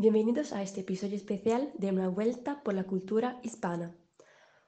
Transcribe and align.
Bienvenidos 0.00 0.54
a 0.54 0.62
este 0.62 0.80
episodio 0.80 1.14
especial 1.14 1.72
de 1.76 1.90
Una 1.90 2.08
Vuelta 2.08 2.62
por 2.62 2.72
la 2.72 2.84
Cultura 2.84 3.38
Hispana. 3.42 3.94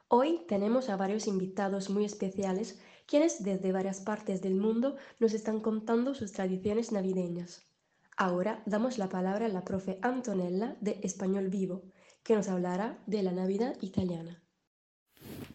Hoy 0.08 0.40
tenemos 0.46 0.90
a 0.90 0.96
varios 0.98 1.26
invitados 1.26 1.88
muy 1.88 2.04
especiales 2.04 2.78
quienes 3.06 3.42
desde 3.42 3.72
varias 3.72 4.02
partes 4.02 4.42
del 4.42 4.56
mundo 4.56 4.96
nos 5.20 5.32
están 5.32 5.60
contando 5.60 6.14
sus 6.14 6.32
tradiciones 6.32 6.92
navideñas. 6.92 7.66
Ahora 8.14 8.62
damos 8.66 8.98
la 8.98 9.08
palabra 9.08 9.46
a 9.46 9.48
la 9.48 9.64
profe 9.64 9.98
Antonella 10.02 10.76
de 10.82 11.00
Español 11.02 11.48
Vivo, 11.48 11.84
que 12.22 12.36
nos 12.36 12.48
hablará 12.48 13.02
de 13.06 13.22
la 13.22 13.32
Navidad 13.32 13.78
italiana. 13.80 14.42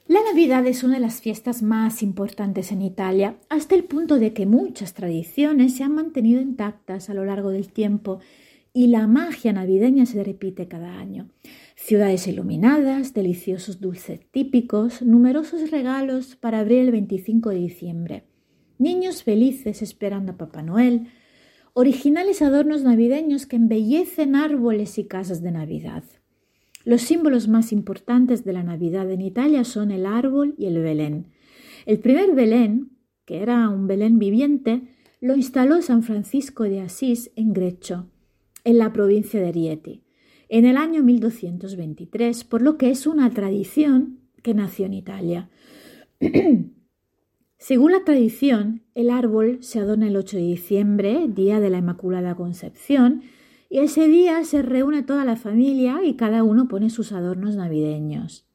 La 0.08 0.24
Navidad 0.24 0.66
es 0.66 0.84
una 0.84 0.96
de 0.96 1.02
las 1.02 1.22
fiestas 1.22 1.62
más 1.62 2.02
importantes 2.02 2.72
en 2.72 2.82
Italia, 2.82 3.40
hasta 3.48 3.76
el 3.76 3.84
punto 3.84 4.18
de 4.18 4.34
que 4.34 4.48
muchas 4.48 4.96
tradiciones 4.96 5.76
se 5.76 5.84
han 5.84 5.94
mantenido 5.94 6.42
intactas 6.42 7.12
a 7.12 7.14
lo 7.14 7.26
largo 7.26 7.52
del 7.52 7.72
tiempo 7.72 8.22
y 8.78 8.86
la 8.86 9.08
magia 9.08 9.54
navideña 9.54 10.06
se 10.06 10.24
repite 10.24 10.68
cada 10.68 11.00
año. 11.00 11.30
Ciudades 11.76 12.28
iluminadas, 12.28 13.16
deliciosos 13.16 13.82
dulces 13.82 14.20
típicos, 14.30 15.02
numerosos 15.02 15.72
regalos 15.72 16.36
para 16.36 16.60
abrir 16.60 16.82
el 16.82 16.92
25 16.92 17.50
de 17.50 17.56
diciembre, 17.56 18.26
niños 18.78 19.24
felices 19.24 19.82
esperando 19.82 20.34
a 20.34 20.38
Papá 20.38 20.62
Noel, 20.62 21.08
originales 21.74 22.44
adornos 22.44 22.84
navideños 22.84 23.48
que 23.48 23.56
embellecen 23.56 24.36
árboles 24.36 25.00
y 25.00 25.06
casas 25.06 25.42
de 25.42 25.54
Navidad. 25.54 26.04
Los 26.86 27.02
símbolos 27.02 27.48
más 27.48 27.72
importantes 27.72 28.46
de 28.46 28.54
la 28.54 28.62
Navidad 28.62 29.10
en 29.10 29.22
Italia 29.22 29.64
son 29.64 29.90
el 29.90 30.06
árbol 30.06 30.54
y 30.56 30.68
el 30.68 30.78
Belén. 30.84 31.32
El 31.88 31.98
primer 31.98 32.36
Belén, 32.36 32.92
que 33.26 33.42
era 33.42 33.70
un 33.70 33.88
Belén 33.88 34.20
viviente, 34.20 34.84
lo 35.20 35.36
instaló 35.36 35.82
San 35.82 36.04
Francisco 36.04 36.66
de 36.66 36.82
Asís 36.82 37.32
en 37.36 37.54
Grecho 37.54 38.12
en 38.68 38.80
la 38.80 38.92
provincia 38.92 39.40
de 39.40 39.54
Rieti, 39.54 40.04
en 40.50 40.66
el 40.66 40.76
año 40.76 41.02
1223, 41.02 42.44
por 42.44 42.62
lo 42.62 42.78
que 42.78 42.90
es 42.90 43.08
una 43.08 43.30
tradición 43.32 44.20
que 44.44 44.54
nació 44.54 44.88
en 44.88 44.94
Italia. 44.94 45.50
Según 47.58 47.94
la 47.94 48.04
tradición, 48.04 48.84
el 48.94 49.10
árbol 49.10 49.60
se 49.62 49.80
adorna 49.80 50.10
el 50.10 50.18
8 50.18 50.36
de 50.36 50.44
diciembre, 50.44 51.28
día 51.30 51.62
de 51.62 51.70
la 51.70 51.78
Inmaculada 51.78 52.36
Concepción, 52.36 53.22
y 53.70 53.80
ese 53.80 54.10
día 54.10 54.44
se 54.44 54.62
reúne 54.62 55.02
toda 55.02 55.24
la 55.24 55.38
familia 55.38 56.02
y 56.04 56.16
cada 56.16 56.44
uno 56.44 56.68
pone 56.68 56.90
sus 56.90 57.14
adornos 57.14 57.56
navideños. 57.56 58.46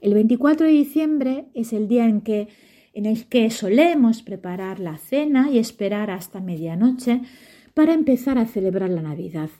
El 0.00 0.14
24 0.14 0.68
de 0.68 0.72
diciembre 0.72 1.48
es 1.52 1.74
el 1.74 1.86
día 1.86 2.06
en, 2.06 2.22
que, 2.22 2.48
en 2.94 3.04
el 3.04 3.26
que 3.26 3.50
solemos 3.50 4.22
preparar 4.22 4.80
la 4.80 4.96
cena 4.96 5.50
y 5.50 5.58
esperar 5.58 6.10
hasta 6.10 6.40
medianoche 6.40 7.20
para 7.78 7.94
empezar 7.94 8.38
a 8.38 8.46
celebrar 8.46 8.90
la 8.90 9.02
Navidad. 9.02 9.50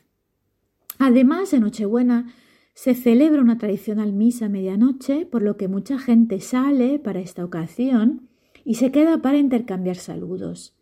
Además, 0.99 1.53
en 1.53 1.61
Nochebuena 1.61 2.35
se 2.75 2.97
celebra 2.97 3.41
una 3.41 3.59
tradicional 3.59 4.13
misa 4.13 4.47
a 4.47 4.49
medianoche, 4.49 5.25
por 5.25 5.41
lo 5.41 5.57
que 5.57 5.69
mucha 5.69 6.01
gente 6.01 6.41
sale 6.41 6.99
para 6.99 7.21
esta 7.21 7.45
ocasión 7.45 8.29
y 8.65 8.75
se 8.75 8.91
queda 8.91 9.23
para 9.23 9.39
intercambiar 9.39 9.95
saludos. 9.95 10.77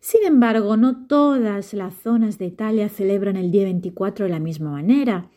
Sin 0.00 0.24
embargo, 0.24 0.76
no 0.76 1.06
todas 1.06 1.74
las 1.74 1.94
zonas 1.94 2.38
de 2.38 2.46
Italia 2.46 2.88
celebran 2.88 3.36
el 3.36 3.52
día 3.52 3.62
24 3.62 4.24
de 4.24 4.32
la 4.32 4.40
misma 4.40 4.72
manera. 4.72 5.30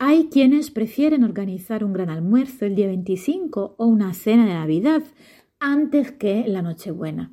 Hay 0.00 0.28
quienes 0.28 0.72
prefieren 0.72 1.22
organizar 1.22 1.84
un 1.84 1.92
gran 1.92 2.10
almuerzo 2.10 2.66
el 2.66 2.74
día 2.74 2.88
25 2.88 3.76
o 3.78 3.86
una 3.86 4.12
cena 4.12 4.44
de 4.44 4.54
Navidad 4.54 5.04
antes 5.60 6.10
que 6.10 6.48
la 6.48 6.62
Nochebuena. 6.62 7.30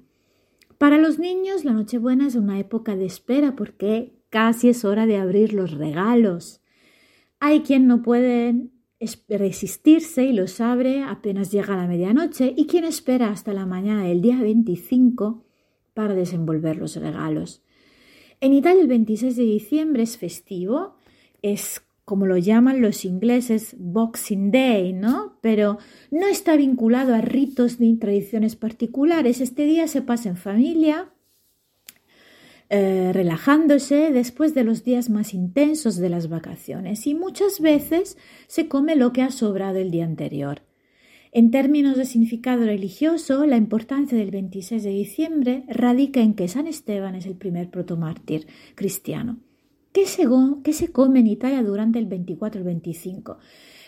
Para 0.80 0.98
los 0.98 1.20
niños, 1.20 1.66
la 1.66 1.74
Nochebuena 1.74 2.26
es 2.26 2.36
una 2.36 2.58
época 2.58 2.96
de 2.96 3.06
espera 3.06 3.58
porque 3.58 4.14
casi 4.30 4.70
es 4.70 4.86
hora 4.86 5.06
de 5.06 5.18
abrir 5.18 5.54
los 5.54 5.72
regalos. 5.72 6.62
Hay 7.42 7.64
quien 7.64 7.86
no 7.86 8.02
puede 8.02 8.70
resistirse 9.28 10.24
y 10.24 10.32
los 10.32 10.62
abre 10.62 11.04
apenas 11.04 11.52
llega 11.52 11.76
la 11.76 11.86
medianoche 11.86 12.54
y 12.56 12.66
quien 12.66 12.86
espera 12.86 13.28
hasta 13.28 13.52
la 13.52 13.66
mañana 13.66 14.06
del 14.06 14.22
día 14.22 14.40
25 14.42 15.44
para 15.94 16.16
desenvolver 16.16 16.78
los 16.78 16.96
regalos. 16.96 17.62
En 18.40 18.54
Italia 18.54 18.82
el 18.82 18.88
26 18.88 19.36
de 19.36 19.44
diciembre 19.44 20.04
es 20.04 20.18
festivo, 20.18 20.96
es 21.42 21.84
como 22.10 22.26
lo 22.26 22.38
llaman 22.38 22.82
los 22.82 23.06
ingleses, 23.06 23.76
Boxing 23.78 24.50
Day, 24.50 24.94
¿no? 24.94 25.38
Pero 25.42 25.78
no 26.10 26.26
está 26.26 26.58
vinculado 26.58 27.14
a 27.14 27.22
ritos 27.22 27.80
ni 27.80 27.96
tradiciones 27.98 28.56
particulares. 28.56 29.42
Este 29.42 29.66
día 29.66 29.88
se 29.88 30.02
pasa 30.02 30.30
en 30.30 30.36
familia, 30.36 31.14
eh, 32.72 33.12
relajándose 33.14 34.12
después 34.12 34.56
de 34.56 34.64
los 34.64 34.84
días 34.84 35.12
más 35.12 35.36
intensos 35.36 35.98
de 35.98 36.10
las 36.10 36.30
vacaciones 36.30 37.06
y 37.06 37.14
muchas 37.14 37.60
veces 37.60 38.18
se 38.48 38.68
come 38.68 38.96
lo 38.96 39.14
que 39.14 39.22
ha 39.22 39.30
sobrado 39.30 39.78
el 39.78 39.92
día 39.92 40.06
anterior. 40.06 40.64
En 41.32 41.52
términos 41.52 41.96
de 41.96 42.06
significado 42.06 42.66
religioso, 42.66 43.46
la 43.46 43.58
importancia 43.58 44.18
del 44.18 44.32
26 44.32 44.82
de 44.82 44.90
diciembre 44.90 45.64
radica 45.68 46.22
en 46.22 46.34
que 46.34 46.48
San 46.48 46.66
Esteban 46.66 47.14
es 47.14 47.28
el 47.28 47.36
primer 47.36 47.70
protomártir 47.70 48.48
cristiano. 48.74 49.38
¿Qué 49.92 50.06
se, 50.06 50.92
come 50.92 51.20
en 51.20 51.28
Italia 51.28 51.64
durante 51.64 51.98
el 51.98 52.06
24 52.06 52.60
y 52.60 52.62
el 52.62 52.66
25? 52.66 53.38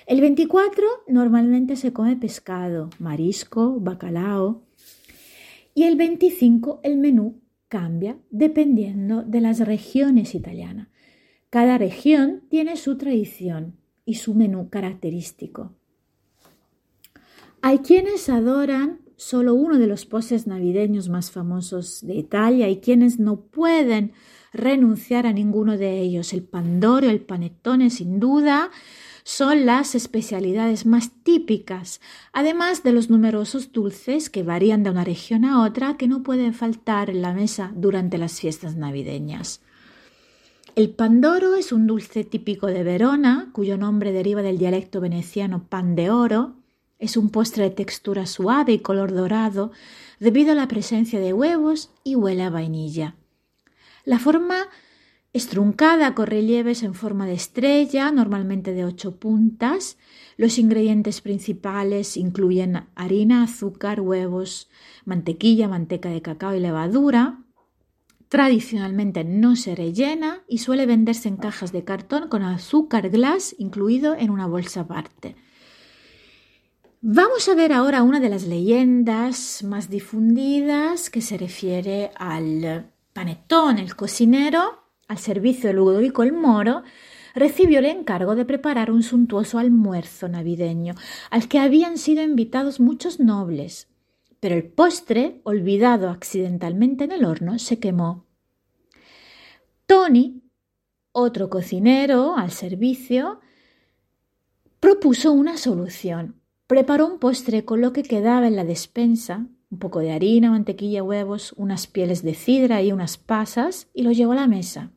El 0.07 0.22
24 0.22 0.84
normalmente 1.07 1.75
se 1.75 1.94
come 1.94 2.16
pescado, 2.16 2.89
marisco, 3.00 3.79
bacalao. 3.79 4.63
Y 5.75 5.84
el 5.84 5.95
25 5.95 6.81
el 6.84 6.97
menú 6.97 7.40
cambia 7.67 8.17
dependiendo 8.31 9.22
de 9.22 9.41
las 9.41 9.59
regiones 9.59 10.34
italianas. 10.34 10.90
Cada 11.50 11.78
región 11.78 12.44
tiene 12.50 12.78
su 12.78 12.97
tradición 12.97 13.78
y 14.03 14.16
su 14.16 14.34
menú 14.34 14.69
característico. 14.69 15.73
Hay 17.61 17.79
quienes 17.79 18.28
adoran 18.28 19.01
solo 19.17 19.53
uno 19.53 19.78
de 19.78 19.85
los 19.85 20.07
postres 20.07 20.47
navideños 20.47 21.07
más 21.07 21.29
famosos 21.29 22.06
de 22.06 22.16
Italia 22.16 22.69
y 22.69 22.78
quienes 22.78 23.19
no 23.19 23.41
pueden 23.41 24.13
renunciar 24.53 25.25
a 25.25 25.34
ninguno 25.34 25.78
de 25.78 26.00
ellos. 26.00 26.34
El 26.34 26.44
pandoro, 26.44 27.09
el 27.09 27.22
panettone, 27.22 27.89
sin 27.89 28.19
duda, 28.19 28.69
son 29.23 29.66
las 29.66 29.95
especialidades 29.95 30.85
más 30.85 31.12
típicas, 31.23 32.01
además 32.34 32.84
de 32.84 32.91
los 32.91 33.09
numerosos 33.09 33.72
dulces 33.72 34.29
que 34.29 34.44
varían 34.44 34.84
de 34.84 34.90
una 34.90 35.03
región 35.03 35.45
a 35.45 35.63
otra 35.63 35.97
que 35.97 36.07
no 36.07 36.23
pueden 36.23 36.53
faltar 36.53 37.09
en 37.09 37.22
la 37.22 37.34
mesa 37.34 37.72
durante 37.75 38.17
las 38.17 38.40
fiestas 38.40 38.75
navideñas. 38.75 39.61
El 40.75 40.90
pandoro 40.90 41.56
es 41.56 41.72
un 41.72 41.85
dulce 41.85 42.23
típico 42.23 42.67
de 42.67 42.84
Verona, 42.84 43.50
cuyo 43.51 43.78
nombre 43.78 44.11
deriva 44.11 44.41
del 44.41 44.57
dialecto 44.57 45.01
veneciano 45.01 45.66
pan 45.67 45.95
de 45.95 46.09
oro. 46.09 46.56
Es 46.97 47.17
un 47.17 47.29
postre 47.29 47.66
de 47.66 47.72
textura 47.72 48.25
suave 48.25 48.73
y 48.73 48.79
color 48.79 49.13
dorado 49.13 49.72
debido 50.19 50.53
a 50.53 50.56
la 50.56 50.69
presencia 50.69 51.19
de 51.19 51.34
huevos 51.34 51.91
y 52.06 52.16
huele 52.16 52.44
a 52.44 52.50
vainilla. 52.50 53.16
La 54.03 54.19
forma 54.19 54.67
es 55.34 55.47
truncada 55.47 56.13
con 56.13 56.28
relieves 56.28 56.84
en 56.84 56.94
forma 56.94 57.25
de 57.25 57.34
estrella, 57.34 58.12
normalmente 58.12 58.73
de 58.73 58.84
ocho 58.84 59.16
puntas. 59.16 59.97
Los 60.35 60.57
ingredientes 60.57 61.22
principales 61.22 62.17
incluyen 62.17 62.88
harina, 62.95 63.44
azúcar, 63.44 64.01
huevos, 64.01 64.69
mantequilla, 65.06 65.70
manteca 65.70 66.09
de 66.09 66.22
cacao 66.22 66.53
y 66.53 66.59
levadura. 66.59 67.40
Tradicionalmente 68.28 69.23
no 69.23 69.55
se 69.55 69.75
rellena 69.75 70.43
y 70.47 70.58
suele 70.58 70.85
venderse 70.85 71.29
en 71.29 71.37
cajas 71.37 71.72
de 71.72 71.84
cartón 71.84 72.28
con 72.28 72.43
azúcar 72.43 73.09
glass 73.09 73.55
incluido 73.58 74.16
en 74.16 74.31
una 74.31 74.47
bolsa 74.47 74.81
aparte. 74.81 75.35
Vamos 77.02 77.47
a 77.49 77.55
ver 77.55 77.73
ahora 77.73 78.03
una 78.03 78.20
de 78.20 78.29
las 78.29 78.43
leyendas 78.43 79.64
más 79.64 79.90
difundidas 79.90 81.09
que 81.09 81.22
se 81.22 81.37
refiere 81.37 82.11
al 82.16 82.91
Panetón, 83.13 83.78
el 83.78 83.96
cocinero, 83.96 84.84
al 85.08 85.17
servicio 85.17 85.67
de 85.67 85.73
Ludovico 85.73 86.23
el 86.23 86.31
Moro, 86.31 86.84
recibió 87.35 87.79
el 87.79 87.85
encargo 87.85 88.35
de 88.35 88.46
preparar 88.46 88.91
un 88.91 89.03
suntuoso 89.03 89.59
almuerzo 89.59 90.29
navideño, 90.29 90.96
al 91.29 91.47
que 91.47 91.59
habían 91.59 91.97
sido 91.97 92.23
invitados 92.23 92.79
muchos 92.79 93.19
nobles. 93.19 93.90
Pero 94.40 94.55
el 94.55 94.66
postre, 94.66 95.41
olvidado 95.43 96.09
accidentalmente 96.09 97.03
en 97.03 97.11
el 97.11 97.25
horno, 97.25 97.59
se 97.59 97.79
quemó. 97.79 98.25
Tony, 99.85 100.41
otro 101.11 101.49
cocinero 101.49 102.37
al 102.37 102.52
servicio, 102.52 103.41
propuso 104.79 105.34
una 105.34 105.58
solución. 105.58 106.41
Preparó 106.67 107.08
un 107.08 107.19
postre 107.19 107.66
con 107.66 107.81
lo 107.81 107.91
que 107.91 108.03
quedaba 108.03 108.47
en 108.47 108.55
la 108.55 108.63
despensa 108.63 109.47
un 109.72 109.79
poco 109.79 110.00
de 110.00 110.12
harina, 110.12 110.52
mantequilla, 110.52 111.02
huevos, 111.02 111.53
unas 111.58 111.88
pieles 111.88 112.22
de 112.23 112.35
cidra 112.35 112.82
y 112.82 112.91
unas 112.91 113.18
pasas 113.18 113.88
y 113.94 114.03
lo 114.03 114.12
llevó 114.12 114.34
a 114.34 114.35
la 114.35 114.47
mesa. 114.47 114.91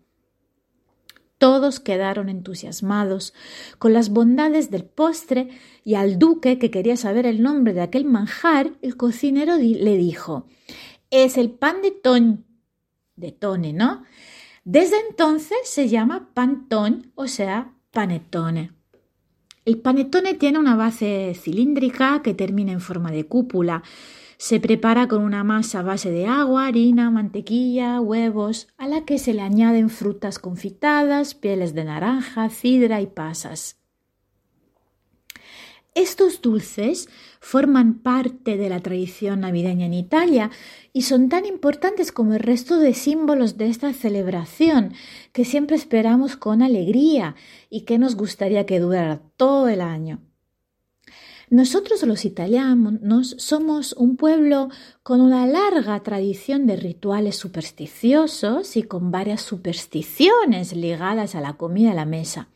Todos 1.38 1.78
quedaron 1.78 2.28
entusiasmados 2.28 3.34
con 3.78 3.92
las 3.92 4.10
bondades 4.10 4.70
del 4.70 4.84
postre 4.84 5.48
y 5.84 5.94
al 5.94 6.18
duque, 6.18 6.58
que 6.58 6.70
quería 6.70 6.96
saber 6.96 7.26
el 7.26 7.42
nombre 7.42 7.72
de 7.72 7.82
aquel 7.82 8.04
manjar, 8.04 8.72
el 8.82 8.96
cocinero 8.96 9.56
le 9.56 9.96
dijo 9.96 10.46
Es 11.10 11.36
el 11.36 11.50
pan 11.50 11.82
de 11.82 11.90
ton, 11.90 12.44
de 13.16 13.32
tone, 13.32 13.72
¿no? 13.72 14.02
Desde 14.64 14.96
entonces 15.08 15.58
se 15.64 15.88
llama 15.88 16.30
pantón, 16.34 17.12
o 17.14 17.26
sea, 17.26 17.74
panetone. 17.90 18.72
El 19.64 19.78
panetone 19.78 20.34
tiene 20.34 20.58
una 20.58 20.76
base 20.76 21.34
cilíndrica 21.34 22.22
que 22.22 22.34
termina 22.34 22.72
en 22.72 22.80
forma 22.80 23.10
de 23.10 23.26
cúpula. 23.26 23.82
Se 24.44 24.60
prepara 24.60 25.08
con 25.08 25.22
una 25.22 25.42
masa 25.42 25.80
a 25.80 25.82
base 25.82 26.10
de 26.10 26.26
agua, 26.26 26.66
harina, 26.66 27.10
mantequilla, 27.10 27.98
huevos, 28.02 28.68
a 28.76 28.86
la 28.86 29.06
que 29.06 29.18
se 29.18 29.32
le 29.32 29.40
añaden 29.40 29.88
frutas 29.88 30.38
confitadas, 30.38 31.34
pieles 31.34 31.74
de 31.74 31.84
naranja, 31.84 32.50
cidra 32.50 33.00
y 33.00 33.06
pasas. 33.06 33.78
Estos 35.94 36.42
dulces 36.42 37.08
forman 37.40 37.94
parte 37.94 38.58
de 38.58 38.68
la 38.68 38.80
tradición 38.80 39.40
navideña 39.40 39.86
en 39.86 39.94
Italia 39.94 40.50
y 40.92 41.04
son 41.04 41.30
tan 41.30 41.46
importantes 41.46 42.12
como 42.12 42.34
el 42.34 42.40
resto 42.40 42.78
de 42.78 42.92
símbolos 42.92 43.56
de 43.56 43.68
esta 43.70 43.94
celebración 43.94 44.92
que 45.32 45.46
siempre 45.46 45.74
esperamos 45.74 46.36
con 46.36 46.60
alegría 46.60 47.34
y 47.70 47.86
que 47.86 47.96
nos 47.96 48.14
gustaría 48.14 48.66
que 48.66 48.78
durara 48.78 49.22
todo 49.38 49.68
el 49.68 49.80
año. 49.80 50.20
Nosotros 51.54 52.02
los 52.02 52.24
italianos 52.24 53.36
somos 53.38 53.92
un 53.92 54.16
pueblo 54.16 54.70
con 55.04 55.20
una 55.20 55.46
larga 55.46 56.02
tradición 56.02 56.66
de 56.66 56.74
rituales 56.74 57.36
supersticiosos 57.36 58.76
y 58.76 58.82
con 58.82 59.12
varias 59.12 59.42
supersticiones 59.42 60.74
ligadas 60.74 61.36
a 61.36 61.40
la 61.40 61.52
comida 61.52 61.92
a 61.92 61.94
la 61.94 62.06
mesa. 62.06 62.48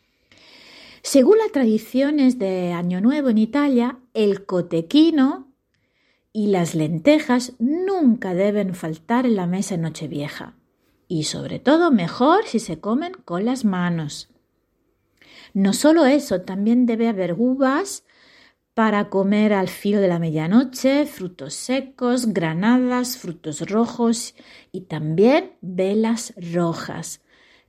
Según 1.03 1.39
las 1.39 1.53
tradiciones 1.53 2.41
de 2.41 2.73
Año 2.73 3.01
Nuevo 3.01 3.29
en 3.29 3.39
Italia, 3.39 4.01
el 4.15 4.45
cotequino 4.47 5.47
y 6.33 6.49
las 6.49 6.75
lentejas 6.75 7.53
nunca 7.61 8.35
deben 8.35 8.75
faltar 8.75 9.27
en 9.27 9.37
la 9.37 9.47
mesa 9.47 9.77
en 9.77 9.83
Nochevieja. 9.83 10.57
Y 11.07 11.23
sobre 11.23 11.61
todo 11.61 11.93
mejor 11.93 12.47
si 12.47 12.59
se 12.59 12.81
comen 12.81 13.13
con 13.25 13.45
las 13.45 13.65
manos. 13.65 14.29
No 15.55 15.73
solo 15.73 16.05
eso, 16.05 16.41
también 16.41 16.85
debe 16.85 17.07
haber 17.07 17.35
uvas 17.35 18.03
para 18.79 19.09
comer 19.11 19.55
al 19.55 19.67
filo 19.67 20.01
de 20.01 20.07
la 20.07 20.21
medianoche, 20.21 21.05
frutos 21.05 21.55
secos, 21.55 22.33
granadas, 22.33 23.19
frutos 23.19 23.69
rojos 23.69 24.37
y 24.71 24.83
también 24.83 25.57
velas 25.61 26.33
rojas 26.37 27.21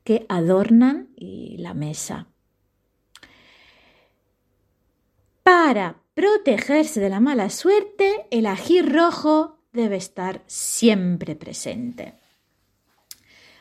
que 0.03 0.27
adornan 0.29 1.09
la 1.17 1.73
mesa. 1.73 2.27
Para 5.41 6.03
protegerse 6.13 6.99
de 6.99 7.09
la 7.09 7.19
mala 7.19 7.49
suerte, 7.49 8.27
el 8.29 8.45
ají 8.45 8.83
rojo 8.83 9.63
debe 9.73 9.95
estar 9.95 10.43
siempre 10.45 11.35
presente. 11.35 12.19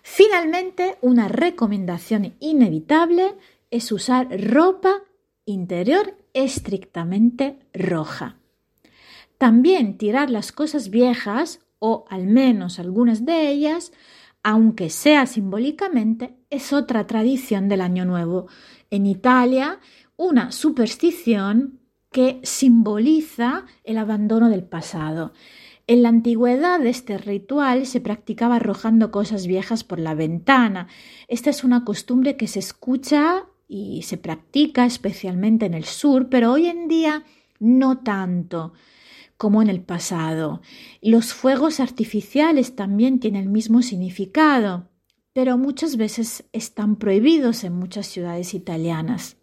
Finalmente, 0.02 0.98
una 1.00 1.28
recomendación 1.28 2.36
inevitable 2.40 3.38
es 3.70 3.90
usar 3.90 4.28
ropa 4.38 5.02
interior 5.46 6.14
estrictamente 6.44 7.58
roja. 7.74 8.36
También 9.38 9.98
tirar 9.98 10.30
las 10.30 10.52
cosas 10.52 10.88
viejas, 10.88 11.60
o 11.80 12.04
al 12.08 12.26
menos 12.26 12.78
algunas 12.78 13.24
de 13.24 13.50
ellas, 13.50 13.92
aunque 14.42 14.88
sea 14.88 15.26
simbólicamente, 15.26 16.36
es 16.48 16.72
otra 16.72 17.06
tradición 17.06 17.68
del 17.68 17.80
Año 17.80 18.04
Nuevo. 18.04 18.46
En 18.90 19.06
Italia, 19.06 19.80
una 20.16 20.52
superstición 20.52 21.80
que 22.12 22.40
simboliza 22.44 23.66
el 23.82 23.98
abandono 23.98 24.48
del 24.48 24.62
pasado. 24.62 25.32
En 25.88 26.02
la 26.02 26.08
antigüedad 26.08 26.84
este 26.86 27.18
ritual 27.18 27.84
se 27.86 28.00
practicaba 28.00 28.56
arrojando 28.56 29.10
cosas 29.10 29.46
viejas 29.46 29.82
por 29.82 29.98
la 29.98 30.14
ventana. 30.14 30.86
Esta 31.26 31.50
es 31.50 31.64
una 31.64 31.84
costumbre 31.84 32.36
que 32.36 32.46
se 32.46 32.60
escucha 32.60 33.46
y 33.68 34.02
se 34.02 34.16
practica 34.16 34.86
especialmente 34.86 35.66
en 35.66 35.74
el 35.74 35.84
sur, 35.84 36.28
pero 36.30 36.52
hoy 36.52 36.66
en 36.66 36.88
día 36.88 37.24
no 37.60 37.98
tanto 37.98 38.72
como 39.36 39.62
en 39.62 39.68
el 39.68 39.82
pasado. 39.82 40.62
Los 41.00 41.32
fuegos 41.32 41.78
artificiales 41.78 42.74
también 42.74 43.20
tienen 43.20 43.42
el 43.42 43.48
mismo 43.48 43.82
significado, 43.82 44.88
pero 45.32 45.56
muchas 45.56 45.96
veces 45.96 46.44
están 46.52 46.96
prohibidos 46.96 47.62
en 47.62 47.74
muchas 47.74 48.06
ciudades 48.06 48.54
italianas. 48.54 49.36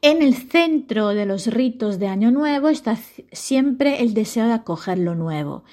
En 0.00 0.22
el 0.22 0.34
centro 0.34 1.08
de 1.08 1.26
los 1.26 1.48
ritos 1.48 1.98
de 1.98 2.06
Año 2.06 2.30
Nuevo 2.30 2.68
está 2.68 2.96
siempre 3.32 4.00
el 4.00 4.14
deseo 4.14 4.46
de 4.46 4.52
acoger 4.52 4.98
lo 4.98 5.16
nuevo, 5.16 5.64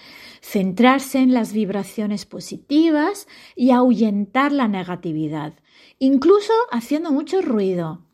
centrarse 0.41 1.19
en 1.19 1.31
las 1.31 1.53
vibraciones 1.53 2.25
positivas 2.25 3.27
y 3.55 3.69
ahuyentar 3.69 4.51
la 4.51 4.67
negatividad, 4.67 5.53
incluso 5.99 6.53
haciendo 6.71 7.11
mucho 7.11 7.41
ruido. 7.41 8.05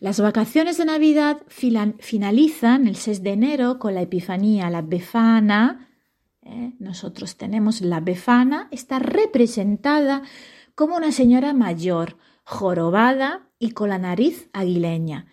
Las 0.00 0.20
vacaciones 0.20 0.76
de 0.76 0.84
Navidad 0.84 1.42
finalizan 1.48 2.86
el 2.86 2.96
6 2.96 3.22
de 3.22 3.30
enero 3.30 3.78
con 3.78 3.94
la 3.94 4.02
Epifanía, 4.02 4.68
la 4.68 4.82
Befana. 4.82 5.88
¿eh? 6.42 6.74
Nosotros 6.78 7.36
tenemos 7.36 7.80
la 7.80 8.00
Befana, 8.00 8.68
está 8.70 8.98
representada 8.98 10.22
como 10.74 10.96
una 10.96 11.12
señora 11.12 11.54
mayor, 11.54 12.18
jorobada 12.44 13.48
y 13.58 13.70
con 13.70 13.88
la 13.88 13.98
nariz 13.98 14.50
aguileña. 14.52 15.26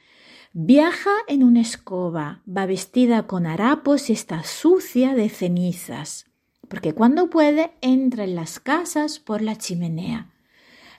Viaja 0.53 1.11
en 1.27 1.43
una 1.43 1.61
escoba, 1.61 2.41
va 2.47 2.65
vestida 2.65 3.27
con 3.27 3.45
harapos 3.45 4.09
y 4.09 4.13
está 4.13 4.43
sucia 4.43 5.13
de 5.13 5.27
cenizas, 5.27 6.27
porque 6.69 6.93
cuando 6.93 7.29
puede 7.29 7.73
entra 7.81 8.23
en 8.23 8.35
las 8.35 8.59
casas 8.59 9.19
por 9.19 9.41
la 9.41 9.57
chimenea. 9.57 10.32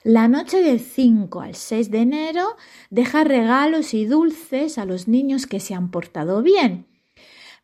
La 0.05 0.29
noche 0.29 0.61
del 0.61 0.79
5 0.79 1.41
al 1.41 1.55
6 1.55 1.91
de 1.91 1.99
enero 1.99 2.55
deja 2.89 3.25
regalos 3.25 3.93
y 3.93 4.05
dulces 4.05 4.77
a 4.77 4.85
los 4.85 5.09
niños 5.09 5.47
que 5.47 5.59
se 5.59 5.73
han 5.73 5.91
portado 5.91 6.41
bien, 6.41 6.85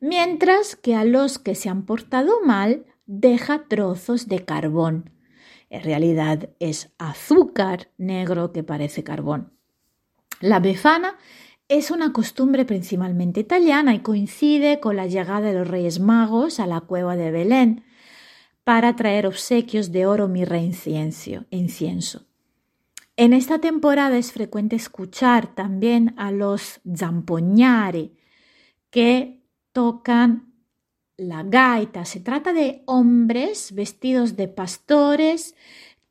mientras 0.02 0.76
que 0.76 0.96
a 0.96 1.06
los 1.06 1.40
que 1.40 1.56
se 1.56 1.70
han 1.70 1.86
portado 1.86 2.42
mal 2.44 2.86
deja 3.06 3.68
trozos 3.70 4.28
de 4.28 4.44
carbón 4.44 5.12
en 5.72 5.84
realidad 5.84 6.50
es 6.60 6.92
azúcar 6.98 7.90
negro 7.98 8.52
que 8.52 8.62
parece 8.62 9.04
carbón. 9.04 9.54
La 10.42 10.60
befana 10.60 11.16
es 11.70 11.92
una 11.92 12.12
costumbre 12.12 12.66
principalmente 12.66 13.40
italiana 13.40 13.96
y 13.96 14.00
coincide 14.00 14.82
con 14.82 14.98
la 14.98 15.08
llegada 15.08 15.48
de 15.48 15.54
los 15.54 15.68
Reyes 15.68 16.02
Magos 16.02 16.60
a 16.60 16.68
la 16.68 16.82
cueva 16.82 17.16
de 17.16 17.32
Belén 17.32 17.86
para 18.66 18.98
traer 18.98 19.26
obsequios 19.26 19.94
de 19.94 20.06
oro, 20.06 20.28
mirra 20.28 20.58
e 20.58 20.72
incienso. 21.52 22.26
En 23.22 23.34
esta 23.34 23.60
temporada 23.60 24.18
es 24.18 24.32
frecuente 24.32 24.76
escuchar 24.76 25.54
también 25.54 26.16
a 26.18 26.32
los 26.32 26.82
zampoñari 26.92 28.18
que 28.90 29.44
tocan 29.74 30.56
la 31.18 31.44
gaita. 31.44 32.04
Se 32.04 32.20
trata 32.20 32.52
de 32.52 32.82
hombres 32.88 33.76
vestidos 33.76 34.36
de 34.38 34.48
pastores 34.48 35.54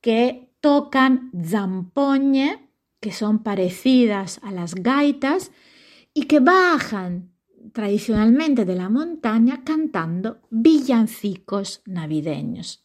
que 0.00 0.52
tocan 0.60 1.32
zampoñe, 1.44 2.70
que 3.00 3.10
son 3.10 3.42
parecidas 3.42 4.38
a 4.44 4.52
las 4.52 4.76
gaitas, 4.76 5.50
y 6.14 6.26
que 6.26 6.38
bajan 6.38 7.32
tradicionalmente 7.72 8.64
de 8.64 8.76
la 8.76 8.88
montaña 8.88 9.64
cantando 9.64 10.42
villancicos 10.48 11.82
navideños. 11.86 12.84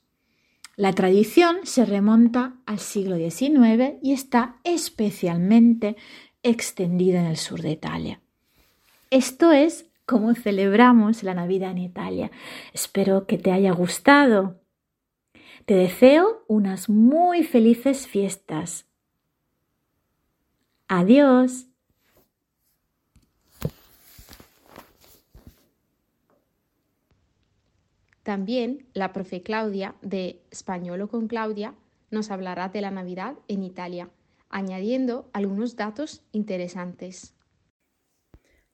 La 0.78 0.92
tradición 0.94 1.60
se 1.64 1.86
remonta 1.86 2.56
al 2.66 2.80
siglo 2.80 3.16
XIX 3.16 3.94
y 4.02 4.12
está 4.12 4.58
especialmente 4.64 5.96
extendida 6.44 7.22
en 7.22 7.28
el 7.28 7.38
sur 7.38 7.62
de 7.62 7.72
Italia. 7.72 8.22
Esto 9.10 9.52
es 9.52 9.90
cómo 10.06 10.36
celebramos 10.36 11.24
la 11.24 11.34
Navidad 11.34 11.72
en 11.72 11.78
Italia. 11.78 12.32
Espero 12.74 13.26
que 13.26 13.38
te 13.38 13.52
haya 13.52 13.72
gustado. 13.72 14.60
Te 15.66 15.76
deseo 15.76 16.44
unas 16.48 16.90
muy 16.90 17.44
felices 17.44 18.08
fiestas. 18.08 18.86
Adiós. 20.88 21.68
También 28.26 28.88
la 28.96 29.14
profe 29.14 29.44
Claudia 29.44 29.94
de 30.02 30.42
Españolo 30.50 31.10
con 31.10 31.28
Claudia 31.28 31.76
nos 32.10 32.32
hablará 32.32 32.70
de 32.70 32.82
la 32.82 32.90
Navidad 32.90 33.36
en 33.48 33.62
Italia, 33.62 34.10
añadiendo 34.50 35.30
algunos 35.32 35.76
datos 35.76 36.24
interesantes. 36.32 37.36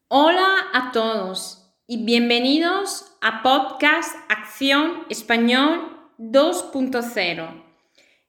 Hola 0.07 0.47
a 0.73 0.93
todos 0.93 1.69
y 1.85 2.05
bienvenidos 2.05 3.17
a 3.19 3.43
Podcast 3.43 4.15
Acción 4.29 5.03
Español 5.09 5.97
2.0, 6.17 7.63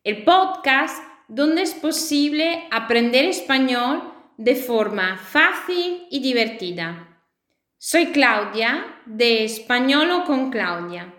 el 0.02 0.24
podcast 0.24 1.04
donde 1.28 1.62
es 1.62 1.74
posible 1.74 2.66
aprender 2.72 3.26
español 3.26 4.12
de 4.38 4.56
forma 4.56 5.18
fácil 5.18 6.04
y 6.10 6.18
divertida. 6.18 7.11
Soy 7.84 8.12
Claudia 8.12 9.02
de 9.06 9.42
Españolo 9.42 10.22
con 10.22 10.52
Claudia. 10.52 11.12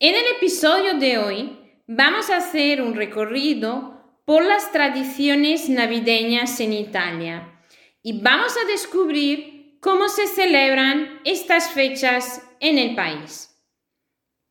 En 0.00 0.16
el 0.16 0.24
episodio 0.36 0.94
de 0.94 1.18
hoy 1.18 1.60
vamos 1.86 2.28
a 2.28 2.38
hacer 2.38 2.82
un 2.82 2.96
recorrido 2.96 4.18
por 4.24 4.44
las 4.44 4.72
tradiciones 4.72 5.68
navideñas 5.68 6.58
en 6.58 6.72
Italia 6.72 7.62
y 8.02 8.20
vamos 8.20 8.56
a 8.56 8.66
descubrir 8.66 9.78
cómo 9.80 10.08
se 10.08 10.26
celebran 10.26 11.20
estas 11.24 11.70
fechas 11.70 12.42
en 12.58 12.76
el 12.76 12.96
país. 12.96 13.56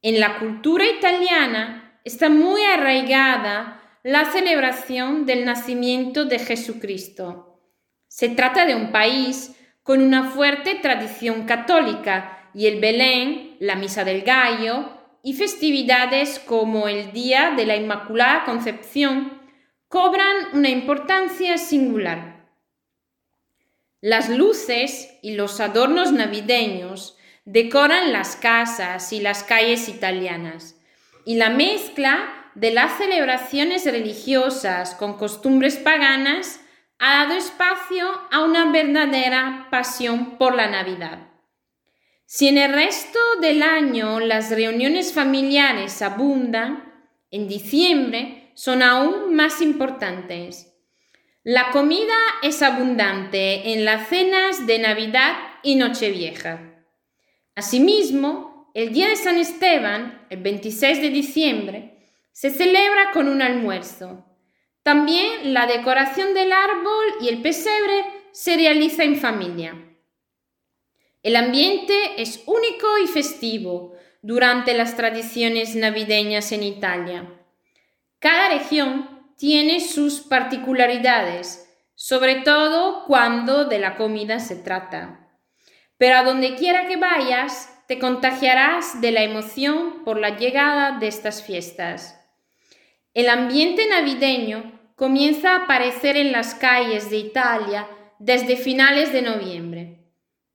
En 0.01 0.21
la 0.21 0.39
cultura 0.39 0.85
italiana 0.85 1.99
está 2.05 2.29
muy 2.29 2.63
arraigada 2.63 3.99
la 4.03 4.31
celebración 4.31 5.25
del 5.25 5.43
nacimiento 5.43 6.23
de 6.23 6.39
Jesucristo. 6.39 7.59
Se 8.07 8.29
trata 8.29 8.65
de 8.65 8.75
un 8.75 8.93
país 8.93 9.57
con 9.83 10.01
una 10.01 10.29
fuerte 10.31 10.75
tradición 10.75 11.45
católica 11.45 12.49
y 12.53 12.67
el 12.67 12.79
Belén, 12.79 13.57
la 13.59 13.75
Misa 13.75 14.03
del 14.03 14.21
Gallo 14.21 14.89
y 15.23 15.33
festividades 15.33 16.39
como 16.39 16.87
el 16.87 17.11
Día 17.11 17.53
de 17.55 17.65
la 17.65 17.75
Inmaculada 17.75 18.45
Concepción 18.45 19.39
cobran 19.87 20.35
una 20.53 20.69
importancia 20.69 21.57
singular. 21.57 22.47
Las 24.01 24.29
luces 24.29 25.17
y 25.21 25.35
los 25.35 25.59
adornos 25.59 26.11
navideños 26.11 27.17
decoran 27.45 28.13
las 28.13 28.35
casas 28.35 29.11
y 29.11 29.19
las 29.19 29.43
calles 29.43 29.89
italianas 29.89 30.75
y 31.25 31.35
la 31.35 31.49
mezcla 31.49 32.51
de 32.55 32.71
las 32.71 32.97
celebraciones 32.97 33.85
religiosas 33.85 34.95
con 34.95 35.17
costumbres 35.17 35.77
paganas 35.77 36.61
ha 36.99 37.23
dado 37.23 37.33
espacio 37.33 38.07
a 38.29 38.43
una 38.43 38.71
verdadera 38.71 39.67
pasión 39.71 40.37
por 40.37 40.53
la 40.53 40.67
Navidad. 40.67 41.29
Si 42.25 42.47
en 42.47 42.57
el 42.57 42.73
resto 42.73 43.17
del 43.41 43.63
año 43.63 44.19
las 44.19 44.51
reuniones 44.51 45.13
familiares 45.13 46.01
abundan, 46.01 47.07
en 47.31 47.47
diciembre 47.47 48.51
son 48.53 48.83
aún 48.83 49.33
más 49.33 49.61
importantes. 49.61 50.75
La 51.43 51.71
comida 51.71 52.15
es 52.43 52.61
abundante 52.61 53.73
en 53.73 53.85
las 53.85 54.09
cenas 54.09 54.67
de 54.67 54.77
Navidad 54.79 55.37
y 55.63 55.75
Nochevieja. 55.75 56.83
Asimismo, 57.55 58.69
el 58.73 58.93
día 58.93 59.07
de 59.07 59.15
San 59.15 59.37
Esteban, 59.37 60.27
el 60.29 60.41
26 60.41 61.01
de 61.01 61.09
diciembre, 61.09 62.13
se 62.31 62.51
celebra 62.51 63.11
con 63.11 63.27
un 63.27 63.41
almuerzo. 63.41 64.25
También 64.89 65.53
la 65.53 65.67
decoración 65.67 66.33
del 66.33 66.51
árbol 66.51 67.05
y 67.21 67.29
el 67.29 67.43
pesebre 67.43 68.05
se 68.31 68.55
realiza 68.55 69.03
en 69.03 69.17
familia. 69.17 69.75
El 71.21 71.35
ambiente 71.35 72.19
es 72.19 72.41
único 72.47 72.97
y 72.97 73.05
festivo 73.05 73.93
durante 74.23 74.73
las 74.73 74.97
tradiciones 74.97 75.75
navideñas 75.75 76.51
en 76.53 76.63
Italia. 76.63 77.31
Cada 78.17 78.49
región 78.49 79.31
tiene 79.37 79.79
sus 79.79 80.21
particularidades, 80.21 81.71
sobre 81.93 82.37
todo 82.37 83.05
cuando 83.05 83.65
de 83.65 83.77
la 83.77 83.95
comida 83.95 84.39
se 84.39 84.55
trata. 84.55 85.29
Pero 85.99 86.17
a 86.17 86.23
donde 86.23 86.55
quiera 86.55 86.87
que 86.87 86.97
vayas, 86.97 87.79
te 87.87 87.99
contagiarás 87.99 89.01
de 89.01 89.11
la 89.11 89.21
emoción 89.21 90.03
por 90.03 90.19
la 90.19 90.35
llegada 90.35 90.97
de 90.97 91.09
estas 91.09 91.43
fiestas. 91.43 92.15
El 93.13 93.29
ambiente 93.29 93.87
navideño 93.87 94.78
comienza 94.99 95.53
a 95.53 95.63
aparecer 95.63 96.17
en 96.17 96.33
las 96.33 96.55
calles 96.55 97.09
de 97.09 97.15
Italia 97.19 97.87
desde 98.19 98.57
finales 98.57 99.13
de 99.13 99.21
noviembre. 99.21 99.99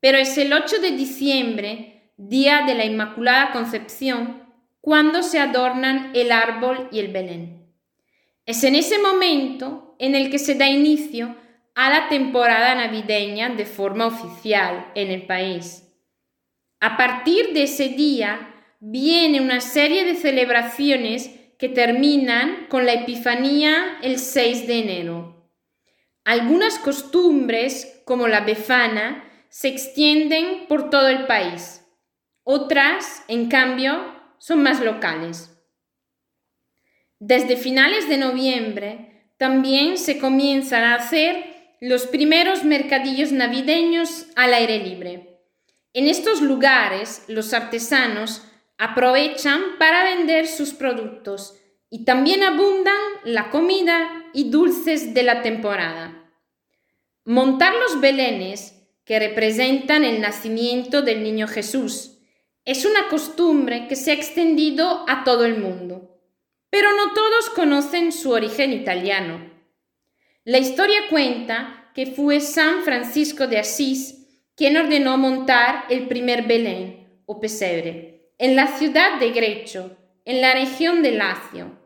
Pero 0.01 0.19
es 0.19 0.37
el 0.37 0.53
8 0.53 0.83
de 0.83 0.91
diciembre, 0.91 2.13
día 2.19 2.65
de 2.67 2.75
la 2.75 2.85
Inmaculada 2.85 3.53
Concepción, 3.53 4.43
cuando 4.83 5.23
se 5.23 5.39
adornan 5.39 6.13
el 6.15 6.31
árbol 6.31 6.91
y 6.93 6.99
el 6.99 7.11
Belén. 7.11 7.73
Es 8.45 8.63
en 8.65 8.75
ese 8.75 8.99
momento 8.99 9.97
en 9.99 10.15
el 10.15 10.31
que 10.31 10.39
se 10.39 10.57
da 10.57 10.69
inicio 10.69 11.35
a 11.75 11.89
la 11.89 12.11
temporada 12.11 12.75
navideña 12.75 13.49
de 13.49 13.65
forma 13.65 14.05
oficial 14.05 14.93
en 14.95 15.11
el 15.11 15.23
país. 15.23 15.89
A 16.81 16.99
partir 16.99 17.55
de 17.55 17.63
ese 17.63 17.89
día 17.89 18.55
viene 18.79 19.41
una 19.41 19.63
serie 19.63 20.05
de 20.05 20.17
celebraciones 20.17 21.34
que 21.59 21.69
terminan 21.69 22.67
con 22.69 22.87
la 22.87 22.95
Epifanía 22.95 23.99
el 24.03 24.19
6 24.19 24.67
de 24.67 24.79
enero. 24.79 25.51
Algunas 26.25 26.79
costumbres, 26.79 28.03
como 28.05 28.29
la 28.29 28.41
befana, 28.41 29.25
se 29.49 29.69
extienden 29.69 30.67
por 30.67 30.91
todo 30.91 31.09
el 31.09 31.27
país. 31.27 31.87
Otras, 32.43 33.23
en 33.29 33.49
cambio, 33.49 34.15
son 34.39 34.63
más 34.63 34.81
locales. 34.81 35.51
Desde 37.19 37.57
finales 37.57 38.09
de 38.09 38.19
noviembre 38.19 39.31
también 39.39 39.97
se 39.97 40.19
comienzan 40.19 40.85
a 40.85 40.97
hacer 40.97 41.55
los 41.81 42.07
primeros 42.07 42.65
mercadillos 42.65 43.33
navideños 43.33 44.27
al 44.37 44.55
aire 44.55 44.79
libre. 44.79 45.41
En 45.93 46.09
estos 46.09 46.43
lugares 46.43 47.25
los 47.29 47.55
artesanos 47.55 48.43
aprovechan 48.79 49.79
para 49.79 50.05
vender 50.05 50.47
sus 50.47 50.73
productos 50.73 51.59
y 51.91 52.05
también 52.05 52.43
abundan 52.43 52.99
la 53.25 53.51
comida 53.51 54.25
y 54.33 54.51
dulces 54.51 55.15
de 55.15 55.23
la 55.23 55.43
temporada. 55.43 56.33
Montar 57.25 57.75
los 57.75 58.01
belenes 58.01 58.75
que 59.05 59.19
representan 59.19 60.05
el 60.05 60.21
nacimiento 60.21 61.03
del 61.03 61.23
niño 61.23 61.47
Jesús. 61.47 62.19
Es 62.65 62.85
una 62.85 63.09
costumbre 63.09 63.87
que 63.89 63.97
se 63.97 64.11
ha 64.11 64.15
extendido 64.15 65.05
a 65.09 65.25
todo 65.25 65.45
el 65.45 65.59
mundo, 65.59 66.19
pero 66.71 66.91
no 66.97 67.13
todos 67.13 67.51
conocen 67.51 68.11
su 68.11 68.31
origen 68.33 68.73
italiano. 68.73 69.53
La 70.45 70.59
historia 70.59 71.09
cuenta 71.11 71.93
que 71.95 72.07
fue 72.07 72.41
San 72.41 72.83
Francisco 72.83 73.47
de 73.47 73.59
Asís 73.59 74.21
quien 74.57 74.77
ordenó 74.77 75.17
montar 75.19 75.85
el 75.91 76.07
primer 76.07 76.47
Belén 76.47 77.23
o 77.27 77.41
pesebre 77.41 78.14
en 78.39 78.57
la 78.57 78.79
ciudad 78.79 79.21
de 79.21 79.31
Grecho, 79.31 79.97
en 80.25 80.41
la 80.41 80.55
región 80.55 81.03
de 81.03 81.11
Lacio. 81.13 81.79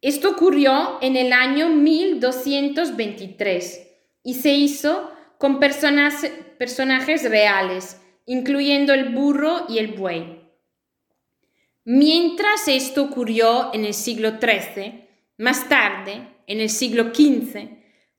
Esto 0.00 0.30
ocurrió 0.30 0.98
en 1.02 1.16
el 1.16 1.32
año 1.32 1.68
1223 1.68 3.88
y 4.22 4.34
se 4.34 4.54
hizo 4.54 5.10
con 5.38 5.58
personajes 5.58 7.30
reales, 7.30 8.00
incluyendo 8.26 8.94
el 8.94 9.08
burro 9.08 9.66
y 9.68 9.78
el 9.78 9.94
buey. 9.94 10.38
Mientras 11.84 12.68
esto 12.68 13.02
ocurrió 13.04 13.72
en 13.72 13.84
el 13.84 13.94
siglo 13.94 14.34
XIII, 14.40 15.08
más 15.38 15.68
tarde, 15.68 16.28
en 16.46 16.60
el 16.60 16.70
siglo 16.70 17.12
XV, 17.14 17.68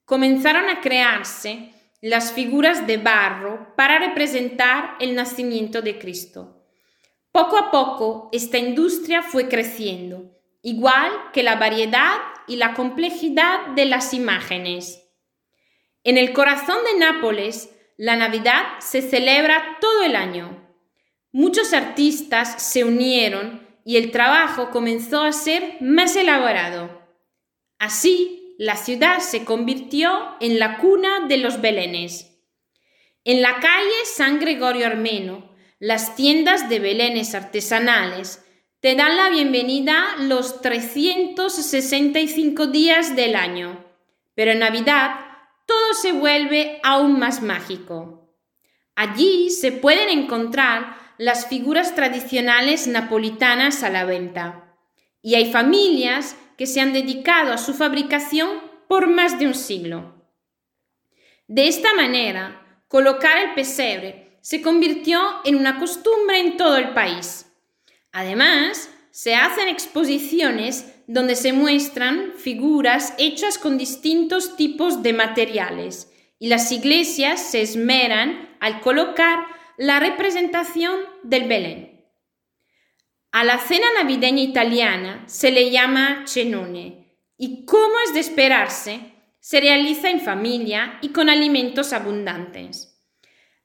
comenzaron 0.06 0.70
a 0.70 0.82
crearse 0.82 1.72
las 2.02 2.34
figuras 2.34 2.88
de 2.88 2.98
barro 2.98 3.76
para 3.76 4.00
representar 4.00 4.96
el 5.00 5.16
nacimiento 5.16 5.82
de 5.82 6.00
Cristo. 6.00 6.59
Poco 7.32 7.58
a 7.58 7.70
poco 7.70 8.30
esta 8.32 8.58
industria 8.58 9.22
fue 9.22 9.48
creciendo, 9.48 10.32
igual 10.64 11.12
que 11.32 11.44
la 11.44 11.56
variedad 11.56 12.18
y 12.48 12.56
la 12.56 12.74
complejidad 12.74 13.68
de 13.76 13.86
las 13.86 14.14
imágenes. 14.14 15.08
En 16.04 16.18
el 16.18 16.34
corazón 16.34 16.78
de 16.86 17.00
Nápoles, 17.00 17.76
la 17.98 18.16
Navidad 18.16 18.64
se 18.80 19.02
celebra 19.02 19.78
todo 19.80 20.04
el 20.04 20.16
año. 20.16 20.68
Muchos 21.32 21.74
artistas 21.74 22.64
se 22.64 22.84
unieron 22.84 23.68
y 23.86 23.98
el 23.98 24.12
trabajo 24.12 24.72
comenzó 24.72 25.22
a 25.22 25.32
ser 25.32 25.78
más 25.82 26.16
elaborado. 26.16 27.00
Así, 27.78 28.56
la 28.58 28.76
ciudad 28.76 29.20
se 29.20 29.46
convirtió 29.46 30.36
en 30.40 30.60
la 30.60 30.80
cuna 30.80 31.28
de 31.28 31.38
los 31.38 31.62
belenes. 31.62 32.42
En 33.24 33.42
la 33.42 33.60
calle 33.60 34.06
San 34.06 34.40
Gregorio 34.40 34.88
Armeno, 34.88 35.49
las 35.80 36.16
tiendas 36.16 36.68
de 36.68 36.80
belenes 36.80 37.36
artesanales 37.36 38.44
te 38.82 38.96
dan 38.96 39.16
la 39.16 39.30
bienvenida 39.30 40.16
los 40.20 40.62
365 40.62 42.68
días 42.68 43.16
del 43.16 43.36
año, 43.36 43.86
pero 44.36 44.52
en 44.52 44.60
Navidad 44.60 45.22
todo 45.66 45.94
se 45.94 46.12
vuelve 46.12 46.82
aún 46.84 47.18
más 47.18 47.42
mágico. 47.42 48.36
Allí 48.96 49.52
se 49.52 49.72
pueden 49.72 50.10
encontrar 50.10 50.98
las 51.18 51.48
figuras 51.48 51.96
tradicionales 51.96 52.88
napolitanas 52.88 53.84
a 53.84 53.90
la 53.90 54.04
venta. 54.04 54.76
Y 55.22 55.36
hay 55.36 55.52
familias 55.52 56.36
que 56.58 56.66
se 56.66 56.82
han 56.82 56.92
dedicado 56.92 57.54
a 57.54 57.58
su 57.58 57.74
fabricación 57.74 58.50
por 58.90 59.08
más 59.08 59.40
de 59.40 59.48
un 59.48 59.56
siglo. 59.56 60.26
De 61.48 61.70
esta 61.70 61.94
manera, 61.94 62.84
colocar 62.88 63.38
el 63.38 63.54
pesebre 63.54 64.29
se 64.42 64.62
convirtió 64.62 65.22
en 65.46 65.56
una 65.56 65.80
costumbre 65.80 66.40
en 66.40 66.58
todo 66.58 66.78
el 66.78 66.94
país. 66.94 67.46
Además, 68.12 68.90
se 69.12 69.36
hacen 69.36 69.68
exposiciones 69.68 70.94
donde 71.08 71.36
se 71.36 71.54
muestran 71.54 72.34
figuras 72.38 73.14
hechas 73.18 73.58
con 73.58 73.78
distintos 73.78 74.56
tipos 74.56 75.02
de 75.02 75.14
materiales 75.14 76.12
y 76.38 76.48
las 76.48 76.72
iglesias 76.72 77.42
se 77.42 77.62
esmeran 77.62 78.56
al 78.60 78.80
colocar 78.82 79.40
la 79.78 80.00
representación 80.00 81.00
del 81.24 81.48
Belén. 81.48 82.06
A 83.32 83.44
la 83.44 83.60
cena 83.60 83.88
navideña 83.96 84.42
italiana 84.42 85.24
se 85.28 85.52
le 85.52 85.70
llama 85.70 86.24
cenone 86.26 87.16
y, 87.38 87.66
como 87.66 87.94
es 88.06 88.14
de 88.14 88.20
esperarse, 88.22 89.00
se 89.40 89.62
realiza 89.62 90.10
en 90.10 90.20
familia 90.20 90.98
y 91.02 91.10
con 91.10 91.30
alimentos 91.30 91.94
abundantes. 91.94 92.89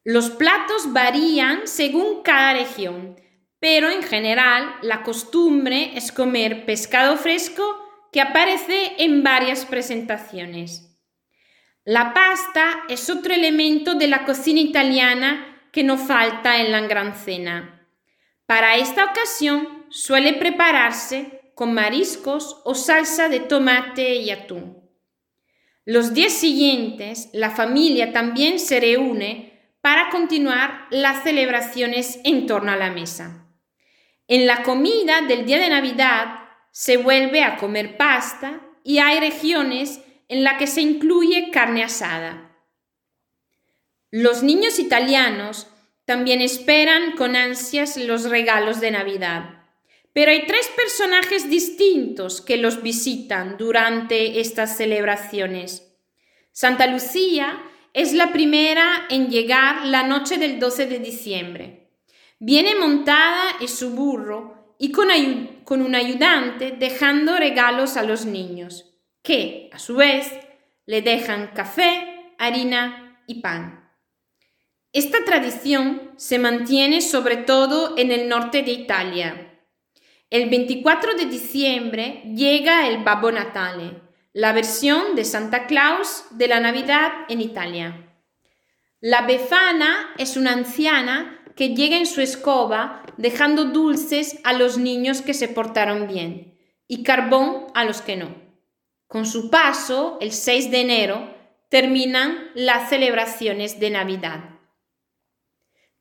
Los 0.04 0.28
platos 0.28 0.92
varían 0.92 1.66
según 1.66 2.23
cada 2.23 2.52
región, 2.52 3.16
pero 3.58 3.88
en 3.88 4.02
general 4.02 4.76
la 4.82 5.02
costumbre 5.02 5.92
es 5.96 6.12
comer 6.12 6.66
pescado 6.66 7.16
fresco 7.16 7.64
que 8.12 8.20
aparece 8.20 8.92
en 8.99 9.23
varias 9.23 9.64
presentaciones. 9.64 10.94
La 11.87 12.12
pasta 12.12 12.84
es 12.90 13.08
otro 13.08 13.32
elemento 13.32 13.94
de 13.94 14.08
la 14.08 14.26
cocina 14.26 14.61
italiana 14.61 15.62
que 15.73 15.82
no 15.82 15.96
falta 15.96 16.61
en 16.61 16.70
la 16.70 16.82
gran 16.82 17.14
cena. 17.14 17.88
Para 18.44 18.76
esta 18.76 19.06
ocasión 19.06 19.87
suele 19.88 20.34
prepararse 20.34 21.50
con 21.54 21.73
mariscos 21.73 22.61
o 22.64 22.75
salsa 22.75 23.30
de 23.30 23.40
tomate 23.40 24.16
y 24.16 24.30
atún. 24.30 24.82
Los 25.87 26.12
días 26.12 26.34
siguientes 26.34 27.30
la 27.32 27.50
familia 27.50 28.12
también 28.12 28.58
se 28.58 28.80
reúne 28.80 29.53
para 29.84 30.08
continuar 30.08 30.86
las 30.88 31.24
celebraciones 31.24 32.18
en 32.24 32.46
torno 32.46 32.72
a 32.72 32.76
la 32.76 32.90
mesa. 32.90 33.46
En 34.28 34.46
la 34.46 34.62
comida 34.62 35.20
del 35.20 35.44
día 35.44 35.58
de 35.58 35.68
Navidad 35.68 36.38
se 36.70 36.96
vuelve 36.96 37.42
a 37.42 37.58
comer 37.58 37.98
pasta 37.98 38.62
y 38.82 38.96
hay 38.96 39.20
regiones 39.20 40.00
en 40.28 40.42
las 40.42 40.56
que 40.56 40.68
se 40.68 40.80
incluye 40.80 41.50
carne 41.50 41.84
asada. 41.84 42.56
Los 44.10 44.42
niños 44.42 44.78
italianos 44.78 45.66
también 46.06 46.40
esperan 46.40 47.12
con 47.12 47.36
ansias 47.36 47.98
los 47.98 48.30
regalos 48.30 48.80
de 48.80 48.90
Navidad, 48.90 49.66
pero 50.14 50.30
hay 50.30 50.46
tres 50.46 50.66
personajes 50.74 51.50
distintos 51.50 52.40
que 52.40 52.56
los 52.56 52.82
visitan 52.82 53.58
durante 53.58 54.40
estas 54.40 54.78
celebraciones. 54.78 55.94
Santa 56.52 56.86
Lucía 56.86 57.62
es 57.94 58.12
la 58.12 58.32
primera 58.32 59.06
en 59.08 59.30
llegar 59.30 59.86
la 59.86 60.02
noche 60.02 60.36
del 60.36 60.58
12 60.58 60.86
de 60.86 60.98
diciembre. 60.98 61.90
Viene 62.40 62.74
montada 62.74 63.56
en 63.60 63.68
su 63.68 63.90
burro 63.90 64.74
y 64.78 64.90
con, 64.90 65.08
con 65.62 65.80
un 65.80 65.94
ayudante 65.94 66.72
dejando 66.72 67.36
regalos 67.36 67.96
a 67.96 68.02
los 68.02 68.26
niños, 68.26 68.98
que, 69.22 69.70
a 69.72 69.78
su 69.78 69.94
vez, 69.94 70.30
le 70.86 71.02
dejan 71.02 71.52
café, 71.54 72.34
harina 72.36 73.22
y 73.28 73.40
pan. 73.40 73.88
Esta 74.92 75.24
tradición 75.24 76.12
se 76.16 76.40
mantiene 76.40 77.00
sobre 77.00 77.36
todo 77.36 77.96
en 77.96 78.10
el 78.10 78.28
norte 78.28 78.62
de 78.62 78.72
Italia. 78.72 79.60
El 80.30 80.50
24 80.50 81.14
de 81.14 81.26
diciembre 81.26 82.22
llega 82.34 82.88
el 82.88 83.04
Babbo 83.04 83.30
Natale, 83.30 84.03
la 84.34 84.52
versión 84.52 85.14
de 85.14 85.24
Santa 85.24 85.66
Claus 85.66 86.24
de 86.32 86.48
la 86.48 86.58
Navidad 86.58 87.12
en 87.28 87.40
Italia. 87.40 88.18
La 89.00 89.22
Befana 89.22 90.12
es 90.18 90.36
una 90.36 90.52
anciana 90.52 91.40
que 91.54 91.68
llega 91.68 91.96
en 91.96 92.06
su 92.06 92.20
escoba 92.20 93.04
dejando 93.16 93.66
dulces 93.66 94.40
a 94.42 94.52
los 94.52 94.76
niños 94.76 95.22
que 95.22 95.34
se 95.34 95.46
portaron 95.46 96.08
bien 96.08 96.58
y 96.88 97.04
carbón 97.04 97.68
a 97.74 97.85
los 97.85 98.02
que 98.02 98.16
no. 98.16 98.35
Con 99.06 99.24
su 99.24 99.50
paso, 99.50 100.18
el 100.20 100.32
6 100.32 100.72
de 100.72 100.80
enero, 100.80 101.35
terminan 101.70 102.50
las 102.56 102.88
celebraciones 102.88 103.78
de 103.78 103.90
Navidad. 103.90 104.59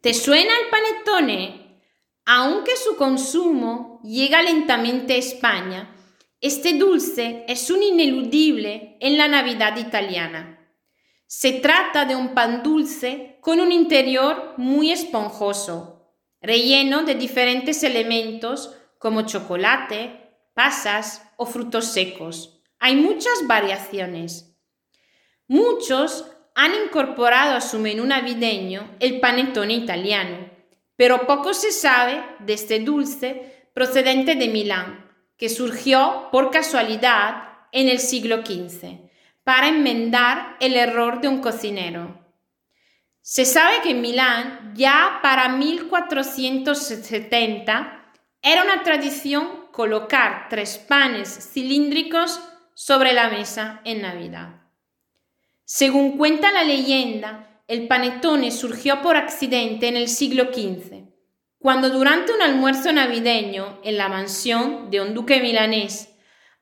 ¿Te 0.01 0.15
suena 0.15 0.53
el 0.59 0.69
panettone? 0.71 1.83
Aunque 2.25 2.77
su 2.77 2.95
consumo 2.95 4.01
llega 4.03 4.41
lentamente 4.41 5.13
a 5.13 5.17
España, 5.17 5.93
este 6.43 6.73
dulce 6.73 7.45
es 7.47 7.71
un 7.71 7.81
ineludible 7.81 8.97
en 8.99 9.17
la 9.17 9.29
Navidad 9.29 9.77
italiana. 9.77 10.59
Se 11.25 11.53
trata 11.53 12.03
de 12.03 12.17
un 12.17 12.33
pan 12.33 12.63
dulce 12.63 13.37
con 13.39 13.61
un 13.61 13.71
interior 13.71 14.53
muy 14.57 14.91
esponjoso, 14.91 16.11
relleno 16.41 17.03
de 17.03 17.15
diferentes 17.15 17.81
elementos 17.83 18.75
como 18.99 19.21
chocolate, 19.21 20.35
pasas 20.53 21.31
o 21.37 21.45
frutos 21.45 21.85
secos. 21.85 22.61
Hay 22.77 22.97
muchas 22.97 23.47
variaciones. 23.47 24.53
Muchos 25.47 26.25
han 26.55 26.73
incorporado 26.83 27.55
a 27.55 27.61
su 27.61 27.79
menú 27.79 28.03
navideño 28.05 28.97
el 28.99 29.21
panettone 29.21 29.75
italiano, 29.75 30.49
pero 30.97 31.25
poco 31.25 31.53
se 31.53 31.71
sabe 31.71 32.21
de 32.39 32.51
este 32.51 32.81
dulce 32.81 33.69
procedente 33.73 34.35
de 34.35 34.49
Milán, 34.49 35.02
que 35.37 35.49
surgió 35.49 36.29
por 36.31 36.51
casualidad 36.51 37.49
en 37.71 37.89
el 37.89 37.97
siglo 37.99 38.45
XV 38.45 38.99
para 39.43 39.67
enmendar 39.67 40.55
el 40.59 40.75
error 40.75 41.21
de 41.21 41.27
un 41.27 41.41
cocinero. 41.41 42.19
Se 43.21 43.45
sabe 43.45 43.81
que 43.81 43.91
en 43.91 44.01
Milán 44.01 44.73
ya 44.75 45.19
para 45.21 45.49
1470 45.49 48.11
era 48.41 48.63
una 48.63 48.81
tradición 48.83 49.67
colocar 49.71 50.47
tres 50.49 50.77
panes 50.77 51.51
cilíndricos 51.53 52.41
sobre 52.73 53.13
la 53.13 53.29
mesa 53.29 53.79
en 53.85 54.01
Navidad. 54.01 54.63
Según 55.63 56.17
cuenta 56.17 56.51
la 56.51 56.63
leyenda, 56.63 57.61
el 57.67 57.87
panettone 57.87 58.51
surgió 58.51 59.01
por 59.01 59.15
accidente 59.15 59.87
en 59.87 59.95
el 59.95 60.09
siglo 60.09 60.49
XV, 60.53 61.02
cuando 61.63 61.89
durante 61.89 62.33
un 62.33 62.41
almuerzo 62.41 62.91
navideño 62.91 63.79
en 63.85 63.97
la 63.97 64.09
mansión 64.09 64.91
de 64.91 64.99
un 64.99 65.13
duque 65.13 65.39
milanés 65.39 66.09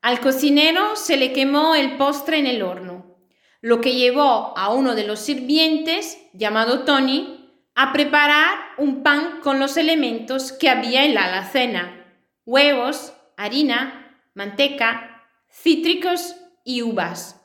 al 0.00 0.20
cocinero 0.20 0.94
se 0.94 1.16
le 1.16 1.32
quemó 1.32 1.74
el 1.74 1.96
postre 1.96 2.38
en 2.38 2.46
el 2.46 2.62
horno, 2.62 3.16
lo 3.60 3.80
que 3.80 3.94
llevó 3.96 4.56
a 4.56 4.72
uno 4.72 4.94
de 4.94 5.04
los 5.04 5.18
sirvientes, 5.18 6.18
llamado 6.34 6.84
Tony, 6.84 7.50
a 7.74 7.92
preparar 7.92 8.56
un 8.78 9.02
pan 9.02 9.40
con 9.42 9.58
los 9.58 9.76
elementos 9.76 10.52
que 10.52 10.70
había 10.70 11.04
en 11.04 11.14
la 11.14 11.24
alacena, 11.24 12.06
huevos, 12.46 13.12
harina, 13.36 14.20
manteca, 14.34 15.24
cítricos 15.50 16.36
y 16.64 16.82
uvas. 16.82 17.40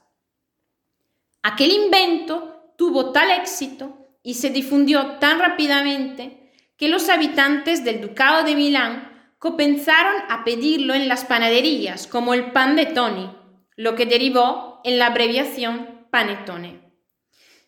Aquel 1.41 1.71
invento 1.71 2.73
tuvo 2.77 3.11
tal 3.11 3.31
éxito 3.31 3.97
y 4.21 4.35
se 4.35 4.51
difundió 4.51 5.17
tan 5.17 5.39
rápidamente 5.39 6.36
que 6.77 6.87
los 6.87 7.09
habitantes 7.09 7.83
del 7.83 8.01
Ducado 8.01 8.43
de 8.43 8.55
Milán 8.55 9.33
comenzaron 9.39 10.15
a 10.29 10.43
pedirlo 10.43 10.93
en 10.93 11.07
las 11.07 11.25
panaderías 11.25 12.07
como 12.07 12.33
el 12.33 12.51
pan 12.51 12.75
de 12.75 12.85
Tony, 12.85 13.29
lo 13.75 13.95
que 13.95 14.05
derivó 14.05 14.81
en 14.83 14.97
la 14.97 15.07
abreviación 15.07 16.07
panettone. 16.11 16.87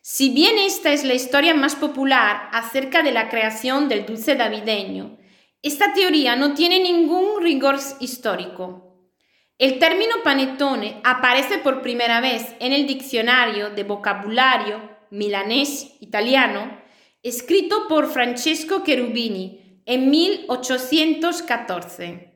Si 0.02 0.30
bien 0.30 0.58
esta 0.58 0.92
es 0.92 1.04
la 1.04 1.14
historia 1.14 1.54
más 1.54 1.76
popular 1.76 2.48
acerca 2.52 3.02
de 3.02 3.12
la 3.12 3.28
creación 3.28 3.88
del 3.88 4.06
dulce 4.06 4.34
navideño, 4.34 5.18
esta 5.62 5.92
teoría 5.92 6.36
no 6.36 6.54
tiene 6.54 6.80
ningún 6.80 7.42
rigor 7.42 7.78
histórico. 8.00 9.10
El 9.58 9.78
término 9.78 10.14
panettone 10.24 11.02
aparece 11.04 11.58
por 11.58 11.82
primera 11.82 12.20
vez 12.22 12.54
en 12.60 12.72
el 12.72 12.86
diccionario 12.86 13.68
de 13.68 13.84
vocabulario 13.84 14.80
milanés 15.10 15.96
italiano, 16.00 16.79
escrito 17.22 17.86
por 17.86 18.10
Francesco 18.10 18.82
Cherubini 18.84 19.82
en 19.84 20.10
1814. 20.10 22.32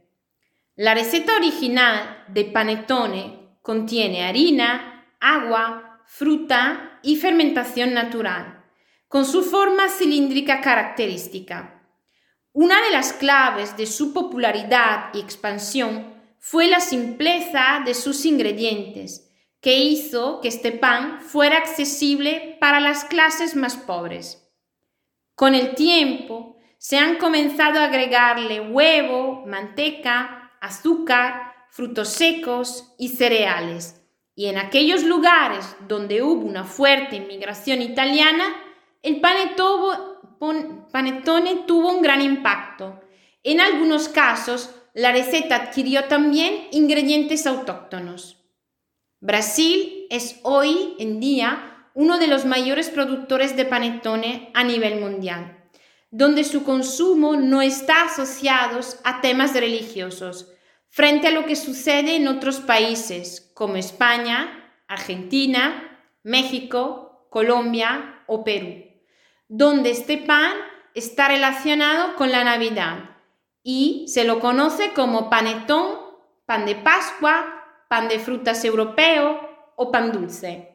La 0.77 0.95
receta 0.95 1.37
original 1.37 2.25
de 2.29 2.45
panettone 2.45 3.57
contiene 3.63 4.27
harina, 4.27 5.17
agua, 5.21 6.03
fruta 6.07 7.01
y 7.03 7.17
fermentación 7.17 7.95
natural, 7.95 8.63
con 9.09 9.25
su 9.25 9.43
forma 9.43 9.89
cilíndrica 9.89 10.61
característica. 10.61 11.83
Una 12.53 12.83
de 12.83 12.91
las 12.91 13.15
claves 13.15 13.77
de 13.77 13.87
su 13.87 14.13
popularidad 14.13 15.11
y 15.15 15.21
expansión 15.21 16.13
fue 16.39 16.69
la 16.69 16.81
simpleza 16.81 17.81
de 17.87 17.95
sus 17.95 18.27
ingredientes, 18.27 19.31
que 19.61 19.79
hizo 19.79 20.41
que 20.43 20.49
este 20.49 20.73
pan 20.73 21.23
fuera 21.23 21.57
accesible 21.57 22.59
para 22.61 22.81
las 22.81 23.05
clases 23.05 23.57
más 23.57 23.77
pobres. 23.77 24.44
Con 25.35 25.55
el 25.55 25.75
tiempo, 25.75 26.57
se 26.79 26.99
han 26.99 27.17
comenzado 27.17 27.81
a 27.81 27.85
agregarle 27.85 28.61
huevo, 28.61 29.45
manteca, 29.47 30.53
azúcar, 30.61 31.55
frutos 31.71 32.11
secos 32.11 32.95
y 32.99 33.09
cereales. 33.09 34.03
Y 34.37 34.47
en 34.47 34.59
aquellos 34.59 35.03
lugares 35.03 35.77
donde 35.89 36.23
hubo 36.23 36.47
una 36.47 36.65
fuerte 36.65 37.17
inmigración 37.17 37.83
italiana, 37.83 38.45
el 39.03 39.21
panettone 39.21 39.57
tuvo 41.67 41.91
un 41.91 42.03
gran 42.03 42.21
impacto. 42.21 43.01
En 43.43 43.61
algunos 43.61 44.09
casos, 44.09 44.75
la 44.93 45.11
receta 45.11 45.57
adquirió 45.57 46.05
también 46.05 46.69
ingredientes 46.71 47.47
autóctonos. 47.47 48.39
Brasil 49.21 50.07
es 50.11 50.39
hoy 50.43 50.95
en 50.99 51.19
día 51.19 51.74
uno 51.95 52.19
de 52.19 52.27
los 52.27 52.45
mayores 52.45 52.91
productores 52.91 53.57
de 53.57 53.65
panettone 53.65 54.51
a 54.55 54.63
nivel 54.63 55.01
mundial 55.01 55.65
donde 56.17 56.45
su 56.45 56.63
consumo 56.63 57.35
no 57.35 57.61
está 57.61 58.05
asociado 58.05 58.79
a 59.03 59.21
temas 59.21 59.53
religiosos, 59.53 60.49
frente 60.89 61.27
a 61.27 61.33
lo 61.33 61.45
que 61.45 61.57
sucede 61.57 62.15
en 62.15 62.29
otros 62.29 62.61
países 62.61 63.51
como 63.53 63.75
España, 63.75 64.73
Argentina, 64.87 65.99
México, 66.23 67.27
Colombia 67.31 68.23
o 68.29 68.45
Perú, 68.45 68.85
donde 69.49 69.91
este 69.91 70.17
pan 70.17 70.53
está 70.95 71.27
relacionado 71.27 72.15
con 72.15 72.31
la 72.31 72.45
Navidad 72.45 73.11
y 73.65 74.05
se 74.07 74.23
lo 74.23 74.39
conoce 74.39 74.93
como 74.93 75.29
panetón, 75.29 75.97
pan 76.47 76.65
de 76.65 76.77
Pascua, 76.77 77.65
pan 77.89 78.07
de 78.07 78.21
frutas 78.21 78.65
europeo 78.65 79.73
o 79.75 79.91
pan 79.91 80.13
dulce. 80.13 80.74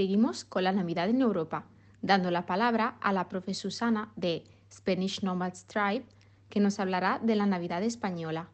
Seguimos 0.00 0.46
con 0.46 0.64
la 0.64 0.72
Navidad 0.72 1.10
en 1.10 1.20
Europa, 1.20 1.66
dando 2.00 2.30
la 2.30 2.46
palabra 2.46 2.96
a 3.02 3.12
la 3.12 3.28
profe 3.28 3.52
Susana 3.52 4.14
de 4.16 4.44
Spanish 4.72 5.22
Nomads 5.22 5.66
Tribe, 5.66 6.06
que 6.48 6.58
nos 6.58 6.80
hablará 6.80 7.20
de 7.22 7.36
la 7.36 7.44
Navidad 7.44 7.82
española. 7.82 8.48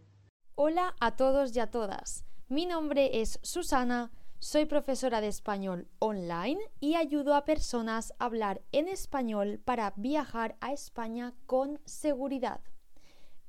Hola 0.56 0.96
a 0.98 1.14
todos 1.14 1.54
y 1.54 1.60
a 1.60 1.70
todas. 1.70 2.24
Mi 2.48 2.66
nombre 2.66 3.20
es 3.20 3.38
Susana, 3.44 4.10
soy 4.40 4.66
profesora 4.66 5.20
de 5.20 5.28
español 5.28 5.86
online 6.00 6.58
y 6.80 6.96
ayudo 6.96 7.36
a 7.36 7.44
personas 7.44 8.12
a 8.18 8.24
hablar 8.24 8.62
en 8.72 8.88
español 8.88 9.60
para 9.64 9.92
viajar 9.94 10.56
a 10.60 10.72
España 10.72 11.32
con 11.46 11.78
seguridad. 11.84 12.60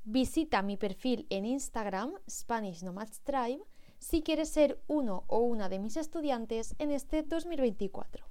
Visita 0.04 0.62
mi 0.62 0.78
perfil 0.78 1.26
en 1.32 1.48
Instagram, 1.48 2.14
Spanish 2.30 2.84
Nomads 2.84 3.22
Tribe, 3.22 3.64
si 4.00 4.22
quieres 4.22 4.50
ser 4.50 4.82
uno 4.88 5.24
o 5.28 5.40
una 5.40 5.70
de 5.70 5.80
mis 5.80 5.98
estudiantes 5.98 6.76
en 6.80 6.92
este 6.92 7.24
2024. 7.24 8.26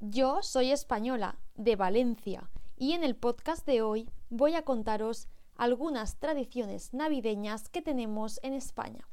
Yo 0.00 0.42
soy 0.42 0.72
española, 0.72 1.38
de 1.54 1.76
Valencia, 1.76 2.50
y 2.76 2.92
en 2.92 3.04
el 3.04 3.14
podcast 3.14 3.64
de 3.66 3.82
hoy 3.82 4.10
voy 4.30 4.54
a 4.54 4.64
contaros 4.64 5.28
algunas 5.56 6.18
tradiciones 6.18 6.92
navideñas 6.92 7.68
que 7.68 7.82
tenemos 7.82 8.40
en 8.42 8.54
España. 8.54 9.06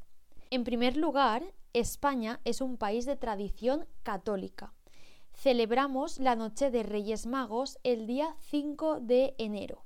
En 0.49 0.63
primer 0.63 0.97
lugar, 0.97 1.43
España 1.73 2.39
es 2.43 2.62
un 2.62 2.77
país 2.77 3.05
de 3.05 3.15
tradición 3.15 3.86
católica. 4.01 4.73
Celebramos 5.34 6.19
la 6.19 6.36
Noche 6.36 6.71
de 6.71 6.82
Reyes 6.82 7.27
Magos 7.27 7.77
el 7.84 8.08
día 8.08 8.36
5 8.39 8.99
de 8.99 9.36
enero. 9.38 9.86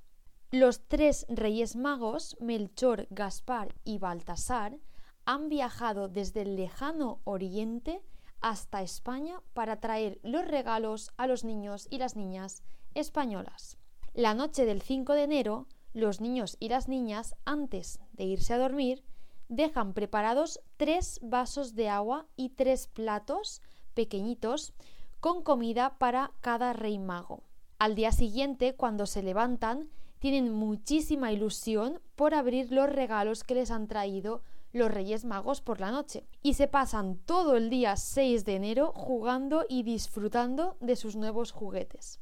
Los 0.51 0.87
tres 0.87 1.25
Reyes 1.27 1.75
Magos, 1.75 2.37
Melchor, 2.39 3.07
Gaspar 3.09 3.75
y 3.83 3.97
Baltasar, 3.97 4.77
han 5.25 5.49
viajado 5.49 6.09
desde 6.09 6.41
el 6.41 6.55
lejano 6.55 7.19
Oriente 7.23 8.01
hasta 8.41 8.81
España 8.81 9.41
para 9.53 9.79
traer 9.79 10.19
los 10.23 10.45
regalos 10.45 11.11
a 11.17 11.27
los 11.27 11.43
niños 11.43 11.87
y 11.89 11.97
las 11.97 12.15
niñas 12.15 12.61
españolas. 12.93 13.77
La 14.13 14.33
noche 14.33 14.65
del 14.65 14.81
5 14.81 15.13
de 15.13 15.23
enero, 15.23 15.67
los 15.93 16.21
niños 16.21 16.57
y 16.59 16.69
las 16.69 16.87
niñas, 16.87 17.35
antes 17.45 17.99
de 18.11 18.25
irse 18.25 18.53
a 18.53 18.57
dormir, 18.57 19.03
dejan 19.47 19.93
preparados 19.93 20.59
tres 20.77 21.19
vasos 21.21 21.75
de 21.75 21.89
agua 21.89 22.25
y 22.35 22.49
tres 22.49 22.87
platos 22.87 23.61
pequeñitos 23.93 24.73
con 25.19 25.43
comida 25.43 25.97
para 25.99 26.31
cada 26.41 26.73
rey 26.73 26.99
mago. 26.99 27.43
Al 27.79 27.95
día 27.95 28.11
siguiente, 28.11 28.75
cuando 28.75 29.05
se 29.05 29.23
levantan, 29.23 29.89
tienen 30.19 30.51
muchísima 30.51 31.31
ilusión 31.31 32.01
por 32.15 32.33
abrir 32.33 32.71
los 32.71 32.89
regalos 32.89 33.43
que 33.43 33.55
les 33.55 33.71
han 33.71 33.87
traído 33.87 34.41
los 34.73 34.91
Reyes 34.91 35.23
Magos 35.23 35.61
por 35.61 35.79
la 35.79 35.91
noche 35.91 36.27
y 36.41 36.55
se 36.55 36.67
pasan 36.67 37.15
todo 37.15 37.55
el 37.55 37.69
día 37.69 37.95
6 37.95 38.43
de 38.43 38.55
enero 38.55 38.91
jugando 38.93 39.65
y 39.69 39.83
disfrutando 39.83 40.75
de 40.81 40.95
sus 40.95 41.15
nuevos 41.15 41.51
juguetes. 41.51 42.19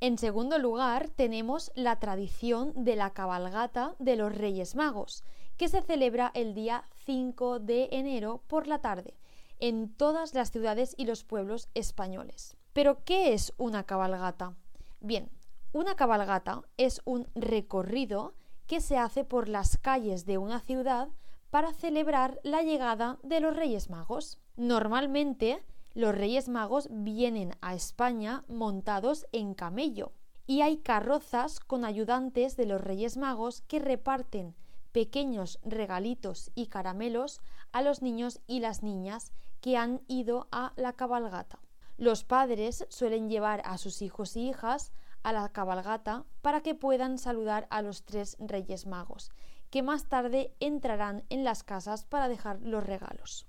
En 0.00 0.18
segundo 0.18 0.58
lugar, 0.58 1.08
tenemos 1.08 1.72
la 1.74 1.98
tradición 1.98 2.72
de 2.84 2.96
la 2.96 3.10
cabalgata 3.10 3.96
de 3.98 4.16
los 4.16 4.34
Reyes 4.34 4.74
Magos, 4.76 5.24
que 5.56 5.68
se 5.68 5.82
celebra 5.82 6.30
el 6.34 6.54
día 6.54 6.84
5 7.04 7.58
de 7.60 7.88
enero 7.92 8.42
por 8.46 8.66
la 8.66 8.80
tarde 8.80 9.14
en 9.60 9.92
todas 9.92 10.34
las 10.34 10.50
ciudades 10.50 10.94
y 10.96 11.04
los 11.04 11.24
pueblos 11.24 11.68
españoles. 11.74 12.56
Pero, 12.72 13.02
¿qué 13.04 13.34
es 13.34 13.52
una 13.56 13.84
cabalgata? 13.84 14.54
Bien, 15.00 15.30
una 15.72 15.96
cabalgata 15.96 16.62
es 16.76 17.00
un 17.04 17.26
recorrido 17.34 18.34
que 18.66 18.80
se 18.80 18.98
hace 18.98 19.24
por 19.24 19.48
las 19.48 19.78
calles 19.78 20.26
de 20.26 20.38
una 20.38 20.60
ciudad 20.60 21.08
para 21.50 21.72
celebrar 21.72 22.40
la 22.42 22.62
llegada 22.62 23.18
de 23.22 23.40
los 23.40 23.56
Reyes 23.56 23.90
Magos. 23.90 24.38
Normalmente, 24.56 25.62
los 25.94 26.14
Reyes 26.14 26.48
Magos 26.48 26.88
vienen 26.90 27.56
a 27.60 27.74
España 27.74 28.44
montados 28.48 29.26
en 29.32 29.54
camello 29.54 30.12
y 30.46 30.62
hay 30.62 30.78
carrozas 30.78 31.60
con 31.60 31.84
ayudantes 31.84 32.56
de 32.56 32.66
los 32.66 32.80
Reyes 32.80 33.16
Magos 33.16 33.62
que 33.62 33.78
reparten 33.78 34.54
pequeños 34.92 35.58
regalitos 35.62 36.50
y 36.54 36.66
caramelos 36.66 37.40
a 37.72 37.82
los 37.82 38.02
niños 38.02 38.40
y 38.46 38.60
las 38.60 38.82
niñas 38.82 39.32
que 39.60 39.76
han 39.76 40.00
ido 40.06 40.48
a 40.52 40.72
la 40.76 40.92
cabalgata. 40.92 41.60
Los 41.96 42.24
padres 42.24 42.86
suelen 42.90 43.28
llevar 43.28 43.62
a 43.64 43.76
sus 43.76 44.02
hijos 44.02 44.36
y 44.36 44.48
hijas 44.48 44.92
a 45.22 45.32
la 45.32 45.48
cabalgata 45.48 46.24
para 46.42 46.60
que 46.60 46.74
puedan 46.74 47.18
saludar 47.18 47.66
a 47.70 47.82
los 47.82 48.04
tres 48.04 48.36
Reyes 48.38 48.86
Magos 48.86 49.30
que 49.70 49.82
más 49.82 50.08
tarde 50.08 50.52
entrarán 50.60 51.24
en 51.28 51.44
las 51.44 51.62
casas 51.62 52.04
para 52.04 52.28
dejar 52.28 52.60
los 52.62 52.84
regalos. 52.84 53.46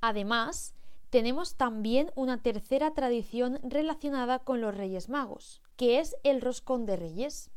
Además, 0.00 0.74
tenemos 1.10 1.56
también 1.56 2.10
una 2.14 2.42
tercera 2.42 2.92
tradición 2.92 3.58
relacionada 3.62 4.38
con 4.40 4.60
los 4.60 4.76
Reyes 4.76 5.08
Magos, 5.08 5.62
que 5.76 6.00
es 6.00 6.16
el 6.22 6.40
roscón 6.40 6.84
de 6.86 6.96
Reyes. 6.96 7.50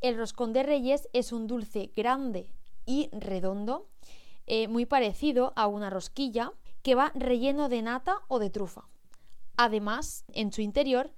El 0.00 0.16
roscón 0.16 0.52
de 0.52 0.64
Reyes 0.64 1.08
es 1.12 1.32
un 1.32 1.46
dulce 1.46 1.92
grande 1.94 2.52
y 2.84 3.08
redondo, 3.12 3.88
eh, 4.46 4.66
muy 4.66 4.86
parecido 4.86 5.52
a 5.54 5.68
una 5.68 5.90
rosquilla, 5.90 6.52
que 6.82 6.96
va 6.96 7.12
relleno 7.14 7.68
de 7.68 7.82
nata 7.82 8.18
o 8.26 8.40
de 8.40 8.50
trufa. 8.50 8.88
Además, 9.56 10.24
en 10.32 10.52
su 10.52 10.60
interior 10.60 11.12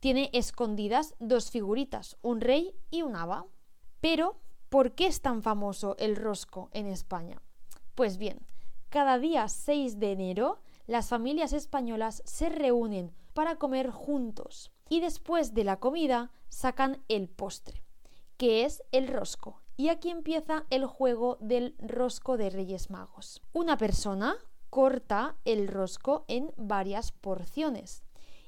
tiene 0.00 0.30
escondidas 0.32 1.14
dos 1.18 1.50
figuritas, 1.50 2.16
un 2.22 2.40
rey 2.40 2.74
y 2.90 3.02
un 3.02 3.16
haba. 3.16 3.44
Pero 4.00 4.40
¿Por 4.70 4.92
qué 4.92 5.08
es 5.08 5.20
tan 5.20 5.42
famoso 5.42 5.96
el 5.98 6.14
rosco 6.14 6.70
en 6.72 6.86
España? 6.86 7.42
Pues 7.96 8.18
bien, 8.18 8.46
cada 8.88 9.18
día 9.18 9.48
6 9.48 9.98
de 9.98 10.12
enero 10.12 10.60
las 10.86 11.08
familias 11.08 11.52
españolas 11.52 12.22
se 12.24 12.48
reúnen 12.48 13.12
para 13.34 13.56
comer 13.56 13.90
juntos 13.90 14.70
y 14.88 15.00
después 15.00 15.54
de 15.54 15.64
la 15.64 15.80
comida 15.80 16.30
sacan 16.50 17.02
el 17.08 17.28
postre, 17.28 17.82
que 18.36 18.64
es 18.64 18.84
el 18.92 19.08
rosco. 19.08 19.60
Y 19.76 19.88
aquí 19.88 20.08
empieza 20.08 20.66
el 20.70 20.86
juego 20.86 21.36
del 21.40 21.74
rosco 21.80 22.36
de 22.36 22.50
Reyes 22.50 22.90
Magos. 22.90 23.42
Una 23.52 23.76
persona 23.76 24.36
corta 24.68 25.36
el 25.44 25.66
rosco 25.66 26.24
en 26.28 26.52
varias 26.56 27.10
porciones 27.10 28.04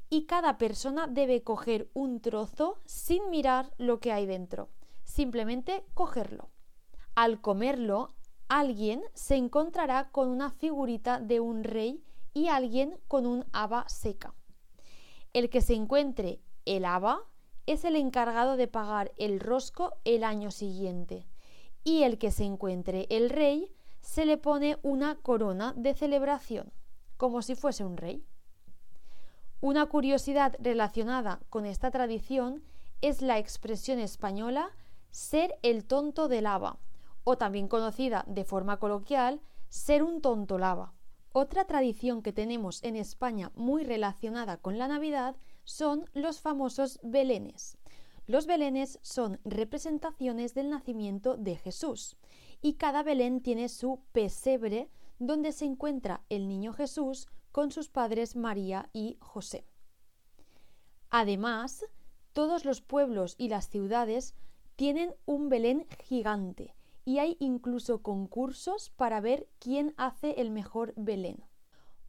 y 0.08 0.26
cada 0.26 0.56
persona 0.56 1.08
debe 1.08 1.42
coger 1.42 1.90
un 1.94 2.20
trozo 2.20 2.78
sin 2.85 3.28
mirar 3.28 3.72
lo 3.76 3.98
que 3.98 4.12
hay 4.12 4.26
dentro 4.26 4.68
simplemente 5.12 5.85
cogerlo. 5.92 6.51
Al 7.14 7.40
comerlo, 7.42 8.14
alguien 8.48 9.03
se 9.12 9.37
encontrará 9.37 10.11
con 10.11 10.29
una 10.29 10.51
figurita 10.51 11.20
de 11.20 11.38
un 11.38 11.64
rey 11.64 12.03
y 12.33 12.48
alguien 12.48 12.98
con 13.09 13.27
un 13.27 13.44
haba 13.53 13.87
seca. 13.88 14.35
El 15.35 15.51
que 15.51 15.61
se 15.61 15.75
encuentre 15.75 16.40
el 16.64 16.87
haba 16.87 17.25
es 17.66 17.85
el 17.85 17.96
encargado 17.96 18.57
de 18.57 18.68
pagar 18.68 19.12
el 19.18 19.38
rosco 19.38 19.92
el 20.05 20.25
año 20.25 20.51
siguiente 20.51 21.29
y 21.85 22.05
el 22.05 22.18
que 22.18 22.31
se 22.31 22.44
encuentre 22.44 23.07
el 23.11 23.29
rey 23.29 23.70
se 24.01 24.25
le 24.25 24.38
pone 24.38 24.79
una 24.83 25.16
corona 25.16 25.75
de 25.77 25.94
celebración, 25.94 26.72
como 27.18 27.42
si 27.42 27.55
fuese 27.55 27.85
un 27.85 27.98
rey. 27.98 28.25
Una 29.61 29.87
curiosidad 29.87 30.57
relacionada 30.59 31.40
con 31.51 31.66
esta 31.66 31.90
tradición 31.90 32.64
es 33.03 33.20
la 33.20 33.38
expresión 33.38 33.98
española 33.98 34.70
ser 35.12 35.55
el 35.62 35.85
tonto 35.85 36.27
de 36.27 36.42
lava, 36.42 36.81
o 37.22 37.38
también 37.38 37.68
conocida 37.68 38.25
de 38.27 38.44
forma 38.44 38.79
coloquial, 38.81 39.40
ser 39.68 40.03
un 40.03 40.20
tonto 40.20 40.59
lava. 40.59 40.94
Otra 41.33 41.64
tradición 41.64 42.22
que 42.22 42.33
tenemos 42.33 42.83
en 42.83 42.96
España 42.96 43.53
muy 43.55 43.85
relacionada 43.85 44.57
con 44.57 44.77
la 44.79 44.88
Navidad 44.88 45.37
son 45.64 46.11
los 46.12 46.40
famosos 46.40 46.98
belenes. 47.03 47.79
Los 48.27 48.46
belenes 48.46 48.98
son 49.03 49.38
representaciones 49.44 50.55
del 50.55 50.70
nacimiento 50.70 51.37
de 51.37 51.57
Jesús 51.57 52.16
y 52.61 52.75
cada 52.75 53.03
belén 53.03 53.40
tiene 53.40 53.68
su 53.68 54.01
pesebre 54.12 54.90
donde 55.18 55.53
se 55.53 55.64
encuentra 55.64 56.22
el 56.29 56.48
niño 56.48 56.72
Jesús 56.72 57.29
con 57.51 57.70
sus 57.70 57.88
padres 57.88 58.37
María 58.37 58.88
y 58.92 59.16
José. 59.20 59.66
Además, 61.11 61.85
todos 62.33 62.64
los 62.64 62.81
pueblos 62.81 63.35
y 63.38 63.48
las 63.48 63.68
ciudades 63.68 64.35
tienen 64.83 65.14
un 65.27 65.49
Belén 65.49 65.87
gigante 66.03 66.75
y 67.05 67.21
hay 67.21 67.37
incluso 67.38 68.03
concursos 68.03 68.90
para 68.90 69.21
ver 69.21 69.49
quién 69.61 69.95
hace 69.97 70.40
el 70.40 70.51
mejor 70.51 70.92
Belén. 70.97 71.45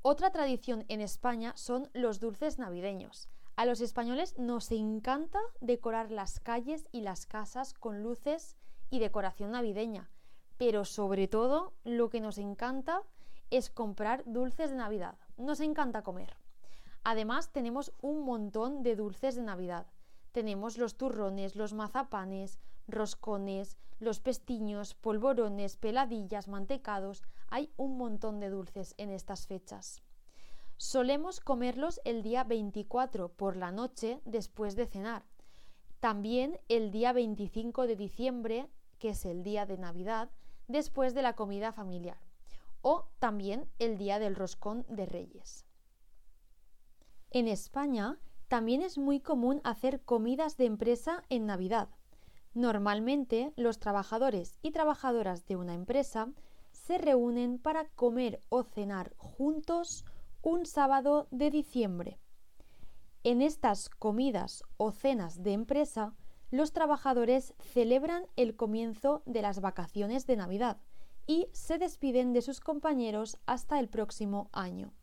Otra 0.02 0.32
tradición 0.32 0.84
en 0.88 1.00
España 1.00 1.54
son 1.56 1.92
los 1.94 2.20
dulces 2.20 2.58
navideños. 2.58 3.30
A 3.58 3.68
los 3.68 3.80
españoles 3.80 4.40
nos 4.40 4.72
encanta 4.72 5.38
decorar 5.62 6.10
las 6.10 6.40
calles 6.40 6.88
y 6.92 7.02
las 7.02 7.28
casas 7.28 7.76
con 7.76 8.02
luces 8.02 8.58
y 8.90 8.98
decoración 8.98 9.52
navideña, 9.52 10.10
pero 10.58 10.84
sobre 10.84 11.28
todo 11.28 11.76
lo 11.84 12.10
que 12.10 12.22
nos 12.22 12.40
encanta 12.40 13.04
es 13.52 13.70
comprar 13.70 14.24
dulces 14.26 14.72
de 14.72 14.78
Navidad. 14.78 15.16
Nos 15.38 15.60
encanta 15.60 16.02
comer. 16.02 16.38
Además 17.04 17.52
tenemos 17.52 17.94
un 18.02 18.26
montón 18.26 18.82
de 18.82 18.96
dulces 18.96 19.36
de 19.36 19.44
Navidad. 19.44 19.86
Tenemos 20.34 20.80
los 20.80 20.98
turrones, 20.98 21.56
los 21.56 21.74
mazapanes, 21.74 22.60
roscones, 22.88 23.78
los 24.00 24.20
pestiños, 24.20 24.96
polvorones, 24.96 25.78
peladillas, 25.78 26.48
mantecados. 26.48 27.22
Hay 27.50 27.72
un 27.78 27.98
montón 27.98 28.40
de 28.40 28.50
dulces 28.50 28.96
en 28.98 29.12
estas 29.12 29.46
fechas. 29.46 30.02
Solemos 30.78 31.40
comerlos 31.40 32.02
el 32.04 32.24
día 32.24 32.44
24 32.44 33.30
por 33.30 33.56
la 33.56 33.72
noche 33.72 34.22
después 34.26 34.76
de 34.76 34.88
cenar. 34.88 35.24
También 36.00 36.60
el 36.68 36.90
día 36.90 37.14
25 37.14 37.86
de 37.86 37.96
diciembre, 37.96 38.68
que 38.98 39.10
es 39.10 39.26
el 39.26 39.44
día 39.44 39.68
de 39.68 39.78
Navidad, 39.78 40.32
después 40.68 41.14
de 41.14 41.22
la 41.22 41.36
comida 41.36 41.72
familiar. 41.72 42.18
O 42.82 43.08
también 43.20 43.70
el 43.78 44.00
día 44.00 44.18
del 44.18 44.36
roscón 44.36 44.84
de 44.90 45.06
Reyes. 45.06 45.64
En 47.30 47.48
España 47.48 48.18
también 48.54 48.84
es 48.84 49.00
muy 49.00 49.20
común 49.20 49.62
hacer 49.64 50.02
comidas 50.02 50.58
de 50.58 50.66
empresa 50.66 51.24
en 51.30 51.48
Navidad. 51.48 51.90
Normalmente 52.54 53.52
los 53.56 53.80
trabajadores 53.80 54.60
y 54.62 54.70
trabajadoras 54.70 55.48
de 55.48 55.56
una 55.56 55.74
empresa 55.74 56.32
se 56.72 57.00
reúnen 57.00 57.58
para 57.58 57.86
comer 57.96 58.42
o 58.50 58.62
cenar 58.62 59.16
juntos 59.18 60.06
un 60.44 60.68
sábado 60.68 61.28
de 61.32 61.50
diciembre. 61.50 62.20
En 63.24 63.42
estas 63.42 63.90
comidas 63.90 64.64
o 64.78 64.92
cenas 64.92 65.42
de 65.42 65.54
empresa, 65.54 66.14
los 66.52 66.74
trabajadores 66.74 67.56
celebran 67.58 68.28
el 68.36 68.56
comienzo 68.56 69.24
de 69.26 69.42
las 69.42 69.62
vacaciones 69.62 70.28
de 70.28 70.36
Navidad 70.36 70.78
y 71.26 71.48
se 71.54 71.80
despiden 71.80 72.34
de 72.34 72.44
sus 72.44 72.60
compañeros 72.60 73.40
hasta 73.48 73.80
el 73.80 73.90
próximo 73.90 74.52
año. 74.54 74.94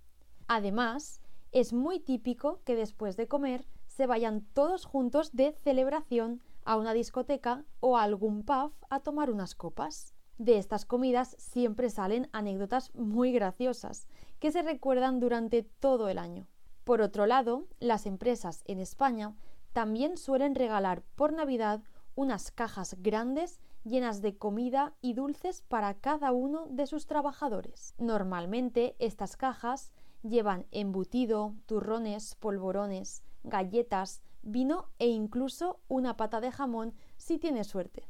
Además, 0.47 1.20
es 1.53 1.73
muy 1.73 2.01
típico 2.01 2.61
que 2.65 2.77
después 2.77 3.17
de 3.17 3.29
comer 3.29 3.67
se 3.87 4.07
vayan 4.07 4.47
todos 4.53 4.85
juntos 4.85 5.33
de 5.33 5.53
celebración 5.53 6.41
a 6.65 6.77
una 6.77 6.93
discoteca 6.93 7.65
o 7.81 7.97
a 7.97 8.03
algún 8.03 8.45
pub 8.45 8.73
a 8.89 9.01
tomar 9.01 9.31
unas 9.31 9.55
copas. 9.55 10.15
De 10.39 10.57
estas 10.57 10.85
comidas 10.85 11.37
siempre 11.39 11.91
salen 11.91 12.29
anécdotas 12.33 12.95
muy 12.95 13.33
graciosas 13.33 14.07
que 14.39 14.53
se 14.53 14.63
recuerdan 14.63 15.21
durante 15.21 15.63
todo 15.63 16.09
el 16.09 16.19
año. 16.19 16.47
Por 16.85 17.03
otro 17.03 17.27
lado, 17.27 17.67
las 17.79 18.07
empresas 18.07 18.63
en 18.67 18.81
España 18.81 19.35
también 19.73 20.17
suelen 20.17 20.55
regalar 20.55 21.03
por 21.15 21.33
Navidad 21.33 21.83
unas 22.15 22.51
cajas 22.51 22.97
grandes 23.01 23.61
llenas 23.85 24.21
de 24.21 24.37
comida 24.37 24.95
y 25.01 25.15
dulces 25.15 25.63
para 25.63 25.95
cada 25.95 26.33
uno 26.33 26.67
de 26.69 26.87
sus 26.87 27.07
trabajadores. 27.07 27.95
Normalmente 27.99 28.97
estas 28.99 29.37
cajas 29.37 29.93
llevan 30.23 30.67
embutido, 30.71 31.55
turrones, 31.67 32.35
polvorones, 32.37 33.23
galletas, 33.43 34.23
vino 34.43 34.89
e 34.99 35.09
incluso 35.09 35.81
una 35.89 36.17
pata 36.17 36.41
de 36.41 36.51
jamón 36.51 36.95
si 37.17 37.39
tiene 37.39 37.65
suerte. 37.65 38.09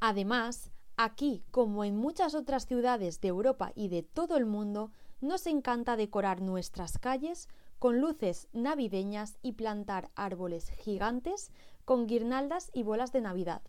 Además, 0.00 0.70
aquí, 0.96 1.44
como 1.50 1.84
en 1.84 1.96
muchas 1.96 2.34
otras 2.34 2.66
ciudades 2.66 3.20
de 3.20 3.28
Europa 3.28 3.72
y 3.74 3.88
de 3.88 4.02
todo 4.02 4.36
el 4.36 4.46
mundo, 4.46 4.92
nos 5.20 5.46
encanta 5.46 5.96
decorar 5.96 6.40
nuestras 6.40 6.98
calles 6.98 7.48
con 7.78 8.00
luces 8.00 8.48
navideñas 8.52 9.38
y 9.42 9.52
plantar 9.52 10.10
árboles 10.14 10.70
gigantes 10.70 11.50
con 11.84 12.06
guirnaldas 12.06 12.70
y 12.72 12.82
bolas 12.82 13.12
de 13.12 13.20
Navidad. 13.20 13.62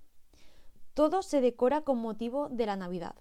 Todo 0.94 1.22
se 1.22 1.42
decora 1.42 1.82
con 1.82 2.00
motivo 2.00 2.50
de 2.50 2.66
la 2.66 2.76
Navidad, 2.76 3.16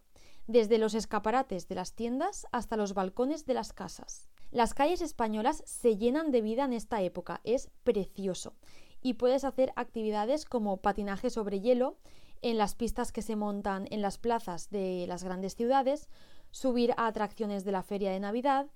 desde 0.46 0.78
los 0.78 0.94
escaparates 0.94 1.68
de 1.68 1.74
las 1.74 1.94
tiendas 1.94 2.46
hasta 2.52 2.76
los 2.76 2.94
balcones 2.94 3.46
de 3.46 3.54
las 3.54 3.72
casas. 3.72 4.28
Las 4.50 4.74
calles 4.74 5.00
españolas 5.00 5.62
se 5.66 5.96
llenan 5.96 6.30
de 6.30 6.40
vida 6.40 6.64
en 6.64 6.72
esta 6.72 7.02
época, 7.02 7.40
es 7.44 7.70
precioso 7.84 8.54
y 9.02 9.14
puedes 9.14 9.44
hacer 9.44 9.72
actividades 9.76 10.44
como 10.44 10.78
patinaje 10.78 11.30
sobre 11.30 11.60
hielo 11.60 11.96
en 12.42 12.58
las 12.58 12.74
pistas 12.74 13.12
que 13.12 13.22
se 13.22 13.36
montan 13.36 13.86
en 13.90 14.02
las 14.02 14.18
plazas 14.18 14.70
de 14.70 15.06
las 15.08 15.24
grandes 15.24 15.56
ciudades, 15.56 16.08
subir 16.50 16.92
a 16.96 17.06
atracciones 17.06 17.64
de 17.64 17.72
la 17.72 17.82
feria 17.82 18.10
de 18.10 18.20
Navidad, 18.20 18.66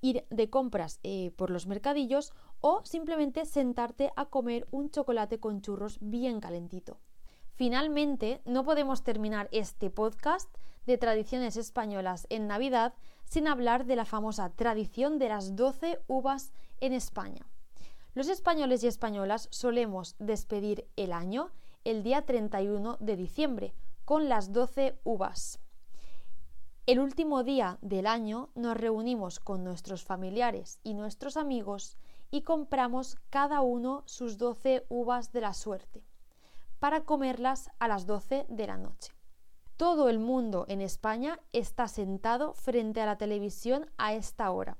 ir 0.00 0.24
de 0.30 0.50
compras 0.50 0.98
eh, 1.02 1.30
por 1.36 1.50
los 1.50 1.66
mercadillos 1.66 2.32
o 2.60 2.84
simplemente 2.84 3.44
sentarte 3.44 4.10
a 4.16 4.26
comer 4.26 4.66
un 4.70 4.90
chocolate 4.90 5.38
con 5.38 5.60
churros 5.60 5.98
bien 6.00 6.40
calentito. 6.40 6.98
Finalmente, 7.60 8.40
no 8.46 8.64
podemos 8.64 9.02
terminar 9.02 9.50
este 9.52 9.90
podcast 9.90 10.48
de 10.86 10.96
tradiciones 10.96 11.58
españolas 11.58 12.26
en 12.30 12.46
Navidad 12.46 12.94
sin 13.26 13.46
hablar 13.46 13.84
de 13.84 13.96
la 13.96 14.06
famosa 14.06 14.48
tradición 14.48 15.18
de 15.18 15.28
las 15.28 15.56
12 15.56 16.00
uvas 16.06 16.54
en 16.80 16.94
España. 16.94 17.46
Los 18.14 18.30
españoles 18.30 18.82
y 18.82 18.86
españolas 18.86 19.48
solemos 19.50 20.16
despedir 20.18 20.88
el 20.96 21.12
año 21.12 21.50
el 21.84 22.02
día 22.02 22.24
31 22.24 22.96
de 22.98 23.16
diciembre 23.16 23.74
con 24.06 24.30
las 24.30 24.54
12 24.54 24.98
uvas. 25.04 25.60
El 26.86 26.98
último 26.98 27.44
día 27.44 27.76
del 27.82 28.06
año 28.06 28.48
nos 28.54 28.74
reunimos 28.74 29.38
con 29.38 29.64
nuestros 29.64 30.02
familiares 30.02 30.80
y 30.82 30.94
nuestros 30.94 31.36
amigos 31.36 31.98
y 32.30 32.40
compramos 32.40 33.18
cada 33.28 33.60
uno 33.60 34.02
sus 34.06 34.38
12 34.38 34.86
uvas 34.88 35.30
de 35.32 35.42
la 35.42 35.52
suerte 35.52 36.09
para 36.80 37.02
comerlas 37.02 37.70
a 37.78 37.86
las 37.86 38.06
12 38.06 38.46
de 38.48 38.66
la 38.66 38.76
noche. 38.76 39.12
Todo 39.76 40.08
el 40.08 40.18
mundo 40.18 40.66
en 40.68 40.80
España 40.80 41.38
está 41.52 41.86
sentado 41.86 42.52
frente 42.54 43.00
a 43.00 43.06
la 43.06 43.16
televisión 43.16 43.88
a 43.96 44.14
esta 44.14 44.50
hora 44.50 44.76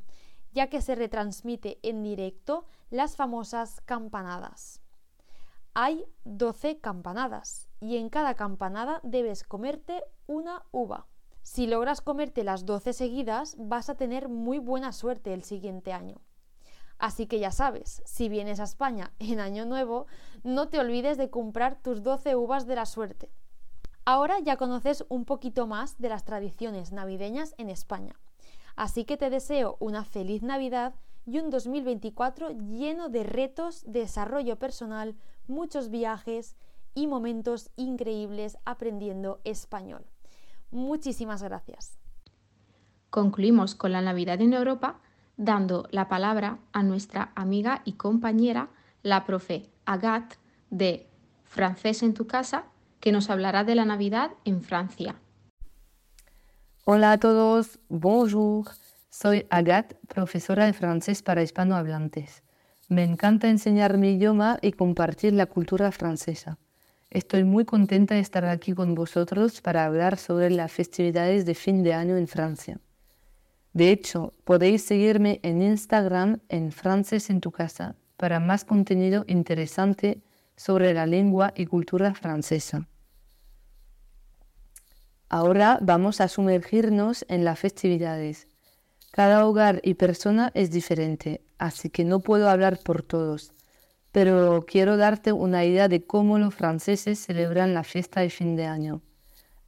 ya 0.53 0.69
que 0.69 0.81
se 0.81 0.95
retransmite 0.95 1.79
en 1.83 2.03
directo 2.03 2.65
las 2.91 3.17
famosas 3.17 3.81
campanadas. 3.83 4.81
Hay 5.75 6.05
12 6.25 6.81
campanadas 6.81 7.69
y 7.81 7.97
en 7.97 8.09
cada 8.09 8.35
campanada 8.35 9.01
debes 9.03 9.45
comerte 9.45 10.03
una 10.27 10.65
uva. 10.73 11.07
Si 11.43 11.67
logras 11.67 12.01
comerte 12.01 12.45
las 12.45 12.67
12 12.67 12.93
seguidas, 12.93 13.57
vas 13.59 13.89
a 13.89 13.97
tener 13.97 14.29
muy 14.29 14.59
buena 14.59 14.93
suerte 14.93 15.33
el 15.33 15.43
siguiente 15.43 15.93
año. 15.93 16.21
Así 17.01 17.27
que 17.27 17.41
ya 17.41 17.51
sabes, 17.51 18.03
si 18.05 18.29
vienes 18.29 18.61
a 18.61 18.65
España 18.65 19.13
en 19.19 19.41
Año 19.41 19.65
Nuevo, 19.65 20.07
no 20.45 20.69
te 20.69 20.79
olvides 20.79 21.17
de 21.17 21.31
comprar 21.31 21.81
tus 21.83 22.03
12 22.03 22.37
uvas 22.37 22.67
de 22.67 22.75
la 22.75 22.85
suerte. 22.85 23.31
Ahora 24.05 24.39
ya 24.41 24.59
conoces 24.59 25.07
un 25.09 25.25
poquito 25.25 25.67
más 25.67 25.99
de 25.99 26.11
las 26.11 26.27
tradiciones 26.27 26.93
navideñas 26.93 27.55
en 27.57 27.71
España. 27.71 28.21
Así 28.77 29.07
que 29.07 29.17
te 29.17 29.31
deseo 29.31 29.79
una 29.81 30.05
feliz 30.05 30.43
Navidad 30.43 30.95
y 31.25 31.39
un 31.39 31.49
2024 31.49 32.51
lleno 32.51 33.09
de 33.09 33.25
retos, 33.25 33.83
desarrollo 33.87 34.59
personal, 34.59 35.17
muchos 35.49 35.89
viajes 35.89 36.55
y 36.95 37.07
momentos 37.07 37.71
increíbles 37.77 38.59
aprendiendo 38.67 39.41
español. 39.45 40.05
Muchísimas 40.71 41.43
gracias. 41.43 41.99
Concluimos 43.09 43.75
con 43.75 43.93
la 43.93 44.03
Navidad 44.03 44.43
en 44.43 44.53
Europa 44.53 45.01
dando 45.41 45.89
la 45.91 46.07
palabra 46.07 46.59
a 46.73 46.83
nuestra 46.83 47.33
amiga 47.35 47.81
y 47.87 47.93
compañera, 47.95 48.69
la 49.03 49.25
profe 49.25 49.71
Agathe 49.87 50.37
de 50.69 51.09
Francés 51.45 52.03
en 52.03 52.13
tu 52.13 52.27
casa, 52.27 52.65
que 53.01 53.11
nos 53.11 53.31
hablará 53.31 53.65
de 53.65 53.75
la 53.75 53.87
Navidad 53.87 54.33
en 54.45 54.63
Francia. 54.63 55.17
Hola 56.85 57.13
a 57.13 57.19
todos, 57.19 57.79
bonjour. 57.89 58.69
Soy 59.09 59.47
Agathe, 59.49 59.97
profesora 60.09 60.67
de 60.67 60.75
francés 60.75 61.23
para 61.23 61.43
hispanohablantes. 61.43 62.43
Me 62.89 63.03
encanta 63.03 63.49
enseñar 63.49 63.97
mi 63.97 64.11
idioma 64.11 64.59
y 64.61 64.73
compartir 64.73 65.33
la 65.33 65.47
cultura 65.47 65.91
francesa. 65.91 66.59
Estoy 67.09 67.45
muy 67.45 67.65
contenta 67.65 68.15
de 68.15 68.21
estar 68.21 68.45
aquí 68.45 68.75
con 68.75 68.95
vosotros 68.95 69.63
para 69.63 69.87
hablar 69.87 70.19
sobre 70.19 70.51
las 70.51 70.71
festividades 70.71 71.47
de 71.47 71.55
fin 71.55 71.83
de 71.83 71.95
año 71.95 72.19
en 72.19 72.29
Francia. 72.29 72.79
De 73.73 73.91
hecho, 73.91 74.35
podéis 74.45 74.85
seguirme 74.85 75.41
en 75.43 75.63
Instagram 75.63 76.41
en 76.49 76.73
Francés 76.73 77.31
en 77.31 77.41
tu 77.41 77.53
casa 77.53 77.97
para 78.17 78.41
más 78.41 78.65
contenido 78.65 79.25
interesante 79.29 80.21
sobre 80.57 80.93
la 80.93 81.07
lengua 81.07 81.53
y 81.57 81.67
cultura 81.67 82.15
francesa. 82.15 82.89
Ahora 85.29 85.79
vamos 85.81 86.21
a 86.21 86.29
sumergirnos 86.29 87.25
en 87.29 87.45
las 87.45 87.59
festividades. 87.59 88.49
Cada 89.13 89.47
hogar 89.47 89.81
y 89.85 89.95
persona 89.95 90.51
es 90.55 90.71
diferente, 90.73 91.41
así 91.59 91.89
que 91.89 92.05
no 92.05 92.21
puedo 92.21 92.49
hablar 92.51 92.79
por 92.85 93.03
todos, 93.03 93.53
pero 94.13 94.65
quiero 94.67 94.97
darte 94.97 95.33
una 95.33 95.65
idea 95.65 95.89
de 95.89 96.05
cómo 96.05 96.39
los 96.39 96.55
franceses 96.55 97.21
celebran 97.21 97.75
la 97.75 97.85
fiesta 97.85 98.21
de 98.21 98.31
fin 98.31 98.57
de 98.57 98.67
año. 98.67 99.03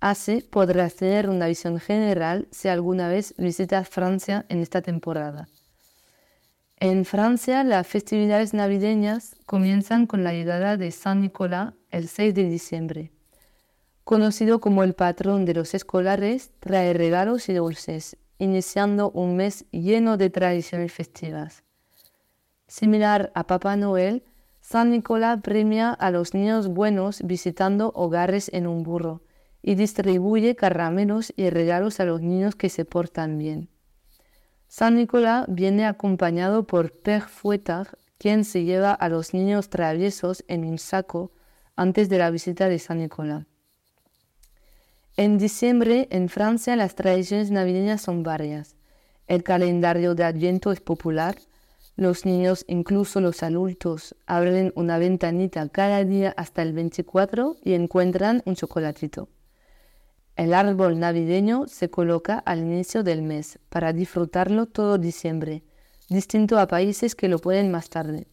Así 0.02 0.40
podrás 0.40 0.96
tener 0.96 1.30
una 1.30 1.46
visión 1.46 1.78
general 1.78 2.48
si 2.50 2.66
alguna 2.66 3.06
vez 3.06 3.36
visitas 3.38 3.88
Francia 3.88 4.44
en 4.48 4.58
esta 4.58 4.82
temporada. 4.82 5.46
En 6.76 7.04
Francia, 7.04 7.62
las 7.62 7.86
festividades 7.86 8.52
navideñas 8.52 9.36
comienzan 9.46 10.08
con 10.08 10.24
la 10.24 10.32
llegada 10.32 10.76
de 10.76 10.90
San 10.90 11.20
Nicolás 11.20 11.74
el 11.92 12.08
6 12.08 12.34
de 12.34 12.42
diciembre. 12.48 13.12
Conocido 14.02 14.60
como 14.60 14.82
el 14.82 14.94
patrón 14.94 15.44
de 15.44 15.54
los 15.54 15.72
escolares, 15.72 16.50
trae 16.58 16.92
regalos 16.94 17.48
y 17.48 17.54
dulces, 17.54 18.16
iniciando 18.40 19.12
un 19.12 19.36
mes 19.36 19.66
lleno 19.70 20.16
de 20.16 20.30
tradiciones 20.30 20.92
festivas. 20.92 21.62
Similar 22.66 23.30
a 23.36 23.46
Papá 23.46 23.76
Noel, 23.76 24.24
San 24.60 24.90
Nicolás 24.90 25.38
premia 25.44 25.92
a 25.92 26.10
los 26.10 26.34
niños 26.34 26.66
buenos 26.66 27.22
visitando 27.22 27.92
hogares 27.94 28.50
en 28.52 28.66
un 28.66 28.82
burro 28.82 29.22
y 29.62 29.76
distribuye 29.76 30.56
caramelos 30.56 31.32
y 31.36 31.48
regalos 31.48 32.00
a 32.00 32.04
los 32.04 32.20
niños 32.20 32.56
que 32.56 32.68
se 32.68 32.84
portan 32.84 33.38
bien. 33.38 33.68
San 34.68 34.96
Nicolás 34.96 35.44
viene 35.48 35.86
acompañado 35.86 36.66
por 36.66 36.92
Père 36.92 37.28
Fouettard, 37.28 37.88
quien 38.18 38.44
se 38.44 38.64
lleva 38.64 38.92
a 38.92 39.08
los 39.08 39.34
niños 39.34 39.68
traviesos 39.68 40.44
en 40.48 40.64
un 40.64 40.78
saco 40.78 41.32
antes 41.76 42.08
de 42.08 42.18
la 42.18 42.30
visita 42.30 42.68
de 42.68 42.78
San 42.78 42.98
Nicolás. 42.98 43.44
En 45.16 45.36
diciembre, 45.36 46.08
en 46.10 46.30
Francia, 46.30 46.74
las 46.74 46.94
tradiciones 46.94 47.50
navideñas 47.50 48.00
son 48.00 48.22
varias. 48.22 48.76
El 49.26 49.42
calendario 49.42 50.14
de 50.14 50.24
Adviento 50.24 50.72
es 50.72 50.80
popular. 50.80 51.36
Los 51.96 52.24
niños, 52.24 52.64
incluso 52.66 53.20
los 53.20 53.42
adultos, 53.42 54.16
abren 54.26 54.72
una 54.74 54.96
ventanita 54.96 55.68
cada 55.68 56.02
día 56.04 56.32
hasta 56.38 56.62
el 56.62 56.72
24 56.72 57.56
y 57.62 57.74
encuentran 57.74 58.42
un 58.46 58.54
chocolatito. 58.54 59.28
El 60.36 60.54
árbol 60.54 60.98
navideño 60.98 61.66
se 61.68 61.90
coloca 61.90 62.38
al 62.38 62.60
inicio 62.60 63.02
del 63.02 63.22
mes 63.22 63.58
para 63.68 63.92
disfrutarlo 63.92 64.66
todo 64.66 64.96
diciembre, 64.96 65.62
distinto 66.08 66.58
a 66.58 66.66
países 66.66 67.14
que 67.14 67.28
lo 67.28 67.38
pueden 67.38 67.70
más 67.70 67.90
tarde. 67.90 68.26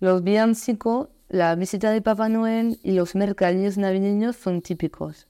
Los 0.00 0.24
villancicos, 0.24 1.08
la 1.28 1.54
visita 1.54 1.92
de 1.92 2.02
Papá 2.02 2.28
Noel 2.28 2.80
y 2.82 2.92
los 2.92 3.14
mercadillos 3.14 3.78
navideños 3.78 4.36
son 4.36 4.60
típicos. 4.60 5.28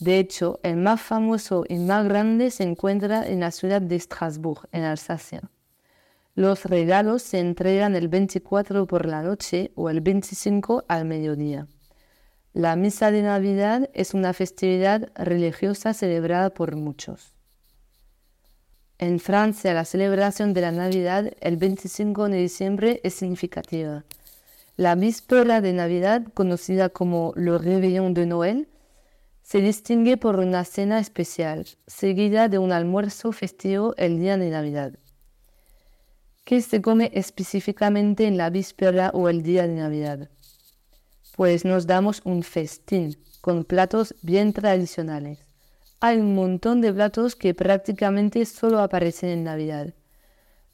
De 0.00 0.18
hecho, 0.18 0.58
el 0.62 0.76
más 0.76 1.00
famoso 1.00 1.64
y 1.68 1.76
más 1.76 2.04
grande 2.06 2.50
se 2.50 2.64
encuentra 2.64 3.26
en 3.26 3.40
la 3.40 3.50
ciudad 3.50 3.80
de 3.80 4.00
Strasbourg, 4.00 4.68
en 4.72 4.82
Alsacia. 4.82 5.42
Los 6.34 6.64
regalos 6.64 7.22
se 7.22 7.38
entregan 7.38 7.94
el 7.94 8.08
24 8.08 8.86
por 8.86 9.06
la 9.06 9.22
noche 9.22 9.72
o 9.74 9.90
el 9.90 10.00
25 10.00 10.84
al 10.88 11.04
mediodía. 11.04 11.66
La 12.52 12.74
misa 12.74 13.12
de 13.12 13.22
Navidad 13.22 13.88
es 13.94 14.12
una 14.12 14.32
festividad 14.32 15.12
religiosa 15.14 15.94
celebrada 15.94 16.50
por 16.50 16.74
muchos. 16.74 17.32
En 18.98 19.20
Francia, 19.20 19.72
la 19.72 19.84
celebración 19.84 20.52
de 20.52 20.60
la 20.62 20.72
Navidad 20.72 21.30
el 21.40 21.56
25 21.58 22.28
de 22.28 22.38
diciembre 22.38 23.00
es 23.04 23.14
significativa. 23.14 24.04
La 24.76 24.96
víspera 24.96 25.60
de 25.60 25.72
Navidad, 25.72 26.24
conocida 26.34 26.88
como 26.88 27.32
le 27.36 27.56
Réveillon 27.56 28.14
de 28.14 28.26
Noël, 28.26 28.68
se 29.44 29.60
distingue 29.60 30.16
por 30.16 30.40
una 30.40 30.64
cena 30.64 30.98
especial, 30.98 31.66
seguida 31.86 32.48
de 32.48 32.58
un 32.58 32.72
almuerzo 32.72 33.30
festivo 33.30 33.94
el 33.96 34.18
día 34.18 34.36
de 34.36 34.50
Navidad. 34.50 34.98
¿Qué 36.44 36.60
se 36.62 36.82
come 36.82 37.12
específicamente 37.14 38.26
en 38.26 38.36
la 38.36 38.50
víspera 38.50 39.10
o 39.14 39.28
el 39.28 39.44
día 39.44 39.68
de 39.68 39.74
Navidad? 39.74 40.28
Pues 41.36 41.64
nos 41.64 41.86
damos 41.86 42.22
un 42.24 42.42
festín 42.42 43.16
con 43.40 43.64
platos 43.64 44.14
bien 44.22 44.52
tradicionales. 44.52 45.46
Hay 46.00 46.18
un 46.18 46.34
montón 46.34 46.80
de 46.80 46.92
platos 46.92 47.36
que 47.36 47.54
prácticamente 47.54 48.44
solo 48.46 48.80
aparecen 48.80 49.30
en 49.30 49.44
Navidad. 49.44 49.94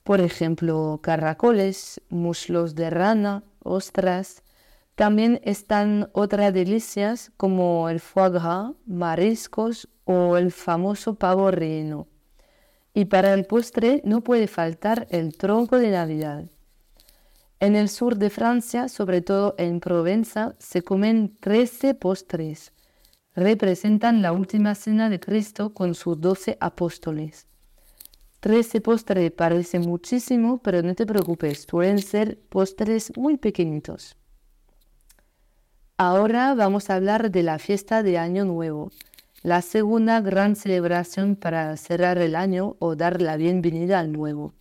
Por 0.05 0.21
ejemplo, 0.21 1.01
caracoles, 1.03 2.01
muslos 2.09 2.77
de 2.77 2.91
rana, 2.91 3.43
ostras. 3.65 4.43
También 4.95 5.41
están 5.43 6.11
otras 6.13 6.55
delicias 6.55 7.33
como 7.37 7.89
el 7.89 7.99
foie 7.99 8.31
gras, 8.31 8.71
mariscos 8.87 9.89
o 10.05 10.37
el 10.37 10.53
famoso 10.53 11.17
pavo 11.17 11.51
relleno. 11.51 12.07
Y 12.95 13.07
para 13.07 13.35
el 13.35 13.47
postre 13.47 14.01
no 14.05 14.23
puede 14.23 14.47
faltar 14.47 15.07
el 15.11 15.37
tronco 15.37 15.77
de 15.79 15.91
Navidad. 15.91 16.45
En 17.59 17.75
el 17.75 17.89
sur 17.89 18.17
de 18.17 18.29
Francia, 18.29 18.89
sobre 18.89 19.23
todo 19.23 19.55
en 19.57 19.81
Provenza, 19.81 20.55
se 20.59 20.83
comen 20.83 21.39
13 21.41 21.95
postres. 21.95 22.73
Representan 23.35 24.21
la 24.21 24.33
última 24.33 24.75
cena 24.75 25.09
de 25.09 25.19
Cristo 25.21 25.73
con 25.73 25.95
sus 25.95 26.21
doce 26.21 26.59
apóstoles. 26.61 27.47
Trece 28.41 28.83
postres 28.83 29.33
parece 29.33 29.79
muchísimo, 29.79 30.59
pero 30.59 30.83
no 30.83 30.95
te 30.95 31.07
preocupes, 31.07 31.67
suelen 31.69 31.99
ser 31.99 32.39
postres 32.51 33.11
muy 33.17 33.39
pequeñitos. 33.39 34.17
Ahora 35.97 36.55
vamos 36.55 36.91
a 36.91 36.97
hablar 36.97 37.31
de 37.31 37.43
la 37.43 37.59
fiesta 37.59 38.03
de 38.03 38.19
Año 38.19 38.45
Nuevo, 38.45 38.93
la 39.43 39.63
segunda 39.63 40.21
gran 40.21 40.57
celebración 40.57 41.37
para 41.37 41.75
cerrar 41.79 42.19
el 42.19 42.37
año 42.37 42.77
o 42.81 42.97
dar 42.97 43.23
la 43.23 43.39
bienvenida 43.39 43.99
al 43.99 44.13
nuevo. 44.13 44.53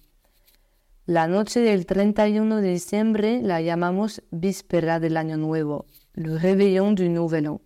La 1.07 1.27
noche 1.27 1.59
del 1.59 1.85
31 1.85 2.61
de 2.61 2.69
diciembre 2.71 3.39
la 3.43 3.61
llamamos 3.61 4.23
víspera 4.31 4.99
del 4.99 5.17
Año 5.17 5.37
Nuevo, 5.37 5.85
le 6.15 6.39
réveillon 6.39 6.95
du 6.95 7.07
Nouvel. 7.09 7.59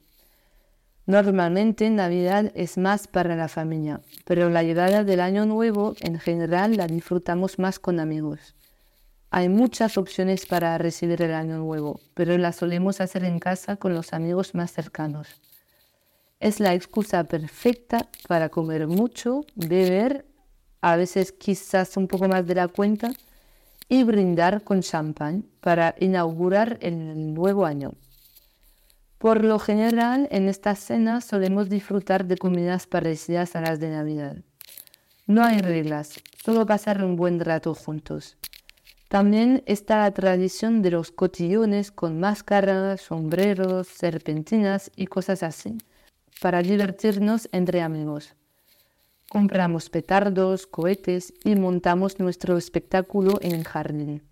Normalmente 1.06 1.90
Navidad 1.90 2.52
es 2.54 2.78
más 2.78 3.08
para 3.08 3.38
la 3.38 3.48
familia, 3.48 4.02
pero 4.26 4.50
la 4.50 4.62
llegada 4.62 5.06
del 5.06 5.22
Año 5.22 5.46
Nuevo 5.46 5.96
en 6.02 6.20
general 6.20 6.76
la 6.76 6.86
disfrutamos 6.88 7.60
más 7.60 7.80
con 7.80 8.02
amigos. 8.02 8.56
Hay 9.30 9.48
muchas 9.48 9.98
opciones 9.98 10.46
para 10.46 10.78
recibir 10.78 11.22
el 11.22 11.34
Año 11.34 11.60
Nuevo, 11.60 12.02
pero 12.16 12.38
la 12.38 12.52
solemos 12.52 13.00
hacer 13.00 13.24
en 13.24 13.40
casa 13.40 13.78
con 13.78 13.94
los 13.94 14.12
amigos 14.12 14.54
más 14.54 14.74
cercanos. 14.74 15.30
Es 16.42 16.60
la 16.60 16.74
excusa 16.74 17.24
perfecta 17.24 18.10
para 18.28 18.50
comer 18.50 18.86
mucho, 18.88 19.46
beber, 19.56 20.26
a 20.82 20.98
veces 20.98 21.32
quizás 21.32 21.96
un 21.96 22.10
poco 22.10 22.28
más 22.28 22.46
de 22.46 22.56
la 22.56 22.68
cuenta, 22.68 23.12
y 23.90 24.04
brindar 24.04 24.64
con 24.64 24.82
champán 24.82 25.46
para 25.60 25.96
inaugurar 26.00 26.78
el 26.82 27.34
nuevo 27.34 27.66
año. 27.66 27.94
Por 29.18 29.44
lo 29.44 29.60
general, 29.60 30.30
en 30.32 30.48
estas 30.48 30.80
cenas 30.80 31.26
solemos 31.26 31.68
disfrutar 31.68 32.26
de 32.26 32.38
comidas 32.38 32.88
parecidas 32.88 33.56
a 33.56 33.62
las 33.62 33.80
de 33.80 33.90
Navidad. 33.90 34.38
No 35.28 35.44
hay 35.44 35.60
reglas, 35.60 36.22
solo 36.44 36.66
pasar 36.66 37.04
un 37.04 37.18
buen 37.18 37.40
rato 37.40 37.76
juntos. 37.76 38.38
También 39.10 39.64
está 39.66 39.98
la 39.98 40.12
tradición 40.12 40.82
de 40.84 40.92
los 40.92 41.12
cotillones 41.12 41.92
con 41.92 42.20
máscaras, 42.20 43.02
sombreros, 43.02 43.88
serpentinas 43.88 44.92
y 44.96 45.08
cosas 45.08 45.42
así, 45.42 45.78
para 46.40 46.62
divertirnos 46.62 47.50
entre 47.52 47.82
amigos. 47.82 48.36
Compramos 49.30 49.92
petardos, 49.92 50.66
cohetes 50.66 51.34
y 51.44 51.56
montamos 51.56 52.20
nuestro 52.20 52.58
espectáculo 52.58 53.38
en 53.42 53.54
el 53.54 53.64
jardín. 53.64 54.24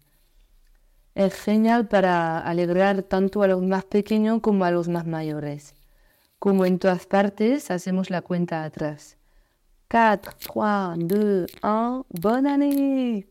Es 1.13 1.36
genial 1.36 1.88
para 1.88 2.39
alegrar 2.39 3.03
tanto 3.03 3.43
a 3.43 3.47
los 3.47 3.62
más 3.62 3.86
pequeños 3.86 4.41
como 4.41 4.65
a 4.65 4.71
los 4.71 4.88
más 4.88 5.05
mayores. 5.05 5.75
Como 6.39 6.65
en 6.65 6.79
todas 6.79 7.05
partes, 7.05 7.69
hacemos 7.69 8.10
la 8.10 8.23
cuenta 8.23 8.63
atrás. 8.63 9.17
4, 9.89 10.33
3, 10.39 11.08
2, 11.08 11.52
1, 11.63 12.06
¡Bonne! 12.10 13.27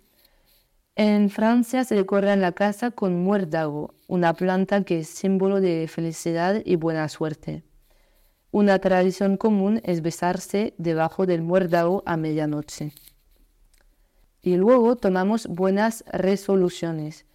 En 0.94 1.30
Francia 1.30 1.84
se 1.84 1.94
decora 1.94 2.36
la 2.36 2.52
casa 2.52 2.90
con 2.90 3.22
muérdago, 3.22 3.94
una 4.06 4.34
planta 4.34 4.82
que 4.84 5.00
es 5.00 5.08
símbolo 5.08 5.60
de 5.60 5.88
felicidad 5.88 6.62
y 6.64 6.76
buena 6.76 7.08
suerte. 7.08 7.65
Una 8.52 8.78
tradición 8.78 9.36
común 9.36 9.80
es 9.84 10.02
besarse 10.02 10.74
debajo 10.78 11.26
del 11.26 11.42
muérdago 11.42 12.02
a 12.06 12.16
medianoche. 12.16 12.92
Y 14.40 14.56
luego 14.56 14.96
tomamos 14.96 15.46
buenas 15.48 16.04
resoluciones. 16.12 17.26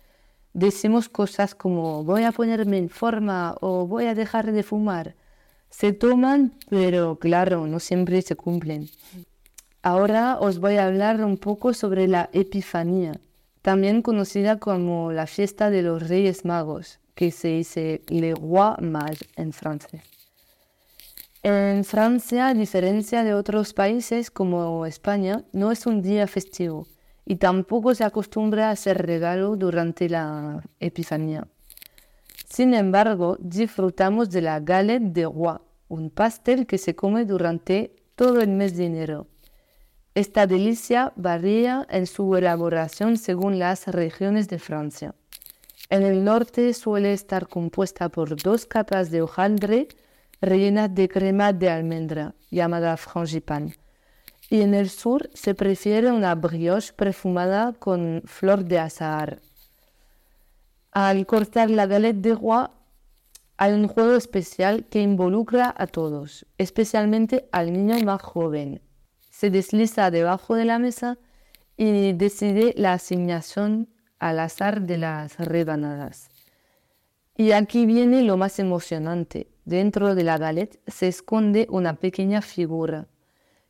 Decimos 0.54 1.10
cosas 1.10 1.56
como 1.56 2.04
voy 2.04 2.24
a 2.24 2.32
ponerme 2.32 2.78
en 2.78 2.90
forma 2.90 3.56
o 3.62 3.86
voy 3.86 4.06
a 4.06 4.16
dejar 4.16 4.52
de 4.52 4.64
fumar. 4.64 5.16
Se 5.70 5.94
toman, 5.94 6.54
pero 6.70 7.18
claro, 7.18 7.68
no 7.68 7.80
siempre 7.80 8.22
se 8.22 8.36
cumplen. 8.36 8.90
Ahora 9.82 10.38
os 10.40 10.60
voy 10.60 10.76
a 10.76 10.86
hablar 10.86 11.24
un 11.24 11.38
poco 11.38 11.74
sobre 11.74 12.08
la 12.08 12.30
Epifanía, 12.34 13.20
también 13.62 14.02
conocida 14.02 14.60
como 14.60 15.12
la 15.12 15.28
fiesta 15.28 15.70
de 15.70 15.82
los 15.82 16.08
Reyes 16.08 16.46
Magos, 16.46 17.00
que 17.16 17.32
se 17.32 17.50
dice 17.50 18.02
Le 18.08 18.36
Roi 18.36 18.76
Mage 18.82 19.26
en 19.36 19.54
francés. 19.54 20.21
En 21.44 21.84
Francia, 21.86 22.50
a 22.50 22.54
diferencia 22.54 23.24
de 23.24 23.34
otros 23.34 23.74
países 23.74 24.30
como 24.30 24.86
España, 24.86 25.44
no 25.54 25.72
es 25.72 25.88
un 25.88 26.04
día 26.04 26.28
festivo 26.28 26.86
y 27.26 27.38
tampoco 27.38 27.96
se 27.96 28.04
acostumbra 28.04 28.68
a 28.68 28.72
hacer 28.72 29.04
regalo 29.04 29.56
durante 29.56 30.08
la 30.08 30.62
Epifanía. 30.80 31.48
Sin 32.48 32.76
embargo, 32.76 33.38
disfrutamos 33.40 34.30
de 34.30 34.42
la 34.42 34.60
galette 34.60 35.14
de 35.14 35.24
roi, 35.24 35.58
un 35.88 36.12
pastel 36.12 36.68
que 36.68 36.78
se 36.78 36.96
come 36.96 37.26
durante 37.26 37.96
todo 38.16 38.40
el 38.42 38.50
mes 38.50 38.78
de 38.78 38.86
enero. 38.86 39.28
Esta 40.14 40.46
delicia 40.46 41.12
varía 41.16 41.88
en 41.90 42.06
su 42.06 42.36
elaboración 42.36 43.18
según 43.18 43.58
las 43.58 43.88
regiones 43.88 44.48
de 44.48 44.60
Francia. 44.60 45.16
En 45.90 46.04
el 46.04 46.24
norte 46.24 46.74
suele 46.76 47.14
estar 47.14 47.48
compuesta 47.48 48.10
por 48.10 48.40
dos 48.40 48.68
capas 48.68 49.10
de 49.10 49.24
hojaldre 49.24 49.88
rellenas 50.42 50.94
de 50.94 51.08
crema 51.08 51.54
de 51.54 51.70
almendra, 51.70 52.36
llamada 52.50 52.98
frangipane. 52.98 53.76
Y 54.50 54.62
en 54.62 54.74
el 54.74 54.90
sur 54.90 55.30
se 55.34 55.56
prefiere 55.56 56.12
una 56.12 56.36
brioche 56.36 56.92
perfumada 56.94 57.74
con 57.74 58.24
flor 58.26 58.66
de 58.66 58.80
azahar. 58.80 59.40
Al 60.92 61.26
cortar 61.26 61.70
la 61.70 61.86
galette 61.86 62.22
de 62.22 62.36
roi 62.36 62.68
hay 63.56 63.74
un 63.74 63.88
juego 63.88 64.16
especial 64.16 64.86
que 64.90 65.02
involucra 65.02 65.74
a 65.78 65.86
todos, 65.88 66.46
especialmente 66.58 67.48
al 67.52 67.72
niño 67.72 67.96
más 68.04 68.22
joven. 68.22 68.82
Se 69.30 69.50
desliza 69.50 70.12
debajo 70.12 70.56
de 70.56 70.66
la 70.66 70.80
mesa 70.80 71.18
y 71.78 72.12
decide 72.14 72.74
la 72.76 72.94
asignación 72.94 73.88
al 74.20 74.40
azar 74.40 74.82
de 74.82 74.98
las 74.98 75.38
rebanadas. 75.38 76.30
Y 77.38 77.54
aquí 77.54 77.86
viene 77.86 78.24
lo 78.24 78.36
más 78.36 78.60
emocionante. 78.60 79.48
Dentro 79.72 80.16
de 80.16 80.26
la 80.26 80.38
galette 80.38 80.82
se 80.86 81.08
esconde 81.08 81.66
una 81.70 81.96
pequeña 81.96 82.42
figura. 82.42 83.08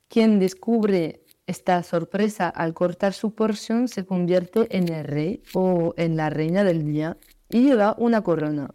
Quien 0.07 0.39
descubre 0.39 1.21
esta 1.45 1.83
sorpresa 1.83 2.49
al 2.49 2.73
cortar 2.73 3.13
su 3.13 3.35
porción 3.35 3.87
se 3.87 4.03
convierte 4.03 4.65
en 4.75 4.91
el 4.91 5.03
rey 5.03 5.43
o 5.53 5.93
en 5.97 6.17
la 6.17 6.31
reina 6.31 6.63
del 6.63 6.83
día 6.85 7.17
y 7.49 7.65
lleva 7.65 7.95
una 7.99 8.23
corona. 8.23 8.73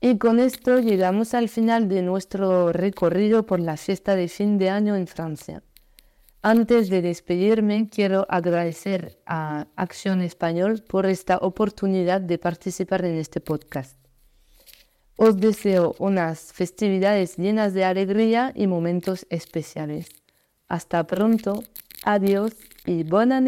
Y 0.00 0.18
con 0.18 0.40
esto 0.40 0.80
llegamos 0.80 1.32
al 1.34 1.48
final 1.48 1.88
de 1.88 2.02
nuestro 2.02 2.72
recorrido 2.72 3.46
por 3.46 3.60
la 3.60 3.76
fiesta 3.76 4.16
de 4.16 4.26
fin 4.26 4.58
de 4.58 4.70
año 4.70 4.96
en 4.96 5.06
Francia. 5.06 5.62
Antes 6.42 6.90
de 6.90 7.02
despedirme, 7.02 7.88
quiero 7.88 8.26
agradecer 8.28 9.20
a 9.26 9.68
Acción 9.76 10.22
Español 10.22 10.82
por 10.88 11.06
esta 11.06 11.38
oportunidad 11.38 12.20
de 12.20 12.38
participar 12.38 13.04
en 13.04 13.14
este 13.14 13.40
podcast. 13.40 13.99
Os 15.22 15.36
deseo 15.36 15.94
unas 15.98 16.50
festividades 16.50 17.36
llenas 17.36 17.74
de 17.74 17.84
alegría 17.84 18.54
y 18.56 18.66
momentos 18.66 19.26
especiales. 19.28 20.08
Hasta 20.66 21.06
pronto, 21.06 21.62
adiós 22.04 22.56
y 22.86 23.02
buena 23.04 23.42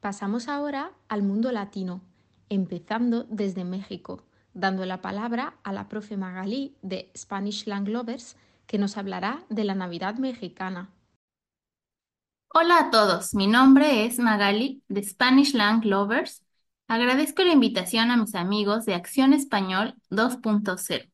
Pasamos 0.00 0.48
ahora 0.48 0.90
al 1.06 1.22
mundo 1.22 1.52
latino, 1.52 2.00
empezando 2.48 3.22
desde 3.30 3.62
México, 3.62 4.24
dando 4.52 4.84
la 4.84 5.00
palabra 5.00 5.54
a 5.62 5.72
la 5.72 5.88
profe 5.88 6.16
Magalí 6.16 6.74
de 6.82 7.12
Spanish 7.16 7.64
Lang 7.68 7.86
Lovers, 7.86 8.34
que 8.66 8.76
nos 8.76 8.96
hablará 8.96 9.44
de 9.48 9.62
la 9.62 9.76
Navidad 9.76 10.16
mexicana. 10.16 10.90
Hola 12.52 12.78
a 12.80 12.90
todos, 12.90 13.34
mi 13.34 13.46
nombre 13.46 14.04
es 14.04 14.18
Magali 14.18 14.82
de 14.88 15.04
Spanish 15.04 15.54
Lang 15.54 15.84
Lovers. 15.84 16.42
Agradezco 16.90 17.42
la 17.44 17.52
invitación 17.52 18.10
a 18.10 18.16
mis 18.16 18.34
amigos 18.34 18.84
de 18.84 18.94
Acción 18.94 19.32
Español 19.32 19.94
2.0. 20.10 21.08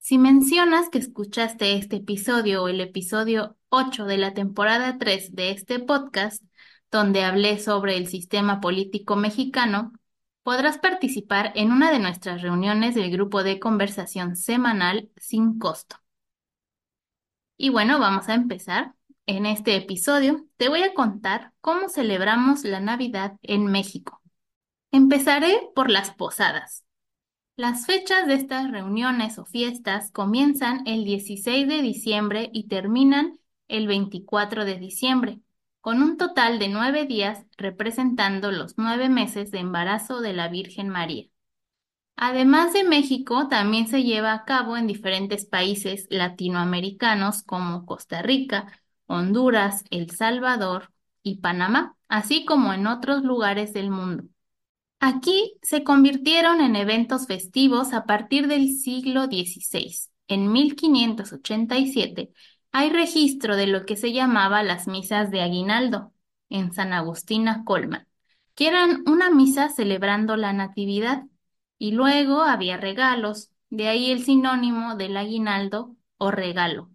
Si 0.00 0.18
mencionas 0.18 0.88
que 0.88 0.98
escuchaste 0.98 1.76
este 1.76 1.98
episodio 1.98 2.64
o 2.64 2.68
el 2.68 2.80
episodio 2.80 3.56
8 3.68 4.04
de 4.04 4.18
la 4.18 4.34
temporada 4.34 4.98
3 4.98 5.36
de 5.36 5.52
este 5.52 5.78
podcast, 5.78 6.42
donde 6.90 7.22
hablé 7.22 7.60
sobre 7.60 7.96
el 7.96 8.08
sistema 8.08 8.60
político 8.60 9.14
mexicano, 9.14 9.92
podrás 10.48 10.78
participar 10.78 11.52
en 11.56 11.72
una 11.72 11.92
de 11.92 11.98
nuestras 11.98 12.40
reuniones 12.40 12.94
del 12.94 13.10
grupo 13.10 13.42
de 13.42 13.60
conversación 13.60 14.34
semanal 14.34 15.10
sin 15.18 15.58
costo. 15.58 15.96
Y 17.58 17.68
bueno, 17.68 17.98
vamos 17.98 18.30
a 18.30 18.34
empezar. 18.34 18.94
En 19.26 19.44
este 19.44 19.76
episodio 19.76 20.46
te 20.56 20.70
voy 20.70 20.84
a 20.84 20.94
contar 20.94 21.52
cómo 21.60 21.90
celebramos 21.90 22.64
la 22.64 22.80
Navidad 22.80 23.36
en 23.42 23.66
México. 23.66 24.22
Empezaré 24.90 25.68
por 25.74 25.90
las 25.90 26.12
posadas. 26.12 26.82
Las 27.56 27.84
fechas 27.84 28.26
de 28.26 28.32
estas 28.32 28.70
reuniones 28.70 29.38
o 29.38 29.44
fiestas 29.44 30.10
comienzan 30.12 30.80
el 30.86 31.04
16 31.04 31.68
de 31.68 31.82
diciembre 31.82 32.48
y 32.54 32.68
terminan 32.68 33.38
el 33.68 33.86
24 33.86 34.64
de 34.64 34.78
diciembre, 34.78 35.40
con 35.88 36.02
un 36.02 36.18
total 36.18 36.58
de 36.58 36.68
nueve 36.68 37.06
días 37.06 37.46
representando 37.56 38.52
los 38.52 38.76
nueve 38.76 39.08
meses 39.08 39.50
de 39.50 39.60
embarazo 39.60 40.20
de 40.20 40.34
la 40.34 40.48
Virgen 40.48 40.90
María. 40.90 41.28
Además 42.14 42.74
de 42.74 42.84
México, 42.84 43.48
también 43.48 43.88
se 43.88 44.02
lleva 44.02 44.34
a 44.34 44.44
cabo 44.44 44.76
en 44.76 44.86
diferentes 44.86 45.46
países 45.46 46.06
latinoamericanos 46.10 47.42
como 47.42 47.86
Costa 47.86 48.20
Rica, 48.20 48.70
Honduras, 49.06 49.82
El 49.88 50.10
Salvador 50.10 50.92
y 51.22 51.36
Panamá, 51.36 51.96
así 52.06 52.44
como 52.44 52.74
en 52.74 52.86
otros 52.86 53.22
lugares 53.22 53.72
del 53.72 53.90
mundo. 53.90 54.24
Aquí 55.00 55.54
se 55.62 55.84
convirtieron 55.84 56.60
en 56.60 56.76
eventos 56.76 57.26
festivos 57.26 57.94
a 57.94 58.04
partir 58.04 58.46
del 58.46 58.76
siglo 58.76 59.24
XVI. 59.24 60.10
En 60.26 60.52
1587 60.52 62.30
hay 62.72 62.90
registro 62.90 63.56
de 63.56 63.66
lo 63.66 63.86
que 63.86 63.96
se 63.96 64.12
llamaba 64.12 64.62
las 64.62 64.86
misas 64.86 65.30
de 65.30 65.40
aguinaldo 65.40 66.12
en 66.48 66.72
San 66.72 66.92
Agustina 66.92 67.64
Colman, 67.64 68.06
que 68.54 68.68
eran 68.68 69.02
una 69.06 69.30
misa 69.30 69.68
celebrando 69.68 70.36
la 70.36 70.52
Natividad, 70.52 71.24
y 71.78 71.92
luego 71.92 72.42
había 72.42 72.76
regalos, 72.76 73.50
de 73.70 73.88
ahí 73.88 74.10
el 74.10 74.24
sinónimo 74.24 74.96
del 74.96 75.16
aguinaldo 75.16 75.96
o 76.16 76.30
regalo. 76.30 76.90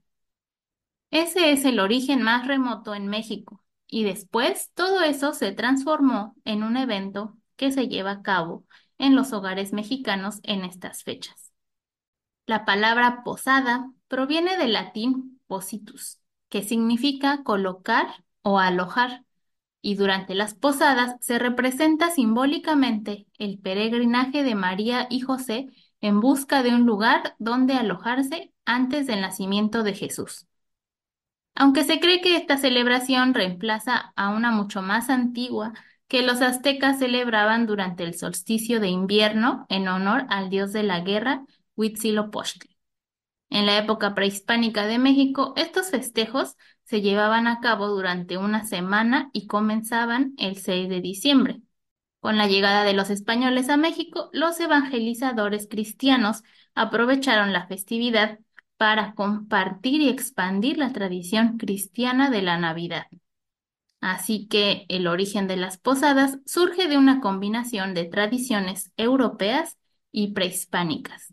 Ese 1.11 1.51
es 1.51 1.63
el 1.65 1.79
origen 1.79 2.21
más 2.23 2.47
remoto 2.47 2.95
en 2.95 3.07
México, 3.07 3.63
y 3.87 4.03
después 4.03 4.71
todo 4.73 5.03
eso 5.03 5.33
se 5.33 5.51
transformó 5.51 6.35
en 6.45 6.63
un 6.63 6.77
evento 6.77 7.37
que 7.55 7.71
se 7.71 7.87
lleva 7.87 8.11
a 8.11 8.21
cabo 8.23 8.65
en 8.97 9.15
los 9.15 9.33
hogares 9.33 9.73
mexicanos 9.73 10.39
en 10.43 10.65
estas 10.65 11.03
fechas. 11.03 11.51
La 12.45 12.65
palabra 12.65 13.23
posada 13.23 13.91
proviene 14.07 14.57
del 14.57 14.73
latín 14.73 15.32
que 16.49 16.61
significa 16.61 17.43
colocar 17.43 18.23
o 18.41 18.59
alojar, 18.59 19.23
y 19.81 19.95
durante 19.95 20.33
las 20.33 20.53
posadas 20.53 21.15
se 21.19 21.39
representa 21.39 22.09
simbólicamente 22.09 23.27
el 23.37 23.59
peregrinaje 23.59 24.43
de 24.43 24.55
María 24.55 25.07
y 25.09 25.19
José 25.19 25.67
en 25.99 26.19
busca 26.21 26.63
de 26.63 26.73
un 26.73 26.85
lugar 26.85 27.35
donde 27.37 27.73
alojarse 27.73 28.53
antes 28.65 29.07
del 29.07 29.21
nacimiento 29.21 29.83
de 29.83 29.93
Jesús. 29.93 30.47
Aunque 31.55 31.83
se 31.83 31.99
cree 31.99 32.21
que 32.21 32.35
esta 32.37 32.57
celebración 32.57 33.33
reemplaza 33.33 34.13
a 34.15 34.29
una 34.29 34.51
mucho 34.51 34.81
más 34.81 35.09
antigua 35.09 35.73
que 36.07 36.21
los 36.21 36.41
aztecas 36.41 36.99
celebraban 36.99 37.65
durante 37.65 38.03
el 38.03 38.15
solsticio 38.15 38.79
de 38.79 38.87
invierno 38.87 39.65
en 39.69 39.87
honor 39.87 40.25
al 40.29 40.49
dios 40.49 40.73
de 40.73 40.83
la 40.83 41.01
guerra, 41.01 41.43
Huitzilopochtli. 41.75 42.72
En 43.53 43.67
la 43.67 43.77
época 43.77 44.15
prehispánica 44.15 44.87
de 44.87 44.97
México, 44.97 45.53
estos 45.57 45.91
festejos 45.91 46.57
se 46.85 47.01
llevaban 47.01 47.45
a 47.45 47.59
cabo 47.59 47.87
durante 47.87 48.35
una 48.35 48.65
semana 48.65 49.29
y 49.31 49.45
comenzaban 49.45 50.33
el 50.39 50.57
6 50.57 50.89
de 50.89 51.01
diciembre. 51.01 51.61
Con 52.19 52.37
la 52.39 52.47
llegada 52.47 52.83
de 52.83 52.93
los 52.93 53.11
españoles 53.11 53.69
a 53.69 53.77
México, 53.77 54.31
los 54.33 54.59
evangelizadores 54.59 55.67
cristianos 55.69 56.41
aprovecharon 56.73 57.53
la 57.53 57.67
festividad 57.67 58.39
para 58.77 59.13
compartir 59.13 60.01
y 60.01 60.09
expandir 60.09 60.79
la 60.79 60.91
tradición 60.91 61.59
cristiana 61.59 62.31
de 62.31 62.41
la 62.41 62.57
Navidad. 62.57 63.05
Así 64.01 64.47
que 64.47 64.87
el 64.89 65.05
origen 65.05 65.47
de 65.47 65.57
las 65.57 65.77
posadas 65.77 66.39
surge 66.47 66.87
de 66.87 66.97
una 66.97 67.21
combinación 67.21 67.93
de 67.93 68.05
tradiciones 68.05 68.91
europeas 68.97 69.77
y 70.11 70.33
prehispánicas. 70.33 71.32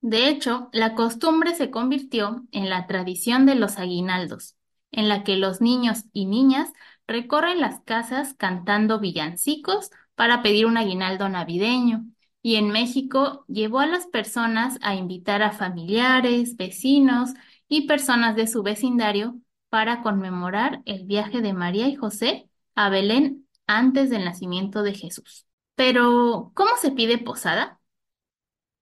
De 0.00 0.28
hecho, 0.28 0.70
la 0.72 0.94
costumbre 0.94 1.54
se 1.54 1.70
convirtió 1.70 2.44
en 2.52 2.70
la 2.70 2.86
tradición 2.86 3.44
de 3.46 3.54
los 3.54 3.78
aguinaldos, 3.78 4.56
en 4.92 5.08
la 5.08 5.24
que 5.24 5.36
los 5.36 5.60
niños 5.60 6.04
y 6.12 6.26
niñas 6.26 6.72
recorren 7.06 7.60
las 7.60 7.80
casas 7.80 8.34
cantando 8.34 9.00
villancicos 9.00 9.90
para 10.14 10.42
pedir 10.42 10.66
un 10.66 10.76
aguinaldo 10.76 11.28
navideño, 11.28 12.06
y 12.42 12.56
en 12.56 12.70
México 12.70 13.44
llevó 13.48 13.80
a 13.80 13.86
las 13.86 14.06
personas 14.06 14.78
a 14.82 14.94
invitar 14.94 15.42
a 15.42 15.52
familiares, 15.52 16.56
vecinos 16.56 17.30
y 17.68 17.86
personas 17.86 18.36
de 18.36 18.46
su 18.46 18.62
vecindario 18.62 19.38
para 19.68 20.02
conmemorar 20.02 20.82
el 20.86 21.04
viaje 21.04 21.42
de 21.42 21.52
María 21.52 21.88
y 21.88 21.96
José 21.96 22.48
a 22.74 22.88
Belén 22.88 23.46
antes 23.66 24.10
del 24.10 24.24
nacimiento 24.24 24.82
de 24.82 24.94
Jesús. 24.94 25.46
Pero, 25.74 26.52
¿cómo 26.54 26.70
se 26.80 26.92
pide 26.92 27.18
posada? 27.18 27.79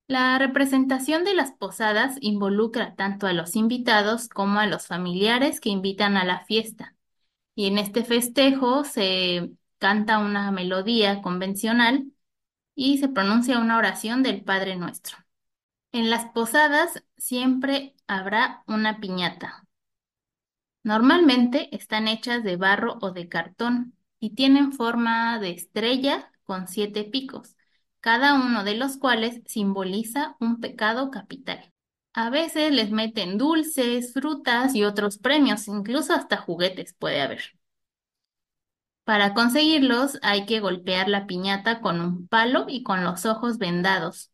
La 0.09 0.39
representación 0.39 1.25
de 1.25 1.35
las 1.35 1.53
posadas 1.53 2.17
involucra 2.21 2.95
tanto 2.97 3.27
a 3.27 3.35
los 3.35 3.57
invitados 3.57 4.29
como 4.29 4.59
a 4.59 4.67
los 4.67 4.87
familiares 4.87 5.61
que 5.61 5.69
invitan 5.69 6.17
a 6.17 6.25
la 6.25 6.45
fiesta. 6.47 6.97
Y 7.55 7.67
en 7.67 7.79
este 7.79 8.05
festejo 8.05 8.85
se 8.85 9.51
canta 9.79 10.19
una 10.19 10.51
melodía 10.53 11.23
convencional 11.23 12.13
y 12.75 12.99
se 12.99 13.09
pronuncia 13.09 13.61
una 13.61 13.79
oración 13.79 14.23
del 14.23 14.43
Padre 14.45 14.77
Nuestro. 14.77 15.19
En 15.93 16.11
las 16.11 16.27
posadas 16.33 17.05
siempre 17.19 17.95
habrá 18.07 18.65
una 18.67 19.01
piñata. 19.01 19.67
Normalmente 20.85 21.75
están 21.77 22.09
hechas 22.09 22.45
de 22.45 22.57
barro 22.57 22.99
o 23.03 23.13
de 23.13 23.29
cartón 23.29 23.95
y 24.21 24.31
tienen 24.35 24.73
forma 24.73 25.39
de 25.39 25.51
estrella 25.51 26.33
con 26.45 26.69
siete 26.69 27.05
picos, 27.05 27.58
cada 28.09 28.37
uno 28.37 28.65
de 28.65 28.75
los 28.75 28.97
cuales 28.97 29.43
simboliza 29.45 30.35
un 30.41 30.61
pecado 30.61 31.11
capital. 31.11 31.75
A 32.15 32.31
veces 32.31 32.73
les 32.73 32.91
meten 32.91 33.37
dulces, 33.37 34.15
frutas 34.15 34.75
y 34.75 34.83
otros 34.85 35.19
premios, 35.19 35.69
incluso 35.69 36.15
hasta 36.15 36.39
juguetes 36.39 36.95
puede 36.95 37.21
haber. 37.21 37.43
Para 39.05 39.35
conseguirlos 39.35 40.19
hay 40.23 40.47
que 40.47 40.61
golpear 40.61 41.11
la 41.11 41.27
piñata 41.27 41.83
con 41.83 42.01
un 42.01 42.27
palo 42.29 42.65
y 42.67 42.83
con 42.83 43.05
los 43.05 43.27
ojos 43.27 43.59
vendados. 43.59 44.31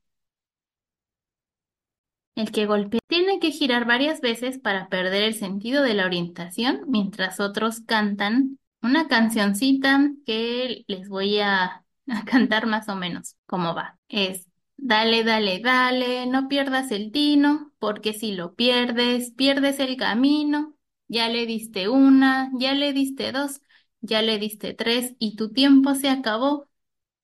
El 2.36 2.52
que 2.52 2.66
golpea 2.66 3.00
tiene 3.08 3.40
que 3.40 3.50
girar 3.50 3.86
varias 3.86 4.20
veces 4.20 4.60
para 4.60 4.88
perder 4.88 5.22
el 5.22 5.34
sentido 5.34 5.82
de 5.82 5.94
la 5.94 6.06
orientación, 6.06 6.82
mientras 6.86 7.40
otros 7.40 7.80
cantan 7.80 8.60
una 8.82 9.08
cancioncita 9.08 10.12
que 10.24 10.84
les 10.86 11.08
voy 11.08 11.40
a, 11.40 11.83
a 12.08 12.24
cantar 12.24 12.66
más 12.66 12.88
o 12.88 12.96
menos 12.96 13.36
cómo 13.46 13.74
va. 13.74 13.98
Es 14.08 14.48
Dale, 14.76 15.22
dale, 15.24 15.60
dale, 15.60 16.26
no 16.26 16.48
pierdas 16.48 16.90
el 16.90 17.12
tino, 17.12 17.72
porque 17.78 18.12
si 18.12 18.32
lo 18.32 18.54
pierdes, 18.56 19.30
pierdes 19.30 19.78
el 19.78 19.96
camino. 19.96 20.76
Ya 21.06 21.28
le 21.28 21.46
diste 21.46 21.88
una, 21.88 22.50
ya 22.58 22.74
le 22.74 22.92
diste 22.92 23.30
dos, 23.32 23.60
ya 24.00 24.20
le 24.20 24.38
diste 24.38 24.74
tres 24.74 25.14
y 25.20 25.36
tu 25.36 25.52
tiempo 25.52 25.94
se 25.94 26.08
acabó. 26.10 26.68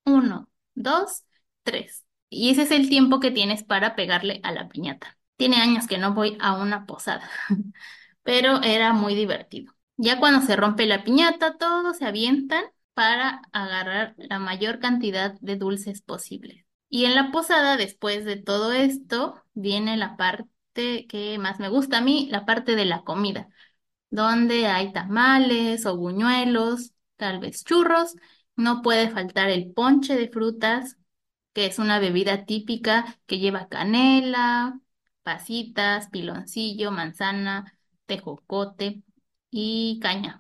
Uno, 0.04 0.50
dos, 0.74 1.24
tres. 1.62 2.04
Y 2.30 2.50
ese 2.50 2.62
es 2.62 2.70
el 2.70 2.88
tiempo 2.88 3.20
que 3.20 3.30
tienes 3.30 3.64
para 3.64 3.96
pegarle 3.96 4.40
a 4.44 4.52
la 4.52 4.68
piñata. 4.68 5.18
Tiene 5.36 5.56
años 5.56 5.86
que 5.86 5.98
no 5.98 6.14
voy 6.14 6.36
a 6.40 6.54
una 6.54 6.86
posada, 6.86 7.28
pero 8.22 8.62
era 8.62 8.92
muy 8.92 9.14
divertido. 9.14 9.74
Ya 9.96 10.18
cuando 10.18 10.46
se 10.46 10.56
rompe 10.56 10.86
la 10.86 11.04
piñata, 11.04 11.56
todos 11.58 11.98
se 11.98 12.06
avientan 12.06 12.64
para 13.00 13.40
agarrar 13.52 14.14
la 14.18 14.38
mayor 14.38 14.78
cantidad 14.78 15.32
de 15.40 15.56
dulces 15.56 16.02
posibles. 16.02 16.66
Y 16.90 17.06
en 17.06 17.14
la 17.14 17.32
posada, 17.32 17.78
después 17.78 18.26
de 18.26 18.36
todo 18.36 18.74
esto, 18.74 19.42
viene 19.54 19.96
la 19.96 20.18
parte 20.18 21.06
que 21.08 21.38
más 21.38 21.58
me 21.60 21.70
gusta 21.70 21.98
a 21.98 22.00
mí, 22.02 22.28
la 22.30 22.44
parte 22.44 22.76
de 22.76 22.84
la 22.84 23.02
comida, 23.02 23.48
donde 24.10 24.66
hay 24.66 24.92
tamales 24.92 25.86
o 25.86 25.96
buñuelos, 25.96 26.92
tal 27.16 27.40
vez 27.40 27.64
churros. 27.64 28.16
No 28.54 28.82
puede 28.82 29.08
faltar 29.08 29.48
el 29.48 29.72
ponche 29.72 30.14
de 30.14 30.28
frutas, 30.28 30.98
que 31.54 31.64
es 31.64 31.78
una 31.78 32.00
bebida 32.00 32.44
típica 32.44 33.18
que 33.26 33.38
lleva 33.38 33.68
canela, 33.68 34.78
pasitas, 35.22 36.10
piloncillo, 36.10 36.90
manzana, 36.90 37.78
tejocote 38.06 39.02
y 39.50 40.00
caña. 40.02 40.39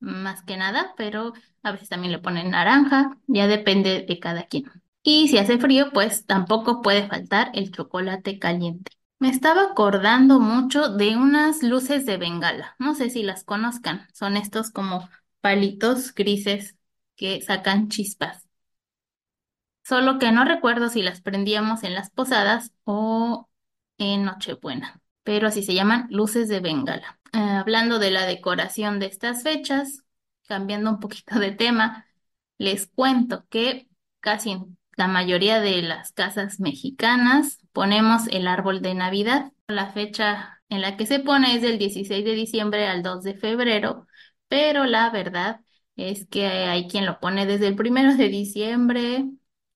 Más 0.00 0.42
que 0.42 0.56
nada, 0.56 0.94
pero 0.96 1.32
a 1.62 1.72
veces 1.72 1.88
también 1.88 2.12
le 2.12 2.18
ponen 2.18 2.50
naranja, 2.50 3.18
ya 3.26 3.46
depende 3.46 4.04
de 4.08 4.18
cada 4.18 4.44
quien. 4.46 4.64
Y 5.02 5.28
si 5.28 5.38
hace 5.38 5.58
frío, 5.58 5.90
pues 5.92 6.26
tampoco 6.26 6.82
puede 6.82 7.06
faltar 7.08 7.50
el 7.54 7.70
chocolate 7.70 8.38
caliente. 8.38 8.92
Me 9.18 9.28
estaba 9.30 9.62
acordando 9.62 10.40
mucho 10.40 10.88
de 10.90 11.16
unas 11.16 11.62
luces 11.62 12.06
de 12.06 12.16
bengala. 12.18 12.74
No 12.78 12.94
sé 12.94 13.10
si 13.10 13.22
las 13.22 13.44
conozcan. 13.44 14.06
Son 14.12 14.36
estos 14.36 14.70
como 14.70 15.08
palitos 15.40 16.14
grises 16.14 16.76
que 17.16 17.40
sacan 17.42 17.88
chispas. 17.88 18.46
Solo 19.84 20.18
que 20.18 20.32
no 20.32 20.44
recuerdo 20.44 20.88
si 20.88 21.02
las 21.02 21.20
prendíamos 21.20 21.84
en 21.84 21.94
las 21.94 22.10
posadas 22.10 22.72
o 22.84 23.48
en 23.98 24.24
Nochebuena, 24.24 25.00
pero 25.22 25.48
así 25.48 25.62
se 25.62 25.74
llaman 25.74 26.08
luces 26.10 26.48
de 26.48 26.60
bengala. 26.60 27.20
Eh, 27.36 27.38
hablando 27.38 27.98
de 27.98 28.10
la 28.10 28.24
decoración 28.24 28.98
de 28.98 29.06
estas 29.06 29.42
fechas, 29.42 30.04
cambiando 30.48 30.90
un 30.90 31.00
poquito 31.00 31.38
de 31.38 31.52
tema, 31.52 32.06
les 32.58 32.86
cuento 32.86 33.44
que 33.50 33.88
casi 34.20 34.52
en 34.52 34.78
la 34.96 35.06
mayoría 35.06 35.60
de 35.60 35.82
las 35.82 36.12
casas 36.12 36.60
mexicanas 36.60 37.58
ponemos 37.72 38.26
el 38.28 38.48
árbol 38.48 38.80
de 38.80 38.94
Navidad. 38.94 39.52
La 39.68 39.90
fecha 39.92 40.62
en 40.70 40.80
la 40.80 40.96
que 40.96 41.06
se 41.06 41.20
pone 41.20 41.54
es 41.54 41.62
del 41.62 41.78
16 41.78 42.24
de 42.24 42.32
diciembre 42.34 42.88
al 42.88 43.02
2 43.02 43.22
de 43.22 43.34
febrero, 43.34 44.06
pero 44.48 44.86
la 44.86 45.10
verdad 45.10 45.60
es 45.96 46.26
que 46.26 46.46
hay 46.46 46.88
quien 46.88 47.04
lo 47.04 47.20
pone 47.20 47.44
desde 47.46 47.68
el 47.68 47.76
primero 47.76 48.14
de 48.14 48.28
diciembre 48.30 49.26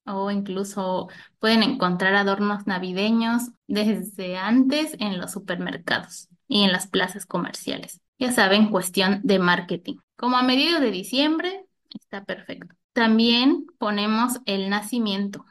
o 0.07 0.31
incluso 0.31 1.09
pueden 1.39 1.63
encontrar 1.63 2.15
adornos 2.15 2.67
navideños 2.67 3.51
desde 3.67 4.39
antes 4.39 4.97
en 4.99 5.19
los 5.19 5.33
supermercados 5.33 6.30
y 6.51 6.65
en 6.65 6.73
las 6.73 6.89
plazas 6.89 7.27
comerciales. 7.27 8.01
Ya 8.19 8.33
saben, 8.33 8.71
cuestión 8.71 9.21
de 9.23 9.39
marketing. 9.39 9.99
Como 10.17 10.37
a 10.37 10.43
mediados 10.43 10.81
de 10.81 10.91
diciembre, 10.91 11.65
está 11.95 12.25
perfecto. 12.25 12.75
También 12.93 13.67
ponemos 13.79 14.41
el 14.47 14.69
nacimiento. 14.69 15.47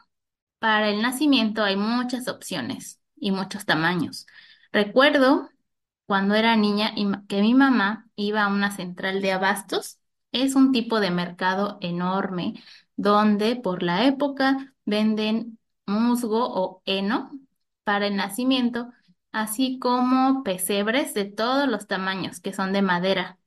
Para 0.58 0.90
el 0.90 1.00
nacimiento 1.00 1.64
hay 1.64 1.76
muchas 1.76 2.28
opciones 2.28 3.00
y 3.16 3.30
muchos 3.30 3.64
tamaños. 3.64 4.26
Recuerdo 4.72 5.48
cuando 6.04 6.34
era 6.34 6.54
niña 6.54 6.92
que 7.28 7.40
mi 7.40 7.54
mamá 7.54 8.06
iba 8.14 8.44
a 8.44 8.48
una 8.48 8.70
central 8.70 9.22
de 9.22 9.32
abastos. 9.32 9.98
Es 10.32 10.54
un 10.54 10.70
tipo 10.70 11.00
de 11.00 11.10
mercado 11.10 11.78
enorme 11.80 12.62
donde 12.96 13.56
por 13.56 13.82
la 13.82 14.04
época 14.04 14.74
venden 14.84 15.58
musgo 15.86 16.46
o 16.46 16.82
heno 16.84 17.30
para 17.84 18.06
el 18.06 18.16
nacimiento, 18.16 18.92
así 19.32 19.78
como 19.78 20.42
pesebres 20.42 21.14
de 21.14 21.24
todos 21.26 21.68
los 21.68 21.86
tamaños 21.86 22.40
que 22.40 22.52
son 22.52 22.72
de 22.72 22.82
madera 22.82 23.38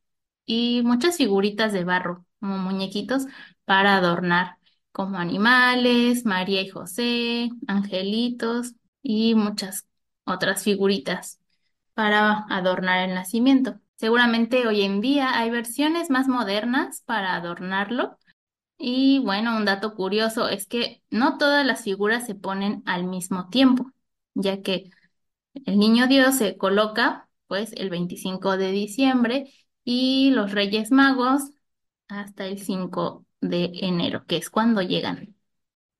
y 0.46 0.82
muchas 0.84 1.18
figuritas 1.18 1.74
de 1.74 1.84
barro, 1.84 2.26
como 2.40 2.58
muñequitos 2.58 3.26
para 3.66 3.96
adornar, 3.98 4.58
como 4.92 5.18
animales, 5.18 6.26
María 6.26 6.62
y 6.62 6.70
José, 6.70 7.50
angelitos 7.68 8.74
y 9.02 9.36
muchas 9.36 9.88
otras 10.26 10.64
figuritas 10.64 11.40
para 11.94 12.46
adornar 12.50 13.08
el 13.10 13.16
nacimiento. 13.16 13.80
Seguramente 13.96 14.68
hoy 14.68 14.82
en 14.82 15.02
día 15.02 15.38
hay 15.38 15.50
versiones 15.50 16.10
más 16.10 16.28
modernas 16.28 17.02
para 17.06 17.36
adornarlo, 17.36 18.18
y 18.78 19.20
bueno, 19.20 19.56
un 19.58 19.66
dato 19.66 19.96
curioso 19.96 20.50
es 20.50 20.68
que 20.68 21.04
no 21.10 21.38
todas 21.38 21.66
las 21.66 21.84
figuras 21.84 22.26
se 22.26 22.36
ponen 22.36 22.84
al 22.86 23.06
mismo 23.06 23.50
tiempo, 23.50 23.92
ya 24.34 24.62
que 24.62 24.90
el 25.66 25.78
niño 25.80 26.08
Dios 26.08 26.36
se 26.36 26.58
coloca 26.58 27.30
pues 27.48 27.74
el 27.74 27.90
25 27.90 28.58
de 28.58 28.72
diciembre 28.72 29.54
y 29.84 30.32
los 30.32 30.52
Reyes 30.52 30.92
Magos 30.92 31.52
hasta 32.08 32.46
el 32.46 32.60
5 32.60 33.26
de 33.42 33.72
enero, 33.82 34.26
que 34.26 34.38
es 34.38 34.50
cuando 34.50 34.82
llegan. 34.82 35.36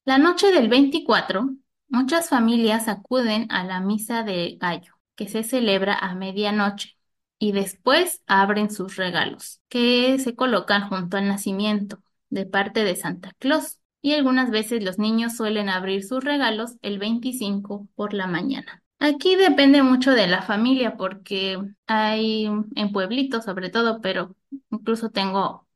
La 0.06 0.18
noche 0.18 0.52
del 0.52 0.70
24, 0.70 1.50
muchas 1.90 2.30
familias 2.30 2.88
acuden 2.88 3.48
a 3.52 3.64
la 3.64 3.80
misa 3.80 4.24
de 4.24 4.58
gallo, 4.60 4.96
que 5.16 5.28
se 5.28 5.44
celebra 5.44 5.96
a 5.96 6.16
medianoche, 6.16 6.98
y 7.40 7.52
después 7.52 8.22
abren 8.26 8.72
sus 8.72 8.96
regalos, 8.96 9.62
que 9.70 10.20
se 10.20 10.36
colocan 10.36 10.90
junto 10.90 11.18
al 11.18 11.28
nacimiento 11.28 12.00
de 12.30 12.46
parte 12.46 12.84
de 12.84 12.96
Santa 12.96 13.34
Claus 13.40 13.80
y 14.02 14.14
algunas 14.14 14.52
veces 14.52 14.84
los 14.84 15.00
niños 15.00 15.36
suelen 15.38 15.70
abrir 15.70 16.04
sus 16.04 16.24
regalos 16.24 16.78
el 16.82 17.00
25 17.00 17.88
por 17.96 18.14
la 18.14 18.28
mañana. 18.28 18.83
Aquí 19.04 19.36
depende 19.36 19.84
mucho 19.84 20.12
de 20.12 20.28
la 20.28 20.42
familia 20.44 20.96
porque 20.96 21.58
hay 21.88 22.46
en 22.46 22.92
pueblitos 22.94 23.44
sobre 23.44 23.70
todo, 23.70 24.00
pero 24.00 24.34
incluso 24.72 25.10
tengo 25.10 25.68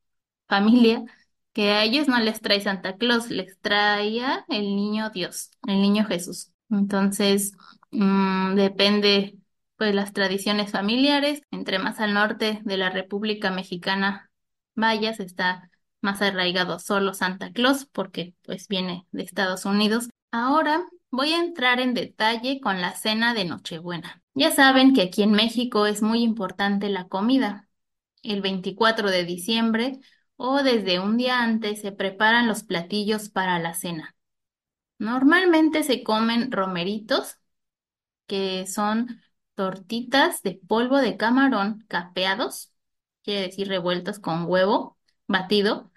familia 0.47 1.03
que 1.51 1.71
a 1.71 1.83
ellos 1.83 2.07
no 2.07 2.19
les 2.19 2.39
trae 2.39 2.61
Santa 2.61 2.95
Claus, 2.95 3.29
les 3.29 3.59
traía 3.59 4.45
el 4.47 4.77
niño 4.77 5.09
Dios, 5.09 5.51
el 5.67 5.81
niño 5.81 6.05
Jesús. 6.05 6.53
Entonces, 6.69 7.51
mm, 7.91 8.55
depende 8.55 9.37
pues 9.75 9.93
las 9.93 10.13
tradiciones 10.13 10.71
familiares. 10.71 11.41
Entre 11.51 11.79
más 11.79 11.99
al 11.99 12.13
norte 12.13 12.61
de 12.63 12.77
la 12.77 12.91
República 12.91 13.51
Mexicana 13.51 14.31
vayas, 14.73 15.19
está 15.19 15.69
más 16.01 16.21
arraigado 16.21 16.79
solo 16.79 17.13
Santa 17.13 17.51
Claus 17.51 17.85
porque 17.91 18.35
pues 18.43 18.69
viene 18.69 19.05
de 19.11 19.23
Estados 19.23 19.65
Unidos. 19.65 20.09
Ahora 20.31 20.85
voy 21.11 21.33
a 21.33 21.39
entrar 21.39 21.79
en 21.79 21.93
detalle 21.93 22.59
con 22.61 22.81
la 22.81 22.95
cena 22.95 23.33
de 23.33 23.45
Nochebuena. 23.45 24.21
Ya 24.33 24.51
saben 24.51 24.93
que 24.93 25.03
aquí 25.03 25.23
en 25.23 25.31
México 25.31 25.85
es 25.85 26.01
muy 26.01 26.21
importante 26.23 26.89
la 26.89 27.07
comida. 27.07 27.67
El 28.23 28.41
24 28.41 29.09
de 29.09 29.25
diciembre 29.25 29.99
o 30.35 30.63
desde 30.63 30.99
un 30.99 31.17
día 31.17 31.41
antes 31.41 31.81
se 31.81 31.91
preparan 31.91 32.47
los 32.47 32.63
platillos 32.63 33.29
para 33.29 33.59
la 33.59 33.73
cena. 33.73 34.15
Normalmente 34.99 35.83
se 35.83 36.03
comen 36.03 36.51
romeritos, 36.51 37.37
que 38.27 38.67
son 38.67 39.21
tortitas 39.55 40.43
de 40.43 40.59
polvo 40.67 40.97
de 40.97 41.17
camarón 41.17 41.85
capeados, 41.87 42.71
quiere 43.23 43.47
decir 43.47 43.67
revueltos 43.67 44.19
con 44.19 44.45
huevo 44.45 44.97
batido, 45.27 45.91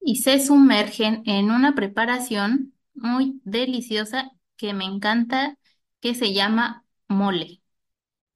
y 0.00 0.16
se 0.16 0.44
sumergen 0.44 1.22
en 1.26 1.50
una 1.50 1.74
preparación 1.74 2.74
muy 2.94 3.40
deliciosa 3.44 4.35
que 4.56 4.74
me 4.74 4.84
encanta, 4.84 5.58
que 6.00 6.14
se 6.14 6.32
llama 6.32 6.84
mole. 7.08 7.62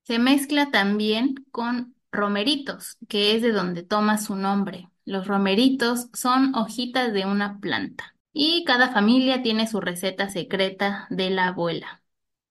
Se 0.02 0.18
mezcla 0.18 0.70
también 0.70 1.34
con 1.52 1.94
romeritos, 2.12 2.98
que 3.08 3.36
es 3.36 3.42
de 3.42 3.52
donde 3.52 3.82
toma 3.84 4.18
su 4.18 4.36
nombre. 4.36 4.88
Los 5.04 5.26
romeritos 5.28 6.08
son 6.14 6.54
hojitas 6.56 7.12
de 7.12 7.26
una 7.26 7.60
planta 7.60 8.16
y 8.32 8.64
cada 8.64 8.92
familia 8.92 9.42
tiene 9.42 9.66
su 9.68 9.80
receta 9.80 10.28
secreta 10.30 11.06
de 11.10 11.30
la 11.30 11.48
abuela, 11.48 12.02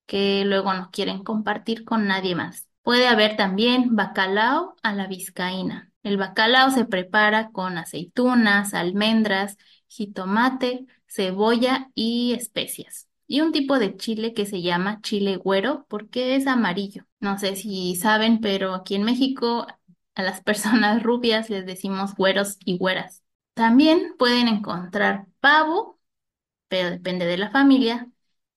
que 0.07 0.43
luego 0.45 0.74
no 0.74 0.91
quieren 0.91 1.24
compartir 1.24 1.86
con 1.86 2.07
nadie 2.07 2.36
más. 2.36 2.67
Puede 2.84 3.07
haber 3.07 3.38
también 3.38 3.95
bacalao 3.95 4.76
a 4.84 4.93
la 4.93 5.07
vizcaína. 5.07 5.91
El 6.03 6.17
bacalao 6.17 6.72
se 6.72 6.86
prepara 6.86 7.51
con 7.51 7.78
aceitunas, 7.78 8.74
almendras, 8.74 9.57
jitomate, 9.89 10.86
cebolla 11.07 11.91
y 11.95 12.34
especias. 12.34 13.09
Y 13.30 13.42
un 13.42 13.52
tipo 13.52 13.78
de 13.80 13.96
chile 13.96 14.34
que 14.34 14.48
se 14.48 14.62
llama 14.64 15.02
chile 15.04 15.38
güero 15.38 15.86
porque 15.90 16.36
es 16.36 16.48
amarillo. 16.48 17.06
No 17.20 17.38
sé 17.38 17.56
si 17.56 17.96
saben, 17.96 18.42
pero 18.42 18.74
aquí 18.74 18.96
en 18.96 19.04
México 19.04 19.68
a 20.16 20.24
las 20.24 20.42
personas 20.44 21.04
rubias 21.04 21.50
les 21.50 21.66
decimos 21.66 22.16
güeros 22.16 22.58
y 22.66 22.78
güeras. 22.80 23.24
También 23.54 24.16
pueden 24.18 24.48
encontrar 24.48 25.28
pavo, 25.42 26.00
pero 26.70 26.92
depende 26.92 27.26
de 27.26 27.38
la 27.38 27.52
familia. 27.52 28.10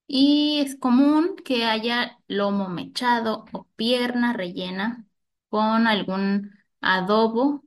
Y 0.07 0.61
es 0.61 0.77
común 0.77 1.37
que 1.45 1.65
haya 1.67 2.19
lomo 2.29 2.69
mechado 2.69 3.47
o 3.53 3.67
pierna 3.77 4.33
rellena 4.35 5.07
con 5.49 5.87
algún 5.87 6.53
adobo, 6.81 7.65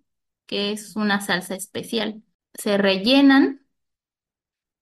que 0.48 0.72
es 0.72 0.96
una 0.96 1.22
salsa 1.22 1.56
especial. 1.56 2.24
Se 2.54 2.78
rellenan 2.78 3.65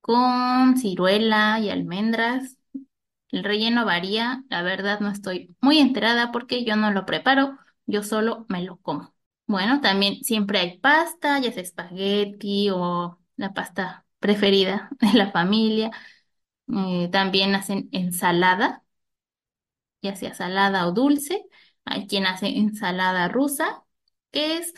con 0.03 0.77
ciruela 0.77 1.59
y 1.61 1.71
almendras. 1.71 2.57
El 3.29 3.43
relleno 3.43 3.85
varía, 3.85 4.43
la 4.49 4.61
verdad 4.63 4.99
no 5.01 5.09
estoy 5.11 5.55
muy 5.61 5.79
enterada 5.79 6.31
porque 6.31 6.65
yo 6.65 6.75
no 6.75 6.91
lo 6.91 7.05
preparo, 7.05 7.57
yo 7.87 8.03
solo 8.03 8.45
me 8.49 8.63
lo 8.63 8.77
como. 8.77 9.15
Bueno, 9.47 9.81
también 9.81 10.23
siempre 10.23 10.59
hay 10.59 10.79
pasta, 10.79 11.39
ya 11.39 11.51
sea 11.51 11.63
espagueti 11.63 12.69
o 12.71 13.19
la 13.37 13.53
pasta 13.53 14.05
preferida 14.19 14.89
de 15.01 15.13
la 15.17 15.31
familia. 15.31 15.91
Eh, 16.75 17.09
también 17.11 17.55
hacen 17.55 17.89
ensalada, 17.93 18.83
ya 20.01 20.15
sea 20.15 20.33
salada 20.33 20.87
o 20.87 20.91
dulce. 20.91 21.45
Hay 21.85 22.07
quien 22.07 22.25
hace 22.25 22.47
ensalada 22.57 23.27
rusa, 23.27 23.83
que 24.31 24.57
es 24.57 24.73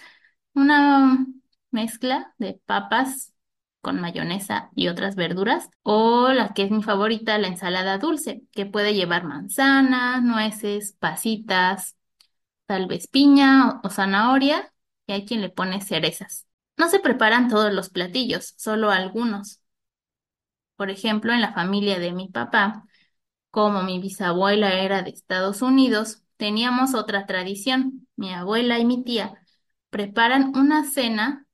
una 0.55 1.27
mezcla 1.71 2.35
de 2.39 2.55
papas 2.65 3.33
con 3.85 4.01
mayonesa 4.01 4.71
y 4.73 4.87
otras 4.87 5.15
verduras. 5.15 5.69
O 5.83 6.29
la 6.29 6.55
que 6.55 6.63
es 6.63 6.71
mi 6.71 6.81
favorita, 6.81 7.37
la 7.37 7.49
ensalada 7.49 7.99
dulce, 7.99 8.41
que 8.51 8.65
puede 8.65 8.95
llevar 8.95 9.25
manzanas, 9.25 10.23
nueces, 10.23 10.93
pasitas, 10.93 11.95
tal 12.65 12.87
vez 12.87 13.07
piña 13.07 13.79
o 13.83 13.89
zanahoria, 13.91 14.73
y 15.05 15.13
hay 15.13 15.25
quien 15.25 15.41
le 15.41 15.49
pone 15.49 15.81
cerezas. 15.81 16.47
No 16.77 16.89
se 16.89 16.99
preparan 16.99 17.47
todos 17.47 17.71
los 17.71 17.89
platillos, 17.91 18.55
solo 18.57 18.89
algunos. 18.89 19.61
Por 20.77 20.89
ejemplo, 20.89 21.31
en 21.31 21.41
la 21.41 21.53
familia 21.53 21.99
de 21.99 22.11
mi 22.11 22.27
papá, 22.27 22.85
como 23.51 23.83
mi 23.83 23.99
bisabuela 24.01 24.73
era 24.73 25.03
de 25.03 25.11
Estados 25.11 25.61
Unidos, 25.61 26.23
teníamos 26.37 26.95
otra 26.95 27.27
tradición. 27.27 28.07
Mi 28.15 28.33
abuela 28.33 28.79
y 28.79 28.85
mi 28.85 29.03
tía 29.03 29.35
preparan 29.91 30.57
una 30.57 30.85
cena 30.85 31.44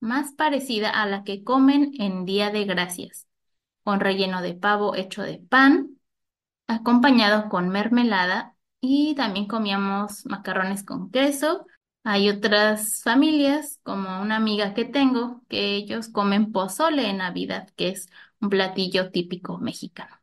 más 0.00 0.32
parecida 0.32 0.90
a 0.90 1.06
la 1.06 1.24
que 1.24 1.44
comen 1.44 1.92
en 1.98 2.24
Día 2.24 2.50
de 2.50 2.64
Gracias, 2.64 3.26
con 3.84 4.00
relleno 4.00 4.42
de 4.42 4.54
pavo 4.54 4.94
hecho 4.94 5.22
de 5.22 5.38
pan, 5.38 5.98
acompañado 6.66 7.48
con 7.48 7.68
mermelada 7.68 8.54
y 8.80 9.14
también 9.14 9.46
comíamos 9.46 10.24
macarrones 10.26 10.84
con 10.84 11.10
queso. 11.10 11.66
Hay 12.04 12.28
otras 12.28 13.02
familias, 13.02 13.80
como 13.82 14.22
una 14.22 14.36
amiga 14.36 14.74
que 14.74 14.84
tengo, 14.84 15.42
que 15.48 15.74
ellos 15.76 16.08
comen 16.08 16.52
pozole 16.52 17.08
en 17.08 17.18
Navidad, 17.18 17.68
que 17.76 17.88
es 17.88 18.08
un 18.40 18.50
platillo 18.50 19.10
típico 19.10 19.58
mexicano. 19.58 20.16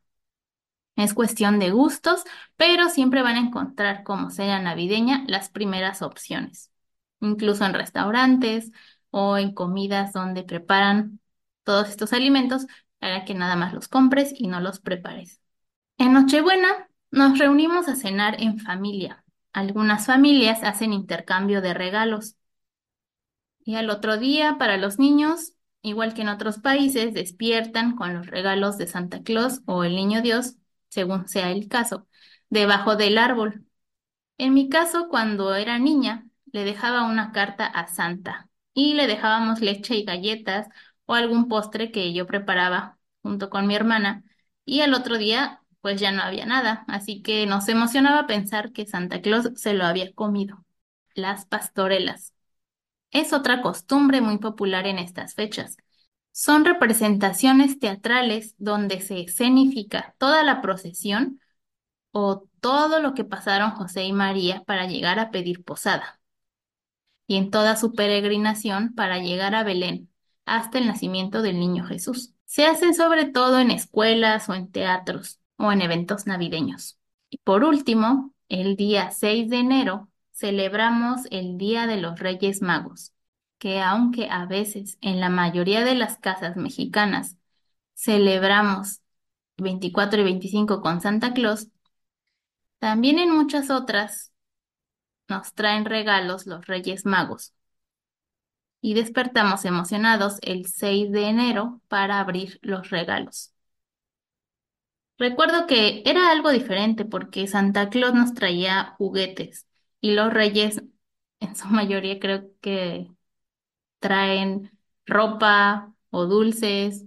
Es 0.95 1.13
cuestión 1.13 1.59
de 1.59 1.71
gustos, 1.71 2.23
pero 2.55 2.89
siempre 2.89 3.21
van 3.21 3.35
a 3.35 3.39
encontrar 3.39 4.03
como 4.03 4.29
cena 4.29 4.59
navideña 4.61 5.25
las 5.27 5.49
primeras 5.49 6.01
opciones, 6.01 6.71
incluso 7.19 7.65
en 7.65 7.73
restaurantes 7.73 8.71
o 9.17 9.37
en 9.37 9.53
comidas 9.53 10.11
donde 10.11 10.43
preparan 10.43 11.21
todos 11.63 11.87
estos 11.87 12.11
alimentos 12.11 12.67
para 12.99 13.23
que 13.23 13.33
nada 13.33 13.55
más 13.55 13.73
los 13.73 13.87
compres 13.87 14.33
y 14.35 14.47
no 14.47 14.59
los 14.59 14.81
prepares. 14.81 15.39
En 15.97 16.11
Nochebuena 16.11 16.89
nos 17.11 17.39
reunimos 17.39 17.87
a 17.87 17.95
cenar 17.95 18.41
en 18.41 18.59
familia. 18.59 19.23
Algunas 19.53 20.05
familias 20.05 20.65
hacen 20.65 20.91
intercambio 20.91 21.61
de 21.61 21.73
regalos. 21.73 22.35
Y 23.63 23.75
al 23.75 23.89
otro 23.89 24.17
día, 24.17 24.57
para 24.59 24.75
los 24.75 24.99
niños, 24.99 25.53
igual 25.81 26.13
que 26.13 26.23
en 26.23 26.27
otros 26.27 26.59
países, 26.59 27.13
despiertan 27.13 27.95
con 27.95 28.13
los 28.13 28.27
regalos 28.27 28.77
de 28.77 28.87
Santa 28.87 29.23
Claus 29.23 29.61
o 29.65 29.85
el 29.85 29.95
Niño 29.95 30.21
Dios, 30.23 30.55
según 30.89 31.29
sea 31.29 31.51
el 31.51 31.69
caso, 31.69 32.05
debajo 32.49 32.97
del 32.97 33.17
árbol. 33.17 33.65
En 34.37 34.53
mi 34.53 34.67
caso, 34.67 35.07
cuando 35.07 35.55
era 35.55 35.79
niña, 35.79 36.27
le 36.51 36.65
dejaba 36.65 37.05
una 37.05 37.31
carta 37.31 37.65
a 37.65 37.87
Santa 37.87 38.49
y 38.75 38.93
le 38.93 39.07
dejábamos 39.07 39.61
leche 39.61 39.95
y 39.95 40.03
galletas 40.05 40.67
o 41.05 41.15
algún 41.15 41.47
postre 41.47 41.91
que 41.91 42.13
yo 42.13 42.27
preparaba 42.27 42.99
junto 43.23 43.49
con 43.49 43.67
mi 43.67 43.75
hermana. 43.75 44.23
Y 44.65 44.81
al 44.81 44.93
otro 44.93 45.17
día, 45.17 45.63
pues 45.81 45.99
ya 45.99 46.11
no 46.11 46.21
había 46.21 46.45
nada, 46.45 46.85
así 46.87 47.21
que 47.23 47.47
nos 47.47 47.67
emocionaba 47.69 48.27
pensar 48.27 48.71
que 48.73 48.85
Santa 48.85 49.21
Claus 49.21 49.49
se 49.55 49.73
lo 49.73 49.85
había 49.85 50.13
comido. 50.13 50.65
Las 51.15 51.45
pastorelas. 51.45 52.33
Es 53.11 53.33
otra 53.33 53.61
costumbre 53.61 54.21
muy 54.21 54.39
popular 54.39 54.87
en 54.87 54.99
estas 54.99 55.35
fechas. 55.35 55.77
Son 56.31 56.65
representaciones 56.65 57.79
teatrales 57.79 58.55
donde 58.57 59.01
se 59.01 59.21
escenifica 59.21 60.15
toda 60.17 60.43
la 60.43 60.61
procesión 60.61 61.39
o 62.11 62.47
todo 62.61 62.99
lo 63.01 63.13
que 63.13 63.25
pasaron 63.25 63.71
José 63.71 64.03
y 64.05 64.13
María 64.13 64.63
para 64.65 64.87
llegar 64.87 65.19
a 65.19 65.31
pedir 65.31 65.63
posada 65.63 66.19
y 67.27 67.37
en 67.37 67.49
toda 67.51 67.75
su 67.75 67.93
peregrinación 67.93 68.93
para 68.93 69.19
llegar 69.19 69.55
a 69.55 69.63
Belén 69.63 70.09
hasta 70.45 70.77
el 70.77 70.87
nacimiento 70.87 71.41
del 71.41 71.59
niño 71.59 71.85
Jesús. 71.85 72.33
Se 72.45 72.65
hacen 72.65 72.93
sobre 72.93 73.25
todo 73.25 73.59
en 73.59 73.71
escuelas 73.71 74.47
o 74.49 74.53
en 74.53 74.71
teatros 74.71 75.39
o 75.57 75.71
en 75.71 75.81
eventos 75.81 76.27
navideños. 76.27 76.99
Y 77.29 77.39
por 77.39 77.63
último, 77.63 78.33
el 78.49 78.75
día 78.75 79.11
6 79.11 79.49
de 79.49 79.57
enero 79.57 80.09
celebramos 80.31 81.21
el 81.31 81.57
Día 81.57 81.87
de 81.87 81.97
los 81.97 82.19
Reyes 82.19 82.61
Magos, 82.61 83.13
que 83.57 83.81
aunque 83.81 84.29
a 84.29 84.45
veces 84.45 84.97
en 85.01 85.19
la 85.19 85.29
mayoría 85.29 85.83
de 85.83 85.95
las 85.95 86.17
casas 86.17 86.57
mexicanas 86.57 87.37
celebramos 87.95 89.01
24 89.57 90.21
y 90.21 90.23
25 90.25 90.81
con 90.81 91.01
Santa 91.01 91.33
Claus, 91.33 91.69
también 92.79 93.19
en 93.19 93.31
muchas 93.31 93.69
otras 93.69 94.31
nos 95.27 95.53
traen 95.53 95.85
regalos 95.85 96.47
los 96.47 96.65
Reyes 96.67 97.05
Magos. 97.05 97.53
Y 98.79 98.93
despertamos 98.93 99.65
emocionados 99.65 100.37
el 100.41 100.65
6 100.67 101.11
de 101.11 101.27
enero 101.27 101.81
para 101.89 102.19
abrir 102.21 102.57
los 102.61 102.89
regalos. 102.89 103.51
Recuerdo 105.17 105.65
que 105.67 106.03
era 106.05 106.29
algo 106.31 106.51
diferente 106.51 107.05
porque 107.05 107.47
Santa 107.47 107.89
Claus 107.89 108.13
nos 108.13 108.33
traía 108.33 108.95
juguetes 108.97 109.65
y 110.01 110.11
los 110.11 110.33
reyes 110.33 110.81
en 111.39 111.55
su 111.55 111.67
mayoría 111.69 112.19
creo 112.19 112.51
que 112.61 113.09
traen 113.99 114.71
ropa 115.05 115.93
o 116.11 116.25
dulces. 116.27 117.05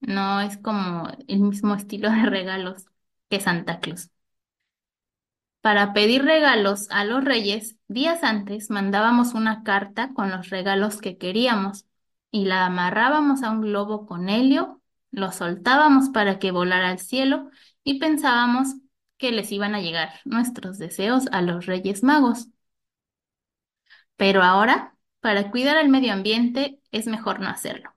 No 0.00 0.40
es 0.42 0.58
como 0.58 1.08
el 1.28 1.40
mismo 1.40 1.74
estilo 1.74 2.10
de 2.10 2.26
regalos 2.26 2.86
que 3.30 3.40
Santa 3.40 3.80
Claus. 3.80 4.10
Para 5.64 5.94
pedir 5.94 6.22
regalos 6.26 6.88
a 6.90 7.06
los 7.06 7.24
reyes, 7.24 7.78
días 7.88 8.22
antes 8.22 8.68
mandábamos 8.68 9.32
una 9.32 9.62
carta 9.62 10.12
con 10.12 10.28
los 10.30 10.50
regalos 10.50 11.00
que 11.00 11.16
queríamos 11.16 11.86
y 12.30 12.44
la 12.44 12.66
amarrábamos 12.66 13.42
a 13.42 13.50
un 13.50 13.62
globo 13.62 14.04
con 14.04 14.28
helio, 14.28 14.82
lo 15.10 15.32
soltábamos 15.32 16.10
para 16.10 16.38
que 16.38 16.50
volara 16.50 16.90
al 16.90 16.98
cielo 16.98 17.48
y 17.82 17.98
pensábamos 17.98 18.74
que 19.16 19.32
les 19.32 19.50
iban 19.52 19.74
a 19.74 19.80
llegar 19.80 20.10
nuestros 20.26 20.76
deseos 20.76 21.28
a 21.32 21.40
los 21.40 21.64
reyes 21.64 22.02
magos. 22.02 22.48
Pero 24.16 24.42
ahora, 24.42 24.94
para 25.20 25.50
cuidar 25.50 25.78
el 25.78 25.88
medio 25.88 26.12
ambiente, 26.12 26.78
es 26.92 27.06
mejor 27.06 27.40
no 27.40 27.48
hacerlo. 27.48 27.94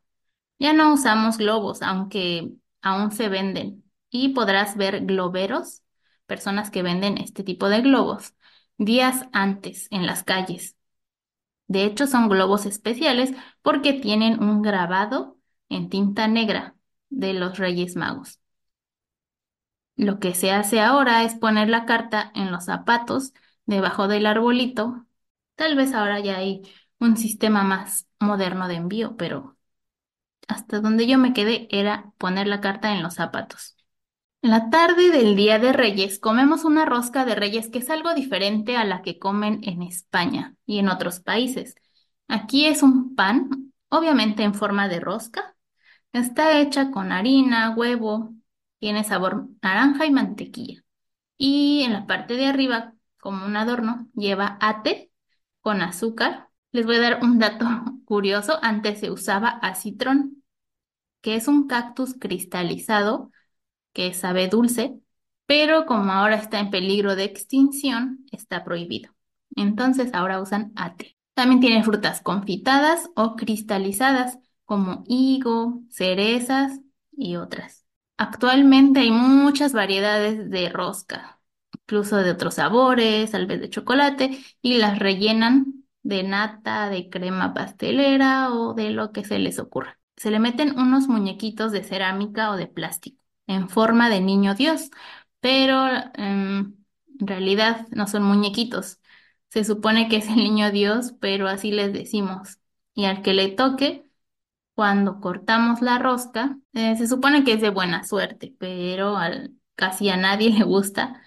Ya 0.57 0.72
no 0.72 0.93
usamos 0.93 1.38
globos, 1.38 1.82
aunque 1.82 2.49
aún 2.82 3.11
se 3.11 3.28
venden, 3.28 3.84
y 4.09 4.30
podrás 4.30 4.78
ver 4.78 5.05
globeros, 5.05 5.82
personas 6.28 6.71
que 6.71 6.84
venden 6.84 7.17
este 7.19 7.43
tipo 7.43 7.69
de 7.69 7.82
globos, 7.82 8.36
días 8.78 9.25
antes 9.34 9.88
en 9.91 10.05
las 10.07 10.23
calles. 10.23 10.78
De 11.67 11.86
hecho, 11.86 12.07
son 12.07 12.30
globos 12.30 12.65
especiales 12.65 13.34
porque 13.61 13.93
tienen 13.93 14.41
un 14.43 14.61
grabado 14.61 15.38
en 15.69 15.89
tinta 15.89 16.28
negra 16.28 16.75
de 17.09 17.34
los 17.34 17.57
Reyes 17.59 17.95
Magos. 17.95 18.39
Lo 19.95 20.19
que 20.19 20.34
se 20.36 20.51
hace 20.51 20.80
ahora 20.82 21.23
es 21.23 21.36
poner 21.36 21.69
la 21.69 21.86
carta 21.86 22.32
en 22.36 22.51
los 22.51 22.65
zapatos 22.65 23.34
debajo 23.65 24.07
del 24.07 24.25
arbolito. 24.28 25.05
Tal 25.55 25.75
vez 25.75 25.93
ahora 25.93 26.19
ya 26.19 26.38
hay 26.38 26.61
un 26.99 27.17
sistema 27.17 27.63
más 27.63 28.07
moderno 28.19 28.67
de 28.67 28.75
envío, 28.75 29.17
pero 29.17 29.57
hasta 30.49 30.82
donde 30.82 31.07
yo 31.07 31.19
me 31.19 31.34
quedé 31.34 31.67
era 31.71 32.13
poner 32.19 32.47
la 32.47 32.61
carta 32.61 32.93
en 32.93 33.03
los 33.03 33.15
zapatos. 33.15 33.76
La 34.41 34.69
tarde 34.69 35.11
del 35.11 35.35
Día 35.35 35.59
de 35.59 35.73
Reyes 35.73 36.19
comemos 36.19 36.63
una 36.63 36.85
rosca 36.85 37.25
de 37.25 37.35
reyes 37.35 37.69
que 37.69 37.79
es 37.79 37.89
algo 37.89 38.13
diferente 38.13 38.77
a 38.77 38.85
la 38.85 39.01
que 39.01 39.19
comen 39.19 39.59
en 39.63 39.81
España 39.83 40.55
y 40.65 40.79
en 40.79 40.89
otros 40.89 41.19
países. 41.19 41.75
Aquí 42.27 42.65
es 42.65 42.83
un 42.83 43.15
pan, 43.15 43.73
obviamente 43.89 44.43
en 44.43 44.53
forma 44.53 44.88
de 44.88 44.99
rosca. 44.99 45.55
Está 46.13 46.59
hecha 46.59 46.91
con 46.91 47.11
harina, 47.11 47.75
huevo, 47.75 48.33
tiene 48.79 49.03
sabor 49.03 49.49
naranja 49.61 50.05
y 50.05 50.11
mantequilla. 50.11 50.83
Y 51.38 51.83
en 51.83 51.93
la 51.93 52.07
parte 52.07 52.35
de 52.35 52.45
arriba, 52.45 52.93
como 53.19 53.45
un 53.45 53.55
adorno, 53.57 54.07
lleva 54.15 54.57
ate 54.61 55.11
con 55.61 55.81
azúcar. 55.81 56.49
Les 56.71 56.85
voy 56.85 56.97
a 56.97 57.01
dar 57.01 57.23
un 57.23 57.39
dato 57.39 57.65
curioso. 58.05 58.59
Antes 58.61 58.99
se 58.99 59.11
usaba 59.11 59.49
acitrón, 59.49 60.43
que 61.21 61.35
es 61.35 61.47
un 61.47 61.67
cactus 61.67 62.15
cristalizado 62.19 63.31
que 63.97 64.13
sabe 64.13 64.47
dulce, 64.47 64.99
pero 65.47 65.87
como 65.87 66.11
ahora 66.11 66.35
está 66.35 66.59
en 66.59 66.69
peligro 66.69 67.15
de 67.15 67.23
extinción, 67.23 68.27
está 68.31 68.63
prohibido. 68.63 69.11
Entonces 69.55 70.13
ahora 70.13 70.39
usan 70.39 70.71
ate. 70.75 71.17
También 71.33 71.61
tiene 71.61 71.83
frutas 71.83 72.21
confitadas 72.21 73.09
o 73.15 73.35
cristalizadas, 73.35 74.37
como 74.65 75.03
higo, 75.07 75.81
cerezas 75.89 76.79
y 77.11 77.37
otras. 77.37 77.85
Actualmente 78.17 78.99
hay 78.99 79.09
muchas 79.09 79.73
variedades 79.73 80.47
de 80.51 80.69
rosca, 80.69 81.41
incluso 81.73 82.17
de 82.17 82.29
otros 82.31 82.55
sabores, 82.55 83.31
tal 83.31 83.47
vez 83.47 83.61
de 83.61 83.71
chocolate, 83.71 84.37
y 84.61 84.77
las 84.77 84.99
rellenan 84.99 85.85
de 86.03 86.21
nata, 86.21 86.89
de 86.89 87.09
crema 87.09 87.55
pastelera 87.55 88.53
o 88.53 88.75
de 88.75 88.91
lo 88.91 89.11
que 89.11 89.25
se 89.25 89.39
les 89.39 89.57
ocurra. 89.57 89.99
Se 90.17 90.29
le 90.29 90.37
meten 90.37 90.77
unos 90.77 91.07
muñequitos 91.07 91.71
de 91.71 91.83
cerámica 91.83 92.51
o 92.51 92.57
de 92.57 92.67
plástico 92.67 93.26
en 93.47 93.69
forma 93.69 94.09
de 94.09 94.21
niño 94.21 94.55
Dios, 94.55 94.91
pero 95.39 95.87
em, 96.15 96.75
en 97.19 97.27
realidad 97.27 97.87
no 97.91 98.07
son 98.07 98.23
muñequitos. 98.23 98.99
Se 99.49 99.63
supone 99.63 100.09
que 100.09 100.17
es 100.17 100.27
el 100.27 100.35
niño 100.37 100.71
Dios, 100.71 101.13
pero 101.19 101.47
así 101.47 101.71
les 101.71 101.93
decimos. 101.93 102.59
Y 102.93 103.05
al 103.05 103.21
que 103.21 103.33
le 103.33 103.49
toque, 103.49 104.05
cuando 104.75 105.19
cortamos 105.21 105.81
la 105.81 105.97
rosca, 105.99 106.57
eh, 106.73 106.95
se 106.97 107.07
supone 107.07 107.43
que 107.43 107.53
es 107.53 107.61
de 107.61 107.69
buena 107.69 108.03
suerte, 108.03 108.55
pero 108.59 109.17
casi 109.75 110.09
a 110.09 110.17
nadie 110.17 110.49
le 110.57 110.63
gusta 110.63 111.21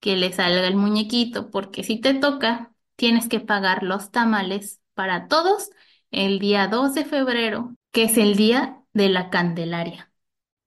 que 0.00 0.16
le 0.16 0.32
salga 0.32 0.66
el 0.66 0.76
muñequito, 0.76 1.50
porque 1.50 1.84
si 1.84 2.00
te 2.00 2.14
toca, 2.14 2.72
tienes 2.96 3.28
que 3.28 3.40
pagar 3.40 3.82
los 3.82 4.10
tamales 4.10 4.80
para 4.94 5.28
todos 5.28 5.70
el 6.10 6.38
día 6.38 6.68
2 6.68 6.94
de 6.94 7.04
febrero, 7.04 7.74
que 7.92 8.04
es 8.04 8.16
el 8.18 8.36
día 8.36 8.82
de 8.92 9.08
la 9.08 9.30
Candelaria. 9.30 10.10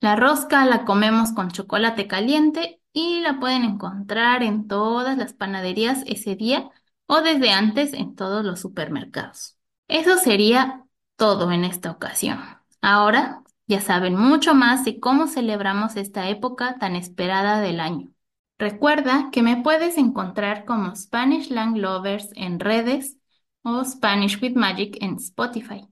La 0.02 0.16
rosca 0.16 0.66
la 0.66 0.84
comemos 0.84 1.32
con 1.32 1.52
chocolate 1.52 2.08
caliente 2.08 2.82
y 2.92 3.22
la 3.22 3.40
pueden 3.40 3.64
encontrar 3.64 4.44
en 4.44 4.68
todas 4.68 5.18
las 5.18 5.34
panaderías 5.34 6.04
ese 6.08 6.36
día 6.36 6.70
o 7.06 7.22
desde 7.22 7.52
antes 7.52 7.94
en 7.94 8.16
todos 8.16 8.44
los 8.44 8.60
supermercados. 8.60 9.58
Eso 9.88 10.18
sería 10.18 10.86
todo 11.16 11.52
en 11.52 11.64
esta 11.66 11.92
ocasión. 11.92 12.40
Ahora 12.82 13.44
ya 13.68 13.80
saben 13.80 14.16
mucho 14.16 14.56
más 14.56 14.84
de 14.86 15.00
cómo 15.00 15.28
celebramos 15.28 15.96
esta 15.96 16.30
época 16.30 16.78
tan 16.80 16.96
esperada 16.96 17.62
del 17.62 17.80
año. 17.80 18.12
Recuerda 18.58 19.30
que 19.32 19.44
me 19.44 19.58
puedes 19.58 19.98
encontrar 19.98 20.66
como 20.66 20.96
Spanish 20.96 21.52
Lang 21.52 21.78
Lovers 21.78 22.30
en 22.36 22.60
redes 22.60 23.18
o 23.64 23.84
Spanish 23.86 24.42
with 24.42 24.56
Magic 24.56 24.98
en 25.02 25.16
Spotify. 25.18 25.91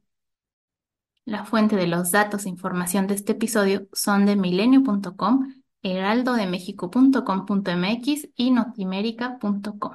La 1.30 1.46
fuente 1.46 1.76
de 1.76 1.86
los 1.86 2.10
datos 2.10 2.48
e 2.48 2.50
información 2.50 3.06
de 3.06 3.14
este 3.14 3.34
episodio 3.34 3.88
son 3.94 4.26
de 4.26 4.36
milenio.com, 4.36 5.54
heraldodemexico.com.mx 5.84 8.30
y 8.36 8.50
notimérica.com. 8.50 9.92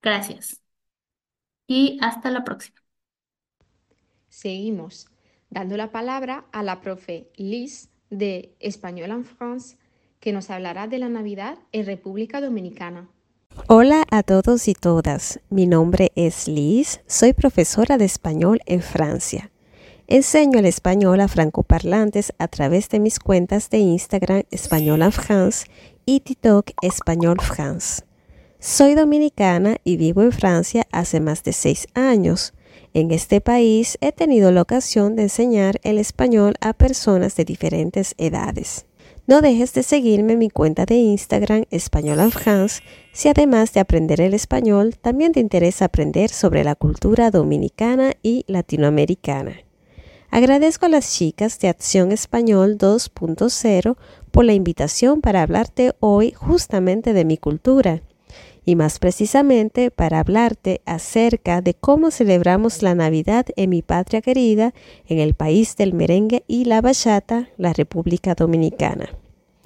Gracias. 0.00 0.62
Y 1.66 1.98
hasta 2.00 2.30
la 2.30 2.44
próxima. 2.44 2.76
Seguimos 4.28 5.08
dando 5.50 5.76
la 5.76 5.90
palabra 5.90 6.46
a 6.52 6.62
la 6.62 6.80
profe 6.80 7.28
Liz 7.34 7.90
de 8.08 8.54
Español 8.60 9.10
en 9.10 9.24
France, 9.24 9.76
que 10.20 10.32
nos 10.32 10.50
hablará 10.50 10.86
de 10.86 11.00
la 11.00 11.08
Navidad 11.08 11.58
en 11.72 11.84
República 11.84 12.40
Dominicana. 12.40 13.08
Hola 13.66 14.04
a 14.12 14.22
todos 14.22 14.68
y 14.68 14.74
todas, 14.74 15.40
mi 15.50 15.66
nombre 15.66 16.12
es 16.14 16.46
Liz, 16.46 17.00
soy 17.08 17.32
profesora 17.32 17.98
de 17.98 18.04
español 18.04 18.60
en 18.66 18.82
Francia. 18.82 19.50
Enseño 20.08 20.60
el 20.60 20.66
español 20.66 21.20
a 21.20 21.26
francoparlantes 21.26 22.32
a 22.38 22.46
través 22.46 22.88
de 22.90 23.00
mis 23.00 23.18
cuentas 23.18 23.70
de 23.70 23.78
Instagram 23.78 24.44
Español 24.52 25.02
en 25.02 25.10
France 25.10 25.66
y 26.04 26.20
TikTok 26.20 26.70
Español 26.80 27.38
France. 27.40 28.04
Soy 28.60 28.94
dominicana 28.94 29.78
y 29.82 29.96
vivo 29.96 30.22
en 30.22 30.30
Francia 30.30 30.86
hace 30.92 31.18
más 31.18 31.42
de 31.42 31.52
seis 31.52 31.88
años. 31.94 32.54
En 32.94 33.10
este 33.10 33.40
país 33.40 33.98
he 34.00 34.12
tenido 34.12 34.52
la 34.52 34.62
ocasión 34.62 35.16
de 35.16 35.22
enseñar 35.22 35.80
el 35.82 35.98
español 35.98 36.54
a 36.60 36.72
personas 36.72 37.34
de 37.34 37.44
diferentes 37.44 38.14
edades. 38.16 38.86
No 39.26 39.40
dejes 39.40 39.74
de 39.74 39.82
seguirme 39.82 40.34
en 40.34 40.38
mi 40.38 40.50
cuenta 40.50 40.86
de 40.86 40.94
Instagram 40.94 41.64
Español 41.72 42.20
en 42.20 42.30
France 42.30 42.80
si 43.12 43.28
además 43.28 43.72
de 43.72 43.80
aprender 43.80 44.20
el 44.20 44.34
español 44.34 44.94
también 44.96 45.32
te 45.32 45.40
interesa 45.40 45.86
aprender 45.86 46.30
sobre 46.30 46.62
la 46.62 46.76
cultura 46.76 47.32
dominicana 47.32 48.12
y 48.22 48.44
latinoamericana. 48.46 49.65
Agradezco 50.36 50.84
a 50.84 50.90
las 50.90 51.14
chicas 51.14 51.58
de 51.60 51.68
Acción 51.68 52.12
Español 52.12 52.76
2.0 52.76 53.96
por 54.30 54.44
la 54.44 54.52
invitación 54.52 55.22
para 55.22 55.40
hablarte 55.40 55.94
hoy 55.98 56.32
justamente 56.32 57.14
de 57.14 57.24
mi 57.24 57.38
cultura 57.38 58.02
y 58.62 58.76
más 58.76 58.98
precisamente 58.98 59.90
para 59.90 60.20
hablarte 60.20 60.82
acerca 60.84 61.62
de 61.62 61.72
cómo 61.72 62.10
celebramos 62.10 62.82
la 62.82 62.94
Navidad 62.94 63.46
en 63.56 63.70
mi 63.70 63.80
patria 63.80 64.20
querida, 64.20 64.74
en 65.06 65.20
el 65.20 65.32
país 65.32 65.74
del 65.78 65.94
merengue 65.94 66.44
y 66.46 66.66
la 66.66 66.82
bachata, 66.82 67.48
la 67.56 67.72
República 67.72 68.34
Dominicana. 68.34 69.08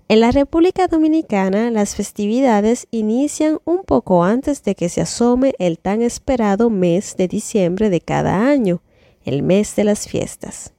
En 0.06 0.20
la 0.20 0.30
República 0.30 0.86
Dominicana 0.86 1.72
las 1.72 1.96
festividades 1.96 2.86
inician 2.92 3.58
un 3.64 3.82
poco 3.82 4.22
antes 4.22 4.62
de 4.62 4.76
que 4.76 4.88
se 4.88 5.00
asome 5.00 5.52
el 5.58 5.80
tan 5.80 6.00
esperado 6.00 6.70
mes 6.70 7.16
de 7.16 7.26
diciembre 7.26 7.90
de 7.90 8.00
cada 8.00 8.46
año, 8.48 8.82
el 9.24 9.42
mes 9.42 9.76
de 9.76 9.84
las 9.84 10.08
fiestas. 10.08 10.72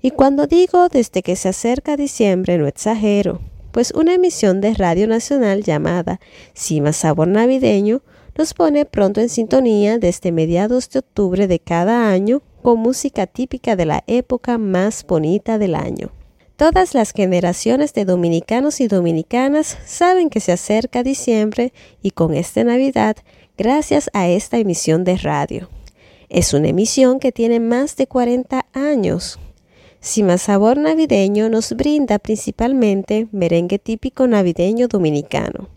Y 0.00 0.10
cuando 0.10 0.46
digo 0.46 0.88
desde 0.88 1.22
que 1.22 1.36
se 1.36 1.48
acerca 1.48 1.96
diciembre 1.96 2.58
no 2.58 2.66
exagero, 2.66 3.40
pues 3.72 3.92
una 3.92 4.14
emisión 4.14 4.60
de 4.60 4.74
Radio 4.74 5.06
Nacional 5.06 5.62
llamada 5.62 6.20
Cima 6.54 6.92
Sabor 6.92 7.28
Navideño 7.28 8.02
nos 8.36 8.54
pone 8.54 8.84
pronto 8.84 9.20
en 9.20 9.28
sintonía 9.28 9.98
desde 9.98 10.32
mediados 10.32 10.90
de 10.90 11.00
octubre 11.00 11.46
de 11.46 11.58
cada 11.58 12.10
año 12.10 12.42
con 12.62 12.78
música 12.78 13.26
típica 13.26 13.76
de 13.76 13.86
la 13.86 14.04
época 14.06 14.58
más 14.58 15.04
bonita 15.06 15.58
del 15.58 15.74
año. 15.74 16.10
Todas 16.56 16.94
las 16.94 17.12
generaciones 17.12 17.92
de 17.92 18.06
dominicanos 18.06 18.80
y 18.80 18.88
dominicanas 18.88 19.76
saben 19.84 20.30
que 20.30 20.40
se 20.40 20.52
acerca 20.52 21.02
diciembre 21.02 21.72
y 22.00 22.12
con 22.12 22.32
esta 22.32 22.64
Navidad 22.64 23.16
gracias 23.58 24.08
a 24.14 24.26
esta 24.28 24.56
emisión 24.56 25.04
de 25.04 25.18
radio. 25.18 25.68
Es 26.28 26.54
una 26.54 26.68
emisión 26.68 27.20
que 27.20 27.30
tiene 27.30 27.60
más 27.60 27.96
de 27.96 28.08
40 28.08 28.66
años. 28.72 29.38
Sima 30.00 30.38
Sabor 30.38 30.76
Navideño 30.76 31.48
nos 31.48 31.72
brinda 31.72 32.18
principalmente 32.18 33.28
merengue 33.30 33.78
típico 33.78 34.26
navideño 34.26 34.88
dominicano. 34.88 35.68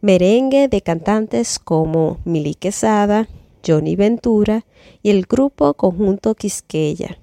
Merengue 0.00 0.68
de 0.68 0.82
cantantes 0.82 1.58
como 1.58 2.20
Mili 2.24 2.54
Quesada, 2.54 3.28
Johnny 3.66 3.96
Ventura 3.96 4.64
y 5.02 5.10
el 5.10 5.26
grupo 5.26 5.74
Conjunto 5.74 6.36
Quisqueya. 6.36 7.18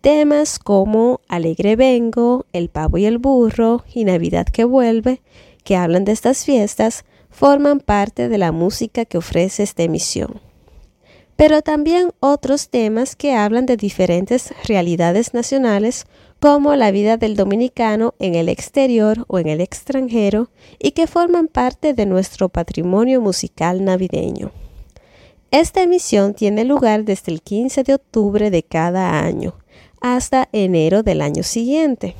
Temas 0.00 0.58
como 0.58 1.20
Alegre 1.28 1.76
Vengo, 1.76 2.46
El 2.52 2.68
Pavo 2.68 2.98
y 2.98 3.06
el 3.06 3.18
Burro 3.18 3.84
y 3.94 4.04
Navidad 4.04 4.46
que 4.46 4.64
Vuelve, 4.64 5.20
que 5.62 5.76
hablan 5.76 6.04
de 6.04 6.12
estas 6.12 6.44
fiestas, 6.44 7.04
forman 7.30 7.78
parte 7.78 8.28
de 8.28 8.38
la 8.38 8.50
música 8.50 9.04
que 9.04 9.18
ofrece 9.18 9.62
esta 9.62 9.84
emisión 9.84 10.40
pero 11.36 11.62
también 11.62 12.12
otros 12.20 12.70
temas 12.70 13.14
que 13.14 13.34
hablan 13.34 13.66
de 13.66 13.76
diferentes 13.76 14.52
realidades 14.66 15.34
nacionales 15.34 16.06
como 16.40 16.74
la 16.76 16.90
vida 16.90 17.16
del 17.16 17.36
dominicano 17.36 18.14
en 18.18 18.34
el 18.34 18.48
exterior 18.48 19.24
o 19.28 19.38
en 19.38 19.48
el 19.48 19.60
extranjero 19.60 20.50
y 20.78 20.92
que 20.92 21.06
forman 21.06 21.48
parte 21.48 21.94
de 21.94 22.06
nuestro 22.06 22.48
patrimonio 22.48 23.20
musical 23.20 23.84
navideño. 23.84 24.50
Esta 25.50 25.82
emisión 25.82 26.34
tiene 26.34 26.64
lugar 26.64 27.04
desde 27.04 27.32
el 27.32 27.40
15 27.40 27.84
de 27.84 27.94
octubre 27.94 28.50
de 28.50 28.62
cada 28.62 29.20
año 29.20 29.54
hasta 30.00 30.48
enero 30.52 31.02
del 31.02 31.20
año 31.20 31.42
siguiente. 31.42 32.14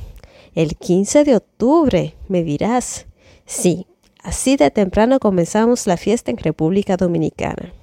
El 0.55 0.75
15 0.75 1.23
de 1.23 1.35
octubre, 1.35 2.15
me 2.27 2.43
dirás. 2.43 3.05
Sí, 3.45 3.85
así 4.23 4.57
de 4.57 4.71
temprano 4.71 5.19
comenzamos 5.19 5.87
la 5.87 5.97
fiesta 5.97 6.31
en 6.31 6.37
República 6.37 6.97
Dominicana. 6.97 7.73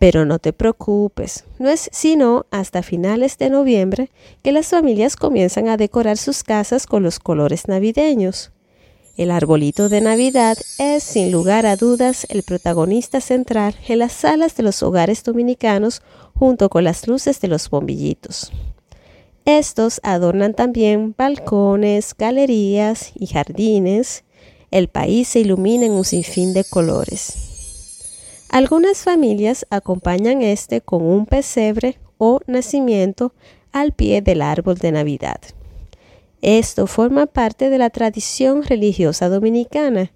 Pero 0.00 0.24
no 0.24 0.38
te 0.38 0.54
preocupes, 0.54 1.44
no 1.58 1.68
es 1.68 1.90
sino 1.92 2.46
hasta 2.50 2.82
finales 2.82 3.36
de 3.36 3.50
noviembre 3.50 4.10
que 4.42 4.50
las 4.50 4.68
familias 4.68 5.14
comienzan 5.14 5.68
a 5.68 5.76
decorar 5.76 6.16
sus 6.16 6.42
casas 6.42 6.86
con 6.86 7.02
los 7.02 7.18
colores 7.18 7.68
navideños. 7.68 8.50
El 9.18 9.30
arbolito 9.30 9.90
de 9.90 10.00
Navidad 10.00 10.56
es, 10.78 11.02
sin 11.02 11.30
lugar 11.30 11.66
a 11.66 11.76
dudas, 11.76 12.26
el 12.30 12.44
protagonista 12.44 13.20
central 13.20 13.74
en 13.88 13.98
las 13.98 14.12
salas 14.12 14.56
de 14.56 14.62
los 14.62 14.82
hogares 14.82 15.22
dominicanos 15.22 16.00
junto 16.34 16.70
con 16.70 16.84
las 16.84 17.06
luces 17.06 17.38
de 17.42 17.48
los 17.48 17.68
bombillitos. 17.68 18.52
Estos 19.44 20.00
adornan 20.02 20.54
también 20.54 21.14
balcones, 21.14 22.14
galerías 22.16 23.12
y 23.14 23.26
jardines. 23.26 24.24
El 24.70 24.88
país 24.88 25.28
se 25.28 25.40
ilumina 25.40 25.84
en 25.84 25.92
un 25.92 26.06
sinfín 26.06 26.54
de 26.54 26.64
colores. 26.64 27.49
Algunas 28.50 28.98
familias 29.04 29.64
acompañan 29.70 30.42
este 30.42 30.80
con 30.80 31.02
un 31.02 31.24
pesebre 31.24 32.00
o 32.18 32.40
nacimiento 32.48 33.32
al 33.70 33.92
pie 33.92 34.22
del 34.22 34.42
árbol 34.42 34.76
de 34.76 34.90
Navidad. 34.90 35.40
Esto 36.42 36.88
forma 36.88 37.26
parte 37.26 37.70
de 37.70 37.78
la 37.78 37.90
tradición 37.90 38.64
religiosa 38.64 39.28
dominicana 39.28 40.10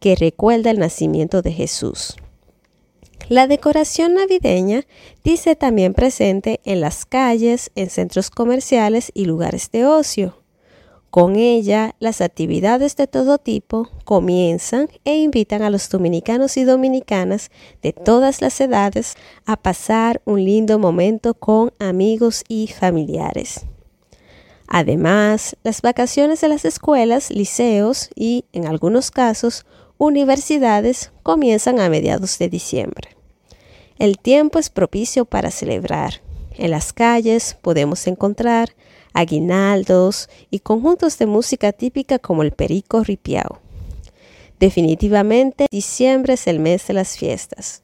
que 0.00 0.16
recuerda 0.16 0.70
el 0.70 0.78
nacimiento 0.78 1.40
de 1.40 1.52
Jesús. 1.52 2.16
La 3.30 3.46
decoración 3.46 4.14
navideña 4.14 4.84
dice 5.24 5.56
también 5.56 5.94
presente 5.94 6.60
en 6.64 6.82
las 6.82 7.06
calles, 7.06 7.70
en 7.74 7.88
centros 7.88 8.28
comerciales 8.28 9.10
y 9.14 9.24
lugares 9.24 9.70
de 9.70 9.86
ocio. 9.86 10.42
Con 11.10 11.36
ella, 11.36 11.94
las 12.00 12.20
actividades 12.20 12.94
de 12.96 13.06
todo 13.06 13.38
tipo 13.38 13.88
comienzan 14.04 14.88
e 15.04 15.16
invitan 15.16 15.62
a 15.62 15.70
los 15.70 15.88
dominicanos 15.88 16.58
y 16.58 16.64
dominicanas 16.64 17.50
de 17.82 17.94
todas 17.94 18.42
las 18.42 18.60
edades 18.60 19.14
a 19.46 19.56
pasar 19.56 20.20
un 20.26 20.44
lindo 20.44 20.78
momento 20.78 21.32
con 21.32 21.72
amigos 21.78 22.44
y 22.46 22.66
familiares. 22.66 23.64
Además, 24.66 25.56
las 25.62 25.80
vacaciones 25.80 26.42
de 26.42 26.48
las 26.48 26.66
escuelas, 26.66 27.30
liceos 27.30 28.10
y, 28.14 28.44
en 28.52 28.66
algunos 28.66 29.10
casos, 29.10 29.64
universidades 29.96 31.10
comienzan 31.22 31.80
a 31.80 31.88
mediados 31.88 32.38
de 32.38 32.50
diciembre. 32.50 33.16
El 33.98 34.18
tiempo 34.18 34.58
es 34.58 34.68
propicio 34.68 35.24
para 35.24 35.50
celebrar. 35.50 36.20
En 36.52 36.70
las 36.70 36.92
calles 36.92 37.56
podemos 37.62 38.06
encontrar 38.06 38.74
aguinaldos 39.18 40.30
y 40.48 40.60
conjuntos 40.60 41.18
de 41.18 41.26
música 41.26 41.72
típica 41.72 42.20
como 42.20 42.44
el 42.44 42.52
perico 42.52 43.02
ripiao. 43.02 43.58
Definitivamente, 44.60 45.66
diciembre 45.72 46.34
es 46.34 46.46
el 46.46 46.60
mes 46.60 46.86
de 46.86 46.94
las 46.94 47.16
fiestas. 47.16 47.82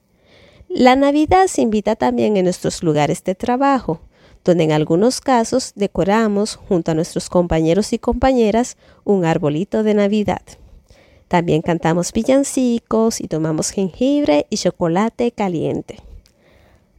La 0.69 0.95
Navidad 0.95 1.49
se 1.49 1.63
invita 1.63 1.97
también 1.97 2.37
en 2.37 2.45
nuestros 2.45 2.85
lugares 2.85 3.25
de 3.25 3.35
trabajo, 3.35 4.01
donde 4.45 4.63
en 4.63 4.71
algunos 4.71 5.21
casos 5.21 5.73
decoramos 5.75 6.55
junto 6.55 6.93
a 6.93 6.95
nuestros 6.95 7.29
compañeros 7.29 7.93
y 7.93 7.99
compañeras 7.99 8.77
un 9.03 9.25
arbolito 9.25 9.83
de 9.83 9.95
Navidad. 9.95 10.43
También 11.27 11.63
cantamos 11.63 12.13
villancicos 12.13 13.21
y 13.21 13.27
tomamos 13.27 13.71
jengibre 13.71 14.47
y 14.51 14.57
chocolate 14.57 15.33
caliente. 15.33 15.97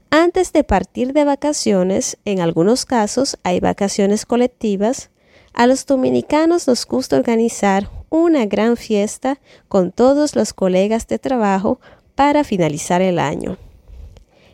Antes 0.10 0.54
de 0.54 0.64
partir 0.64 1.14
de 1.14 1.26
vacaciones, 1.26 2.18
en 2.26 2.40
algunos 2.40 2.86
casos 2.86 3.38
hay 3.44 3.60
vacaciones 3.60 4.26
colectivas, 4.26 5.10
a 5.54 5.68
los 5.68 5.86
dominicanos 5.86 6.68
nos 6.68 6.86
gusta 6.86 7.16
organizar 7.16 7.90
una 8.10 8.46
gran 8.46 8.78
fiesta 8.78 9.40
con 9.68 9.92
todos 9.92 10.36
los 10.36 10.54
colegas 10.54 11.08
de 11.08 11.20
trabajo 11.20 11.80
para 12.16 12.44
finalizar 12.44 13.02
el 13.02 13.20
año. 13.20 13.58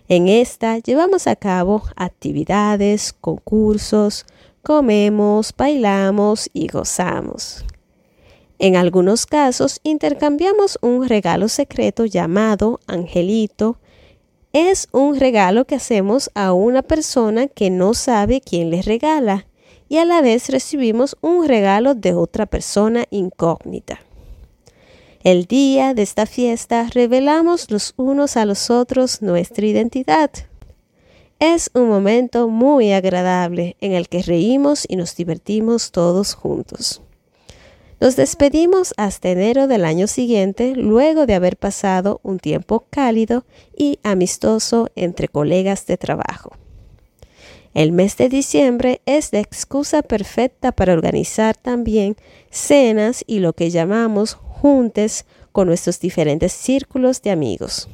En 0.07 0.27
esta 0.27 0.77
llevamos 0.77 1.25
a 1.27 1.35
cabo 1.35 1.83
actividades, 1.95 3.13
concursos, 3.13 4.25
comemos, 4.61 5.53
bailamos 5.57 6.49
y 6.53 6.67
gozamos. 6.67 7.65
En 8.59 8.75
algunos 8.75 9.25
casos 9.25 9.79
intercambiamos 9.83 10.77
un 10.81 11.07
regalo 11.07 11.47
secreto 11.47 12.05
llamado 12.05 12.79
angelito 12.87 13.77
es 14.53 14.89
un 14.91 15.19
regalo 15.19 15.65
que 15.65 15.75
hacemos 15.75 16.29
a 16.35 16.53
una 16.53 16.81
persona 16.81 17.47
que 17.47 17.69
no 17.69 17.93
sabe 17.93 18.41
quién 18.41 18.69
le 18.69 18.81
regala 18.81 19.45
y 19.87 19.97
a 19.97 20.05
la 20.05 20.21
vez 20.21 20.49
recibimos 20.49 21.17
un 21.21 21.47
regalo 21.47 21.95
de 21.95 22.13
otra 22.13 22.45
persona 22.45 23.05
incógnita. 23.11 23.99
El 25.23 25.45
día 25.45 25.93
de 25.93 26.01
esta 26.01 26.25
fiesta 26.25 26.87
revelamos 26.93 27.69
los 27.69 27.93
unos 27.95 28.37
a 28.37 28.45
los 28.45 28.69
otros 28.69 29.21
nuestra 29.21 29.65
identidad. 29.65 30.31
Es 31.39 31.69
un 31.73 31.87
momento 31.89 32.47
muy 32.47 32.91
agradable 32.91 33.75
en 33.81 33.93
el 33.93 34.09
que 34.09 34.21
reímos 34.21 34.85
y 34.87 34.95
nos 34.95 35.15
divertimos 35.15 35.91
todos 35.91 36.33
juntos. 36.33 37.01
Nos 38.01 38.15
despedimos 38.15 38.95
hasta 38.97 39.29
enero 39.29 39.67
del 39.67 39.85
año 39.85 40.07
siguiente, 40.07 40.73
luego 40.75 41.27
de 41.27 41.35
haber 41.35 41.55
pasado 41.55 42.19
un 42.23 42.39
tiempo 42.39 42.87
cálido 42.89 43.45
y 43.77 43.99
amistoso 44.01 44.89
entre 44.95 45.27
colegas 45.27 45.85
de 45.85 45.97
trabajo. 45.97 46.49
El 47.75 47.91
mes 47.91 48.17
de 48.17 48.27
diciembre 48.27 49.01
es 49.05 49.31
la 49.33 49.39
excusa 49.39 50.01
perfecta 50.01 50.71
para 50.71 50.93
organizar 50.93 51.55
también 51.55 52.17
cenas 52.49 53.23
y 53.27 53.37
lo 53.37 53.53
que 53.53 53.69
llamamos 53.69 54.33
juntes 54.33 55.27
con 55.51 55.67
nuestros 55.67 55.99
diferentes 55.99 56.53
círculos 56.53 57.21
de 57.21 57.29
amigos. 57.29 57.87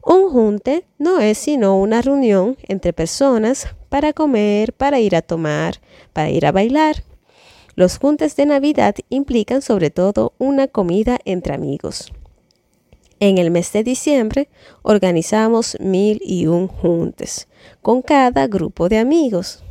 Un 0.00 0.30
junte 0.30 0.84
no 0.98 1.18
es 1.18 1.38
sino 1.38 1.76
una 1.76 2.02
reunión 2.02 2.56
entre 2.68 2.92
personas 2.92 3.66
para 3.88 4.12
comer, 4.12 4.74
para 4.74 5.00
ir 5.00 5.16
a 5.16 5.22
tomar, 5.22 5.80
para 6.12 6.30
ir 6.30 6.46
a 6.46 6.52
bailar 6.52 7.02
los 7.74 7.98
juntes 7.98 8.36
de 8.36 8.46
Navidad 8.46 8.94
implican 9.08 9.62
sobre 9.62 9.90
todo 9.90 10.32
una 10.38 10.68
comida 10.68 11.18
entre 11.24 11.54
amigos. 11.54 12.12
En 13.20 13.38
el 13.38 13.50
mes 13.50 13.72
de 13.72 13.84
diciembre 13.84 14.48
organizamos 14.82 15.76
mil 15.80 16.20
y 16.24 16.46
un 16.46 16.68
juntes 16.68 17.48
con 17.80 18.02
cada 18.02 18.46
grupo 18.46 18.88
de 18.88 18.98
amigos, 18.98 19.62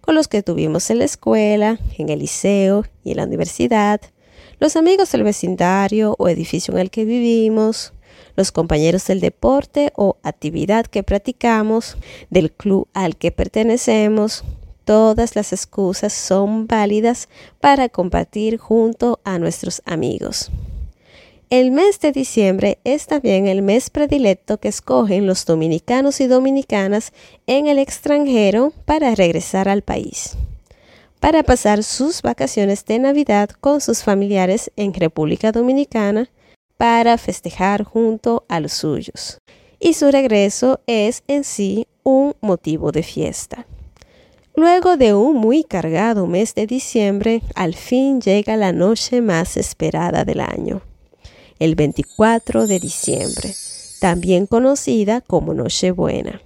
con 0.00 0.14
los 0.14 0.28
que 0.28 0.42
tuvimos 0.42 0.90
en 0.90 0.98
la 0.98 1.04
escuela, 1.04 1.78
en 1.96 2.08
el 2.08 2.20
liceo 2.20 2.84
y 3.04 3.12
en 3.12 3.18
la 3.18 3.24
universidad, 3.24 4.00
los 4.60 4.76
amigos 4.76 5.12
del 5.12 5.22
vecindario 5.22 6.16
o 6.18 6.28
edificio 6.28 6.74
en 6.74 6.80
el 6.80 6.90
que 6.90 7.04
vivimos, 7.04 7.92
los 8.36 8.52
compañeros 8.52 9.06
del 9.06 9.20
deporte 9.20 9.92
o 9.96 10.16
actividad 10.22 10.86
que 10.86 11.02
practicamos, 11.02 11.96
del 12.30 12.52
club 12.52 12.88
al 12.92 13.16
que 13.16 13.30
pertenecemos, 13.30 14.44
Todas 14.88 15.36
las 15.36 15.52
excusas 15.52 16.14
son 16.14 16.66
válidas 16.66 17.28
para 17.60 17.90
compartir 17.90 18.56
junto 18.56 19.20
a 19.22 19.38
nuestros 19.38 19.82
amigos. 19.84 20.50
El 21.50 21.72
mes 21.72 22.00
de 22.00 22.10
diciembre 22.10 22.78
es 22.84 23.06
también 23.06 23.48
el 23.48 23.60
mes 23.60 23.90
predilecto 23.90 24.56
que 24.56 24.68
escogen 24.68 25.26
los 25.26 25.44
dominicanos 25.44 26.22
y 26.22 26.26
dominicanas 26.26 27.12
en 27.46 27.66
el 27.66 27.78
extranjero 27.78 28.72
para 28.86 29.14
regresar 29.14 29.68
al 29.68 29.82
país, 29.82 30.38
para 31.20 31.42
pasar 31.42 31.84
sus 31.84 32.22
vacaciones 32.22 32.86
de 32.86 32.98
Navidad 32.98 33.50
con 33.60 33.82
sus 33.82 34.02
familiares 34.02 34.72
en 34.76 34.94
República 34.94 35.52
Dominicana, 35.52 36.30
para 36.78 37.18
festejar 37.18 37.84
junto 37.84 38.46
a 38.48 38.58
los 38.58 38.72
suyos. 38.72 39.36
Y 39.80 39.92
su 39.92 40.10
regreso 40.10 40.80
es 40.86 41.24
en 41.28 41.44
sí 41.44 41.86
un 42.04 42.34
motivo 42.40 42.90
de 42.90 43.02
fiesta. 43.02 43.66
Luego 44.58 44.96
de 44.96 45.14
un 45.14 45.36
muy 45.36 45.62
cargado 45.62 46.26
mes 46.26 46.52
de 46.56 46.66
diciembre, 46.66 47.42
al 47.54 47.76
fin 47.76 48.20
llega 48.20 48.56
la 48.56 48.72
noche 48.72 49.20
más 49.20 49.56
esperada 49.56 50.24
del 50.24 50.40
año, 50.40 50.82
el 51.60 51.76
24 51.76 52.66
de 52.66 52.80
diciembre, 52.80 53.54
también 54.00 54.46
conocida 54.46 55.20
como 55.20 55.54
Nochebuena. 55.54 56.42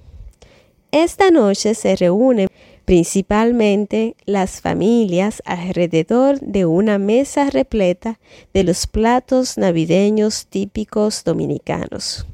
Esta 0.90 1.30
noche 1.30 1.74
se 1.74 1.96
reúnen 1.96 2.48
principalmente 2.84 4.14
las 4.26 4.60
familias 4.60 5.42
alrededor 5.46 6.38
de 6.40 6.66
una 6.66 6.98
mesa 6.98 7.48
repleta 7.48 8.20
de 8.52 8.62
los 8.62 8.86
platos 8.86 9.56
navideños 9.56 10.48
típicos 10.48 11.24
dominicanos. 11.24 12.26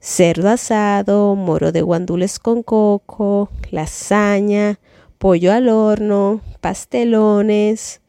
Cerdo 0.00 0.48
asado, 0.48 1.36
moro 1.36 1.70
de 1.70 1.82
guandules 1.82 2.40
con 2.40 2.64
coco, 2.64 3.48
lasaña, 3.70 4.80
pollo 5.24 5.54
al 5.54 5.70
horno, 5.70 6.42
pastelones. 6.60 8.02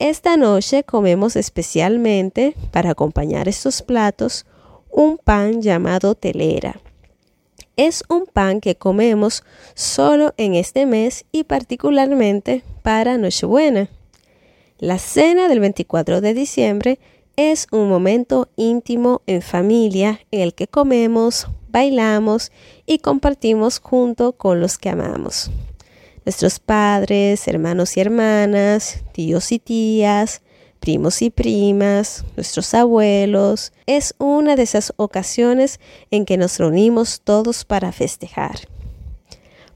Esta 0.00 0.36
noche 0.36 0.82
comemos 0.82 1.36
especialmente, 1.36 2.56
para 2.72 2.90
acompañar 2.90 3.46
estos 3.48 3.80
platos, 3.80 4.44
un 4.90 5.18
pan 5.18 5.62
llamado 5.62 6.16
telera. 6.16 6.80
Es 7.76 8.02
un 8.08 8.26
pan 8.26 8.60
que 8.60 8.74
comemos 8.74 9.44
solo 9.74 10.34
en 10.36 10.56
este 10.56 10.84
mes 10.84 11.26
y 11.30 11.44
particularmente 11.44 12.64
para 12.82 13.18
Nochebuena. 13.18 13.88
La 14.80 14.98
cena 14.98 15.46
del 15.46 15.60
24 15.60 16.20
de 16.20 16.34
diciembre 16.34 16.98
es 17.36 17.68
un 17.70 17.88
momento 17.88 18.48
íntimo 18.56 19.22
en 19.28 19.42
familia 19.42 20.22
en 20.32 20.40
el 20.40 20.54
que 20.54 20.66
comemos, 20.66 21.46
bailamos 21.68 22.50
y 22.84 22.98
compartimos 22.98 23.78
junto 23.78 24.32
con 24.32 24.60
los 24.60 24.76
que 24.76 24.88
amamos. 24.88 25.52
Nuestros 26.24 26.58
padres, 26.58 27.48
hermanos 27.48 27.96
y 27.96 28.00
hermanas, 28.00 29.02
tíos 29.12 29.52
y 29.52 29.58
tías, 29.58 30.42
primos 30.80 31.22
y 31.22 31.30
primas, 31.30 32.24
nuestros 32.36 32.74
abuelos. 32.74 33.72
Es 33.86 34.14
una 34.18 34.56
de 34.56 34.62
esas 34.62 34.92
ocasiones 34.96 35.80
en 36.10 36.24
que 36.24 36.36
nos 36.36 36.58
reunimos 36.58 37.20
todos 37.22 37.64
para 37.64 37.92
festejar. 37.92 38.68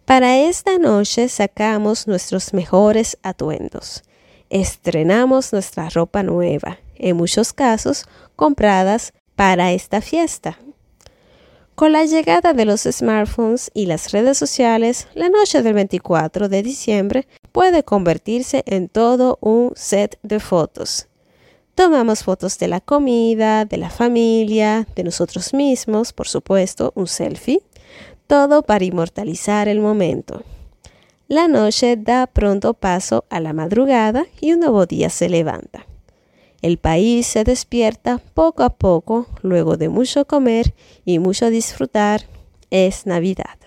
Para 0.04 0.36
esta 0.38 0.78
noche 0.78 1.28
sacamos 1.28 2.06
nuestros 2.06 2.52
mejores 2.52 3.18
atuendos 3.22 4.02
estrenamos 4.52 5.50
nuestra 5.54 5.88
ropa 5.88 6.22
nueva, 6.22 6.78
en 6.96 7.16
muchos 7.16 7.54
casos 7.54 8.04
compradas 8.36 9.14
para 9.34 9.72
esta 9.72 10.02
fiesta. 10.02 10.58
Con 11.74 11.92
la 11.92 12.04
llegada 12.04 12.52
de 12.52 12.66
los 12.66 12.82
smartphones 12.82 13.70
y 13.72 13.86
las 13.86 14.12
redes 14.12 14.36
sociales, 14.36 15.08
la 15.14 15.30
noche 15.30 15.62
del 15.62 15.72
24 15.72 16.48
de 16.50 16.62
diciembre 16.62 17.26
puede 17.50 17.82
convertirse 17.82 18.62
en 18.66 18.88
todo 18.88 19.38
un 19.40 19.72
set 19.74 20.18
de 20.22 20.38
fotos. 20.38 21.08
Tomamos 21.74 22.24
fotos 22.24 22.58
de 22.58 22.68
la 22.68 22.80
comida, 22.80 23.64
de 23.64 23.78
la 23.78 23.88
familia, 23.88 24.86
de 24.94 25.04
nosotros 25.04 25.54
mismos, 25.54 26.12
por 26.12 26.28
supuesto, 26.28 26.92
un 26.94 27.06
selfie, 27.06 27.62
todo 28.26 28.62
para 28.62 28.84
inmortalizar 28.84 29.66
el 29.66 29.80
momento. 29.80 30.42
La 31.26 31.48
noche 31.48 31.96
da 31.96 32.26
pronto 32.26 32.74
paso 32.74 33.24
a 33.30 33.40
la 33.40 33.54
madrugada 33.54 34.26
y 34.40 34.52
un 34.52 34.60
nuevo 34.60 34.84
día 34.84 35.08
se 35.08 35.30
levanta. 35.30 35.86
El 36.62 36.78
país 36.78 37.26
se 37.26 37.42
despierta 37.42 38.18
poco 38.18 38.62
a 38.62 38.78
poco 38.78 39.26
luego 39.42 39.76
de 39.76 39.88
mucho 39.88 40.28
comer 40.28 40.74
y 41.04 41.18
mucho 41.18 41.50
disfrutar. 41.50 42.22
Es 42.70 43.04
Navidad. 43.04 43.58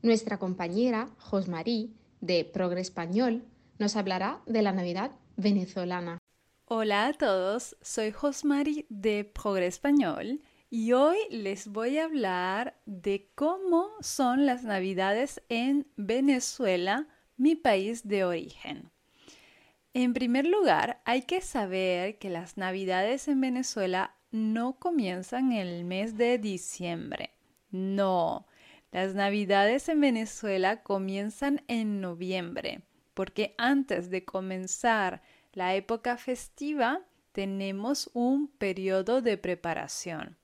Nuestra 0.00 0.38
compañera 0.38 1.08
Josmarie 1.18 1.90
de 2.20 2.44
Progre 2.44 2.80
Español 2.80 3.42
nos 3.80 3.96
hablará 3.96 4.40
de 4.46 4.62
la 4.62 4.70
Navidad 4.70 5.10
venezolana. 5.36 6.18
Hola 6.66 7.08
a 7.08 7.12
todos, 7.12 7.76
soy 7.82 8.12
Josmarie 8.12 8.86
de 8.88 9.24
Progre 9.24 9.66
Español 9.66 10.40
y 10.70 10.92
hoy 10.92 11.16
les 11.30 11.66
voy 11.66 11.98
a 11.98 12.04
hablar 12.04 12.80
de 12.86 13.32
cómo 13.34 13.88
son 14.00 14.46
las 14.46 14.62
navidades 14.62 15.42
en 15.48 15.88
Venezuela, 15.96 17.08
mi 17.36 17.56
país 17.56 18.06
de 18.06 18.24
origen. 18.24 18.93
En 19.96 20.12
primer 20.12 20.44
lugar, 20.44 21.00
hay 21.04 21.22
que 21.22 21.40
saber 21.40 22.18
que 22.18 22.28
las 22.28 22.56
navidades 22.56 23.28
en 23.28 23.40
Venezuela 23.40 24.16
no 24.32 24.76
comienzan 24.80 25.52
en 25.52 25.68
el 25.68 25.84
mes 25.84 26.16
de 26.16 26.36
diciembre. 26.38 27.30
No, 27.70 28.44
las 28.90 29.14
navidades 29.14 29.88
en 29.88 30.00
Venezuela 30.00 30.82
comienzan 30.82 31.62
en 31.68 32.00
noviembre, 32.00 32.82
porque 33.14 33.54
antes 33.56 34.10
de 34.10 34.24
comenzar 34.24 35.22
la 35.52 35.76
época 35.76 36.16
festiva 36.16 37.02
tenemos 37.30 38.10
un 38.14 38.48
periodo 38.48 39.22
de 39.22 39.38
preparación. 39.38 40.36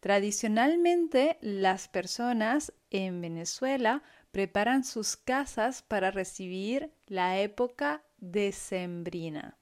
Tradicionalmente, 0.00 1.38
las 1.40 1.86
personas 1.86 2.72
en 2.90 3.20
Venezuela 3.20 4.02
preparan 4.32 4.82
sus 4.82 5.16
casas 5.16 5.82
para 5.82 6.10
recibir 6.10 6.90
la 7.06 7.38
época 7.38 8.02
decembrina. 8.20 9.56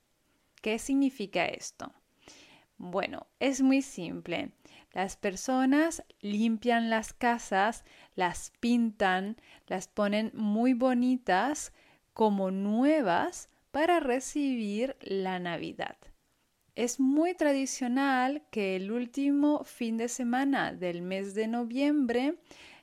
¿Qué 0.60 0.78
significa 0.78 1.46
esto? 1.46 1.92
Bueno, 2.76 3.26
es 3.40 3.60
muy 3.60 3.82
simple. 3.82 4.52
Las 4.92 5.16
personas 5.16 6.04
limpian 6.20 6.90
las 6.90 7.12
casas, 7.12 7.84
las 8.14 8.52
pintan, 8.60 9.36
las 9.66 9.88
ponen 9.88 10.30
muy 10.34 10.74
bonitas 10.74 11.72
como 12.12 12.50
nuevas 12.50 13.48
para 13.70 14.00
recibir 14.00 14.96
la 15.00 15.38
Navidad. 15.38 15.96
Es 16.74 17.00
muy 17.00 17.34
tradicional 17.34 18.44
que 18.50 18.76
el 18.76 18.92
último 18.92 19.64
fin 19.64 19.96
de 19.96 20.08
semana 20.08 20.72
del 20.72 21.02
mes 21.02 21.34
de 21.34 21.48
noviembre 21.48 22.38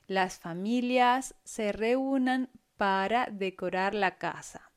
las 0.08 0.38
familias 0.38 1.36
se 1.46 1.72
reúnan 1.72 2.50
para 2.76 3.28
decorar 3.32 3.96
la 3.96 4.18
casa, 4.18 4.72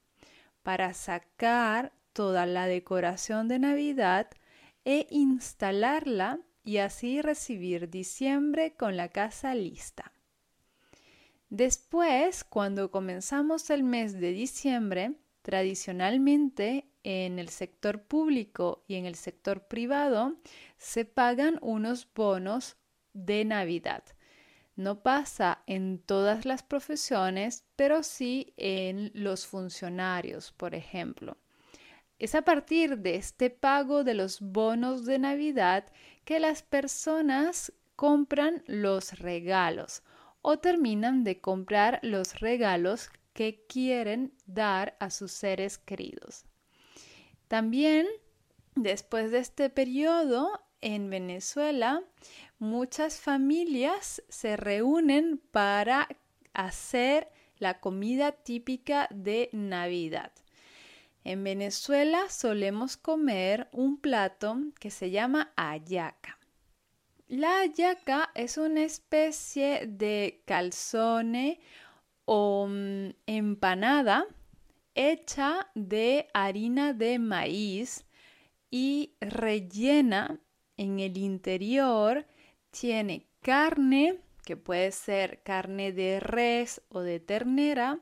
para 0.69 0.93
sacar 0.93 1.95
toda 2.13 2.45
la 2.45 2.67
decoración 2.67 3.49
de 3.49 3.59
Navidad 3.59 4.29
e 4.85 5.07
instalarla 5.09 6.41
y 6.63 6.77
así 6.77 7.23
recibir 7.23 7.89
diciembre 7.89 8.75
con 8.77 8.95
la 8.95 9.09
casa 9.09 9.55
lista. 9.55 10.13
Después, 11.49 12.45
cuando 12.45 12.91
comenzamos 12.91 13.71
el 13.71 13.83
mes 13.83 14.21
de 14.21 14.33
diciembre, 14.33 15.15
tradicionalmente 15.41 16.91
en 17.03 17.39
el 17.39 17.49
sector 17.49 18.03
público 18.03 18.85
y 18.87 18.97
en 18.97 19.07
el 19.07 19.15
sector 19.15 19.69
privado 19.69 20.37
se 20.77 21.07
pagan 21.07 21.59
unos 21.63 22.07
bonos 22.13 22.77
de 23.15 23.47
Navidad. 23.47 24.05
No 24.79 25.03
pasa 25.03 25.65
en 25.67 25.99
todas 25.99 26.45
las 26.45 26.63
profesiones, 26.63 27.65
pero 27.75 28.05
sí 28.05 28.55
en 28.57 29.11
los 29.13 29.45
funcionarios, 29.45 30.53
por 30.53 30.73
ejemplo. 30.73 31.37
Es 32.21 32.37
a 32.37 32.43
partir 32.43 32.99
de 32.99 33.17
este 33.17 33.51
pago 33.51 34.05
de 34.05 34.15
los 34.15 34.41
bonos 34.41 35.05
de 35.05 35.19
Navidad 35.19 35.91
que 36.25 36.39
las 36.39 36.63
personas 36.63 37.73
compran 37.97 38.63
los 38.69 39.19
regalos 39.19 40.05
o 40.43 40.61
terminan 40.61 41.25
de 41.25 41.41
comprar 41.41 41.99
los 42.03 42.39
regalos 42.39 43.11
que 43.33 43.67
quieren 43.69 44.33
dar 44.47 44.97
a 45.01 45.11
sus 45.11 45.33
seres 45.33 45.79
queridos. 45.79 46.45
También, 47.49 48.07
después 48.77 49.33
de 49.33 49.39
este 49.39 49.71
periodo, 49.71 50.68
en 50.81 51.11
Venezuela, 51.11 52.03
muchas 52.59 53.21
familias 53.21 54.23
se 54.29 54.57
reúnen 54.57 55.41
para 55.51 56.09
hacer 56.53 57.29
la 57.59 57.81
comida 57.81 58.33
típica 58.33 59.09
de 59.11 59.49
Navidad. 59.53 60.33
En 61.25 61.45
Venezuela 61.45 62.29
solemos 62.31 62.97
comer 62.97 63.69
un 63.73 64.01
plato 64.01 64.57
que 64.81 64.91
se 64.91 65.11
llama 65.11 65.53
ayaca. 65.57 66.39
La 67.27 67.61
ayaca 67.61 68.31
es 68.35 68.57
una 68.57 68.85
especie 68.85 69.87
de 69.87 70.43
calzone 70.47 71.61
o 72.25 72.67
mm, 72.69 73.11
empanada 73.27 74.27
hecha 74.95 75.71
de 75.75 76.29
harina 76.33 76.93
de 76.93 77.19
maíz 77.19 78.07
y 78.71 79.15
rellena 79.21 80.41
en 80.79 81.01
el 81.01 81.19
interior 81.19 82.27
tiene 82.71 83.27
carne, 83.43 84.21
que 84.45 84.57
puede 84.57 84.93
ser 84.93 85.43
carne 85.43 85.93
de 85.93 86.21
res 86.21 86.81
o 86.89 87.01
de 87.01 87.21
ternera, 87.21 88.01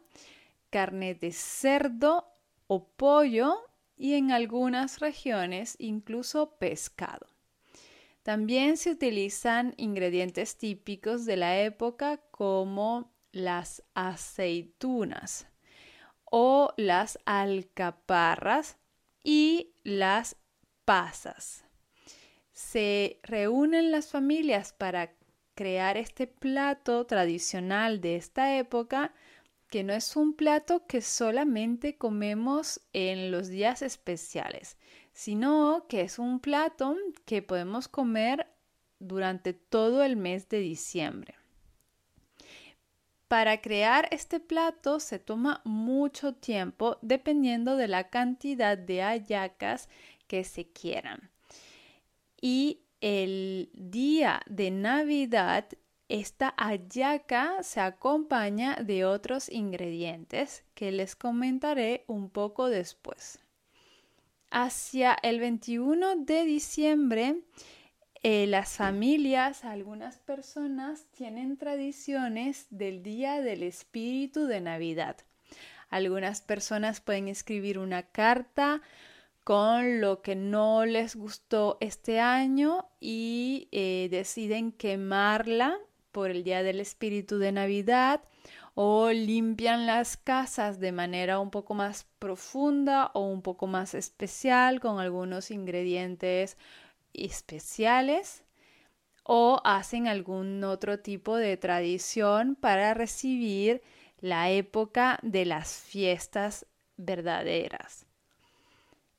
carne 0.70 1.14
de 1.14 1.32
cerdo 1.32 2.28
o 2.68 2.86
pollo 2.88 3.56
y 3.96 4.14
en 4.14 4.30
algunas 4.30 5.00
regiones 5.00 5.74
incluso 5.78 6.56
pescado. 6.58 7.26
También 8.22 8.76
se 8.76 8.90
utilizan 8.90 9.74
ingredientes 9.76 10.58
típicos 10.58 11.24
de 11.26 11.36
la 11.36 11.60
época 11.60 12.18
como 12.30 13.12
las 13.32 13.82
aceitunas 13.94 15.46
o 16.24 16.72
las 16.76 17.18
alcaparras 17.24 18.78
y 19.22 19.74
las 19.84 20.36
pasas. 20.84 21.65
Se 22.56 23.20
reúnen 23.22 23.90
las 23.90 24.08
familias 24.08 24.72
para 24.72 25.12
crear 25.54 25.98
este 25.98 26.26
plato 26.26 27.04
tradicional 27.04 28.00
de 28.00 28.16
esta 28.16 28.56
época 28.56 29.12
que 29.68 29.84
no 29.84 29.92
es 29.92 30.16
un 30.16 30.32
plato 30.32 30.86
que 30.86 31.02
solamente 31.02 31.98
comemos 31.98 32.80
en 32.94 33.30
los 33.30 33.48
días 33.48 33.82
especiales, 33.82 34.78
sino 35.12 35.84
que 35.86 36.00
es 36.00 36.18
un 36.18 36.40
plato 36.40 36.96
que 37.26 37.42
podemos 37.42 37.88
comer 37.88 38.46
durante 39.00 39.52
todo 39.52 40.02
el 40.02 40.16
mes 40.16 40.48
de 40.48 40.60
diciembre. 40.60 41.34
Para 43.28 43.60
crear 43.60 44.08
este 44.12 44.40
plato 44.40 44.98
se 44.98 45.18
toma 45.18 45.60
mucho 45.66 46.32
tiempo 46.32 46.96
dependiendo 47.02 47.76
de 47.76 47.88
la 47.88 48.08
cantidad 48.08 48.78
de 48.78 49.02
hallacas 49.02 49.90
que 50.26 50.42
se 50.42 50.66
quieran. 50.72 51.30
Y 52.40 52.80
el 53.00 53.70
día 53.74 54.42
de 54.46 54.70
Navidad, 54.70 55.66
esta 56.08 56.54
hallaca 56.56 57.62
se 57.62 57.80
acompaña 57.80 58.76
de 58.76 59.04
otros 59.04 59.48
ingredientes 59.48 60.64
que 60.74 60.92
les 60.92 61.16
comentaré 61.16 62.04
un 62.06 62.30
poco 62.30 62.68
después. 62.68 63.38
Hacia 64.50 65.16
el 65.22 65.40
21 65.40 66.16
de 66.16 66.44
diciembre, 66.44 67.42
eh, 68.22 68.46
las 68.46 68.76
familias, 68.76 69.64
algunas 69.64 70.18
personas 70.18 71.06
tienen 71.12 71.56
tradiciones 71.56 72.66
del 72.70 73.02
Día 73.02 73.40
del 73.40 73.62
Espíritu 73.62 74.46
de 74.46 74.60
Navidad. 74.60 75.16
Algunas 75.90 76.40
personas 76.40 77.00
pueden 77.00 77.28
escribir 77.28 77.78
una 77.78 78.02
carta 78.02 78.82
con 79.46 80.00
lo 80.00 80.22
que 80.22 80.34
no 80.34 80.84
les 80.86 81.14
gustó 81.14 81.78
este 81.80 82.18
año 82.18 82.88
y 82.98 83.68
eh, 83.70 84.08
deciden 84.10 84.72
quemarla 84.72 85.78
por 86.10 86.32
el 86.32 86.42
Día 86.42 86.64
del 86.64 86.80
Espíritu 86.80 87.38
de 87.38 87.52
Navidad 87.52 88.24
o 88.74 89.12
limpian 89.12 89.86
las 89.86 90.16
casas 90.16 90.80
de 90.80 90.90
manera 90.90 91.38
un 91.38 91.52
poco 91.52 91.74
más 91.74 92.08
profunda 92.18 93.12
o 93.14 93.20
un 93.20 93.40
poco 93.40 93.68
más 93.68 93.94
especial 93.94 94.80
con 94.80 94.98
algunos 94.98 95.52
ingredientes 95.52 96.58
especiales 97.12 98.42
o 99.22 99.60
hacen 99.62 100.08
algún 100.08 100.64
otro 100.64 100.98
tipo 100.98 101.36
de 101.36 101.56
tradición 101.56 102.56
para 102.56 102.94
recibir 102.94 103.80
la 104.18 104.50
época 104.50 105.20
de 105.22 105.44
las 105.44 105.72
fiestas 105.72 106.66
verdaderas. 106.96 108.05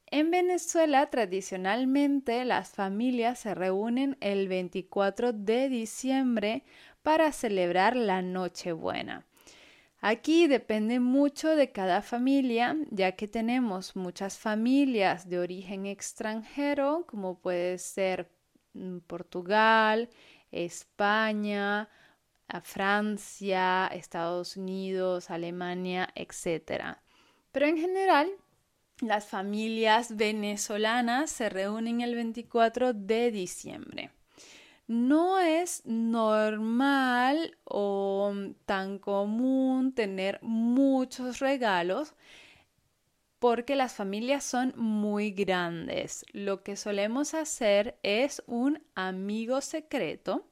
En 0.10 0.32
Venezuela 0.32 1.10
tradicionalmente 1.10 2.46
las 2.46 2.70
familias 2.70 3.40
se 3.40 3.54
reúnen 3.54 4.16
el 4.22 4.48
24 4.48 5.34
de 5.34 5.68
diciembre 5.68 6.64
para 7.04 7.34
celebrar 7.34 7.98
la 7.98 8.22
Nochebuena. 8.22 9.26
Aquí 10.00 10.48
depende 10.48 11.02
mucho 11.02 11.58
de 11.58 11.74
cada 11.74 12.02
familia, 12.02 12.78
ya 12.90 13.14
que 13.14 13.28
tenemos 13.28 13.98
muchas 13.98 14.38
familias 14.38 15.28
de 15.28 15.40
origen 15.40 15.86
extranjero, 15.86 17.06
como 17.08 17.40
puede 17.40 17.78
ser 17.78 18.32
mm, 18.76 19.00
Portugal, 19.00 20.10
España, 20.52 21.90
Francia, 22.64 23.88
Estados 23.88 24.56
Unidos, 24.56 25.30
Alemania, 25.30 26.08
etc. 26.16 26.98
Pero 27.52 27.66
en 27.66 27.78
general, 27.78 28.30
las 29.02 29.28
familias 29.28 30.16
venezolanas 30.16 31.32
se 31.32 31.50
reúnen 31.50 32.02
el 32.02 32.16
24 32.16 32.94
de 32.94 33.32
diciembre 33.32 34.12
no 34.88 35.40
es 35.40 35.86
normal 35.86 37.58
o 37.66 38.34
tan 38.66 39.00
común 39.00 39.94
tener 39.94 40.40
muchos 40.42 41.40
regalos 41.40 42.14
porque 43.40 43.76
las 43.76 43.94
familias 43.94 44.44
son 44.44 44.74
muy 44.78 45.32
grandes. 45.32 46.26
Lo 46.32 46.64
que 46.64 46.76
solemos 46.76 47.34
hacer 47.34 48.00
es 48.02 48.42
un 48.48 48.82
amigo 48.96 49.62
secreto 49.62 50.48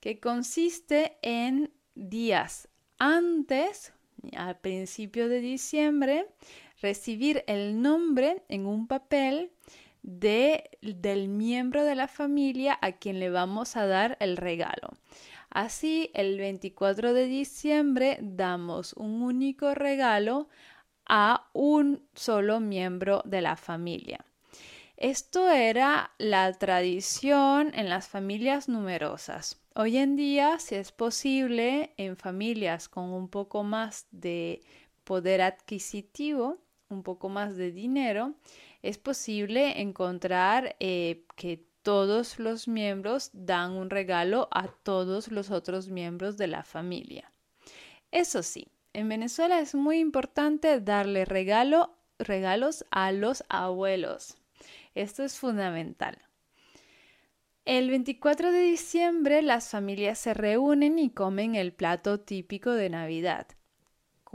que 0.00 0.18
consiste 0.18 1.18
en 1.22 1.70
días 1.94 2.68
antes, 2.98 3.92
al 4.34 4.58
principio 4.58 5.28
de 5.28 5.40
diciembre, 5.40 6.26
recibir 6.80 7.44
el 7.46 7.80
nombre 7.80 8.42
en 8.48 8.66
un 8.66 8.86
papel 8.86 9.52
de, 10.02 10.70
del 10.82 11.28
miembro 11.28 11.84
de 11.84 11.94
la 11.94 12.08
familia 12.08 12.78
a 12.80 12.92
quien 12.92 13.18
le 13.18 13.30
vamos 13.30 13.76
a 13.76 13.86
dar 13.86 14.16
el 14.20 14.36
regalo. 14.36 14.90
Así, 15.50 16.10
el 16.14 16.38
24 16.38 17.12
de 17.12 17.26
diciembre 17.26 18.18
damos 18.20 18.92
un 18.92 19.22
único 19.22 19.74
regalo 19.74 20.48
a 21.08 21.48
un 21.52 22.02
solo 22.14 22.60
miembro 22.60 23.22
de 23.24 23.40
la 23.40 23.56
familia. 23.56 24.24
Esto 24.96 25.50
era 25.50 26.10
la 26.18 26.52
tradición 26.54 27.72
en 27.74 27.88
las 27.88 28.08
familias 28.08 28.68
numerosas. 28.68 29.60
Hoy 29.74 29.98
en 29.98 30.16
día, 30.16 30.58
si 30.58 30.74
es 30.74 30.90
posible, 30.90 31.92
en 31.96 32.16
familias 32.16 32.88
con 32.88 33.12
un 33.12 33.28
poco 33.28 33.62
más 33.62 34.06
de 34.10 34.62
poder 35.04 35.42
adquisitivo, 35.42 36.58
un 36.88 37.02
poco 37.02 37.28
más 37.28 37.56
de 37.56 37.72
dinero, 37.72 38.34
es 38.82 38.98
posible 38.98 39.80
encontrar 39.80 40.76
eh, 40.80 41.24
que 41.36 41.66
todos 41.82 42.38
los 42.38 42.68
miembros 42.68 43.30
dan 43.32 43.72
un 43.72 43.90
regalo 43.90 44.48
a 44.50 44.68
todos 44.68 45.28
los 45.28 45.50
otros 45.50 45.88
miembros 45.88 46.36
de 46.36 46.48
la 46.48 46.62
familia. 46.64 47.30
Eso 48.10 48.42
sí, 48.42 48.68
en 48.92 49.08
Venezuela 49.08 49.60
es 49.60 49.74
muy 49.74 49.98
importante 49.98 50.80
darle 50.80 51.24
regalo, 51.24 51.96
regalos 52.18 52.84
a 52.90 53.12
los 53.12 53.44
abuelos. 53.48 54.36
Esto 54.94 55.22
es 55.22 55.38
fundamental. 55.38 56.18
El 57.64 57.90
24 57.90 58.52
de 58.52 58.60
diciembre 58.60 59.42
las 59.42 59.70
familias 59.70 60.18
se 60.18 60.34
reúnen 60.34 60.98
y 60.98 61.10
comen 61.10 61.56
el 61.56 61.72
plato 61.72 62.20
típico 62.20 62.70
de 62.70 62.90
Navidad. 62.90 63.48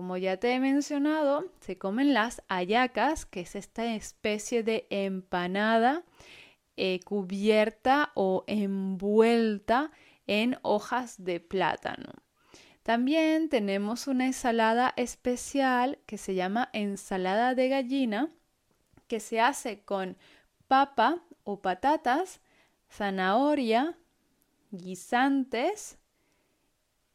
Como 0.01 0.17
ya 0.17 0.37
te 0.37 0.55
he 0.55 0.59
mencionado, 0.59 1.45
se 1.59 1.77
comen 1.77 2.15
las 2.15 2.41
ayacas, 2.47 3.27
que 3.27 3.41
es 3.41 3.55
esta 3.55 3.93
especie 3.93 4.63
de 4.63 4.87
empanada 4.89 6.03
eh, 6.75 7.01
cubierta 7.05 8.11
o 8.15 8.43
envuelta 8.47 9.91
en 10.25 10.57
hojas 10.63 11.23
de 11.23 11.39
plátano. 11.39 12.13
También 12.81 13.47
tenemos 13.47 14.07
una 14.07 14.25
ensalada 14.25 14.91
especial 14.97 15.99
que 16.07 16.17
se 16.17 16.33
llama 16.33 16.69
ensalada 16.73 17.53
de 17.53 17.69
gallina, 17.69 18.31
que 19.07 19.19
se 19.19 19.39
hace 19.39 19.83
con 19.83 20.17
papa 20.67 21.21
o 21.43 21.61
patatas, 21.61 22.41
zanahoria, 22.89 23.99
guisantes, 24.71 25.99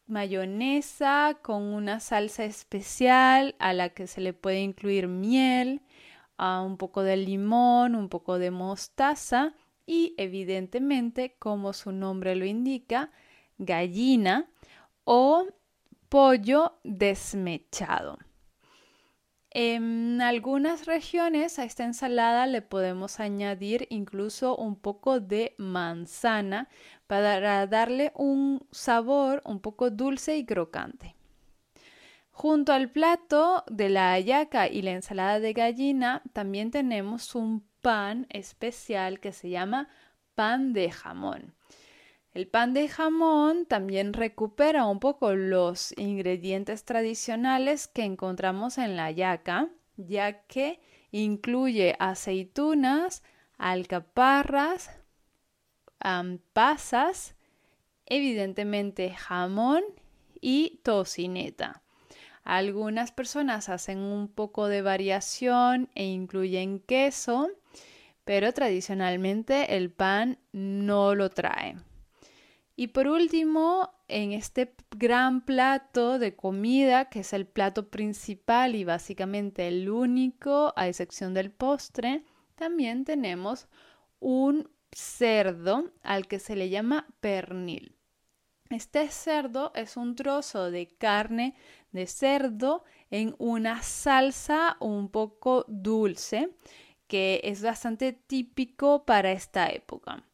mayonesa 0.07 1.39
con 1.43 1.63
una 1.63 2.01
salsa 2.01 2.45
especial 2.45 3.55
a 3.59 3.73
la 3.73 3.91
que 3.91 4.07
se 4.07 4.21
le 4.21 4.33
puede 4.33 4.61
incluir 4.61 5.09
miel, 5.09 5.83
un 6.39 6.77
poco 6.77 7.03
de 7.03 7.17
limón, 7.17 7.95
un 7.95 8.09
poco 8.09 8.39
de 8.39 8.51
mostaza 8.51 9.55
y 9.87 10.15
evidentemente, 10.19 11.37
como 11.39 11.73
su 11.73 11.93
nombre 11.93 12.37
lo 12.37 12.45
indica, 12.45 13.11
gallina 13.59 14.51
o 15.05 15.47
pollo 16.09 16.79
desmechado. 16.85 18.19
En 19.59 20.21
algunas 20.21 20.85
regiones 20.85 21.59
a 21.59 21.65
esta 21.65 21.85
ensalada 21.85 22.47
le 22.47 22.61
podemos 22.61 23.21
añadir 23.21 23.87
incluso 23.89 24.55
un 24.55 24.77
poco 24.77 25.19
de 25.19 25.55
manzana 25.57 26.69
para 27.07 27.67
darle 27.67 28.13
un 28.15 28.67
sabor 28.71 29.41
un 29.47 29.61
poco 29.61 29.91
dulce 29.91 30.37
y 30.37 30.45
crocante. 30.45 31.17
Junto 32.33 32.75
al 32.75 32.91
plato 32.91 33.65
de 33.69 33.89
la 33.89 34.13
hallaca 34.13 34.69
y 34.69 34.83
la 34.83 34.91
ensalada 34.91 35.41
de 35.41 35.55
gallina 35.55 36.23
también 36.35 36.71
tenemos 36.71 37.35
un 37.35 37.67
pan 37.81 38.27
especial 38.29 39.21
que 39.21 39.33
se 39.33 39.49
llama 39.49 39.89
pan 40.35 40.75
de 40.75 40.91
jamón. 40.91 41.55
El 42.37 42.49
pan 42.49 42.75
de 42.75 42.87
jamón 42.87 43.65
también 43.65 44.13
recupera 44.13 44.85
un 44.85 45.01
poco 45.01 45.35
los 45.35 45.95
ingredientes 45.97 46.85
tradicionales 46.85 47.89
que 47.89 48.05
encontramos 48.05 48.77
en 48.77 48.95
la 48.95 49.11
yaca, 49.11 49.71
ya 49.97 50.43
que 50.43 50.79
incluye 51.13 51.97
aceitunas, 51.99 53.23
alcaparras, 53.57 54.91
pasas, 56.53 57.37
evidentemente 58.05 59.15
jamón 59.15 59.83
y 60.39 60.83
tocineta. 60.83 61.81
Algunas 62.45 63.13
personas 63.13 63.71
hacen 63.71 64.01
un 64.01 64.29
poco 64.29 64.69
de 64.69 64.83
variación 64.83 65.89
e 65.95 66.05
incluyen 66.05 66.81
queso, 66.81 67.49
pero 68.27 68.53
tradicionalmente 68.53 69.75
el 69.79 69.91
pan 69.91 70.39
no 70.53 71.15
lo 71.15 71.31
trae. 71.31 71.77
Y 72.79 72.89
por 72.89 73.09
último, 73.09 73.91
en 74.07 74.33
este 74.33 74.75
gran 74.91 75.41
plato 75.41 76.19
de 76.19 76.37
comida, 76.37 77.09
que 77.09 77.21
es 77.21 77.33
el 77.33 77.47
plato 77.47 77.89
principal 77.89 78.75
y 78.75 78.85
básicamente 78.85 79.67
el 79.67 79.89
único, 79.89 80.75
a 80.77 80.87
excepción 80.87 81.33
del 81.33 81.51
postre, 81.51 82.25
también 82.55 83.07
tenemos 83.07 83.67
un 84.21 84.69
cerdo 84.93 85.91
al 86.03 86.29
que 86.29 86.39
se 86.39 86.55
le 86.55 86.69
llama 86.69 87.07
pernil. 87.21 87.97
Este 88.69 89.09
cerdo 89.09 89.73
es 89.75 89.97
un 89.97 90.15
trozo 90.15 90.71
de 90.71 90.89
carne 90.89 91.55
de 91.93 92.07
cerdo 92.07 92.85
en 93.11 93.35
una 93.39 93.83
salsa 93.83 94.77
un 94.81 95.09
poco 95.09 95.65
dulce 95.69 96.51
que 97.07 97.41
es 97.45 97.63
bastante 97.63 98.13
típico 98.13 99.05
para 99.07 99.31
esta 99.33 99.69
época. 99.69 100.25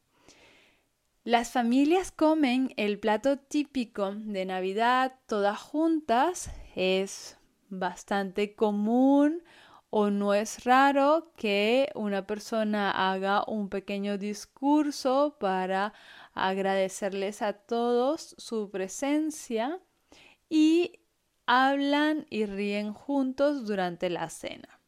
Las 1.24 1.52
familias 1.52 2.10
comen 2.10 2.74
el 2.76 2.98
plato 2.98 3.38
típico 3.38 4.12
de 4.12 4.44
Navidad 4.44 5.20
todas 5.26 5.56
juntas. 5.56 6.50
Es 6.74 7.38
bastante 7.68 8.56
común 8.56 9.44
o 9.90 10.10
no 10.10 10.34
es 10.34 10.64
raro 10.64 11.32
que 11.36 11.92
una 11.94 12.26
persona 12.26 12.90
haga 12.90 13.44
un 13.46 13.68
pequeño 13.68 14.18
discurso 14.18 15.36
para 15.38 15.94
agradecerles 16.34 17.40
a 17.40 17.52
todos 17.52 18.34
su 18.36 18.72
presencia 18.72 19.78
y 20.48 20.98
hablan 21.46 22.26
y 22.30 22.46
ríen 22.46 22.92
juntos 22.92 23.64
durante 23.64 24.10
la 24.10 24.28
cena. 24.28 24.80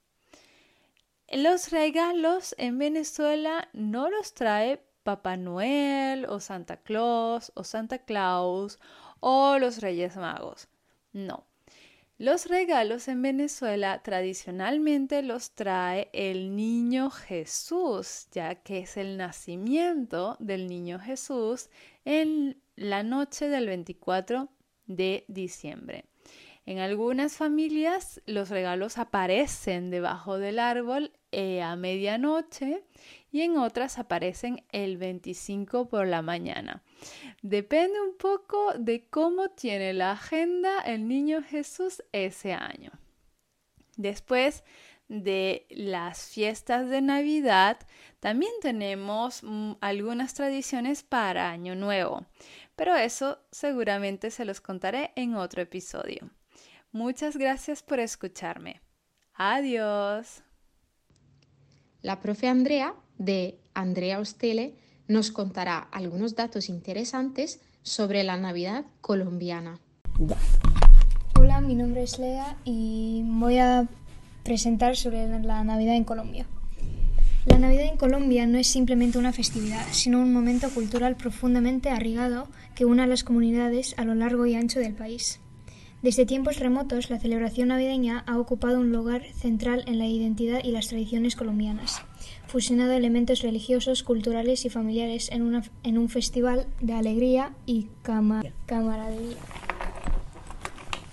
Los 1.28 1.70
regalos 1.70 2.56
en 2.58 2.76
Venezuela 2.78 3.68
no 3.72 4.10
los 4.10 4.34
trae 4.34 4.84
Papá 5.04 5.36
Noel 5.36 6.26
o 6.28 6.40
Santa 6.40 6.78
Claus 6.78 7.52
o 7.54 7.62
Santa 7.62 7.98
Claus 7.98 8.78
o 9.20 9.58
los 9.58 9.80
Reyes 9.80 10.16
Magos. 10.16 10.68
No. 11.12 11.46
Los 12.16 12.46
regalos 12.46 13.08
en 13.08 13.22
Venezuela 13.22 14.02
tradicionalmente 14.02 15.22
los 15.22 15.50
trae 15.50 16.10
el 16.12 16.54
niño 16.54 17.10
Jesús, 17.10 18.28
ya 18.32 18.54
que 18.54 18.80
es 18.80 18.96
el 18.96 19.16
nacimiento 19.16 20.36
del 20.38 20.68
niño 20.68 20.98
Jesús 21.00 21.70
en 22.04 22.60
la 22.76 23.02
noche 23.02 23.48
del 23.48 23.66
24 23.66 24.48
de 24.86 25.24
diciembre. 25.28 26.04
En 26.66 26.78
algunas 26.78 27.36
familias 27.36 28.22
los 28.26 28.48
regalos 28.48 28.96
aparecen 28.96 29.90
debajo 29.90 30.38
del 30.38 30.58
árbol 30.60 31.12
eh, 31.34 31.62
a 31.62 31.76
medianoche 31.76 32.84
y 33.32 33.42
en 33.42 33.56
otras 33.56 33.98
aparecen 33.98 34.64
el 34.70 34.96
25 34.96 35.88
por 35.88 36.06
la 36.06 36.22
mañana. 36.22 36.84
Depende 37.42 38.00
un 38.00 38.16
poco 38.16 38.74
de 38.78 39.08
cómo 39.08 39.48
tiene 39.48 39.92
la 39.92 40.12
agenda 40.12 40.80
el 40.80 41.08
niño 41.08 41.42
Jesús 41.42 42.04
ese 42.12 42.52
año. 42.52 42.92
Después 43.96 44.62
de 45.08 45.66
las 45.70 46.28
fiestas 46.28 46.88
de 46.88 47.02
Navidad, 47.02 47.78
también 48.20 48.52
tenemos 48.60 49.42
mm, 49.42 49.72
algunas 49.80 50.34
tradiciones 50.34 51.02
para 51.02 51.50
Año 51.50 51.74
Nuevo, 51.74 52.24
pero 52.76 52.94
eso 52.94 53.40
seguramente 53.50 54.30
se 54.30 54.44
los 54.44 54.60
contaré 54.60 55.12
en 55.16 55.34
otro 55.34 55.60
episodio. 55.60 56.30
Muchas 56.92 57.36
gracias 57.36 57.82
por 57.82 57.98
escucharme. 57.98 58.80
Adiós. 59.34 60.44
La 62.04 62.20
profe 62.20 62.48
Andrea, 62.48 62.92
de 63.16 63.56
Andrea 63.72 64.20
Ostele, 64.20 64.74
nos 65.08 65.30
contará 65.30 65.78
algunos 65.90 66.36
datos 66.36 66.68
interesantes 66.68 67.60
sobre 67.82 68.24
la 68.24 68.36
Navidad 68.36 68.84
colombiana. 69.00 69.78
Hola, 71.40 71.62
mi 71.62 71.74
nombre 71.74 72.02
es 72.02 72.18
Lea 72.18 72.58
y 72.62 73.22
voy 73.24 73.56
a 73.56 73.88
presentar 74.42 74.96
sobre 74.96 75.26
la 75.40 75.64
Navidad 75.64 75.96
en 75.96 76.04
Colombia. 76.04 76.46
La 77.46 77.58
Navidad 77.58 77.86
en 77.86 77.96
Colombia 77.96 78.46
no 78.46 78.58
es 78.58 78.66
simplemente 78.66 79.16
una 79.16 79.32
festividad, 79.32 79.86
sino 79.90 80.20
un 80.20 80.30
momento 80.30 80.68
cultural 80.68 81.16
profundamente 81.16 81.88
arraigado 81.88 82.48
que 82.74 82.84
une 82.84 83.02
a 83.02 83.06
las 83.06 83.24
comunidades 83.24 83.94
a 83.96 84.04
lo 84.04 84.14
largo 84.14 84.44
y 84.44 84.56
ancho 84.56 84.78
del 84.78 84.92
país. 84.92 85.40
Desde 86.04 86.26
tiempos 86.26 86.58
remotos, 86.58 87.08
la 87.08 87.18
celebración 87.18 87.68
navideña 87.68 88.24
ha 88.26 88.38
ocupado 88.38 88.78
un 88.78 88.92
lugar 88.92 89.24
central 89.32 89.84
en 89.86 89.98
la 89.98 90.06
identidad 90.06 90.60
y 90.62 90.70
las 90.70 90.88
tradiciones 90.88 91.34
colombianas, 91.34 92.02
fusionado 92.46 92.92
elementos 92.92 93.40
religiosos, 93.40 94.02
culturales 94.02 94.66
y 94.66 94.68
familiares 94.68 95.30
en, 95.32 95.62
en 95.82 95.96
un 95.96 96.10
festival 96.10 96.66
de 96.82 96.92
alegría 96.92 97.54
y 97.64 97.88
camaradería. 98.02 99.38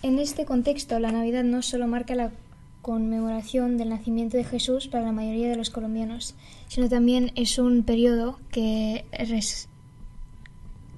En 0.03 0.19
este 0.19 0.43
contexto, 0.43 0.99
la 0.99 1.13
Navidad 1.13 1.45
no 1.45 1.61
solo 1.61 1.87
marca 1.87 2.13
la 2.13 2.33
conmemoración 2.81 3.77
del 3.77 3.87
nacimiento 3.87 4.35
de 4.35 4.43
Jesús 4.43 4.89
para 4.89 5.05
la 5.05 5.13
mayoría 5.13 5.47
de 5.47 5.55
los 5.55 5.69
colombianos, 5.69 6.35
sino 6.67 6.89
también 6.89 7.31
es 7.35 7.57
un 7.59 7.83
periodo 7.83 8.41
que 8.51 9.05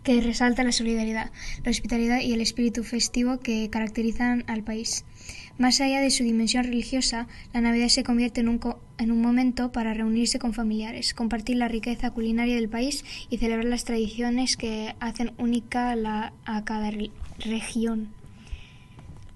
que 0.04 0.22
resalta 0.22 0.64
la 0.64 0.72
solidaridad, 0.72 1.32
la 1.64 1.72
hospitalidad 1.72 2.20
y 2.20 2.34
el 2.34 2.42
espíritu 2.42 2.84
festivo 2.84 3.40
que 3.40 3.70
caracterizan 3.70 4.44
al 4.48 4.64
país. 4.64 5.06
Más 5.58 5.80
allá 5.82 6.02
de 6.02 6.10
su 6.10 6.24
dimensión 6.24 6.64
religiosa, 6.64 7.28
la 7.54 7.62
Navidad 7.62 7.88
se 7.88 8.04
convierte 8.04 8.42
en 8.42 8.50
un, 8.50 8.60
en 8.98 9.12
un 9.12 9.22
momento 9.22 9.72
para 9.72 9.94
reunirse 9.94 10.40
con 10.40 10.54
familiares, 10.54 11.14
compartir 11.14 11.58
la 11.58 11.68
riqueza 11.68 12.12
culinaria 12.12 12.56
del 12.56 12.70
país 12.70 13.06
y 13.30 13.38
celebrar 13.38 13.66
las 13.66 13.86
tradiciones 13.86 14.58
que 14.58 14.96
hacen 15.00 15.32
única 15.38 15.96
a 16.46 16.64
cada 16.66 16.92
región. 17.40 18.10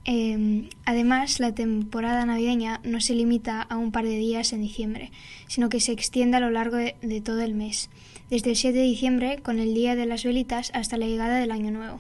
Em, 0.10 0.69
además, 0.85 1.41
la 1.41 1.53
temporada 1.53 2.26
navideña 2.26 2.80
no 2.85 3.02
se 3.02 3.14
limita 3.14 3.61
a 3.61 3.76
un 3.76 3.91
par 3.91 4.06
de 4.06 4.18
días 4.18 4.53
en 4.53 4.61
diciembre, 4.61 5.11
sino 5.48 5.68
que 5.68 5.81
se 5.81 5.91
extiende 5.91 6.38
a 6.38 6.39
lo 6.39 6.49
largo 6.49 6.77
de, 6.77 7.22
todo 7.22 7.41
el 7.41 7.53
mes, 7.53 7.89
desde 8.30 8.49
el 8.49 8.56
7 8.56 8.78
de 8.78 8.84
diciembre, 8.84 9.40
con 9.41 9.60
el 9.60 9.74
Día 9.74 9.95
de 9.95 10.06
las 10.06 10.24
Velitas, 10.24 10.72
hasta 10.74 10.98
la 10.98 11.06
llegada 11.06 11.40
del 11.40 11.52
Año 11.52 11.72
Nuevo. 11.72 11.99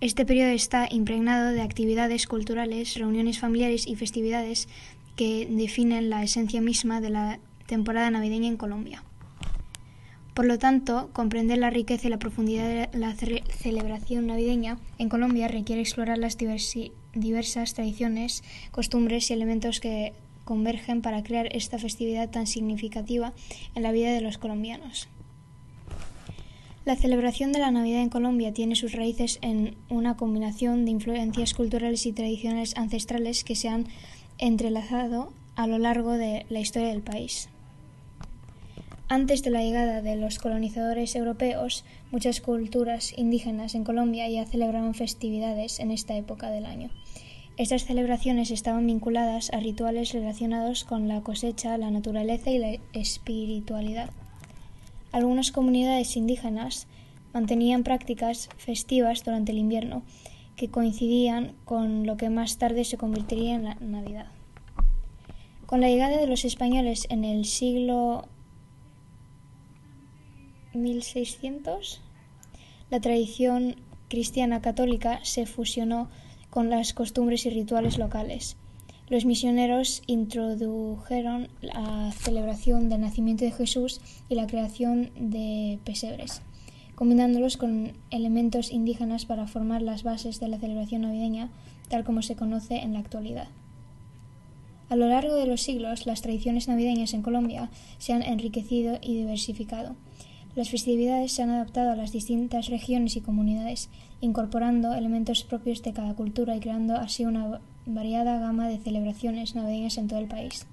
Este 0.00 0.24
periodo 0.24 0.50
está 0.50 0.86
impregnado 0.90 1.50
de 1.50 1.62
actividades 1.62 2.28
culturales, 2.28 2.94
reuniones 2.94 3.40
familiares 3.40 3.86
y 3.86 3.96
festividades 3.96 4.68
que 5.16 5.48
definen 5.50 6.10
la 6.10 6.22
esencia 6.22 6.60
misma 6.60 7.00
de 7.00 7.10
la 7.10 7.40
temporada 7.66 8.10
navideña 8.10 8.46
en 8.46 8.56
Colombia. 8.56 9.02
Por 10.34 10.46
lo 10.46 10.56
tanto, 10.56 11.10
comprender 11.12 11.58
la 11.58 11.70
riqueza 11.70 12.06
y 12.06 12.10
la 12.10 12.20
profundidad 12.20 12.68
de 12.68 12.96
la 12.96 13.16
celebración 13.16 14.28
navideña 14.28 14.78
en 14.98 15.08
Colombia 15.08 15.48
requiere 15.48 15.82
explorar 15.82 16.18
las 16.18 16.38
diversas 16.38 17.74
tradiciones, 17.74 18.44
costumbres 18.70 19.28
y 19.28 19.32
elementos 19.32 19.80
que 19.80 20.12
convergen 20.44 21.02
para 21.02 21.24
crear 21.24 21.48
esta 21.50 21.78
festividad 21.78 22.30
tan 22.30 22.46
significativa 22.46 23.32
en 23.74 23.82
la 23.82 23.90
vida 23.90 24.12
de 24.12 24.20
los 24.20 24.38
colombianos. 24.38 25.08
La 26.88 26.96
celebración 26.96 27.52
de 27.52 27.58
la 27.58 27.70
Navidad 27.70 28.00
en 28.00 28.08
Colombia 28.08 28.54
tiene 28.54 28.74
sus 28.74 28.92
raíces 28.92 29.38
en 29.42 29.76
una 29.90 30.16
combinación 30.16 30.86
de 30.86 30.90
influencias 30.90 31.52
culturales 31.52 32.06
y 32.06 32.14
tradiciones 32.14 32.74
ancestrales 32.78 33.44
que 33.44 33.56
se 33.56 33.68
han 33.68 33.88
entrelazado 34.38 35.30
a 35.54 35.66
lo 35.66 35.76
largo 35.76 36.12
de 36.12 36.46
la 36.48 36.60
historia 36.60 36.88
del 36.88 37.02
país. 37.02 37.50
Antes 39.06 39.42
de 39.42 39.50
la 39.50 39.62
llegada 39.62 40.00
de 40.00 40.16
los 40.16 40.38
colonizadores 40.38 41.14
europeos, 41.14 41.84
muchas 42.10 42.40
culturas 42.40 43.12
indígenas 43.18 43.74
en 43.74 43.84
Colombia 43.84 44.26
ya 44.30 44.46
celebraban 44.46 44.94
festividades 44.94 45.80
en 45.80 45.90
esta 45.90 46.16
época 46.16 46.48
del 46.48 46.64
año. 46.64 46.88
Estas 47.58 47.84
celebraciones 47.84 48.50
estaban 48.50 48.86
vinculadas 48.86 49.52
a 49.52 49.60
rituales 49.60 50.14
relacionados 50.14 50.84
con 50.84 51.06
la 51.06 51.20
cosecha, 51.20 51.76
la 51.76 51.90
naturaleza 51.90 52.48
y 52.48 52.56
la 52.56 52.78
espiritualidad. 52.94 54.08
Algunas 55.12 55.52
comunidades 55.52 56.16
indígenas 56.16 56.86
mantenían 57.32 57.82
prácticas 57.82 58.48
festivas 58.56 59.24
durante 59.24 59.52
el 59.52 59.58
invierno 59.58 60.02
que 60.56 60.70
coincidían 60.70 61.54
con 61.64 62.06
lo 62.06 62.16
que 62.16 62.30
más 62.30 62.58
tarde 62.58 62.84
se 62.84 62.98
convertiría 62.98 63.54
en 63.54 63.64
la 63.64 63.74
Navidad. 63.76 64.26
Con 65.66 65.80
la 65.80 65.88
llegada 65.88 66.16
de 66.16 66.26
los 66.26 66.44
españoles 66.44 67.06
en 67.10 67.24
el 67.24 67.44
siglo 67.44 68.26
1600, 70.74 72.00
la 72.90 73.00
tradición 73.00 73.76
cristiana 74.08 74.60
católica 74.60 75.20
se 75.22 75.46
fusionó 75.46 76.08
con 76.50 76.70
las 76.70 76.94
costumbres 76.94 77.46
y 77.46 77.50
rituales 77.50 77.98
locales. 77.98 78.56
Los 79.08 79.24
misioneros 79.24 80.02
introdujeron 80.06 81.48
la 81.62 82.12
celebración 82.12 82.90
del 82.90 83.00
nacimiento 83.00 83.46
de 83.46 83.52
Jesús 83.52 84.02
y 84.28 84.34
la 84.34 84.46
creación 84.46 85.10
de 85.18 85.78
pesebres, 85.82 86.42
combinándolos 86.94 87.56
con 87.56 87.92
elementos 88.10 88.70
indígenas 88.70 89.24
para 89.24 89.46
formar 89.46 89.80
las 89.80 90.02
bases 90.02 90.40
de 90.40 90.48
la 90.48 90.58
celebración 90.58 91.02
navideña 91.02 91.48
tal 91.88 92.04
como 92.04 92.20
se 92.20 92.36
conoce 92.36 92.76
en 92.80 92.92
la 92.92 92.98
actualidad. 92.98 93.48
A 94.90 94.96
lo 94.96 95.08
largo 95.08 95.34
de 95.36 95.46
los 95.46 95.62
siglos, 95.62 96.04
las 96.04 96.20
tradiciones 96.20 96.68
navideñas 96.68 97.14
en 97.14 97.22
Colombia 97.22 97.70
se 97.96 98.12
han 98.12 98.22
enriquecido 98.22 98.98
y 99.00 99.16
diversificado. 99.16 99.96
Las 100.54 100.68
festividades 100.68 101.32
se 101.32 101.42
han 101.42 101.50
adaptado 101.50 101.92
a 101.92 101.96
las 101.96 102.12
distintas 102.12 102.68
regiones 102.68 103.16
y 103.16 103.22
comunidades, 103.22 103.88
incorporando 104.20 104.92
elementos 104.92 105.44
propios 105.44 105.82
de 105.82 105.94
cada 105.94 106.14
cultura 106.14 106.56
y 106.56 106.60
creando 106.60 106.94
así 106.96 107.24
una 107.24 107.60
variada 107.88 108.38
gama 108.38 108.68
de 108.68 108.78
celebraciones 108.78 109.54
navideñas 109.54 109.98
en 109.98 110.08
todo 110.08 110.18
el 110.18 110.28
país. 110.28 110.66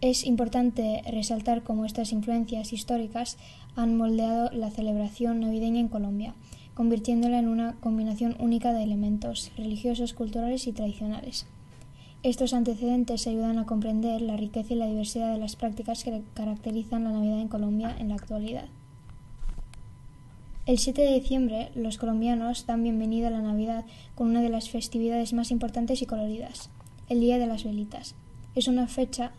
Es 0.00 0.24
importante 0.24 1.02
resaltar 1.10 1.64
cómo 1.64 1.84
estas 1.84 2.12
influencias 2.12 2.72
históricas 2.72 3.36
han 3.74 3.96
moldeado 3.96 4.50
la 4.52 4.70
celebración 4.70 5.40
navideña 5.40 5.80
en 5.80 5.88
Colombia, 5.88 6.34
convirtiéndola 6.74 7.40
en 7.40 7.48
una 7.48 7.74
combinación 7.80 8.36
única 8.38 8.72
de 8.72 8.84
elementos 8.84 9.50
religiosos, 9.56 10.14
culturales 10.14 10.68
y 10.68 10.72
tradicionales. 10.72 11.46
Estos 12.22 12.52
antecedentes 12.52 13.26
ayudan 13.26 13.58
a 13.58 13.66
comprender 13.66 14.22
la 14.22 14.36
riqueza 14.36 14.74
y 14.74 14.76
la 14.76 14.86
diversidad 14.86 15.32
de 15.32 15.38
las 15.38 15.56
prácticas 15.56 16.04
que 16.04 16.22
caracterizan 16.34 17.04
la 17.04 17.10
Navidad 17.10 17.40
en 17.40 17.48
Colombia 17.48 17.96
en 17.98 18.10
la 18.10 18.14
actualidad. 18.14 18.66
El 20.68 20.78
7 20.78 21.00
de 21.00 21.14
diciembre, 21.14 21.70
los 21.74 21.96
colombianos 21.96 22.66
dan 22.66 22.82
bienvenida 22.82 23.28
a 23.28 23.30
la 23.30 23.40
Navidad 23.40 23.86
con 24.14 24.28
una 24.28 24.42
de 24.42 24.50
las 24.50 24.68
festividades 24.68 25.32
más 25.32 25.50
importantes 25.50 26.02
y 26.02 26.04
coloridas, 26.04 26.68
el 27.08 27.20
Día 27.20 27.38
de 27.38 27.46
las 27.46 27.64
Velitas. 27.64 28.14
Es 28.54 28.68
una 28.68 28.86
fecha, 28.86 29.32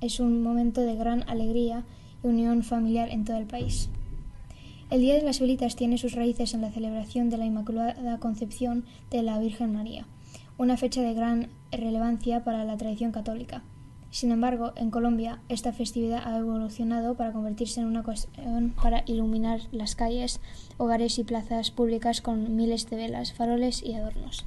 es 0.00 0.20
un 0.20 0.44
momento 0.44 0.82
de 0.82 0.94
gran 0.94 1.28
alegría 1.28 1.82
y 2.22 2.28
unión 2.28 2.62
familiar 2.62 3.08
en 3.08 3.24
todo 3.24 3.36
el 3.36 3.46
país. 3.46 3.88
El 4.88 5.00
Día 5.00 5.14
de 5.14 5.22
las 5.22 5.40
Velitas 5.40 5.74
tiene 5.74 5.98
sus 5.98 6.12
raíces 6.12 6.54
en 6.54 6.60
la 6.60 6.70
celebración 6.70 7.30
de 7.30 7.38
la 7.38 7.46
Inmaculada 7.46 8.18
Concepción 8.20 8.84
de 9.10 9.24
la 9.24 9.40
Virgen 9.40 9.72
María, 9.72 10.06
una 10.56 10.76
fecha 10.76 11.02
de 11.02 11.14
gran 11.14 11.48
relevancia 11.72 12.44
para 12.44 12.64
la 12.64 12.76
tradición 12.76 13.10
católica. 13.10 13.64
Sin 14.10 14.32
embargo, 14.32 14.72
en 14.76 14.90
Colombia 14.90 15.40
esta 15.48 15.72
festividad 15.72 16.22
ha 16.24 16.38
evolucionado 16.38 17.14
para 17.16 17.32
convertirse 17.32 17.80
en 17.80 17.86
una 17.86 18.00
ocasión 18.00 18.74
para 18.80 19.02
iluminar 19.06 19.60
las 19.72 19.94
calles, 19.94 20.40
hogares 20.78 21.18
y 21.18 21.24
plazas 21.24 21.70
públicas 21.70 22.20
con 22.20 22.56
miles 22.56 22.88
de 22.88 22.96
velas, 22.96 23.32
faroles 23.32 23.82
y 23.82 23.94
adornos. 23.94 24.44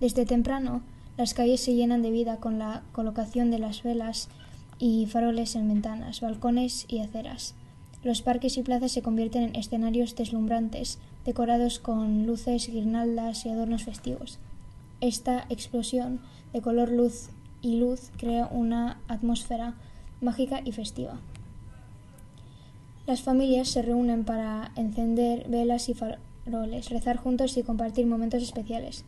Desde 0.00 0.26
temprano, 0.26 0.82
las 1.16 1.34
calles 1.34 1.60
se 1.60 1.74
llenan 1.74 2.02
de 2.02 2.10
vida 2.10 2.36
con 2.36 2.58
la 2.58 2.82
colocación 2.92 3.50
de 3.50 3.58
las 3.58 3.82
velas 3.82 4.28
y 4.78 5.06
faroles 5.06 5.56
en 5.56 5.68
ventanas, 5.68 6.20
balcones 6.20 6.86
y 6.88 7.00
aceras. 7.00 7.54
Los 8.02 8.22
parques 8.22 8.56
y 8.56 8.62
plazas 8.62 8.92
se 8.92 9.02
convierten 9.02 9.42
en 9.42 9.56
escenarios 9.56 10.16
deslumbrantes, 10.16 10.98
decorados 11.26 11.78
con 11.78 12.26
luces, 12.26 12.68
guirnaldas 12.68 13.44
y 13.44 13.50
adornos 13.50 13.84
festivos. 13.84 14.38
Esta 15.02 15.44
explosión 15.50 16.20
de 16.54 16.62
color 16.62 16.90
luz 16.90 17.28
y 17.62 17.76
luz 17.76 18.10
crea 18.16 18.48
una 18.50 19.00
atmósfera 19.08 19.74
mágica 20.20 20.60
y 20.64 20.72
festiva. 20.72 21.20
Las 23.06 23.22
familias 23.22 23.68
se 23.68 23.82
reúnen 23.82 24.24
para 24.24 24.72
encender 24.76 25.48
velas 25.48 25.88
y 25.88 25.94
faroles, 25.94 26.90
rezar 26.90 27.16
juntos 27.16 27.56
y 27.56 27.62
compartir 27.62 28.06
momentos 28.06 28.42
especiales. 28.42 29.04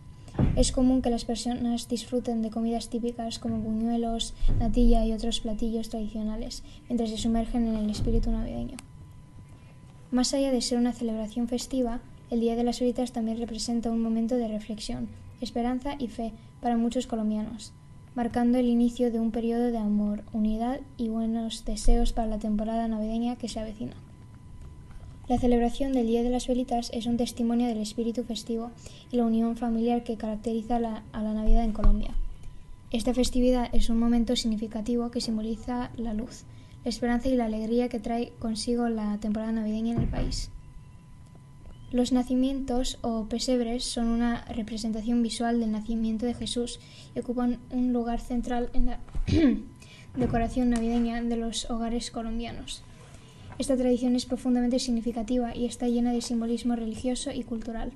Es 0.56 0.72
común 0.72 1.02
que 1.02 1.10
las 1.10 1.24
personas 1.24 1.88
disfruten 1.88 2.40
de 2.40 2.50
comidas 2.50 2.88
típicas 2.88 3.38
como 3.38 3.58
buñuelos, 3.58 4.34
natilla 4.58 5.04
y 5.04 5.12
otros 5.12 5.40
platillos 5.40 5.90
tradicionales, 5.90 6.62
mientras 6.88 7.10
se 7.10 7.18
sumergen 7.18 7.66
en 7.66 7.76
el 7.76 7.90
espíritu 7.90 8.30
navideño. 8.30 8.76
Más 10.10 10.32
allá 10.32 10.50
de 10.50 10.62
ser 10.62 10.78
una 10.78 10.92
celebración 10.92 11.48
festiva, 11.48 12.00
el 12.30 12.40
Día 12.40 12.56
de 12.56 12.64
las 12.64 12.80
Velitas 12.80 13.12
también 13.12 13.38
representa 13.38 13.90
un 13.90 14.02
momento 14.02 14.36
de 14.36 14.48
reflexión, 14.48 15.08
esperanza 15.42 15.96
y 15.98 16.08
fe 16.08 16.32
para 16.60 16.78
muchos 16.78 17.06
colombianos 17.06 17.72
marcando 18.14 18.58
el 18.58 18.66
inicio 18.66 19.10
de 19.10 19.20
un 19.20 19.30
periodo 19.30 19.70
de 19.70 19.78
amor, 19.78 20.22
unidad 20.32 20.80
y 20.96 21.08
buenos 21.08 21.64
deseos 21.64 22.12
para 22.12 22.28
la 22.28 22.38
temporada 22.38 22.86
navideña 22.88 23.36
que 23.36 23.48
se 23.48 23.60
avecina. 23.60 23.94
La 25.28 25.38
celebración 25.38 25.92
del 25.92 26.08
Día 26.08 26.22
de 26.22 26.30
las 26.30 26.46
Velitas 26.46 26.90
es 26.92 27.06
un 27.06 27.16
testimonio 27.16 27.68
del 27.68 27.78
espíritu 27.78 28.24
festivo 28.24 28.70
y 29.10 29.16
la 29.16 29.24
unión 29.24 29.56
familiar 29.56 30.04
que 30.04 30.16
caracteriza 30.16 30.76
a 30.76 31.22
la 31.22 31.32
Navidad 31.34 31.64
en 31.64 31.72
Colombia. 31.72 32.14
Esta 32.90 33.14
festividad 33.14 33.70
es 33.72 33.88
un 33.88 33.98
momento 33.98 34.36
significativo 34.36 35.10
que 35.10 35.22
simboliza 35.22 35.90
la 35.96 36.12
luz, 36.12 36.44
la 36.84 36.90
esperanza 36.90 37.30
y 37.30 37.36
la 37.36 37.46
alegría 37.46 37.88
que 37.88 38.00
trae 38.00 38.32
consigo 38.38 38.88
la 38.90 39.16
temporada 39.18 39.52
navideña 39.52 39.94
en 39.94 40.02
el 40.02 40.08
país. 40.08 40.50
Los 41.92 42.10
nacimientos 42.10 42.96
o 43.02 43.26
pesebres 43.26 43.84
son 43.84 44.06
una 44.06 44.46
representación 44.46 45.22
visual 45.22 45.60
del 45.60 45.72
nacimiento 45.72 46.24
de 46.24 46.32
Jesús 46.32 46.80
y 47.14 47.18
ocupan 47.18 47.58
un 47.70 47.92
lugar 47.92 48.18
central 48.18 48.70
en 48.72 48.86
la 48.86 48.98
decoración 50.16 50.70
navideña 50.70 51.22
de 51.22 51.36
los 51.36 51.68
hogares 51.68 52.10
colombianos. 52.10 52.82
Esta 53.58 53.76
tradición 53.76 54.16
es 54.16 54.24
profundamente 54.24 54.78
significativa 54.78 55.54
y 55.54 55.66
está 55.66 55.86
llena 55.86 56.12
de 56.12 56.22
simbolismo 56.22 56.76
religioso 56.76 57.30
y 57.30 57.44
cultural. 57.44 57.92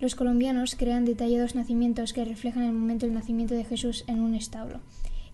Los 0.00 0.14
colombianos 0.14 0.74
crean 0.74 1.04
detallados 1.04 1.54
nacimientos 1.54 2.14
que 2.14 2.24
reflejan 2.24 2.62
el 2.62 2.72
momento 2.72 3.04
del 3.04 3.14
nacimiento 3.14 3.54
de 3.54 3.64
Jesús 3.64 4.04
en 4.06 4.20
un 4.20 4.34
establo. 4.34 4.80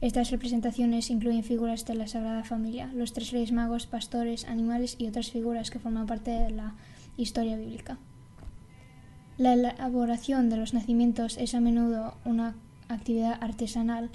Estas 0.00 0.32
representaciones 0.32 1.10
incluyen 1.10 1.44
figuras 1.44 1.86
de 1.86 1.94
la 1.94 2.08
Sagrada 2.08 2.42
Familia, 2.42 2.90
los 2.92 3.12
tres 3.12 3.30
reyes 3.30 3.52
magos, 3.52 3.86
pastores, 3.86 4.46
animales 4.46 4.96
y 4.98 5.06
otras 5.06 5.30
figuras 5.30 5.70
que 5.70 5.78
forman 5.78 6.06
parte 6.06 6.32
de 6.32 6.50
la 6.50 6.74
historia 7.16 7.56
bíblica. 7.56 7.98
La 9.36 9.54
elaboración 9.54 10.48
de 10.48 10.56
los 10.56 10.74
nacimientos 10.74 11.36
es 11.38 11.54
a 11.54 11.60
menudo 11.60 12.14
una 12.24 12.54
actividad 12.88 13.36
artesanal 13.42 14.10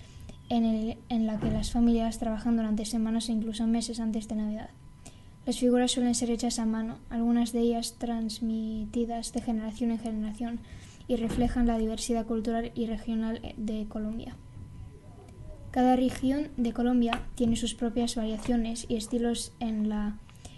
en, 0.50 1.28
la 1.28 1.40
que 1.40 1.52
las 1.52 1.72
familias 1.72 2.20
trabajan 2.20 2.56
durante 2.58 2.86
semanas 2.86 3.30
e 3.30 3.34
incluso 3.34 3.68
meses 3.68 4.00
antes 4.00 4.28
de 4.28 4.36
Navidad. 4.36 4.70
Las 5.46 5.60
figuras 5.60 5.92
suelen 5.92 6.16
ser 6.16 6.32
hechas 6.32 6.60
a 6.60 6.66
mano, 6.66 6.98
algunas 7.10 7.52
de 7.52 7.60
ellas 7.60 7.96
transmitidas 7.98 9.34
de 9.34 9.42
generación 9.42 9.92
en 9.92 10.00
generación 10.00 10.60
y 11.08 11.16
reflejan 11.16 11.68
la 11.68 11.78
diversidad 11.78 12.26
cultural 12.26 12.72
y 12.76 12.86
regional 12.86 13.42
de 13.58 13.86
Colombia. 13.88 14.36
Cada 15.72 15.96
región 15.96 16.48
de 16.58 16.74
Colombia 16.74 17.22
tiene 17.36 17.56
sus 17.56 17.76
propias 17.76 18.16
variaciones 18.16 18.86
y 18.90 18.96
estilos 18.96 19.54
en 19.60 19.90
la 19.90 20.18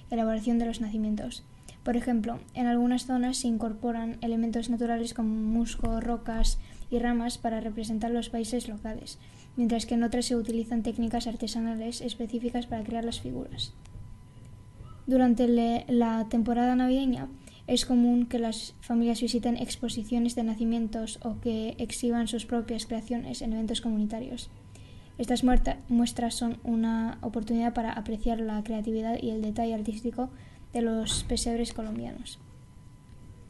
elaboración 0.09 0.57
de 0.57 0.65
los 0.65 0.81
nacimientos. 0.81 1.43
Por 1.83 1.97
ejemplo, 1.97 2.39
en 2.53 2.67
algunas 2.67 3.05
zonas 3.05 3.37
se 3.37 3.47
incorporan 3.47 4.17
elementos 4.21 4.69
naturales 4.69 5.13
como 5.13 5.33
musgo, 5.33 5.99
rocas 5.99 6.59
y 6.91 6.99
ramas 6.99 7.37
para 7.37 7.59
representar 7.59 8.11
los 8.11 8.29
países 8.29 8.67
locales, 8.67 9.17
mientras 9.55 9.85
que 9.85 9.95
en 9.95 10.03
otras 10.03 10.25
se 10.25 10.35
utilizan 10.35 10.83
técnicas 10.83 11.25
artesanales 11.25 12.01
específicas 12.01 12.67
para 12.67 12.83
crear 12.83 13.03
las 13.03 13.19
figuras. 13.19 13.73
Durante 15.07 15.47
la 15.87 16.27
temporada 16.29 16.75
navideña 16.75 17.27
es 17.65 17.85
común 17.85 18.27
que 18.27 18.37
las 18.37 18.75
familias 18.81 19.21
visiten 19.21 19.57
exposiciones 19.57 20.35
de 20.35 20.43
nacimientos 20.43 21.19
o 21.23 21.39
que 21.39 21.75
exhiban 21.79 22.27
sus 22.27 22.45
propias 22.45 22.85
creaciones 22.85 23.41
en 23.41 23.53
eventos 23.53 23.81
comunitarios. 23.81 24.51
Estas 25.17 25.43
muestras 25.43 26.35
son 26.35 26.59
una 26.63 27.17
oportunidad 27.21 27.73
para 27.73 27.91
apreciar 27.93 28.39
la 28.39 28.63
creatividad 28.63 29.17
y 29.21 29.31
el 29.31 29.41
detalle 29.41 29.73
artístico 29.73 30.29
de 30.73 30.81
los 30.81 31.23
pesebres 31.23 31.73
colombianos. 31.73 32.39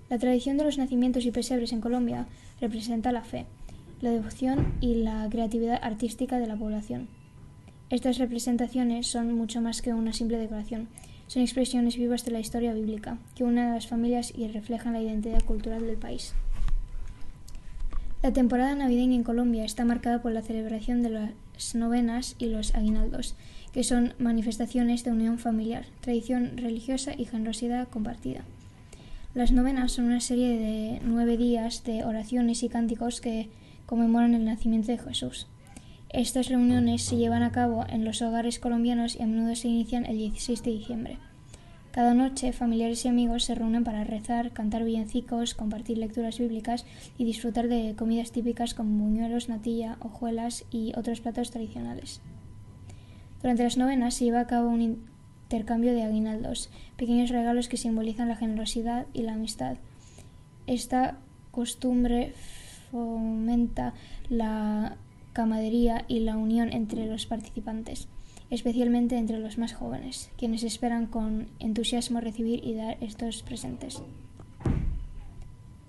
La 0.10 0.19
tradición 0.19 0.57
de 0.57 0.65
los 0.65 0.77
nacimientos 0.77 1.26
y 1.26 1.31
pesebres 1.31 1.72
en 1.72 1.81
Colombia 1.81 2.27
representa 2.60 3.11
la 3.11 3.23
fe, 3.23 3.45
la 4.02 4.11
devoción 4.11 4.73
y 4.81 4.95
la 4.95 5.27
creatividad 5.30 5.80
artística 5.81 6.39
de 6.39 6.48
la 6.48 6.57
población. 6.57 7.07
Estas 7.89 8.18
representaciones 8.18 9.07
son 9.07 9.34
mucho 9.34 9.61
más 9.61 9.81
que 9.81 9.93
una 9.93 10.14
simple 10.14 10.38
decoración, 10.38 10.88
son 11.27 11.43
expresiones 11.43 11.95
vivas 11.95 12.26
de 12.26 12.31
la 12.31 12.39
historia 12.39 12.73
bíblica, 12.73 13.18
que 13.35 13.43
unen 13.45 13.69
a 13.69 13.73
las 13.73 13.88
familias 13.88 14.34
y 14.35 14.48
reflejan 14.48 14.93
la 14.93 15.02
identidad 15.02 15.43
cultural 15.43 15.85
del 15.88 15.98
país. 15.98 16.34
La 18.22 18.34
temporada 18.34 18.76
navideña 18.76 19.15
en 19.15 19.23
Colombia 19.23 19.64
está 19.64 19.84
marcada 19.84 20.22
por 20.22 20.31
la 20.31 20.41
celebración 20.41 21.02
de 21.02 21.10
las 21.10 21.73
novenas 21.73 22.35
y 22.38 22.48
los 22.48 22.76
aguinaldos, 22.76 23.35
que 23.73 23.84
son 23.84 24.14
manifestaciones 24.19 25.03
de 25.03 25.11
unión 25.11 25.39
familiar, 25.39 25.85
tradición 26.02 26.57
religiosa 26.57 27.14
y 27.18 27.26
generosidad 27.26 27.88
compartida. 27.88 28.43
Las 29.34 29.52
novenas 29.52 29.93
son 29.93 30.06
una 30.06 30.19
serie 30.19 30.57
de 30.57 30.99
nueve 31.06 31.38
días 31.38 31.84
de 31.85 32.03
oraciones 32.03 32.64
y 32.64 32.69
cánticos 32.69 33.22
que 33.22 33.48
conmemoran 33.85 34.34
el 34.34 34.43
nacimiento 34.43 34.91
de 34.91 34.98
Jesús. 34.98 35.48
Estas 36.10 36.49
reuniones 36.49 37.03
se 37.03 37.15
llevan 37.15 37.41
a 37.41 37.53
cabo 37.53 37.85
en 37.88 38.03
los 38.03 38.22
hogares 38.22 38.60
colombianos 38.60 39.15
y 39.15 39.23
a 39.23 39.27
menudo 39.27 39.56
se 39.56 39.69
inician 39.69 40.06
el 40.06 40.18
16 40.18 40.64
de 40.64 40.72
diciembre. 40.72 41.18
Cada 41.91 42.14
noche 42.14 42.52
familiares 42.52 43.03
y 43.06 43.07
amigos 43.07 43.45
se 43.45 43.56
reúnen 43.56 43.85
para 43.85 44.03
rezar, 44.03 44.52
cantar 44.52 44.84
villancicos, 44.84 45.53
compartir 45.53 45.98
lecturas 45.98 46.39
bíblicas 46.39 46.85
y 47.18 47.23
disfrutar 47.26 47.68
de 47.69 47.95
comidas 47.98 48.31
típicas 48.31 48.73
como 48.73 49.03
buñuelos, 49.03 49.48
natilla, 49.48 49.98
hojuelas 49.99 50.65
y 50.72 50.93
otros 50.98 51.22
platos 51.22 51.52
tradicionales. 51.52 52.22
Durante 53.41 53.63
las 53.63 53.77
novenas 53.77 54.13
se 54.13 54.26
lleva 54.26 54.41
a 54.41 54.47
cabo 54.47 54.69
un 54.69 54.81
intercambio 54.81 55.93
de 55.93 56.03
aguinaldos, 56.03 56.69
pequeños 56.95 57.31
regalos 57.31 57.69
que 57.69 57.77
simbolizan 57.77 58.27
la 58.27 58.35
generosidad 58.35 59.07
y 59.13 59.23
la 59.23 59.34
amistad. 59.34 59.77
Esta 60.68 61.18
costumbre 61.49 62.34
fomenta 62.91 63.93
la 64.30 64.95
camadería 65.34 66.05
y 66.07 66.19
la 66.19 66.38
unión 66.38 66.72
entre 66.72 67.07
los 67.07 67.26
participantes, 67.26 68.07
especialmente 68.51 69.18
entre 69.18 69.39
los 69.39 69.57
más 69.57 69.73
jóvenes, 69.73 70.30
quienes 70.38 70.63
esperan 70.63 71.07
con 71.07 71.47
entusiasmo 71.59 72.22
recibir 72.22 72.63
y 72.63 72.76
dar 72.76 72.97
estos 73.01 73.41
presentes. 73.41 74.03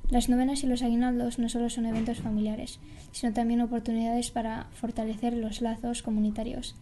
Las 0.08 0.28
novenas 0.28 0.62
y 0.62 0.66
los 0.66 0.82
aguinaldos 0.82 1.38
no 1.38 1.48
solo 1.48 1.70
son 1.70 1.86
eventos 1.86 2.18
familiares, 2.18 2.80
sino 3.12 3.32
también 3.32 3.60
oportunidades 3.60 4.30
para 4.30 4.68
fortalecer 4.72 5.34
los 5.34 5.60
lazos 5.60 6.02
comunitarios 6.02 6.74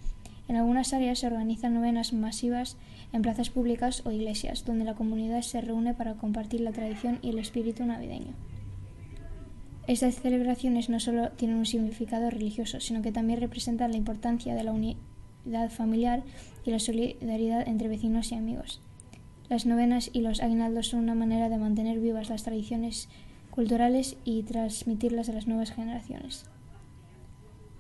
En 0.51 0.57
algunas 0.57 0.93
áreas 0.93 1.21
se 1.21 1.29
organizan 1.29 1.75
novenas 1.75 2.13
masivas 2.13 2.77
en 3.13 3.23
plazas 3.23 3.51
públicas 3.51 4.05
o 4.05 4.11
iglesias, 4.11 4.65
donde 4.65 4.85
la 4.85 4.97
comunidad 4.97 5.43
se 5.43 5.61
reúne 5.61 5.95
para 5.95 6.15
compartir 6.15 6.61
la 6.63 6.73
tradición 6.73 7.21
y 7.23 7.29
el 7.29 7.39
espíritu 7.39 7.87
navideño. 7.87 8.35
Estas 9.87 10.17
celebraciones 10.17 10.89
no 10.89 10.99
solo 10.99 11.31
tienen 11.31 11.57
un 11.57 11.67
significado 11.67 12.31
religioso, 12.31 12.81
sino 12.81 13.01
que 13.01 13.13
también 13.13 13.39
representan 13.39 13.93
la 13.93 13.97
importancia 13.97 14.57
de 14.57 14.65
la 14.65 14.73
unidad 14.73 15.71
familiar 15.71 16.25
y 16.65 16.73
la 16.73 16.81
solidaridad 16.81 17.69
entre 17.69 17.87
vecinos 17.87 18.33
y 18.33 18.35
amigos. 18.35 18.81
Las 19.49 19.67
novenas 19.67 20.11
y 20.13 20.21
los 20.21 20.43
aguinaldos 20.43 20.89
son 20.89 20.99
una 20.99 21.15
manera 21.15 21.49
de 21.49 21.59
mantener 21.59 22.01
vivas 22.01 22.29
las 22.29 22.43
tradiciones 22.43 23.09
culturales 23.53 24.17
y 24.25 24.43
transmitirlas 24.43 25.29
a 25.29 25.33
las 25.33 25.47
nuevas 25.47 25.71
generaciones. 25.71 26.47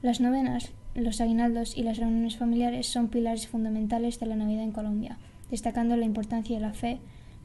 Las 0.02 0.20
novenas, 0.20 0.70
los 1.04 1.20
aguinaldos 1.20 1.76
y 1.76 1.82
las 1.82 1.98
reuniones 1.98 2.36
familiares 2.36 2.86
son 2.86 3.08
pilares 3.08 3.48
fundamentales 3.48 4.20
de 4.20 4.26
la 4.26 4.36
Navidad 4.36 4.64
en 4.64 4.72
Colombia, 4.72 5.18
destacando 5.50 5.96
la 5.96 6.04
importancia 6.04 6.56
de 6.56 6.62
la 6.62 6.72
fe, 6.72 6.98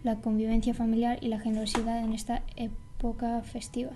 la 0.04 0.18
convivencia 0.18 0.74
familiar 0.74 1.18
y 1.22 1.28
la 1.28 1.40
generosidad 1.40 2.04
en 2.04 2.14
esta 2.14 2.44
época 2.56 3.42
festiva. 3.42 3.92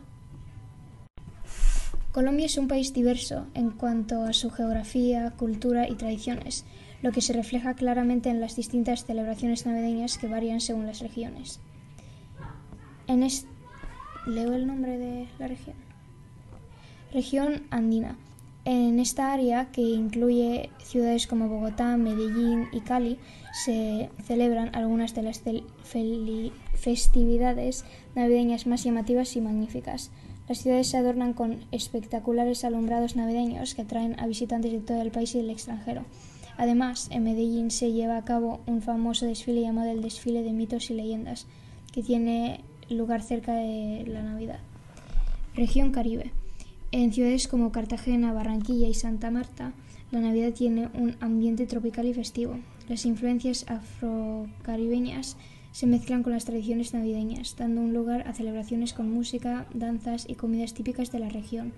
Colombia 2.11 2.47
es 2.47 2.57
un 2.57 2.67
país 2.67 2.93
diverso 2.93 3.45
en 3.53 3.69
cuanto 3.69 4.23
a 4.23 4.33
su 4.33 4.49
geografía, 4.49 5.31
cultura 5.37 5.87
y 5.87 5.95
tradiciones, 5.95 6.65
lo 7.01 7.11
que 7.11 7.21
se 7.21 7.33
refleja 7.33 7.75
claramente 7.75 8.29
en 8.29 8.41
las 8.41 8.55
distintas 8.55 9.05
celebraciones 9.05 9.65
navideñas 9.65 10.17
que 10.17 10.27
varían 10.27 10.59
según 10.59 10.87
las 10.87 10.99
regiones. 10.99 11.59
En 13.07 13.25
Leo 14.25 14.53
el 14.53 14.67
nombre 14.67 14.97
de 14.97 15.27
la 15.39 15.47
región. 15.47 15.75
Región 17.13 17.63
andina. 17.71 18.17
En 18.65 18.99
esta 18.99 19.31
área, 19.31 19.71
que 19.71 19.81
incluye 19.81 20.69
ciudades 20.83 21.27
como 21.27 21.47
Bogotá, 21.47 21.95
Medellín 21.97 22.67
y 22.71 22.81
Cali, 22.81 23.17
se 23.63 24.09
celebran 24.23 24.75
algunas 24.75 25.15
de 25.15 25.23
las 25.23 25.41
festividades 26.73 27.85
navideñas 28.15 28.67
más 28.67 28.83
llamativas 28.83 29.35
y 29.35 29.41
magníficas. 29.41 30.11
Las 30.47 30.59
ciudades 30.59 30.87
se 30.87 30.97
adornan 30.97 31.33
con 31.33 31.59
espectaculares 31.71 32.63
alumbrados 32.63 33.15
navideños 33.15 33.75
que 33.75 33.83
atraen 33.83 34.19
a 34.19 34.27
visitantes 34.27 34.71
de 34.71 34.79
todo 34.79 35.01
el 35.01 35.11
país 35.11 35.33
y 35.35 35.37
del 35.37 35.51
extranjero. 35.51 36.03
Además, 36.57 37.07
en 37.11 37.23
Medellín 37.23 37.71
se 37.71 37.93
lleva 37.93 38.17
a 38.17 38.25
cabo 38.25 38.59
un 38.65 38.81
famoso 38.81 39.25
desfile 39.25 39.61
llamado 39.61 39.91
el 39.91 40.01
Desfile 40.01 40.43
de 40.43 40.51
Mitos 40.51 40.89
y 40.89 40.95
Leyendas, 40.95 41.47
que 41.93 42.03
tiene 42.03 42.61
lugar 42.89 43.21
cerca 43.21 43.53
de 43.53 44.03
la 44.07 44.21
Navidad. 44.23 44.59
Región 45.55 45.91
Caribe. 45.91 46.33
En 46.91 47.13
ciudades 47.13 47.47
como 47.47 47.71
Cartagena, 47.71 48.33
Barranquilla 48.33 48.87
y 48.87 48.95
Santa 48.95 49.29
Marta, 49.29 49.73
la 50.11 50.21
Navidad 50.21 50.53
tiene 50.53 50.89
un 50.95 51.17
ambiente 51.19 51.67
tropical 51.67 52.07
y 52.07 52.15
festivo. 52.15 52.57
Las 52.87 53.05
influencias 53.05 53.65
afrocaribeñas 53.67 55.37
se 55.71 55.85
mezclan 55.85 56.23
con 56.23 56.33
las 56.33 56.45
tradiciones 56.45 56.95
navideñas, 56.95 57.55
dando 57.55 57.81
un 57.81 57.93
lugar 57.93 58.27
a 58.27 58.33
celebraciones 58.33 58.93
con 58.93 59.11
música, 59.11 59.67
danzas 59.71 60.27
y 60.27 60.33
comidas 60.33 60.73
típicas 60.73 61.11
de 61.11 61.19
la 61.19 61.29
región. 61.29 61.73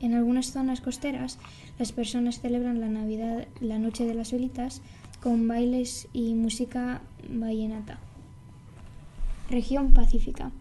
En 0.00 0.14
algunas 0.14 0.50
zonas 0.50 0.80
costeras, 0.80 1.38
las 1.78 1.92
personas 1.92 2.40
celebran 2.40 2.80
la 2.80 2.88
Navidad, 2.88 3.46
la 3.60 3.78
Noche 3.78 4.06
de 4.06 4.14
las 4.14 4.32
Velitas, 4.32 4.80
con 5.22 5.46
bailes 5.46 6.08
y 6.14 6.32
música 6.32 7.02
vallenata. 7.28 7.98
Región 9.50 9.92
Pacífica. 9.92 10.52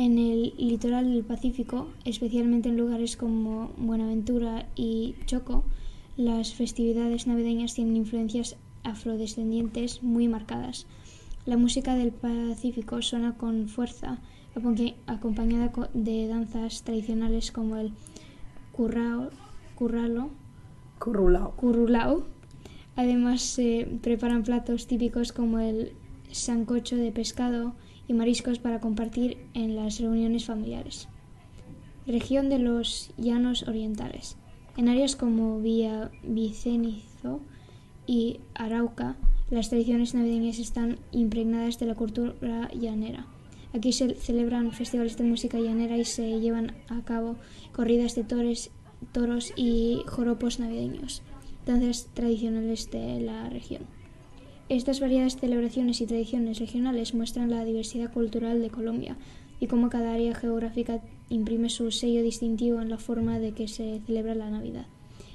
En 0.00 0.16
el 0.16 0.54
litoral 0.56 1.12
del 1.12 1.24
Pacífico, 1.24 1.88
especialmente 2.04 2.68
en 2.68 2.76
lugares 2.76 3.16
como 3.16 3.72
Buenaventura 3.76 4.68
y 4.76 5.16
Choco, 5.26 5.64
las 6.16 6.54
festividades 6.54 7.26
navideñas 7.26 7.74
tienen 7.74 7.96
influencias 7.96 8.54
afrodescendientes 8.84 10.04
muy 10.04 10.28
marcadas. 10.28 10.86
La 11.46 11.56
música 11.56 11.96
del 11.96 12.12
Pacífico 12.12 13.02
suena 13.02 13.34
con 13.36 13.66
fuerza, 13.66 14.20
acompañada 15.08 15.72
de 15.94 16.28
danzas 16.28 16.84
tradicionales 16.84 17.50
como 17.50 17.74
el 17.74 17.90
currao, 18.70 19.30
curralo, 19.74 20.30
currulao. 21.00 22.24
Además 22.94 23.42
se 23.42 23.88
preparan 24.00 24.44
platos 24.44 24.86
típicos 24.86 25.32
como 25.32 25.58
el 25.58 25.90
sancocho 26.30 26.94
de 26.94 27.10
pescado 27.10 27.74
y 28.08 28.14
mariscos 28.14 28.58
para 28.58 28.80
compartir 28.80 29.36
en 29.54 29.76
las 29.76 30.00
reuniones 30.00 30.46
familiares. 30.46 31.08
Región 32.06 32.48
de 32.48 32.58
los 32.58 33.10
Llanos 33.18 33.68
Orientales. 33.68 34.36
En 34.78 34.88
áreas 34.88 35.14
como 35.14 35.60
Villa 35.60 36.10
Vicenizo 36.22 37.40
y 38.06 38.40
Arauca, 38.54 39.16
las 39.50 39.68
tradiciones 39.68 40.14
navideñas 40.14 40.58
están 40.58 40.98
impregnadas 41.12 41.78
de 41.78 41.86
la 41.86 41.94
cultura 41.94 42.70
llanera. 42.72 43.26
Aquí 43.74 43.92
se 43.92 44.14
celebran 44.14 44.72
festivales 44.72 45.18
de 45.18 45.24
música 45.24 45.58
llanera 45.58 45.98
y 45.98 46.04
se 46.06 46.40
llevan 46.40 46.74
a 46.88 47.02
cabo 47.02 47.36
corridas 47.72 48.14
de 48.14 48.24
toros 48.24 49.52
y 49.56 50.02
joropos 50.06 50.58
navideños, 50.58 51.22
danzas 51.66 52.08
tradicionales 52.14 52.90
de 52.90 53.20
la 53.20 53.50
región. 53.50 53.97
Estas 54.68 55.00
variadas 55.00 55.38
celebraciones 55.38 56.02
y 56.02 56.06
tradiciones 56.06 56.58
regionales 56.58 57.14
muestran 57.14 57.50
la 57.50 57.64
diversidad 57.64 58.12
cultural 58.12 58.60
de 58.60 58.68
Colombia 58.68 59.16
y 59.60 59.66
cómo 59.66 59.88
cada 59.88 60.12
área 60.12 60.34
geográfica 60.34 61.00
imprime 61.30 61.70
su 61.70 61.90
sello 61.90 62.22
distintivo 62.22 62.82
en 62.82 62.90
la 62.90 62.98
forma 62.98 63.38
de 63.38 63.52
que 63.52 63.66
se 63.66 64.00
celebra 64.06 64.34
la 64.34 64.50
Navidad, 64.50 64.86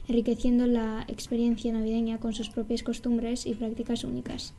enriqueciendo 0.08 0.68
la 0.68 1.04
experiencia 1.08 1.74
navideña 1.74 2.20
con 2.20 2.34
sus 2.34 2.50
propias 2.50 2.84
costumbres 2.84 3.48
y 3.48 3.56
prácticas 3.56 4.04
únicas. 4.04 4.54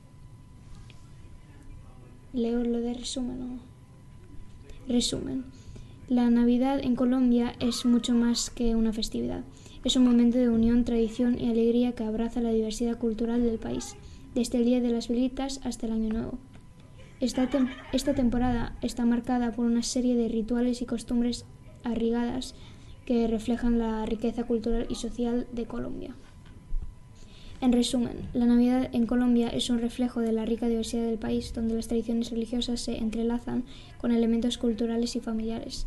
Leo 2.33 2.65
lo 2.65 2.81
de 2.81 2.95
resumen. 2.95 3.61
Resumen. 4.89 5.45
La 6.09 6.29
Navidad 6.31 6.81
en 6.83 6.97
Colombia 6.97 7.55
es 7.61 7.87
mucho 7.87 8.13
más 8.13 8.51
que 8.51 8.75
una 8.75 8.93
festividad. 8.93 9.45
Es 9.85 9.95
un 9.95 10.05
momento 10.05 10.39
de 10.39 10.49
unión, 10.49 10.85
tradición 10.85 11.39
y 11.39 11.49
alegría 11.49 11.93
que 11.93 12.03
abraza 12.03 12.41
la 12.41 12.51
diversidad 12.51 12.99
cultural 12.99 13.45
del 13.45 13.59
país, 13.59 13.97
desde 14.35 14.59
el 14.59 14.65
Día 14.65 14.81
de 14.81 14.91
las 14.91 15.09
Velitas 15.09 15.61
hasta 15.65 15.87
el 15.87 15.93
Año 15.93 16.13
Nuevo. 16.13 16.39
Esta, 17.21 17.49
esta 17.93 18.15
temporada 18.15 18.77
está 18.83 19.05
marcada 19.05 19.53
por 19.53 19.65
una 19.65 19.83
serie 19.83 20.17
de 20.17 20.29
rituales 20.29 20.83
y 20.83 20.87
costumbres 20.87 21.47
arrigadas 21.85 22.55
que 23.07 23.27
reflejan 23.29 23.79
la 23.79 24.05
riqueza 24.07 24.45
cultural 24.45 24.87
y 24.89 24.97
social 24.97 25.47
de 25.53 25.67
Colombia. 25.67 26.15
En 27.61 27.73
resumen, 27.73 28.29
la 28.35 28.47
Navidad 28.47 28.91
en 28.93 29.07
Colombia 29.07 29.49
es 29.49 29.71
un 29.71 29.79
reflejo 29.79 30.21
de 30.21 30.33
la 30.33 30.45
rica 30.45 30.69
diversidad 30.69 31.05
del 31.05 31.19
país, 31.19 31.55
donde 31.55 31.75
las 31.75 31.89
tradiciones 31.89 32.31
religiosas 32.31 32.81
se 32.81 32.99
entrelazan 32.99 33.65
con 33.99 34.13
elementos 34.13 34.59
culturales 34.59 35.17
y 35.17 35.21
familiares, 35.21 35.87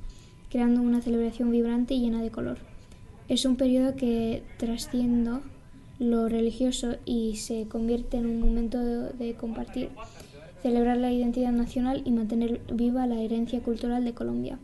creando 0.49 0.81
una 0.81 1.01
celebración 1.01 1.51
vibrante 1.51 1.93
y 1.93 2.01
llena 2.01 2.21
de 2.21 2.31
color. 2.31 2.57
Es 3.27 3.45
un 3.45 3.57
periodo 3.57 3.95
que 3.95 4.43
trasciende 4.57 5.41
lo 5.99 6.29
religioso 6.29 6.97
y 7.05 7.35
se 7.37 7.67
convierte 7.67 8.17
en 8.17 8.25
un 8.25 8.39
momento 8.39 8.79
de, 8.79 9.35
compartir, 9.35 9.89
celebrar 10.61 10.97
la 10.97 11.11
identidad 11.11 11.51
nacional 11.51 12.01
y 12.05 12.11
mantener 12.11 12.61
viva 12.71 13.07
la 13.07 13.21
herencia 13.21 13.61
cultural 13.61 14.03
de 14.05 14.13
Colombia. 14.13 14.59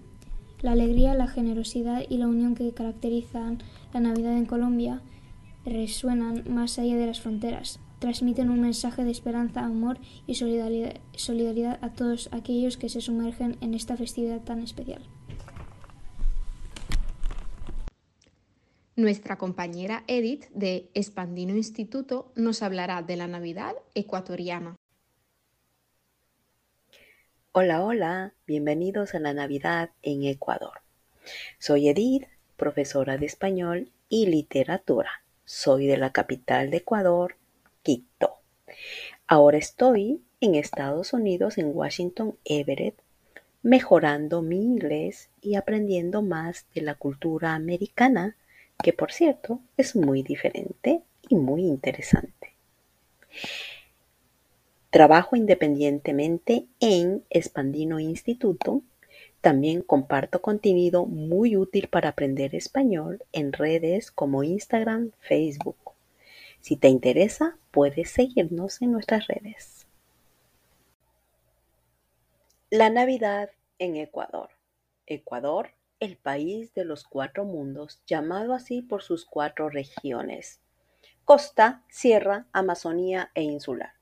La 0.62 0.72
alegría, 0.72 1.14
la 1.14 1.28
generosidad 1.28 2.04
y 2.08 2.18
la 2.18 2.28
unión 2.28 2.56
que 2.56 2.72
caracterizan 2.72 3.60
la 3.94 4.00
Navidad 4.00 4.38
en 4.38 4.46
Colombia 4.46 5.02
resuenan 5.66 6.44
más 6.50 6.80
allá 6.80 6.96
de 6.96 7.08
las 7.08 7.20
fronteras. 7.20 7.80
Transmiten 8.00 8.50
un 8.50 8.62
mensaje 8.62 9.04
de 9.04 9.12
esperanza, 9.12 9.64
amor 9.64 9.98
y 10.28 10.36
solidaridad, 10.36 11.80
a 11.82 11.90
todos 11.90 12.30
aquellos 12.32 12.78
que 12.78 12.90
se 12.90 13.02
sumergen 13.02 13.58
en 13.62 13.74
esta 13.74 13.96
festividad 13.98 14.42
tan 14.42 14.62
especial. 14.62 15.02
Nuestra 18.96 19.40
compañera 19.40 20.04
Edith 20.06 20.50
de 20.52 20.88
Espandino 20.94 21.56
Instituto 21.56 22.32
nos 22.36 22.62
hablará 22.62 23.02
de 23.02 23.16
la 23.16 23.26
Navidad 23.26 23.74
ecuatoriana. 23.96 24.76
Hola, 27.54 27.84
hola, 27.84 28.34
bienvenidos 28.46 29.16
a 29.16 29.20
la 29.20 29.34
Navidad 29.34 29.90
en 30.04 30.26
Ecuador. 30.26 30.82
Soy 31.58 31.90
Edith, 31.90 32.28
profesora 32.56 33.18
de 33.18 33.26
español 33.26 33.92
y 34.10 34.28
literatura. 34.28 35.24
Soy 35.44 35.88
de 35.88 35.98
la 35.98 36.12
capital 36.12 36.70
de 36.70 36.78
Ecuador, 36.78 37.38
Quito. 37.82 38.36
Ahora 39.26 39.58
estoy 39.58 40.22
en 40.40 40.54
Estados 40.54 41.14
Unidos, 41.14 41.58
en 41.58 41.76
Washington, 41.76 42.38
Everett, 42.46 43.02
mejorando 43.64 44.44
mi 44.44 44.62
inglés 44.62 45.32
y 45.42 45.56
aprendiendo 45.56 46.22
más 46.22 46.68
de 46.76 46.82
la 46.82 46.94
cultura 46.94 47.56
americana, 47.56 48.38
que 48.84 48.94
por 48.94 49.12
cierto 49.12 49.60
es 49.78 49.96
muy 49.96 50.22
diferente 50.22 51.02
y 51.28 51.36
muy 51.36 51.64
interesante. 51.64 52.54
Trabajo 54.92 55.36
independientemente 55.36 56.68
en 56.80 57.24
Espandino 57.32 58.00
Instituto 58.00 58.84
también 59.42 59.82
comparto 59.82 60.42
contenido 60.42 61.06
muy 61.06 61.58
útil 61.58 61.88
para 61.88 62.10
aprender 62.10 62.54
español 62.56 63.24
en 63.32 63.52
redes 63.52 64.12
como 64.12 64.44
Instagram, 64.44 65.12
Facebook. 65.20 65.76
Si 66.62 66.78
te 66.78 66.88
interesa, 66.88 67.58
puedes 67.72 68.12
seguirnos 68.12 68.82
en 68.82 68.92
nuestras 68.92 69.28
redes. 69.28 69.88
La 72.70 72.90
Navidad 72.90 73.50
en 73.80 73.98
Ecuador. 73.98 74.50
Ecuador, 75.06 75.72
el 76.04 76.18
país 76.18 76.74
de 76.74 76.86
los 76.86 77.04
cuatro 77.04 77.46
mundos, 77.46 78.02
llamado 78.06 78.54
así 78.54 78.82
por 78.82 79.02
sus 79.02 79.26
cuatro 79.26 79.70
regiones. 79.70 80.62
Costa, 81.26 81.84
Sierra, 81.90 82.48
Amazonía 82.52 83.32
e 83.34 83.44
Insular, 83.44 83.94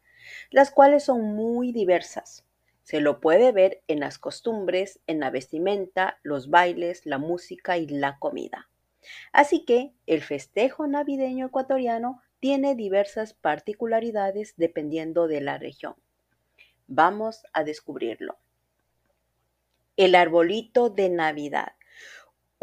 las 0.50 0.72
cuales 0.72 1.04
son 1.04 1.36
muy 1.36 1.72
diversas. 1.72 2.44
Se 2.84 3.00
lo 3.00 3.22
puede 3.22 3.52
ver 3.52 3.84
en 3.88 4.00
las 4.00 4.18
costumbres, 4.18 5.00
en 5.06 5.20
la 5.20 5.30
vestimenta, 5.30 6.20
los 6.24 6.50
bailes, 6.50 7.06
la 7.06 7.20
música 7.20 7.78
y 7.78 7.88
la 7.88 8.18
comida. 8.18 8.70
Así 9.32 9.66
que 9.66 9.94
el 10.08 10.22
festejo 10.22 10.88
navideño 10.88 11.48
ecuatoriano 11.48 12.22
tiene 12.40 12.76
diversas 12.76 13.34
particularidades 13.34 14.56
dependiendo 14.58 15.28
de 15.28 15.42
la 15.42 15.60
región. 15.60 15.96
Vamos 16.88 17.44
a 17.54 17.64
descubrirlo. 17.64 18.38
El 19.96 20.16
arbolito 20.16 20.90
de 20.90 21.10
Navidad. 21.10 21.74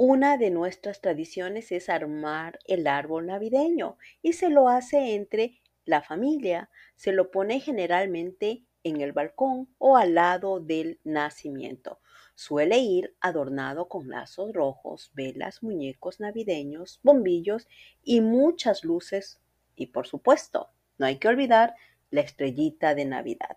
Una 0.01 0.37
de 0.37 0.51
nuestras 0.51 1.01
tradiciones 1.01 1.73
es 1.73 1.89
armar 1.89 2.61
el 2.67 2.87
árbol 2.87 3.27
navideño 3.27 3.99
y 4.23 4.35
se 4.35 4.49
lo 4.49 4.69
hace 4.69 5.17
entre 5.17 5.61
la 5.85 6.03
familia. 6.03 6.71
Se 6.95 7.11
lo 7.11 7.33
pone 7.33 7.59
generalmente 7.59 8.63
en 8.85 9.01
el 9.01 9.11
balcón 9.11 9.75
o 9.77 9.97
al 9.97 10.15
lado 10.15 10.61
del 10.61 11.01
nacimiento. 11.03 11.99
Suele 12.37 12.79
ir 12.79 13.17
adornado 13.21 13.89
con 13.89 14.09
lazos 14.09 14.53
rojos, 14.53 15.11
velas, 15.15 15.65
muñecos 15.65 16.21
navideños, 16.21 17.01
bombillos 17.03 17.67
y 18.05 18.21
muchas 18.21 18.85
luces. 18.85 19.41
Y 19.75 19.87
por 19.87 20.07
supuesto, 20.07 20.71
no 20.99 21.07
hay 21.07 21.17
que 21.17 21.27
olvidar 21.27 21.75
la 22.13 22.21
estrellita 22.21 22.95
de 22.95 23.05
Navidad. 23.05 23.57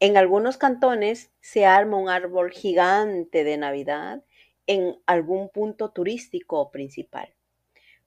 En 0.00 0.16
algunos 0.16 0.56
cantones 0.56 1.30
se 1.40 1.66
arma 1.66 1.98
un 1.98 2.08
árbol 2.08 2.52
gigante 2.52 3.44
de 3.44 3.58
Navidad 3.58 4.22
en 4.66 4.96
algún 5.06 5.48
punto 5.48 5.90
turístico 5.90 6.70
principal. 6.70 7.34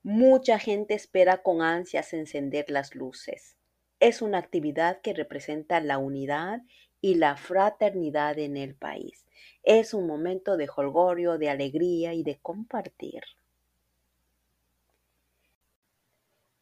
Mucha 0.03 0.59
gente 0.59 0.93
espera 0.93 1.41
con 1.43 1.61
ansias 1.61 2.13
encender 2.13 2.69
las 2.69 2.95
luces. 2.95 3.57
Es 3.99 4.21
una 4.21 4.37
actividad 4.37 5.01
que 5.01 5.13
representa 5.13 5.81
la 5.81 5.97
unidad 5.97 6.61
y 7.01 7.15
la 7.15 7.35
fraternidad 7.35 8.39
en 8.39 8.57
el 8.57 8.75
país. 8.75 9.25
Es 9.63 9.93
un 9.93 10.07
momento 10.07 10.57
de 10.57 10.67
jolgorio, 10.67 11.37
de 11.37 11.49
alegría 11.49 12.13
y 12.13 12.23
de 12.23 12.39
compartir. 12.39 13.23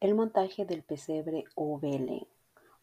El 0.00 0.14
montaje 0.14 0.64
del 0.64 0.82
pesebre 0.82 1.44
o 1.54 1.78
Belén. 1.78 2.26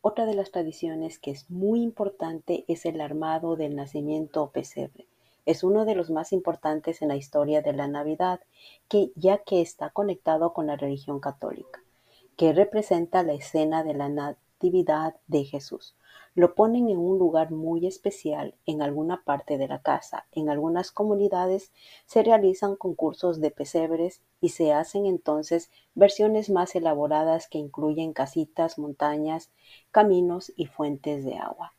Otra 0.02 0.26
de 0.26 0.36
las 0.36 0.52
tradiciones 0.52 1.18
que 1.18 1.32
es 1.32 1.50
muy 1.50 1.82
importante 1.82 2.66
es 2.68 2.86
el 2.86 3.02
armado 3.02 3.56
del 3.56 3.76
nacimiento 3.76 4.44
o 4.44 4.52
pesebre. 4.52 5.08
Es 5.46 5.64
uno 5.64 5.86
de 5.86 5.94
los 5.94 6.10
más 6.10 6.34
importantes 6.34 7.02
en 7.02 7.10
la 7.10 7.16
historia 7.16 7.62
de 7.62 7.74
la 7.74 7.88
Navidad, 7.88 8.40
que, 8.88 9.12
ya 9.16 9.38
que 9.40 9.62
está 9.62 9.92
conectado 9.92 10.54
con 10.54 10.66
la 10.66 10.76
religión 10.76 11.20
católica, 11.20 11.84
que 12.36 12.52
representa 12.52 13.22
la 13.22 13.34
escena 13.34 13.84
de 13.84 13.94
la 13.94 14.10
Natividad 14.10 15.16
de 15.28 15.44
Jesús. 15.44 15.96
Lo 16.34 16.56
ponen 16.56 16.90
en 16.90 16.98
un 16.98 17.20
lugar 17.20 17.52
muy 17.52 17.86
especial 17.86 18.56
en 18.66 18.82
alguna 18.82 19.24
parte 19.24 19.60
de 19.60 19.68
la 19.68 19.84
casa. 19.84 20.26
En 20.32 20.50
algunas 20.50 20.92
comunidades 20.92 21.72
se 22.08 22.24
realizan 22.24 22.76
concursos 22.76 23.40
de 23.40 23.52
pesebres 23.52 24.24
y 24.42 24.50
se 24.50 24.74
hacen 24.74 25.06
entonces 25.06 25.70
versiones 25.94 26.50
más 26.50 26.76
elaboradas 26.76 27.48
que 27.48 27.60
incluyen 27.60 28.14
casitas, 28.14 28.80
montañas, 28.80 29.52
caminos 29.92 30.52
y 30.56 30.66
fuentes 30.66 31.24
de 31.24 31.38
agua. 31.38 31.75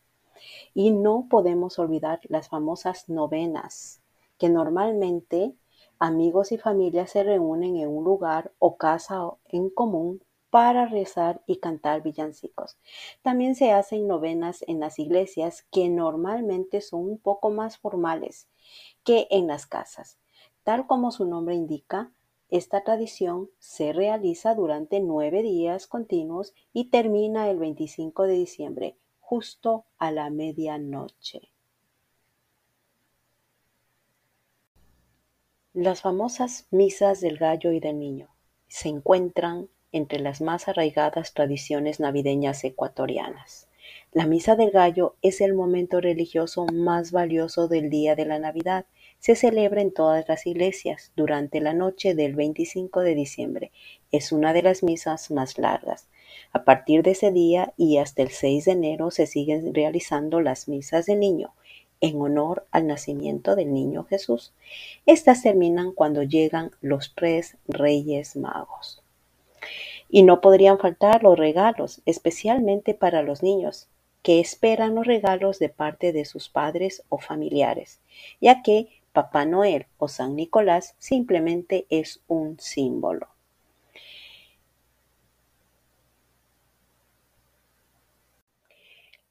Y 0.74 0.90
no 0.90 1.26
podemos 1.28 1.78
olvidar 1.78 2.20
las 2.24 2.48
famosas 2.48 3.08
novenas, 3.08 4.02
que 4.38 4.48
normalmente 4.48 5.54
amigos 5.98 6.52
y 6.52 6.58
familias 6.58 7.10
se 7.10 7.22
reúnen 7.22 7.76
en 7.76 7.88
un 7.88 8.04
lugar 8.04 8.52
o 8.58 8.76
casa 8.76 9.30
en 9.48 9.70
común 9.70 10.22
para 10.50 10.86
rezar 10.86 11.42
y 11.46 11.56
cantar 11.56 12.02
villancicos. 12.02 12.78
También 13.22 13.54
se 13.54 13.72
hacen 13.72 14.06
novenas 14.06 14.64
en 14.66 14.80
las 14.80 14.98
iglesias 14.98 15.66
que 15.70 15.88
normalmente 15.88 16.80
son 16.80 17.00
un 17.00 17.18
poco 17.18 17.50
más 17.50 17.78
formales 17.78 18.48
que 19.04 19.26
en 19.30 19.46
las 19.46 19.66
casas. 19.66 20.18
Tal 20.62 20.86
como 20.86 21.10
su 21.10 21.26
nombre 21.26 21.54
indica, 21.54 22.12
esta 22.48 22.84
tradición 22.84 23.50
se 23.58 23.92
realiza 23.92 24.54
durante 24.54 25.00
nueve 25.00 25.42
días 25.42 25.86
continuos 25.86 26.54
y 26.72 26.90
termina 26.90 27.50
el 27.50 27.58
25 27.58 28.22
de 28.22 28.34
diciembre, 28.34 28.96
justo 29.28 29.86
a 29.98 30.12
la 30.12 30.30
medianoche. 30.30 31.50
Las 35.72 36.02
famosas 36.02 36.68
misas 36.70 37.20
del 37.20 37.36
gallo 37.36 37.72
y 37.72 37.80
del 37.80 37.98
niño 37.98 38.28
se 38.68 38.88
encuentran 38.88 39.68
entre 39.90 40.20
las 40.20 40.40
más 40.40 40.68
arraigadas 40.68 41.34
tradiciones 41.34 41.98
navideñas 41.98 42.62
ecuatorianas. 42.62 43.66
La 44.12 44.26
Misa 44.28 44.54
del 44.54 44.70
Gallo 44.70 45.16
es 45.22 45.40
el 45.40 45.54
momento 45.54 46.00
religioso 46.00 46.64
más 46.72 47.10
valioso 47.10 47.66
del 47.66 47.90
día 47.90 48.14
de 48.14 48.26
la 48.26 48.38
Navidad. 48.38 48.86
Se 49.18 49.34
celebra 49.34 49.82
en 49.82 49.92
todas 49.92 50.28
las 50.28 50.46
iglesias 50.46 51.10
durante 51.16 51.60
la 51.60 51.74
noche 51.74 52.14
del 52.14 52.36
25 52.36 53.00
de 53.00 53.14
diciembre. 53.16 53.72
Es 54.12 54.30
una 54.30 54.52
de 54.52 54.62
las 54.62 54.84
misas 54.84 55.32
más 55.32 55.58
largas. 55.58 56.08
A 56.52 56.64
partir 56.64 57.02
de 57.02 57.12
ese 57.12 57.32
día 57.32 57.72
y 57.76 57.98
hasta 57.98 58.22
el 58.22 58.30
6 58.30 58.64
de 58.66 58.72
enero 58.72 59.10
se 59.10 59.26
siguen 59.26 59.74
realizando 59.74 60.40
las 60.40 60.68
misas 60.68 61.06
de 61.06 61.16
niño 61.16 61.52
en 62.00 62.20
honor 62.20 62.66
al 62.70 62.86
nacimiento 62.86 63.56
del 63.56 63.72
niño 63.72 64.04
Jesús. 64.04 64.52
Estas 65.06 65.42
terminan 65.42 65.92
cuando 65.92 66.22
llegan 66.22 66.70
los 66.80 67.14
tres 67.14 67.56
reyes 67.66 68.36
magos. 68.36 69.02
Y 70.08 70.22
no 70.22 70.40
podrían 70.40 70.78
faltar 70.78 71.22
los 71.22 71.38
regalos, 71.38 72.00
especialmente 72.06 72.94
para 72.94 73.22
los 73.22 73.42
niños, 73.42 73.88
que 74.22 74.40
esperan 74.40 74.94
los 74.94 75.06
regalos 75.06 75.58
de 75.58 75.68
parte 75.68 76.12
de 76.12 76.24
sus 76.24 76.48
padres 76.48 77.02
o 77.08 77.18
familiares, 77.18 78.00
ya 78.40 78.62
que 78.62 78.88
Papá 79.12 79.46
Noel 79.46 79.86
o 79.98 80.08
San 80.08 80.36
Nicolás 80.36 80.94
simplemente 80.98 81.86
es 81.90 82.20
un 82.28 82.58
símbolo. 82.60 83.28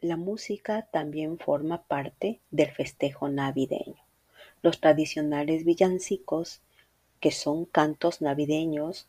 La 0.07 0.18
música 0.18 0.88
también 0.91 1.40
forma 1.40 1.82
parte 1.82 2.40
del 2.52 2.69
festejo 2.69 3.27
navideño. 3.27 4.06
Los 4.61 4.80
tradicionales 4.80 5.65
villancicos, 5.65 6.61
que 7.19 7.32
son 7.32 7.65
cantos 7.65 8.22
navideños 8.22 9.07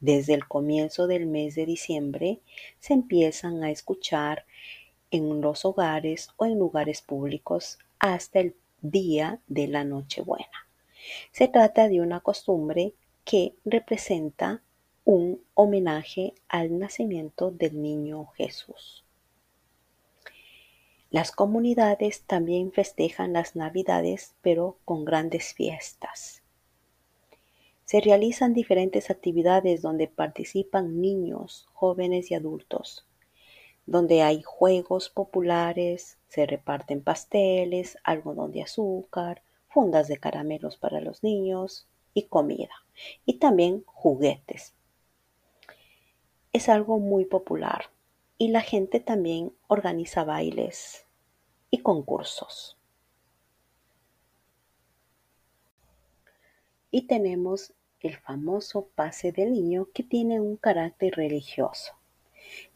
desde 0.00 0.32
el 0.32 0.48
comienzo 0.48 1.06
del 1.08 1.26
mes 1.26 1.56
de 1.56 1.66
diciembre 1.66 2.40
se 2.80 2.94
empiezan 2.94 3.62
a 3.64 3.70
escuchar 3.70 4.46
en 5.10 5.42
los 5.42 5.66
hogares 5.66 6.30
o 6.38 6.46
en 6.46 6.58
lugares 6.58 7.02
públicos 7.02 7.78
hasta 7.98 8.40
el 8.40 8.56
día 8.80 9.40
de 9.46 9.68
la 9.68 9.84
Nochebuena. 9.84 10.66
Se 11.32 11.48
trata 11.48 11.86
de 11.90 12.00
una 12.00 12.20
costumbre 12.20 12.94
que 13.26 13.56
representa 13.66 14.62
un 15.04 15.42
homenaje 15.52 16.32
al 16.48 16.78
nacimiento 16.78 17.50
del 17.50 17.82
niño 17.82 18.28
Jesús. 18.36 19.03
Las 21.14 21.30
comunidades 21.30 22.22
también 22.22 22.72
festejan 22.72 23.34
las 23.34 23.54
Navidades, 23.54 24.34
pero 24.42 24.78
con 24.84 25.04
grandes 25.04 25.54
fiestas. 25.54 26.42
Se 27.84 28.00
realizan 28.00 28.52
diferentes 28.52 29.10
actividades 29.10 29.80
donde 29.80 30.08
participan 30.08 31.00
niños, 31.00 31.68
jóvenes 31.72 32.32
y 32.32 32.34
adultos, 32.34 33.06
donde 33.86 34.22
hay 34.22 34.42
juegos 34.42 35.08
populares, 35.08 36.18
se 36.26 36.46
reparten 36.46 37.00
pasteles, 37.00 37.96
algodón 38.02 38.50
de 38.50 38.62
azúcar, 38.62 39.40
fundas 39.68 40.08
de 40.08 40.16
caramelos 40.16 40.76
para 40.78 41.00
los 41.00 41.22
niños 41.22 41.86
y 42.12 42.24
comida, 42.24 42.74
y 43.24 43.34
también 43.34 43.84
juguetes. 43.86 44.74
Es 46.52 46.68
algo 46.68 46.98
muy 46.98 47.24
popular 47.24 47.94
y 48.38 48.48
la 48.48 48.60
gente 48.60 49.00
también 49.00 49.52
organiza 49.68 50.24
bailes 50.24 51.06
y 51.70 51.78
concursos. 51.78 52.78
y 56.94 57.08
tenemos 57.08 57.72
el 57.98 58.16
famoso 58.18 58.86
pase 58.94 59.32
del 59.32 59.50
niño 59.50 59.88
que 59.92 60.04
tiene 60.04 60.38
un 60.38 60.56
carácter 60.56 61.14
religioso. 61.16 61.94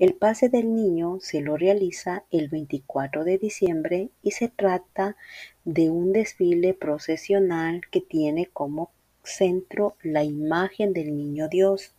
El 0.00 0.14
pase 0.14 0.48
del 0.48 0.74
niño 0.74 1.18
se 1.20 1.40
lo 1.40 1.56
realiza 1.56 2.24
el 2.32 2.48
24 2.48 3.22
de 3.22 3.38
diciembre 3.38 4.08
y 4.20 4.32
se 4.32 4.48
trata 4.48 5.16
de 5.64 5.88
un 5.88 6.12
desfile 6.12 6.74
procesional 6.74 7.82
que 7.92 8.00
tiene 8.00 8.46
como 8.46 8.90
centro 9.22 9.94
la 10.02 10.24
imagen 10.24 10.92
del 10.92 11.16
niño 11.16 11.46
Dios 11.46 11.94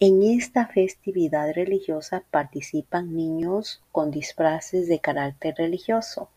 En 0.00 0.22
esta 0.22 0.66
festividad 0.66 1.52
religiosa 1.54 2.24
participan 2.30 3.16
niños 3.16 3.82
con 3.92 4.10
disfraces 4.10 4.88
de 4.88 4.98
carácter 4.98 5.54
religioso, 5.56 6.28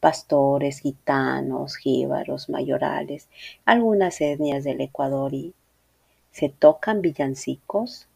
pastores, 0.00 0.80
gitanos, 0.80 1.76
jíbaros, 1.76 2.48
mayorales, 2.48 3.28
algunas 3.64 4.20
etnias 4.20 4.64
del 4.64 4.80
Ecuador 4.80 5.34
y 5.34 5.54
se 6.32 6.48
tocan 6.48 7.02
villancicos. 7.02 8.08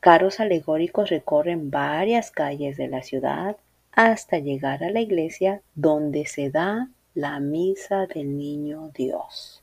Carros 0.00 0.38
alegóricos 0.38 1.10
recorren 1.10 1.70
varias 1.70 2.30
calles 2.30 2.76
de 2.76 2.88
la 2.88 3.02
ciudad 3.02 3.56
hasta 3.92 4.38
llegar 4.38 4.84
a 4.84 4.90
la 4.90 5.00
iglesia 5.00 5.62
donde 5.74 6.26
se 6.26 6.50
da 6.50 6.88
la 7.14 7.40
misa 7.40 8.06
del 8.06 8.36
niño 8.38 8.90
Dios. 8.94 9.62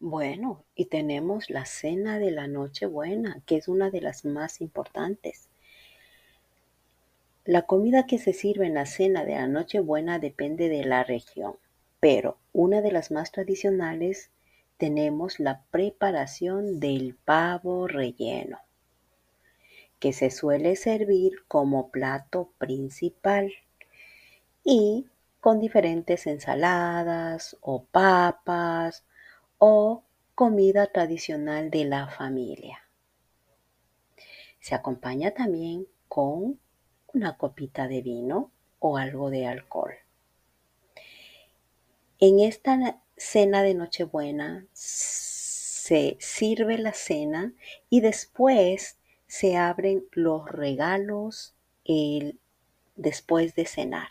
Bueno, 0.00 0.64
y 0.76 0.86
tenemos 0.86 1.50
la 1.50 1.64
cena 1.64 2.18
de 2.18 2.30
la 2.30 2.46
Nochebuena, 2.46 3.42
que 3.46 3.56
es 3.56 3.66
una 3.66 3.90
de 3.90 4.00
las 4.00 4.24
más 4.24 4.60
importantes. 4.60 5.48
La 7.44 7.62
comida 7.62 8.06
que 8.06 8.18
se 8.18 8.32
sirve 8.32 8.66
en 8.66 8.74
la 8.74 8.86
cena 8.86 9.24
de 9.24 9.34
la 9.34 9.48
Nochebuena 9.48 10.18
depende 10.18 10.68
de 10.68 10.84
la 10.84 11.02
región, 11.02 11.56
pero 11.98 12.38
una 12.52 12.80
de 12.80 12.92
las 12.92 13.10
más 13.10 13.32
tradicionales 13.32 14.30
tenemos 14.76 15.40
la 15.40 15.62
preparación 15.70 16.78
del 16.78 17.16
pavo 17.24 17.88
relleno 17.88 18.60
que 19.98 20.12
se 20.12 20.30
suele 20.30 20.76
servir 20.76 21.44
como 21.48 21.90
plato 21.90 22.52
principal 22.58 23.52
y 24.62 25.06
con 25.40 25.58
diferentes 25.58 26.26
ensaladas 26.26 27.56
o 27.60 27.82
papas 27.84 29.04
o 29.58 30.04
comida 30.34 30.86
tradicional 30.86 31.70
de 31.70 31.84
la 31.84 32.08
familia. 32.08 32.88
Se 34.60 34.74
acompaña 34.74 35.32
también 35.32 35.86
con 36.08 36.58
una 37.12 37.36
copita 37.36 37.88
de 37.88 38.02
vino 38.02 38.50
o 38.78 38.96
algo 38.96 39.30
de 39.30 39.46
alcohol. 39.46 39.94
En 42.20 42.40
esta 42.40 43.00
cena 43.16 43.62
de 43.62 43.74
Nochebuena 43.74 44.66
se 44.72 46.16
sirve 46.20 46.78
la 46.78 46.92
cena 46.92 47.52
y 47.90 48.00
después 48.00 48.98
se 49.26 49.56
abren 49.56 50.04
los 50.12 50.48
regalos 50.48 51.54
después 52.96 53.54
de 53.54 53.66
cenar. 53.66 54.08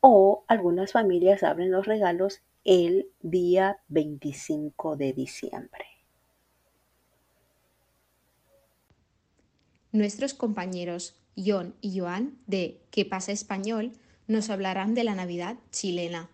O 0.00 0.44
algunas 0.46 0.92
familias 0.92 1.42
abren 1.42 1.70
los 1.70 1.86
regalos 1.86 2.42
el 2.66 3.06
día 3.22 3.78
25 3.88 4.96
de 4.96 5.12
diciembre. 5.12 5.86
Nuestros 9.92 10.34
compañeros 10.34 11.14
John 11.36 11.74
y 11.80 11.98
Joan 11.98 12.38
de 12.46 12.82
¿Qué 12.90 13.04
pasa 13.04 13.32
español? 13.32 13.92
nos 14.26 14.50
hablarán 14.50 14.94
de 14.94 15.04
la 15.04 15.14
Navidad 15.14 15.56
chilena. 15.70 16.28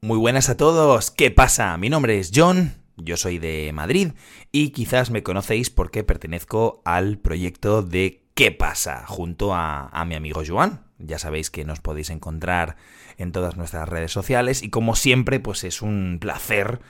Muy 0.00 0.18
buenas 0.18 0.48
a 0.48 0.56
todos, 0.56 1.10
¿qué 1.10 1.30
pasa? 1.30 1.76
Mi 1.78 1.88
nombre 1.88 2.18
es 2.18 2.32
John 2.34 2.74
yo 3.00 3.16
soy 3.16 3.38
de 3.38 3.70
Madrid 3.72 4.12
y 4.52 4.70
quizás 4.70 5.10
me 5.10 5.22
conocéis 5.22 5.70
porque 5.70 6.04
pertenezco 6.04 6.82
al 6.84 7.18
proyecto 7.18 7.82
de 7.82 8.24
¿Qué 8.34 8.52
pasa? 8.52 9.04
junto 9.06 9.52
a, 9.54 10.04
mi 10.06 10.14
amigo 10.14 10.42
Joan. 10.46 10.87
Ya 10.98 11.18
sabéis 11.18 11.50
que 11.50 11.64
nos 11.64 11.80
podéis 11.80 12.10
encontrar 12.10 12.76
en 13.16 13.32
todas 13.32 13.56
nuestras 13.56 13.88
redes 13.88 14.12
sociales 14.12 14.62
y 14.62 14.70
como 14.70 14.96
siempre 14.96 15.40
pues 15.40 15.64
es 15.64 15.82
un 15.82 16.18
placer 16.20 16.80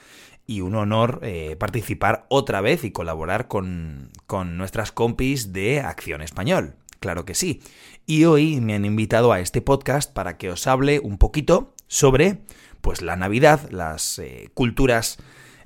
y 0.47 0.63
un 0.63 0.75
honor 0.75 1.21
eh, 1.23 1.57
participar 1.57 2.27
otra 2.31 2.61
vez 2.61 2.85
y 2.85 2.91
colaborar 2.91 3.49
con, 3.49 4.11
con 4.27 4.57
nuestras 4.57 4.93
compis 4.93 5.53
de 5.53 5.81
Acción 5.81 6.23
Español. 6.23 6.77
Claro 7.01 7.25
que 7.25 7.35
sí. 7.35 7.63
Y 8.07 8.25
hoy 8.25 8.61
me 8.61 8.75
han 8.75 8.87
invitado 8.87 9.33
a 9.33 9.41
este 9.41 9.61
podcast 9.61 10.13
para 10.13 10.39
que 10.39 10.51
os 10.51 10.67
hable 10.67 11.01
un 11.01 11.19
poquito 11.19 11.75
sobre 11.87 12.39
pues 12.81 13.03
la 13.03 13.17
Navidad, 13.17 13.69
las 13.71 14.19
eh, 14.19 14.51
culturas 14.55 15.19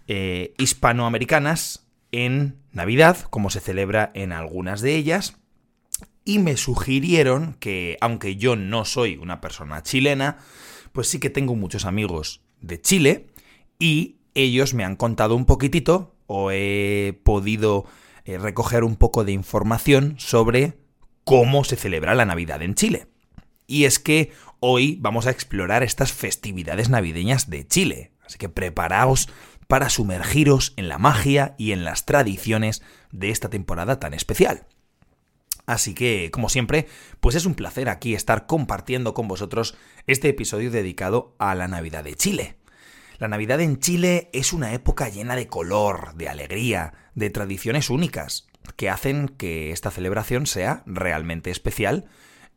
eh, 0.09 0.55
hispanoamericanas 0.59 1.86
en 2.10 2.59
Navidad, 2.73 3.19
como 3.31 3.51
se 3.51 3.60
celebra 3.60 4.10
en 4.14 4.32
algunas 4.32 4.81
de 4.81 4.97
ellas, 4.97 5.39
y 6.24 6.39
me 6.39 6.57
sugirieron 6.57 7.55
que, 7.55 7.99
aunque 8.01 8.36
yo 8.36 8.57
no 8.57 8.85
soy 8.85 9.16
una 9.16 9.40
persona 9.40 9.82
chilena, 9.82 10.39
pues 10.93 11.09
sí 11.09 11.19
que 11.19 11.31
tengo 11.31 11.57
muchos 11.57 11.85
amigos 11.85 12.43
de 12.61 12.81
Chile 12.81 13.27
y 13.78 14.16
ellos 14.35 14.74
me 14.74 14.85
han 14.85 14.97
contado 14.97 15.35
un 15.35 15.44
poquitito 15.44 16.15
o 16.27 16.51
he 16.51 17.20
podido 17.24 17.85
eh, 18.24 18.39
recoger 18.39 18.85
un 18.85 18.97
poco 18.97 19.24
de 19.24 19.32
información 19.32 20.15
sobre 20.19 20.78
cómo 21.24 21.65
se 21.65 21.77
celebra 21.77 22.15
la 22.15 22.24
Navidad 22.24 22.62
en 22.62 22.74
Chile. 22.74 23.09
Y 23.66 23.85
es 23.85 23.99
que 23.99 24.32
hoy 24.61 24.99
vamos 25.01 25.27
a 25.27 25.31
explorar 25.31 25.82
estas 25.82 26.12
festividades 26.12 26.89
navideñas 26.89 27.51
de 27.51 27.66
Chile. 27.66 28.12
Así 28.24 28.39
que 28.39 28.49
preparaos 28.49 29.28
para 29.66 29.89
sumergiros 29.89 30.74
en 30.77 30.89
la 30.89 30.99
magia 30.99 31.55
y 31.59 31.73
en 31.73 31.85
las 31.85 32.05
tradiciones 32.05 32.82
de 33.11 33.31
esta 33.31 33.49
temporada 33.49 33.99
tan 33.99 34.15
especial. 34.15 34.66
Así 35.67 35.95
que, 35.95 36.31
como 36.33 36.49
siempre, 36.49 36.89
pues 37.21 37.37
es 37.37 37.47
un 37.47 37.55
placer 37.55 37.89
aquí 37.89 38.15
estar 38.15 38.47
compartiendo 38.47 39.15
con 39.15 39.29
vosotros 39.29 39.77
este 40.07 40.29
episodio 40.29 40.71
dedicado 40.71 41.35
a 41.39 41.55
la 41.55 41.69
Navidad 41.69 42.05
de 42.05 42.15
Chile. 42.15 42.57
La 43.19 43.29
Navidad 43.29 43.61
en 43.61 43.79
Chile 43.79 44.31
es 44.33 44.53
una 44.53 44.73
época 44.73 45.09
llena 45.09 45.37
de 45.37 45.47
color, 45.47 46.15
de 46.17 46.29
alegría, 46.29 46.95
de 47.15 47.31
tradiciones 47.31 47.91
únicas, 47.91 48.49
que 48.77 48.91
hacen 48.91 49.29
que 49.29 49.71
esta 49.71 49.91
celebración 49.91 50.47
sea 50.47 50.83
realmente 50.87 51.51
especial 51.51 52.09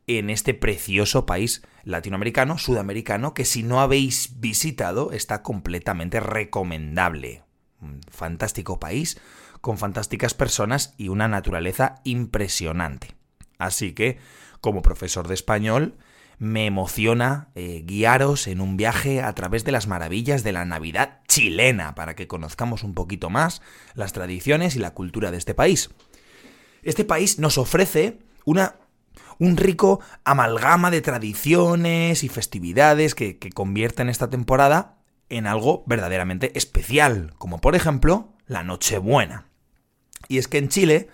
en 0.07 0.29
este 0.29 0.53
precioso 0.53 1.25
país 1.25 1.63
latinoamericano, 1.83 2.57
sudamericano, 2.57 3.33
que 3.33 3.45
si 3.45 3.63
no 3.63 3.81
habéis 3.81 4.39
visitado 4.39 5.11
está 5.11 5.43
completamente 5.43 6.19
recomendable. 6.19 7.43
Un 7.81 8.01
fantástico 8.09 8.79
país, 8.79 9.19
con 9.65 9.79
fantásticas 9.79 10.35
personas 10.35 10.93
y 10.95 11.07
una 11.07 11.27
naturaleza 11.27 11.95
impresionante. 12.03 13.15
Así 13.57 13.93
que, 13.93 14.19
como 14.61 14.83
profesor 14.83 15.27
de 15.27 15.33
español, 15.33 15.97
me 16.37 16.67
emociona 16.67 17.49
eh, 17.55 17.81
guiaros 17.83 18.45
en 18.45 18.61
un 18.61 18.77
viaje 18.77 19.23
a 19.23 19.33
través 19.33 19.63
de 19.63 19.71
las 19.71 19.87
maravillas 19.87 20.43
de 20.43 20.51
la 20.51 20.65
Navidad 20.65 21.21
chilena, 21.27 21.95
para 21.95 22.15
que 22.15 22.27
conozcamos 22.27 22.83
un 22.83 22.93
poquito 22.93 23.31
más 23.31 23.63
las 23.95 24.13
tradiciones 24.13 24.75
y 24.75 24.79
la 24.79 24.93
cultura 24.93 25.31
de 25.31 25.37
este 25.37 25.55
país. 25.55 25.89
Este 26.83 27.03
país 27.03 27.39
nos 27.39 27.57
ofrece 27.57 28.19
una 28.45 28.75
un 29.39 29.57
rico 29.57 29.99
amalgama 30.25 30.91
de 30.91 31.01
tradiciones 31.01 32.23
y 32.23 32.29
festividades 32.29 33.15
que, 33.15 33.39
convierten 33.55 34.09
esta 34.09 34.29
temporada 34.29 34.99
en 35.29 35.47
algo 35.47 35.83
verdaderamente 35.87 36.55
especial, 36.55 37.33
como 37.39 37.59
por 37.61 37.75
ejemplo 37.75 38.35
la 38.45 38.61
Nochebuena. 38.61 39.47
Y 40.27 40.37
es 40.37 40.47
que 40.47 40.57
en 40.57 40.69
Chile 40.69 41.09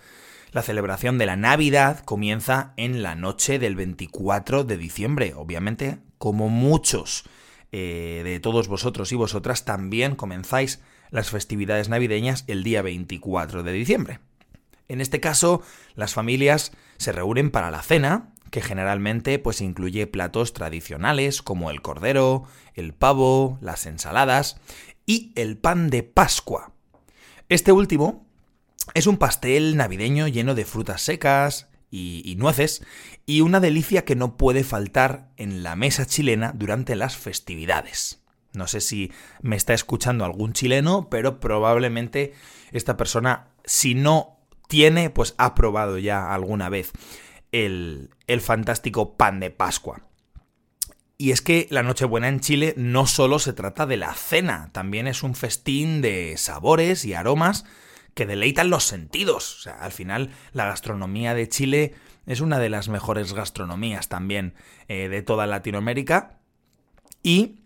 la 0.52 0.62
celebración 0.62 1.18
de 1.18 1.26
la 1.26 1.36
Navidad 1.36 2.04
comienza 2.04 2.74
en 2.76 3.02
la 3.02 3.14
noche 3.14 3.58
del 3.58 3.74
24 3.74 4.64
de 4.64 4.76
diciembre, 4.76 5.32
obviamente, 5.34 5.98
como 6.18 6.48
muchos 6.48 7.24
eh, 7.72 8.20
de 8.22 8.38
todos 8.38 8.68
vosotros 8.68 9.10
y 9.12 9.16
vosotras 9.16 9.64
también 9.64 10.14
comenzáis 10.14 10.82
las 11.10 11.30
festividades 11.30 11.88
navideñas 11.88 12.44
el 12.46 12.64
día 12.64 12.82
24 12.82 13.62
de 13.62 13.72
diciembre. 13.72 14.20
En 14.88 15.00
este 15.00 15.20
caso, 15.20 15.62
las 15.94 16.12
familias 16.12 16.72
se 16.98 17.12
reúnen 17.12 17.50
para 17.50 17.70
la 17.70 17.82
cena, 17.82 18.34
que 18.50 18.60
generalmente 18.60 19.38
pues 19.38 19.62
incluye 19.62 20.06
platos 20.06 20.52
tradicionales 20.52 21.40
como 21.40 21.70
el 21.70 21.80
cordero, 21.80 22.44
el 22.74 22.92
pavo, 22.92 23.58
las 23.62 23.86
ensaladas 23.86 24.60
y 25.06 25.32
el 25.34 25.56
pan 25.56 25.88
de 25.88 26.02
Pascua. 26.02 26.72
Este 27.48 27.72
último 27.72 28.21
es 28.94 29.06
un 29.06 29.16
pastel 29.16 29.76
navideño 29.76 30.28
lleno 30.28 30.54
de 30.54 30.64
frutas 30.64 31.02
secas 31.02 31.68
y, 31.90 32.34
nueces 32.38 32.84
y 33.26 33.42
una 33.42 33.60
delicia 33.60 34.04
que 34.04 34.16
no 34.16 34.36
puede 34.36 34.64
faltar 34.64 35.30
en 35.36 35.62
la 35.62 35.76
mesa 35.76 36.06
chilena 36.06 36.52
durante 36.54 36.96
las 36.96 37.16
festividades. 37.16 38.22
No 38.54 38.66
sé 38.66 38.80
si 38.80 39.12
me 39.40 39.56
está 39.56 39.74
escuchando 39.74 40.24
algún 40.24 40.52
chileno, 40.52 41.08
pero 41.10 41.38
probablemente 41.40 42.32
esta 42.70 42.96
persona, 42.96 43.48
si 43.64 43.94
no 43.94 44.38
tiene, 44.68 45.10
pues 45.10 45.34
ha 45.38 45.54
probado 45.54 45.98
ya 45.98 46.32
alguna 46.32 46.68
vez 46.68 46.92
el, 47.50 48.10
el 48.26 48.40
fantástico 48.40 49.16
pan 49.16 49.40
de 49.40 49.50
Pascua. 49.50 50.06
Y 51.18 51.30
es 51.30 51.40
que 51.40 51.66
la 51.70 51.82
Nochebuena 51.82 52.28
en 52.28 52.40
Chile 52.40 52.74
no 52.76 53.06
solo 53.06 53.38
se 53.38 53.52
trata 53.52 53.86
de 53.86 53.96
la 53.96 54.12
cena, 54.14 54.70
también 54.72 55.06
es 55.06 55.22
un 55.22 55.34
festín 55.34 56.02
de 56.02 56.36
sabores 56.36 57.04
y 57.04 57.14
aromas 57.14 57.64
que 58.14 58.26
deleitan 58.26 58.70
los 58.70 58.84
sentidos. 58.84 59.58
O 59.58 59.62
sea, 59.62 59.74
al 59.74 59.92
final 59.92 60.30
la 60.52 60.66
gastronomía 60.66 61.34
de 61.34 61.48
Chile 61.48 61.94
es 62.26 62.40
una 62.40 62.58
de 62.58 62.68
las 62.68 62.88
mejores 62.88 63.32
gastronomías 63.32 64.08
también 64.08 64.54
eh, 64.88 65.08
de 65.08 65.22
toda 65.22 65.46
Latinoamérica. 65.46 66.38
Y 67.22 67.62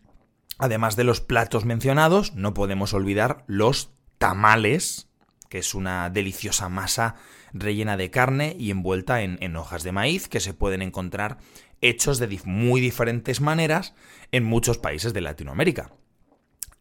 Además 0.59 0.97
de 0.97 1.05
los 1.05 1.21
platos 1.21 1.65
mencionados, 1.65 2.35
no 2.35 2.55
podemos 2.55 2.95
olvidar 2.95 3.45
los 3.47 3.91
tamales, 4.19 5.09
que 5.51 5.59
es 5.59 5.75
una 5.75 6.09
deliciosa 6.09 6.69
masa 6.69 7.17
rellena 7.53 7.97
de 7.97 8.11
carne 8.11 8.57
y 8.59 8.71
envuelta 8.71 9.23
en, 9.23 9.57
hojas 9.57 9.83
de 9.83 9.93
maíz 9.93 10.29
que 10.29 10.41
se 10.41 10.55
pueden 10.55 10.83
encontrar 10.83 11.39
hechos 11.83 12.19
de 12.19 12.41
muy 12.45 12.81
diferentes 12.81 13.41
maneras 13.41 13.95
en 14.33 14.45
muchos 14.45 14.79
países 14.79 15.13
de 15.13 15.21
Latinoamérica. 15.21 15.93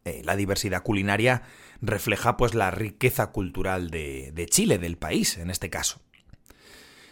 Eh, 0.04 0.22
la 0.24 0.36
diversidad 0.36 0.82
culinaria 0.82 1.42
refleja 1.80 2.36
pues 2.36 2.54
la 2.54 2.70
riqueza 2.70 3.28
cultural 3.28 3.90
de, 3.90 4.46
Chile, 4.50 4.78
del 4.78 4.96
país 4.96 5.38
en 5.38 5.50
este 5.50 5.70
caso. 5.70 6.00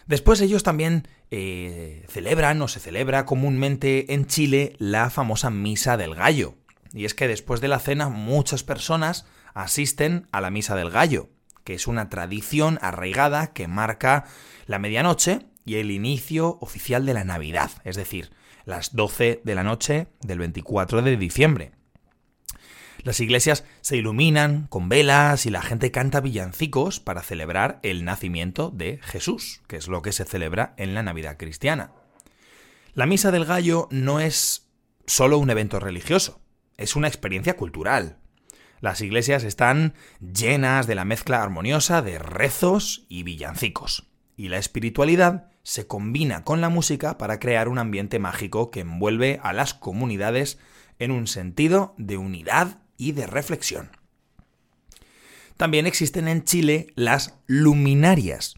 Después 0.07 0.39
ellos 0.41 0.63
también 0.63 1.07
eh, 1.31 2.05
celebran 2.09 2.61
o 2.61 2.67
se 2.67 2.79
celebra 2.79 3.25
comúnmente 3.25 4.13
en 4.13 4.27
Chile 4.27 4.75
la 4.77 5.09
famosa 5.09 5.49
Misa 5.49 5.97
del 5.97 6.13
Gallo. 6.13 6.55
Y 6.93 7.05
es 7.05 7.15
que 7.15 7.27
después 7.27 7.59
de 7.59 7.67
la 7.67 7.79
cena 7.79 8.09
muchas 8.09 8.63
personas 8.63 9.25
asisten 9.53 10.27
a 10.31 10.41
la 10.41 10.51
Misa 10.51 10.75
del 10.75 10.91
Gallo, 10.91 11.29
que 11.63 11.73
es 11.73 11.87
una 11.87 12.09
tradición 12.09 12.77
arraigada 12.81 13.53
que 13.53 13.67
marca 13.67 14.25
la 14.67 14.79
medianoche 14.79 15.47
y 15.65 15.75
el 15.75 15.91
inicio 15.91 16.59
oficial 16.61 17.05
de 17.05 17.15
la 17.15 17.23
Navidad, 17.23 17.71
es 17.83 17.95
decir, 17.95 18.31
las 18.65 18.95
12 18.95 19.41
de 19.43 19.55
la 19.55 19.63
noche 19.63 20.07
del 20.21 20.39
24 20.39 21.01
de 21.01 21.17
diciembre. 21.17 21.71
Las 23.05 23.19
iglesias 23.19 23.65
se 23.81 23.97
iluminan 23.97 24.65
con 24.65 24.89
velas 24.89 25.45
y 25.45 25.51
la 25.51 25.61
gente 25.61 25.91
canta 25.91 26.21
villancicos 26.21 26.99
para 26.99 27.21
celebrar 27.21 27.79
el 27.83 28.03
nacimiento 28.03 28.71
de 28.71 28.99
Jesús, 29.03 29.61
que 29.67 29.75
es 29.75 29.87
lo 29.87 30.01
que 30.01 30.11
se 30.11 30.25
celebra 30.25 30.73
en 30.77 30.95
la 30.95 31.03
Navidad 31.03 31.37
cristiana. 31.37 31.91
La 32.95 33.05
Misa 33.05 33.29
del 33.29 33.45
Gallo 33.45 33.87
no 33.91 34.19
es 34.19 34.71
solo 35.05 35.37
un 35.37 35.51
evento 35.51 35.79
religioso, 35.79 36.41
es 36.77 36.95
una 36.95 37.07
experiencia 37.07 37.55
cultural. 37.55 38.17
Las 38.81 39.01
iglesias 39.01 39.43
están 39.43 39.93
llenas 40.19 40.87
de 40.87 40.95
la 40.95 41.05
mezcla 41.05 41.43
armoniosa 41.43 42.01
de 42.01 42.17
rezos 42.17 43.05
y 43.07 43.21
villancicos, 43.21 44.07
y 44.35 44.47
la 44.47 44.57
espiritualidad 44.57 45.51
se 45.61 45.85
combina 45.85 46.43
con 46.43 46.59
la 46.59 46.69
música 46.69 47.19
para 47.19 47.39
crear 47.39 47.67
un 47.67 47.77
ambiente 47.77 48.17
mágico 48.17 48.71
que 48.71 48.79
envuelve 48.79 49.39
a 49.43 49.53
las 49.53 49.75
comunidades 49.75 50.57
en 50.97 51.11
un 51.11 51.27
sentido 51.27 51.93
de 51.99 52.17
unidad 52.17 52.79
y 52.97 53.11
de 53.11 53.27
reflexión. 53.27 53.89
También 55.57 55.85
existen 55.85 56.27
en 56.27 56.43
Chile 56.43 56.87
las 56.95 57.35
luminarias. 57.47 58.55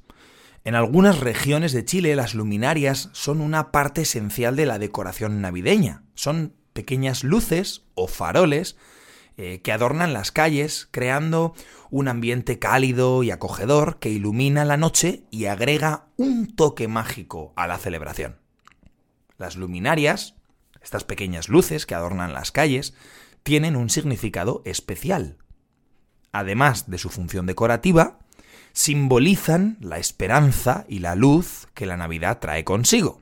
En 0.63 0.75
algunas 0.75 1.19
regiones 1.19 1.71
de 1.71 1.85
Chile 1.85 2.15
las 2.15 2.33
luminarias 2.33 3.09
son 3.13 3.39
una 3.39 3.71
parte 3.71 4.01
esencial 4.01 4.55
de 4.55 4.65
la 4.65 4.79
decoración 4.79 5.41
navideña. 5.41 6.03
Son 6.15 6.53
pequeñas 6.73 7.23
luces 7.23 7.83
o 7.95 8.07
faroles 8.07 8.75
eh, 9.37 9.61
que 9.61 9.71
adornan 9.71 10.13
las 10.13 10.31
calles, 10.31 10.87
creando 10.89 11.53
un 11.91 12.07
ambiente 12.07 12.57
cálido 12.57 13.21
y 13.21 13.29
acogedor 13.29 13.99
que 13.99 14.09
ilumina 14.09 14.65
la 14.65 14.77
noche 14.77 15.23
y 15.29 15.45
agrega 15.45 16.07
un 16.17 16.55
toque 16.55 16.87
mágico 16.87 17.53
a 17.55 17.67
la 17.67 17.77
celebración. 17.77 18.37
Las 19.37 19.55
luminarias, 19.55 20.33
estas 20.81 21.03
pequeñas 21.03 21.49
luces 21.49 21.85
que 21.85 21.93
adornan 21.93 22.33
las 22.33 22.51
calles, 22.51 22.95
tienen 23.47 23.77
un 23.77 23.89
significado 23.89 24.61
especial. 24.65 25.37
Además 26.33 26.89
de 26.91 26.97
su 26.97 27.07
función 27.07 27.45
decorativa, 27.45 28.19
simbolizan 28.73 29.77
la 29.79 29.99
esperanza 29.99 30.83
y 30.89 30.99
la 30.99 31.15
luz 31.15 31.69
que 31.73 31.85
la 31.85 31.95
Navidad 31.95 32.39
trae 32.39 32.65
consigo. 32.65 33.21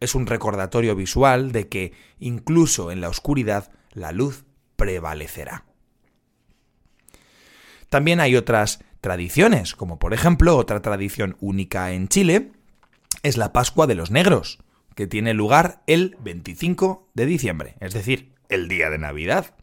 Es 0.00 0.16
un 0.16 0.26
recordatorio 0.26 0.96
visual 0.96 1.52
de 1.52 1.68
que, 1.68 1.92
incluso 2.18 2.90
en 2.90 3.00
la 3.00 3.08
oscuridad, 3.08 3.70
la 3.92 4.10
luz 4.10 4.44
prevalecerá. 4.74 5.66
También 7.90 8.18
hay 8.18 8.34
otras 8.34 8.80
tradiciones, 9.00 9.76
como 9.76 10.00
por 10.00 10.14
ejemplo 10.14 10.56
otra 10.56 10.82
tradición 10.82 11.36
única 11.38 11.92
en 11.92 12.08
Chile, 12.08 12.50
es 13.22 13.36
la 13.36 13.52
Pascua 13.52 13.86
de 13.86 13.94
los 13.94 14.10
Negros, 14.10 14.58
que 14.96 15.06
tiene 15.06 15.32
lugar 15.32 15.84
el 15.86 16.16
25 16.24 17.08
de 17.14 17.26
diciembre, 17.26 17.76
es 17.78 17.94
decir, 17.94 18.36
el 18.48 18.68
día 18.68 18.90
de 18.90 18.98
Navidad. 18.98 19.54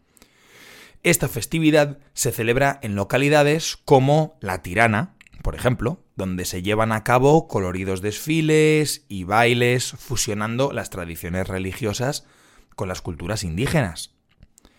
Esta 1.02 1.28
festividad 1.28 1.98
se 2.14 2.32
celebra 2.32 2.80
en 2.82 2.96
localidades 2.96 3.76
como 3.84 4.36
La 4.40 4.62
Tirana, 4.62 5.14
por 5.42 5.54
ejemplo, 5.54 6.02
donde 6.16 6.44
se 6.44 6.62
llevan 6.62 6.90
a 6.90 7.04
cabo 7.04 7.46
coloridos 7.46 8.00
desfiles 8.00 9.04
y 9.08 9.24
bailes 9.24 9.92
fusionando 9.92 10.72
las 10.72 10.90
tradiciones 10.90 11.46
religiosas 11.46 12.26
con 12.74 12.88
las 12.88 13.02
culturas 13.02 13.44
indígenas. 13.44 14.14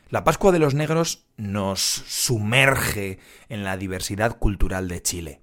La 0.10 0.24
Pascua 0.24 0.52
de 0.52 0.60
los 0.60 0.74
Negros 0.74 1.26
nos 1.38 1.80
sumerge 1.82 3.20
en 3.50 3.64
la 3.64 3.78
diversidad 3.78 4.38
cultural 4.38 4.88
de 4.88 5.02
Chile. 5.02 5.42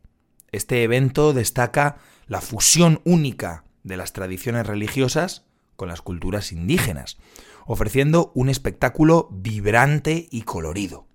Este 0.52 0.82
evento 0.82 1.32
destaca 1.32 1.98
la 2.26 2.40
fusión 2.40 3.00
única 3.04 3.64
de 3.82 3.96
las 3.96 4.12
tradiciones 4.12 4.66
religiosas 4.66 5.44
con 5.76 5.88
las 5.88 6.00
culturas 6.02 6.52
indígenas, 6.52 7.18
ofreciendo 7.66 8.32
un 8.34 8.48
espectáculo 8.48 9.28
vibrante 9.30 10.28
y 10.30 10.42
colorido. 10.42 11.06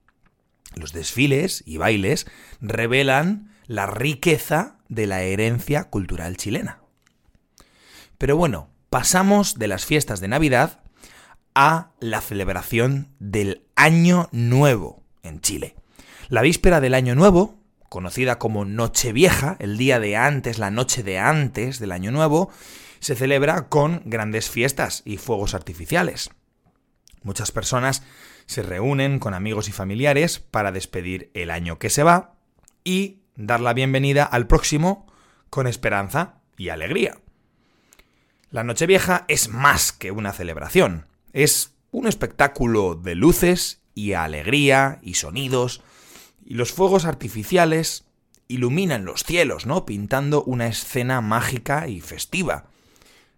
Los 0.76 0.94
desfiles 0.94 1.64
y 1.66 1.78
bailes 1.78 2.28
revelan 2.62 3.52
la 3.66 3.88
riqueza 3.88 4.78
de 4.88 5.08
la 5.08 5.22
herencia 5.22 5.86
cultural 5.86 6.38
chilena. 6.38 6.82
Pero 8.18 8.36
bueno, 8.36 8.70
pasamos 8.90 9.60
de 9.60 9.68
las 9.68 9.86
fiestas 9.86 10.20
de 10.20 10.28
Navidad 10.28 10.82
a 11.56 11.92
la 12.00 12.22
celebración 12.22 13.10
del 13.20 13.64
Año 13.76 14.30
Nuevo 14.32 15.04
en 15.24 15.42
Chile. 15.42 15.76
La 16.30 16.42
víspera 16.42 16.82
del 16.82 16.94
Año 16.94 17.16
Nuevo, 17.16 17.56
conocida 17.90 18.40
como 18.40 18.66
Nochevieja, 18.66 19.56
el 19.60 19.78
día 19.78 20.00
de 20.00 20.16
antes, 20.16 20.60
la 20.60 20.72
noche 20.72 21.04
de 21.04 21.18
antes 21.18 21.80
del 21.80 21.92
Año 21.92 22.12
Nuevo, 22.12 22.52
se 23.00 23.16
celebra 23.16 23.70
con 23.70 24.02
grandes 24.06 24.50
fiestas 24.50 25.02
y 25.06 25.18
fuegos 25.18 25.54
artificiales. 25.54 26.30
Muchas 27.24 27.52
personas 27.52 28.04
se 28.46 28.64
reúnen 28.64 29.20
con 29.20 29.34
amigos 29.34 29.70
y 29.70 29.72
familiares 29.72 30.40
para 30.40 30.72
despedir 30.72 31.32
el 31.34 31.52
año 31.52 31.78
que 31.80 31.90
se 31.90 32.04
va 32.04 32.36
y 32.84 33.20
dar 33.36 33.60
la 33.60 33.74
bienvenida 33.74 34.24
al 34.24 34.48
próximo 34.48 35.06
con 35.50 35.68
esperanza 35.68 36.42
y 36.58 36.70
alegría. 36.70 37.20
La 38.52 38.64
Nochevieja 38.64 39.26
es 39.28 39.50
más 39.50 39.92
que 39.92 40.12
una 40.12 40.34
celebración, 40.34 41.08
es 41.34 41.76
un 41.92 42.08
espectáculo 42.08 42.96
de 42.96 43.16
luces 43.16 43.82
y 43.94 44.14
alegría 44.14 45.00
y 45.02 45.16
sonidos, 45.16 45.82
y 46.44 46.56
los 46.56 46.72
fuegos 46.72 47.06
artificiales 47.06 48.06
iluminan 48.48 49.06
los 49.06 49.24
cielos, 49.24 49.66
¿no? 49.66 49.86
Pintando 49.86 50.44
una 50.44 50.68
escena 50.68 51.22
mágica 51.22 51.88
y 51.88 52.02
festiva. 52.02 52.66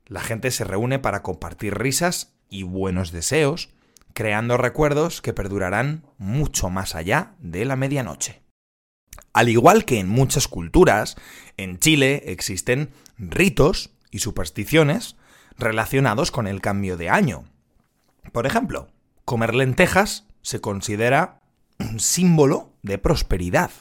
La 0.06 0.22
gente 0.22 0.52
se 0.52 0.64
reúne 0.64 1.00
para 1.00 1.22
compartir 1.22 1.76
risas 1.76 2.34
y 2.52 2.62
buenos 2.62 3.12
deseos, 3.12 3.70
creando 4.14 4.58
recuerdos 4.58 5.22
que 5.22 5.34
perdurarán 5.34 6.04
mucho 6.20 6.70
más 6.70 6.94
allá 6.94 7.34
de 7.40 7.66
la 7.66 7.76
medianoche. 7.76 8.44
Al 9.34 9.50
igual 9.50 9.86
que 9.86 10.00
en 10.00 10.10
muchas 10.10 10.48
culturas, 10.48 11.16
en 11.58 11.80
Chile 11.80 12.24
existen 12.28 12.92
ritos 13.18 13.92
y 14.12 14.20
supersticiones 14.20 15.16
relacionados 15.58 16.32
con 16.32 16.46
el 16.46 16.62
cambio 16.62 16.98
de 16.98 17.10
año. 17.10 17.46
Por 18.34 18.46
ejemplo, 18.46 18.90
comer 19.26 19.56
lentejas 19.56 20.28
se 20.42 20.60
considera 20.60 21.42
un 21.80 22.00
símbolo 22.00 22.74
de 22.84 22.98
prosperidad. 22.98 23.72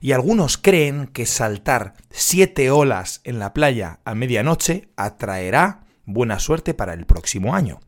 Y 0.00 0.12
algunos 0.12 0.58
creen 0.58 1.06
que 1.06 1.26
saltar 1.26 1.94
siete 2.10 2.70
olas 2.70 3.20
en 3.22 3.38
la 3.38 3.52
playa 3.52 4.00
a 4.04 4.14
medianoche 4.14 4.88
atraerá 4.96 5.84
buena 6.12 6.38
suerte 6.38 6.74
para 6.74 6.94
el 6.94 7.06
próximo 7.06 7.54
año. 7.54 7.80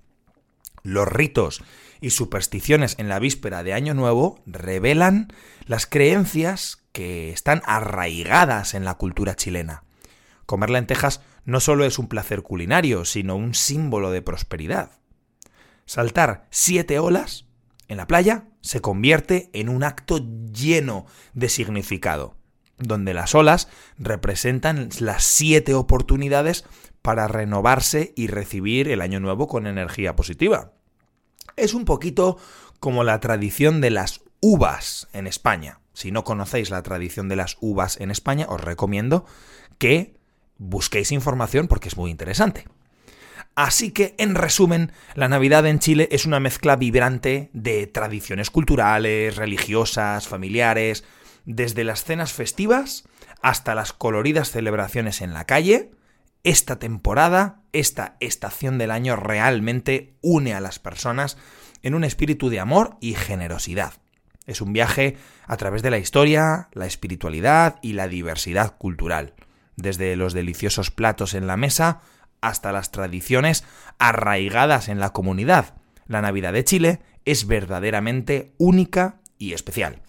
Los 0.82 1.06
ritos 1.08 1.62
y 2.00 2.10
supersticiones 2.10 2.96
en 2.98 3.08
la 3.08 3.18
víspera 3.18 3.62
de 3.62 3.72
Año 3.72 3.94
Nuevo 3.94 4.40
revelan 4.46 5.28
las 5.66 5.86
creencias 5.86 6.82
que 6.92 7.30
están 7.30 7.62
arraigadas 7.64 8.74
en 8.74 8.84
la 8.84 8.94
cultura 8.94 9.36
chilena. 9.36 9.84
Comer 10.46 10.70
lentejas 10.70 11.20
no 11.44 11.60
solo 11.60 11.84
es 11.84 11.98
un 11.98 12.08
placer 12.08 12.42
culinario, 12.42 13.04
sino 13.04 13.36
un 13.36 13.54
símbolo 13.54 14.10
de 14.10 14.22
prosperidad. 14.22 14.90
Saltar 15.86 16.46
siete 16.50 16.98
olas 16.98 17.46
en 17.88 17.96
la 17.96 18.06
playa 18.06 18.44
se 18.60 18.80
convierte 18.80 19.50
en 19.52 19.68
un 19.68 19.84
acto 19.84 20.18
lleno 20.52 21.06
de 21.34 21.48
significado, 21.48 22.36
donde 22.78 23.14
las 23.14 23.34
olas 23.34 23.68
representan 23.98 24.88
las 25.00 25.24
siete 25.24 25.74
oportunidades 25.74 26.64
para 27.02 27.28
renovarse 27.28 28.12
y 28.16 28.28
recibir 28.28 28.88
el 28.88 29.00
año 29.00 29.20
nuevo 29.20 29.48
con 29.48 29.66
energía 29.66 30.16
positiva. 30.16 30.72
Es 31.56 31.74
un 31.74 31.84
poquito 31.84 32.38
como 32.80 33.04
la 33.04 33.20
tradición 33.20 33.80
de 33.80 33.90
las 33.90 34.22
uvas 34.40 35.08
en 35.12 35.26
España. 35.26 35.80
Si 35.92 36.10
no 36.10 36.24
conocéis 36.24 36.70
la 36.70 36.82
tradición 36.82 37.28
de 37.28 37.36
las 37.36 37.56
uvas 37.60 38.00
en 38.00 38.10
España, 38.10 38.46
os 38.48 38.60
recomiendo 38.60 39.26
que 39.78 40.16
busquéis 40.58 41.12
información 41.12 41.68
porque 41.68 41.88
es 41.88 41.96
muy 41.96 42.10
interesante. 42.10 42.66
Así 43.54 43.90
que, 43.90 44.14
en 44.18 44.34
resumen, 44.34 44.92
la 45.14 45.28
Navidad 45.28 45.66
en 45.66 45.78
Chile 45.78 46.08
es 46.10 46.24
una 46.24 46.40
mezcla 46.40 46.76
vibrante 46.76 47.50
de 47.52 47.86
tradiciones 47.86 48.50
culturales, 48.50 49.36
religiosas, 49.36 50.26
familiares, 50.26 51.04
desde 51.44 51.84
las 51.84 52.04
cenas 52.04 52.32
festivas 52.32 53.04
hasta 53.42 53.74
las 53.74 53.92
coloridas 53.92 54.50
celebraciones 54.50 55.20
en 55.20 55.34
la 55.34 55.44
calle, 55.44 55.90
esta 56.44 56.78
temporada, 56.78 57.62
esta 57.72 58.16
estación 58.20 58.78
del 58.78 58.90
año 58.90 59.16
realmente 59.16 60.16
une 60.20 60.54
a 60.54 60.60
las 60.60 60.78
personas 60.78 61.38
en 61.82 61.94
un 61.94 62.04
espíritu 62.04 62.48
de 62.48 62.60
amor 62.60 62.96
y 63.00 63.14
generosidad. 63.14 63.94
Es 64.46 64.60
un 64.60 64.72
viaje 64.72 65.16
a 65.46 65.56
través 65.56 65.82
de 65.82 65.90
la 65.90 65.98
historia, 65.98 66.68
la 66.72 66.86
espiritualidad 66.86 67.78
y 67.80 67.92
la 67.92 68.08
diversidad 68.08 68.76
cultural, 68.76 69.34
desde 69.76 70.16
los 70.16 70.32
deliciosos 70.32 70.90
platos 70.90 71.34
en 71.34 71.46
la 71.46 71.56
mesa 71.56 72.00
hasta 72.40 72.72
las 72.72 72.90
tradiciones 72.90 73.64
arraigadas 73.98 74.88
en 74.88 74.98
la 74.98 75.10
comunidad. 75.12 75.76
La 76.06 76.22
Navidad 76.22 76.52
de 76.52 76.64
Chile 76.64 77.00
es 77.24 77.46
verdaderamente 77.46 78.52
única 78.58 79.20
y 79.38 79.52
especial. 79.52 80.02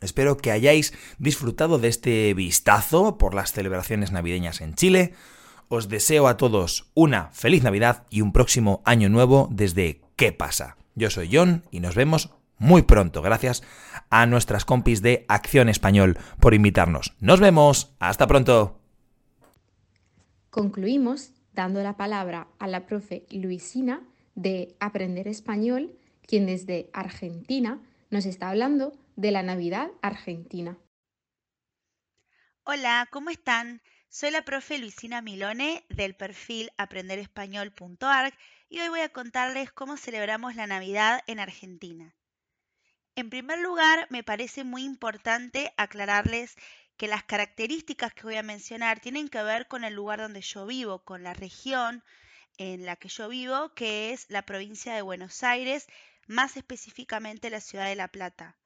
Espero 0.00 0.36
que 0.36 0.52
hayáis 0.52 0.92
disfrutado 1.18 1.78
de 1.78 1.88
este 1.88 2.32
vistazo 2.34 3.18
por 3.18 3.34
las 3.34 3.52
celebraciones 3.52 4.12
navideñas 4.12 4.60
en 4.60 4.74
Chile. 4.74 5.14
Os 5.68 5.88
deseo 5.88 6.28
a 6.28 6.36
todos 6.36 6.90
una 6.94 7.30
feliz 7.32 7.62
Navidad 7.64 8.06
y 8.08 8.20
un 8.20 8.32
próximo 8.32 8.82
año 8.84 9.08
nuevo 9.08 9.48
desde 9.50 10.00
¿Qué 10.16 10.32
pasa? 10.32 10.76
Yo 10.94 11.10
soy 11.10 11.28
John 11.30 11.64
y 11.70 11.80
nos 11.80 11.94
vemos 11.94 12.30
muy 12.58 12.82
pronto. 12.82 13.20
Gracias 13.20 13.62
a 14.08 14.26
nuestras 14.26 14.64
compis 14.64 15.02
de 15.02 15.26
Acción 15.28 15.68
Español 15.68 16.18
por 16.40 16.54
invitarnos. 16.54 17.14
Nos 17.20 17.40
vemos. 17.40 17.94
Hasta 17.98 18.26
pronto. 18.26 18.80
Concluimos 20.50 21.32
dando 21.52 21.82
la 21.82 21.96
palabra 21.96 22.48
a 22.58 22.66
la 22.66 22.86
profe 22.86 23.26
Luisina 23.30 24.02
de 24.34 24.74
Aprender 24.80 25.28
Español, 25.28 25.98
quien 26.26 26.46
desde 26.46 26.88
Argentina 26.92 27.80
nos 28.10 28.24
está 28.24 28.48
hablando 28.50 28.92
de 29.16 29.32
la 29.32 29.42
Navidad 29.42 29.90
Argentina. 30.00 30.78
Hola, 32.64 33.06
¿cómo 33.10 33.30
están? 33.30 33.80
Soy 34.18 34.30
la 34.30 34.46
profe 34.46 34.78
Luisina 34.78 35.20
Milone 35.20 35.84
del 35.90 36.16
perfil 36.16 36.72
aprenderespañol.org 36.78 38.32
y 38.70 38.80
hoy 38.80 38.88
voy 38.88 39.00
a 39.00 39.10
contarles 39.10 39.70
cómo 39.72 39.98
celebramos 39.98 40.56
la 40.56 40.66
Navidad 40.66 41.20
en 41.26 41.38
Argentina. 41.38 42.16
En 43.14 43.28
primer 43.28 43.58
lugar, 43.58 44.06
me 44.08 44.24
parece 44.24 44.64
muy 44.64 44.84
importante 44.84 45.74
aclararles 45.76 46.54
que 46.96 47.08
las 47.08 47.24
características 47.24 48.14
que 48.14 48.22
voy 48.22 48.36
a 48.36 48.42
mencionar 48.42 49.00
tienen 49.00 49.28
que 49.28 49.42
ver 49.42 49.68
con 49.68 49.84
el 49.84 49.92
lugar 49.92 50.20
donde 50.20 50.40
yo 50.40 50.64
vivo, 50.64 51.04
con 51.04 51.22
la 51.22 51.34
región 51.34 52.02
en 52.56 52.86
la 52.86 52.96
que 52.96 53.10
yo 53.10 53.28
vivo, 53.28 53.74
que 53.74 54.14
es 54.14 54.30
la 54.30 54.46
provincia 54.46 54.94
de 54.94 55.02
Buenos 55.02 55.42
Aires, 55.42 55.88
más 56.26 56.56
específicamente 56.56 57.50
la 57.50 57.60
ciudad 57.60 57.84
de 57.84 57.96
La 57.96 58.08
Plata. 58.08 58.56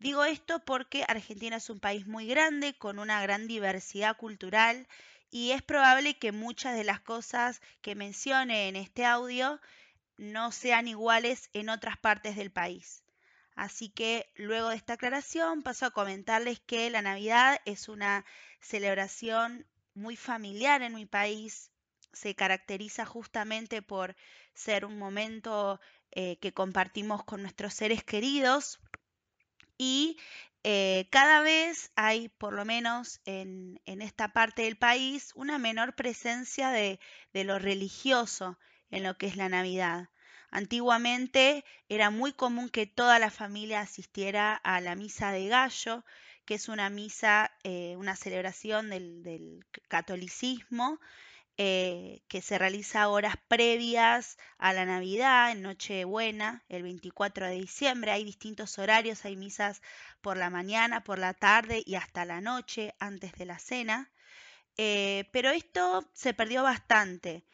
Digo 0.00 0.24
esto 0.24 0.60
porque 0.64 1.04
Argentina 1.06 1.56
es 1.56 1.68
un 1.68 1.78
país 1.78 2.06
muy 2.06 2.26
grande, 2.26 2.72
con 2.72 2.98
una 2.98 3.20
gran 3.20 3.46
diversidad 3.46 4.16
cultural, 4.16 4.88
y 5.30 5.50
es 5.50 5.60
probable 5.60 6.18
que 6.18 6.32
muchas 6.32 6.74
de 6.74 6.84
las 6.84 7.00
cosas 7.00 7.60
que 7.82 7.94
mencione 7.94 8.68
en 8.68 8.76
este 8.76 9.04
audio 9.04 9.60
no 10.16 10.52
sean 10.52 10.88
iguales 10.88 11.50
en 11.52 11.68
otras 11.68 11.98
partes 11.98 12.34
del 12.34 12.50
país. 12.50 13.04
Así 13.54 13.90
que 13.90 14.32
luego 14.36 14.70
de 14.70 14.76
esta 14.76 14.94
aclaración 14.94 15.62
paso 15.62 15.84
a 15.84 15.90
comentarles 15.90 16.60
que 16.60 16.88
la 16.88 17.02
Navidad 17.02 17.60
es 17.66 17.90
una 17.90 18.24
celebración 18.58 19.66
muy 19.92 20.16
familiar 20.16 20.80
en 20.80 20.94
mi 20.94 21.04
país. 21.04 21.70
Se 22.14 22.34
caracteriza 22.34 23.04
justamente 23.04 23.82
por 23.82 24.16
ser 24.54 24.86
un 24.86 24.96
momento 24.98 25.78
eh, 26.10 26.38
que 26.38 26.54
compartimos 26.54 27.22
con 27.22 27.42
nuestros 27.42 27.74
seres 27.74 28.02
queridos, 28.02 28.80
y 29.80 30.18
eh, 30.62 31.08
cada 31.10 31.40
vez 31.40 31.90
hay, 31.96 32.28
por 32.28 32.52
lo 32.52 32.66
menos 32.66 33.22
en, 33.24 33.80
esta 33.86 34.34
parte 34.34 34.60
del 34.60 34.76
país, 34.76 35.32
una 35.34 35.56
menor 35.56 35.94
presencia 35.94 36.68
de, 36.68 37.00
de 37.32 37.44
lo 37.44 37.58
religioso 37.58 38.58
en 38.90 39.04
lo 39.04 39.16
que 39.16 39.26
es 39.26 39.36
la 39.36 39.48
Navidad. 39.48 40.10
Antiguamente 40.50 41.64
era 41.88 42.10
muy 42.10 42.34
común 42.34 42.68
que 42.68 42.86
toda 42.86 43.18
la 43.18 43.30
familia 43.30 43.80
asistiera 43.80 44.54
a 44.54 44.82
la 44.82 44.96
misa 44.96 45.32
de 45.32 45.48
gallo, 45.48 46.04
que 46.44 46.56
es 46.56 46.68
una 46.68 46.90
misa, 46.90 47.50
eh, 47.64 47.94
una 47.96 48.16
celebración 48.16 48.90
del, 48.90 49.22
del 49.22 49.64
catolicismo, 49.88 51.00
eh, 51.62 52.22
que 52.26 52.40
se 52.40 52.56
realiza 52.56 53.08
horas 53.08 53.34
previas 53.46 54.38
a 54.56 54.72
la 54.72 54.86
Navidad, 54.86 55.52
en 55.52 55.60
Nochebuena, 55.60 56.64
el 56.70 56.82
24 56.82 57.48
de 57.48 57.56
diciembre. 57.56 58.12
Hay 58.12 58.24
distintos 58.24 58.78
horarios, 58.78 59.26
hay 59.26 59.36
misas 59.36 59.82
por 60.22 60.38
la 60.38 60.48
mañana, 60.48 61.04
por 61.04 61.18
la 61.18 61.34
tarde 61.34 61.82
y 61.84 61.96
hasta 61.96 62.24
la 62.24 62.40
noche, 62.40 62.94
antes 62.98 63.34
de 63.34 63.44
la 63.44 63.58
cena. 63.58 64.10
Eh, 64.78 65.28
pero 65.32 65.50
esto 65.50 66.08
se 66.14 66.32
perdió 66.32 66.62
bastante. 66.62 67.44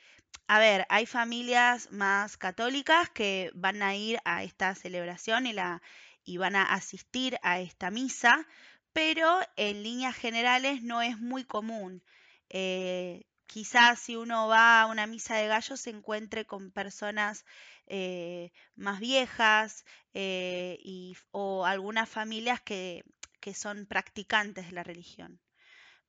A 0.47 0.61
ver, 0.61 0.87
hay 0.89 1.07
familias 1.07 1.91
más 1.91 2.37
católicas 2.37 3.11
que 3.11 3.51
van 3.55 3.83
a 3.83 3.97
ir 3.97 4.21
a 4.25 4.45
esta 4.45 4.73
celebración 4.77 5.49
y, 5.49 5.53
la, 5.53 5.83
y 6.25 6.37
van 6.37 6.55
a 6.55 6.63
asistir 6.63 7.41
a 7.43 7.59
esta 7.59 7.91
misa, 7.91 8.47
pero 8.93 9.41
en 9.57 9.83
líneas 9.83 10.15
generales 10.15 10.83
no 10.83 11.03
es 11.03 11.19
muy 11.19 11.43
común. 11.43 12.05
Eh, 12.51 13.27
quizás 13.47 14.01
si 14.01 14.17
uno 14.17 14.49
va 14.49 14.83
a 14.83 14.87
una 14.87 15.07
misa 15.07 15.37
de 15.37 15.49
gallos 15.49 15.81
se 15.81 15.91
encuentre 15.91 16.47
con 16.47 16.71
personas 16.71 17.45
eh, 17.87 18.53
más 18.75 19.01
viejas 19.01 19.85
eh, 20.15 20.79
y, 20.81 21.17
o 21.31 21.65
algunas 21.65 22.09
familias 22.09 22.61
que, 22.61 23.05
que 23.41 23.55
son 23.55 23.87
practicantes 23.87 24.67
de 24.67 24.73
la 24.73 24.83
religión. 24.83 25.41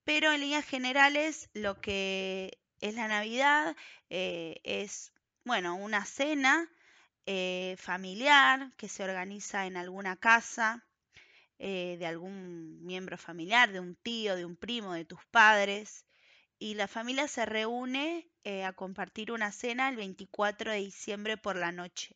Pero 0.04 0.32
en 0.32 0.42
líneas 0.42 0.66
generales 0.66 1.50
lo 1.54 1.80
que 1.82 2.60
es 2.82 2.96
la 2.96 3.08
Navidad 3.08 3.76
eh, 4.10 4.60
es, 4.64 5.14
bueno, 5.44 5.76
una 5.76 6.06
cena 6.06 6.70
familiar 7.78 8.72
que 8.78 8.88
se 8.88 9.04
organiza 9.04 9.66
en 9.66 9.76
alguna 9.76 10.16
casa 10.16 10.88
de 11.60 12.06
algún 12.06 12.82
miembro 12.86 13.18
familiar, 13.18 13.70
de 13.74 13.82
un 13.82 13.96
tío, 13.98 14.38
de 14.38 14.46
un 14.46 14.56
primo, 14.56 14.94
de 14.94 15.04
tus 15.04 15.20
padres 15.26 16.07
y 16.60 16.76
la 16.76 16.88
familia 16.88 17.28
se 17.28 17.46
reúne 17.46 18.30
eh, 18.44 18.64
a 18.64 18.74
compartir 18.74 19.32
una 19.32 19.52
cena 19.52 19.90
el 19.90 19.96
24 19.96 20.72
de 20.72 20.78
diciembre 20.78 21.38
por 21.38 21.56
la 21.56 21.72
noche. 21.72 22.16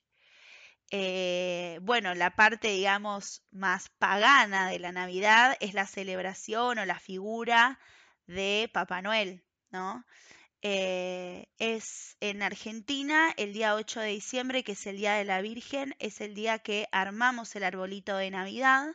Eh, 0.92 1.80
bueno, 1.84 2.14
la 2.16 2.36
parte, 2.36 2.70
digamos, 2.70 3.44
más 3.52 3.90
pagana 3.98 4.70
de 4.70 4.80
la 4.80 4.92
Navidad 4.92 5.56
es 5.62 5.74
la 5.74 5.88
celebración 5.88 6.80
o 6.80 6.86
la 6.86 7.00
figura 7.00 7.80
de 8.28 8.70
Papá 8.74 9.02
Noel, 9.02 9.44
¿no? 9.70 10.06
Eh, 10.64 11.48
es 11.58 12.18
en 12.20 12.44
Argentina 12.44 13.34
el 13.38 13.54
día 13.54 13.74
8 13.76 14.02
de 14.02 14.10
diciembre, 14.10 14.64
que 14.64 14.74
es 14.74 14.86
el 14.86 14.98
Día 14.98 15.14
de 15.14 15.26
la 15.26 15.42
Virgen, 15.42 15.96
es 16.00 16.22
el 16.22 16.36
día 16.36 16.60
que 16.60 16.88
armamos 16.92 17.56
el 17.56 17.64
arbolito 17.64 18.16
de 18.18 18.30
Navidad, 18.30 18.88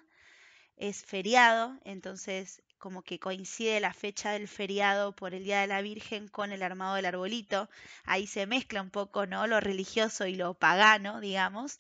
es 0.77 1.05
feriado, 1.05 1.79
entonces 1.85 2.63
como 2.79 3.03
que 3.03 3.19
coincide 3.19 3.81
la 3.81 3.93
fecha 3.93 4.33
del 4.33 4.49
feriado 4.49 5.15
por 5.15 5.35
el 5.35 5.45
Día 5.45 5.61
de 5.61 5.67
la 5.67 5.83
Virgen 5.83 6.29
con 6.29 6.53
el 6.53 6.63
armado 6.63 6.95
del 6.97 7.07
arbolito. 7.07 7.69
Ahí 8.05 8.27
se 8.27 8.47
mezcla 8.47 8.83
un 8.83 8.91
poco, 8.91 9.27
¿no? 9.27 9.47
Lo 9.47 9.61
religioso 9.61 10.27
y 10.27 10.35
lo 10.35 10.55
pagano, 10.55 11.21
digamos. 11.21 11.79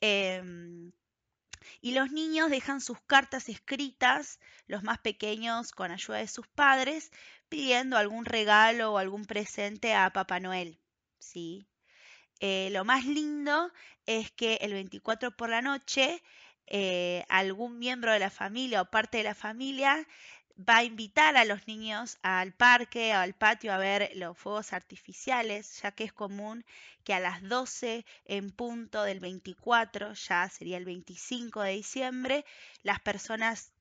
Em, 0.00 0.92
y 1.80 1.92
los 1.92 2.12
niños 2.12 2.50
dejan 2.50 2.80
sus 2.80 3.00
cartas 3.02 3.48
escritas, 3.48 4.40
los 4.66 4.82
más 4.82 4.98
pequeños 4.98 5.72
con 5.72 5.90
ayuda 5.90 6.18
de 6.18 6.28
sus 6.28 6.46
padres, 6.48 7.10
pidiendo 7.48 7.96
algún 7.96 8.24
regalo 8.24 8.92
o 8.92 8.98
algún 8.98 9.24
presente 9.24 9.94
a 9.94 10.10
Papá 10.12 10.40
Noel. 10.40 10.78
¿sí? 11.18 11.66
Eh, 12.40 12.68
lo 12.72 12.84
más 12.84 13.04
lindo 13.06 13.72
es 14.06 14.30
que 14.30 14.56
el 14.56 14.72
24 14.72 15.36
por 15.36 15.48
la 15.48 15.62
noche 15.62 16.22
eh, 16.68 17.24
algún 17.28 17.78
miembro 17.78 18.12
de 18.12 18.18
la 18.18 18.30
familia 18.30 18.82
o 18.82 18.90
parte 18.90 19.18
de 19.18 19.24
la 19.24 19.34
familia 19.34 20.06
va 20.58 20.78
a 20.78 20.84
invitar 20.84 21.36
a 21.36 21.44
los 21.44 21.66
niños 21.66 22.18
al 22.22 22.52
parque 22.52 23.12
o 23.14 23.18
al 23.18 23.34
patio 23.34 23.72
a 23.72 23.78
ver 23.78 24.10
los 24.14 24.36
fuegos 24.38 24.72
artificiales, 24.72 25.80
ya 25.82 25.92
que 25.92 26.04
es 26.04 26.12
común 26.12 26.64
que 27.04 27.12
a 27.14 27.20
las 27.20 27.42
12 27.42 28.04
en 28.24 28.50
punto 28.50 29.02
del 29.02 29.20
24, 29.20 30.14
ya 30.14 30.48
sería 30.48 30.78
el 30.78 30.84
25 30.84 31.62
de 31.62 31.72
diciembre, 31.72 32.44
las 32.82 33.00
personas 33.00 33.72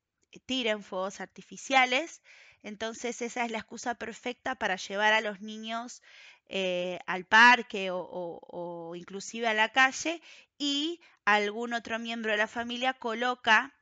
tiren 0.45 0.83
fuegos 0.83 1.21
artificiales. 1.21 2.21
Entonces 2.61 3.21
esa 3.21 3.45
es 3.45 3.51
la 3.51 3.59
excusa 3.59 3.95
perfecta 3.95 4.55
para 4.55 4.75
llevar 4.75 5.13
a 5.13 5.21
los 5.21 5.41
niños 5.41 6.01
eh, 6.47 6.99
al 7.05 7.25
parque 7.25 7.91
o, 7.91 7.99
o 8.01 8.95
inclusive 8.95 9.47
a 9.47 9.53
la 9.53 9.69
calle 9.69 10.21
y 10.57 10.99
algún 11.25 11.73
otro 11.73 11.99
miembro 11.99 12.31
de 12.31 12.37
la 12.37 12.47
familia 12.47 12.93
coloca 12.93 13.73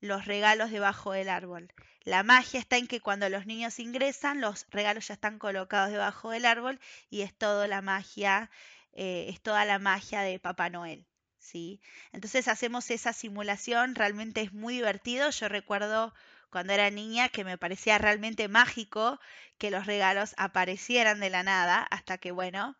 los 0.00 0.26
regalos 0.26 0.70
debajo 0.70 1.12
del 1.12 1.28
árbol. 1.28 1.72
La 2.06 2.22
magia 2.22 2.60
está 2.60 2.78
en 2.78 2.86
que 2.86 3.00
cuando 3.00 3.28
los 3.28 3.46
niños 3.46 3.80
ingresan, 3.80 4.40
los 4.40 4.66
regalos 4.70 5.08
ya 5.08 5.14
están 5.14 5.40
colocados 5.40 5.90
debajo 5.90 6.30
del 6.30 6.46
árbol 6.46 6.78
y 7.10 7.22
es 7.22 7.36
toda 7.36 7.66
la 7.66 7.82
magia, 7.82 8.48
eh, 8.92 9.26
es 9.28 9.40
toda 9.42 9.64
la 9.64 9.80
magia 9.80 10.20
de 10.20 10.38
Papá 10.38 10.70
Noel. 10.70 11.04
¿sí? 11.40 11.80
Entonces 12.12 12.46
hacemos 12.46 12.92
esa 12.92 13.12
simulación, 13.12 13.96
realmente 13.96 14.40
es 14.40 14.52
muy 14.52 14.74
divertido. 14.74 15.30
Yo 15.30 15.48
recuerdo 15.48 16.14
cuando 16.48 16.72
era 16.72 16.90
niña 16.90 17.28
que 17.28 17.42
me 17.42 17.58
parecía 17.58 17.98
realmente 17.98 18.46
mágico 18.46 19.18
que 19.58 19.72
los 19.72 19.84
regalos 19.86 20.32
aparecieran 20.38 21.18
de 21.18 21.30
la 21.30 21.42
nada, 21.42 21.82
hasta 21.90 22.18
que, 22.18 22.30
bueno, 22.30 22.76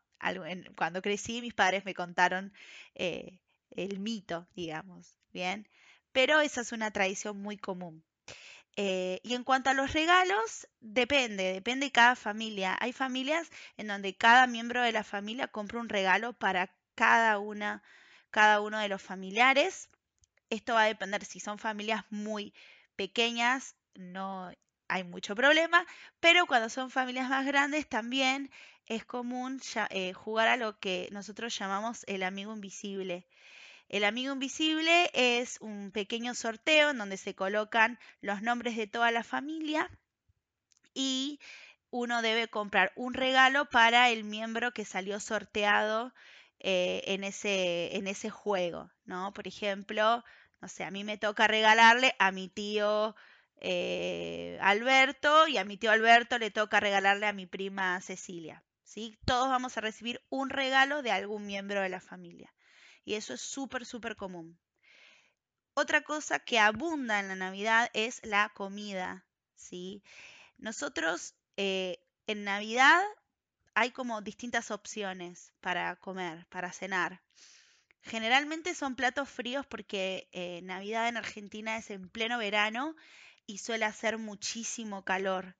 cuando 0.77 1.03
crecí 1.03 1.43
mis 1.43 1.53
padres 1.53 1.85
me 1.85 1.95
contaron 1.95 2.53
eh, 2.95 3.41
el 3.71 3.99
mito, 3.99 4.47
digamos, 4.55 5.19
¿bien? 5.33 5.69
Pero 6.13 6.41
esa 6.41 6.61
es 6.61 6.71
una 6.71 6.93
tradición 6.93 7.43
muy 7.43 7.57
común. 7.57 8.05
Eh, 8.77 9.21
y 9.23 9.35
en 9.35 9.45
cuanto 9.45 9.71
a 9.71 9.75
los 9.75 9.93
regalos, 9.93 10.69
depende, 10.81 11.53
depende 11.53 11.87
de 11.87 11.93
cada 11.93 12.15
familia. 12.17 12.77
Hay 12.81 12.93
familias 12.93 13.51
en 13.77 13.87
donde 13.89 14.17
cada 14.17 14.47
miembro 14.47 14.83
de 14.83 14.93
la 14.93 15.05
familia 15.05 15.49
compra 15.49 15.81
un 15.81 15.89
regalo 15.89 16.33
para 16.35 16.71
cada 16.95 17.39
una, 17.39 17.83
cada 18.31 18.61
uno 18.61 18.79
de 18.79 18.89
los 18.89 19.03
familiares. 19.03 19.89
Esto 20.51 20.75
va 20.75 20.83
a 20.85 20.87
depender 20.87 21.25
si 21.25 21.41
son 21.41 21.59
familias 21.59 22.05
muy 22.11 22.55
pequeñas, 22.97 23.77
no 23.95 24.53
hay 24.89 25.05
mucho 25.05 25.35
problema, 25.35 25.87
pero 26.21 26.47
cuando 26.47 26.69
son 26.69 26.91
familias 26.91 27.29
más 27.29 27.47
grandes 27.47 27.89
también 27.89 28.51
es 28.87 29.05
común 29.05 29.61
eh, 29.91 30.13
jugar 30.13 30.49
a 30.49 30.57
lo 30.57 30.79
que 30.81 31.09
nosotros 31.13 31.57
llamamos 31.59 32.05
el 32.09 32.23
amigo 32.23 32.53
invisible. 32.55 33.27
El 33.89 34.05
amigo 34.05 34.33
invisible 34.33 35.11
es 35.15 35.59
un 35.61 35.93
pequeño 35.93 36.35
sorteo 36.35 36.91
en 36.91 36.99
donde 36.99 37.17
se 37.17 37.35
colocan 37.35 37.99
los 38.21 38.43
nombres 38.43 38.77
de 38.77 38.87
toda 38.87 39.11
la 39.11 39.23
familia 39.23 39.91
y 40.95 41.39
uno 41.91 42.23
debe 42.23 42.49
comprar 42.49 42.93
un 42.97 43.15
regalo 43.15 43.69
para 43.71 44.11
el 44.11 44.25
miembro 44.25 44.73
que 44.73 44.85
salió 44.85 45.21
sorteado 45.21 46.13
eh, 46.59 47.03
en, 47.07 47.23
ese, 47.23 47.97
en 47.97 48.09
ese 48.09 48.31
juego, 48.31 48.91
¿no? 49.05 49.33
Por 49.33 49.47
ejemplo, 49.47 50.25
no 50.61 50.69
sé, 50.69 50.85
a 50.85 50.91
mí 50.91 51.05
me 51.05 51.19
toca 51.19 51.47
regalarle 51.47 52.15
a 52.19 52.33
mi 52.33 52.49
tío 52.49 53.15
eh, 53.59 54.59
Alberto 54.61 55.49
y 55.49 55.59
a 55.59 55.65
mi 55.65 55.77
tío 55.77 55.91
Alberto 55.91 56.39
le 56.39 56.51
toca 56.51 56.81
regalarle 56.81 57.27
a 57.27 57.33
mi 57.33 57.47
prima 57.47 58.01
Cecilia. 58.01 58.65
¿sí? 58.83 59.19
Todos 59.25 59.49
vamos 59.49 59.77
a 59.77 59.81
recibir 59.81 60.23
un 60.29 60.51
regalo 60.51 61.03
de 61.03 61.11
algún 61.11 61.47
miembro 61.47 61.81
de 61.83 61.89
la 61.89 62.01
familia. 62.01 62.53
Y 63.07 63.15
eso 63.15 63.33
es 63.33 63.41
súper, 63.41 63.87
súper 63.87 64.17
común. 64.17 64.59
Otra 65.73 66.03
cosa 66.03 66.41
que 66.41 66.59
abunda 66.59 67.21
en 67.21 67.29
la 67.29 67.37
Navidad 67.37 67.89
es 67.95 68.21
la 68.25 68.51
comida. 68.51 69.25
¿sí? 69.55 70.03
Nosotros 70.59 71.35
eh, 71.57 71.99
en 72.27 72.45
Navidad 72.45 73.01
hay 73.75 73.93
como 73.93 74.23
distintas 74.23 74.71
opciones 74.71 75.53
para 75.61 75.97
comer, 75.97 76.47
para 76.49 76.73
cenar. 76.73 77.23
Generalmente 78.03 78.75
son 78.75 78.97
platos 78.97 79.29
fríos 79.29 79.67
porque 79.67 80.29
eh, 80.33 80.61
Navidad 80.63 81.09
en 81.09 81.17
Argentina 81.17 81.77
es 81.77 81.91
en 81.91 82.09
pleno 82.09 82.39
verano 82.39 82.97
y 83.47 83.59
suele 83.59 83.85
hacer 83.85 84.19
muchísimo 84.19 85.05
calor. 85.05 85.57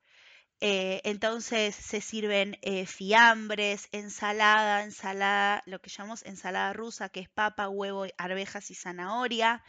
Eh, 0.61 1.01
entonces 1.05 1.75
se 1.75 2.01
sirven 2.01 2.59
eh, 2.63 2.87
fiambres, 2.87 3.89
ensalada, 3.93 4.83
ensalada, 4.85 5.63
lo 5.67 5.81
que 5.81 5.91
llamamos 5.91 6.25
ensalada 6.25 6.73
rusa, 6.73 7.09
que 7.11 7.21
es 7.21 7.29
papa, 7.29 7.69
huevo, 7.69 8.07
arvejas 8.19 8.71
y 8.71 8.75
zanahoria. 8.75 9.63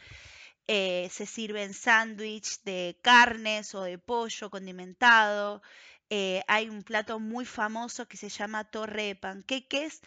se 0.68 1.26
sirven 1.26 1.74
sándwich 1.74 2.62
de 2.64 2.98
carnes 3.02 3.74
o 3.76 3.84
de 3.84 3.98
pollo 3.98 4.50
condimentado. 4.50 5.62
hay 6.48 6.70
un 6.70 6.84
plato 6.84 7.20
muy 7.20 7.46
famoso 7.46 8.08
que 8.08 8.18
se 8.18 8.30
llama 8.30 8.64
torre 8.66 9.04
de 9.04 9.16
panqueques, 9.16 10.02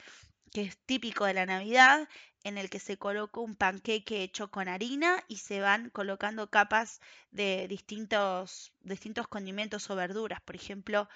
que 0.52 0.62
es 0.62 0.78
típico 0.86 1.24
de 1.24 1.34
la 1.34 1.46
Navidad, 1.46 2.08
en 2.42 2.58
el 2.58 2.70
que 2.70 2.78
se 2.78 2.98
coloca 2.98 3.40
un 3.40 3.56
panqueque 3.56 4.22
hecho 4.22 4.50
con 4.50 4.68
harina 4.68 5.22
y 5.28 5.36
se 5.38 5.60
van 5.60 5.90
colocando 5.90 6.50
capas 6.50 7.00
de 7.30 7.68
distintos, 7.68 8.72
distintos 8.80 9.28
condimentos 9.28 9.90
o 9.90 9.96
verduras. 9.96 10.40
Por 10.40 10.56
ejemplo, 10.56 11.08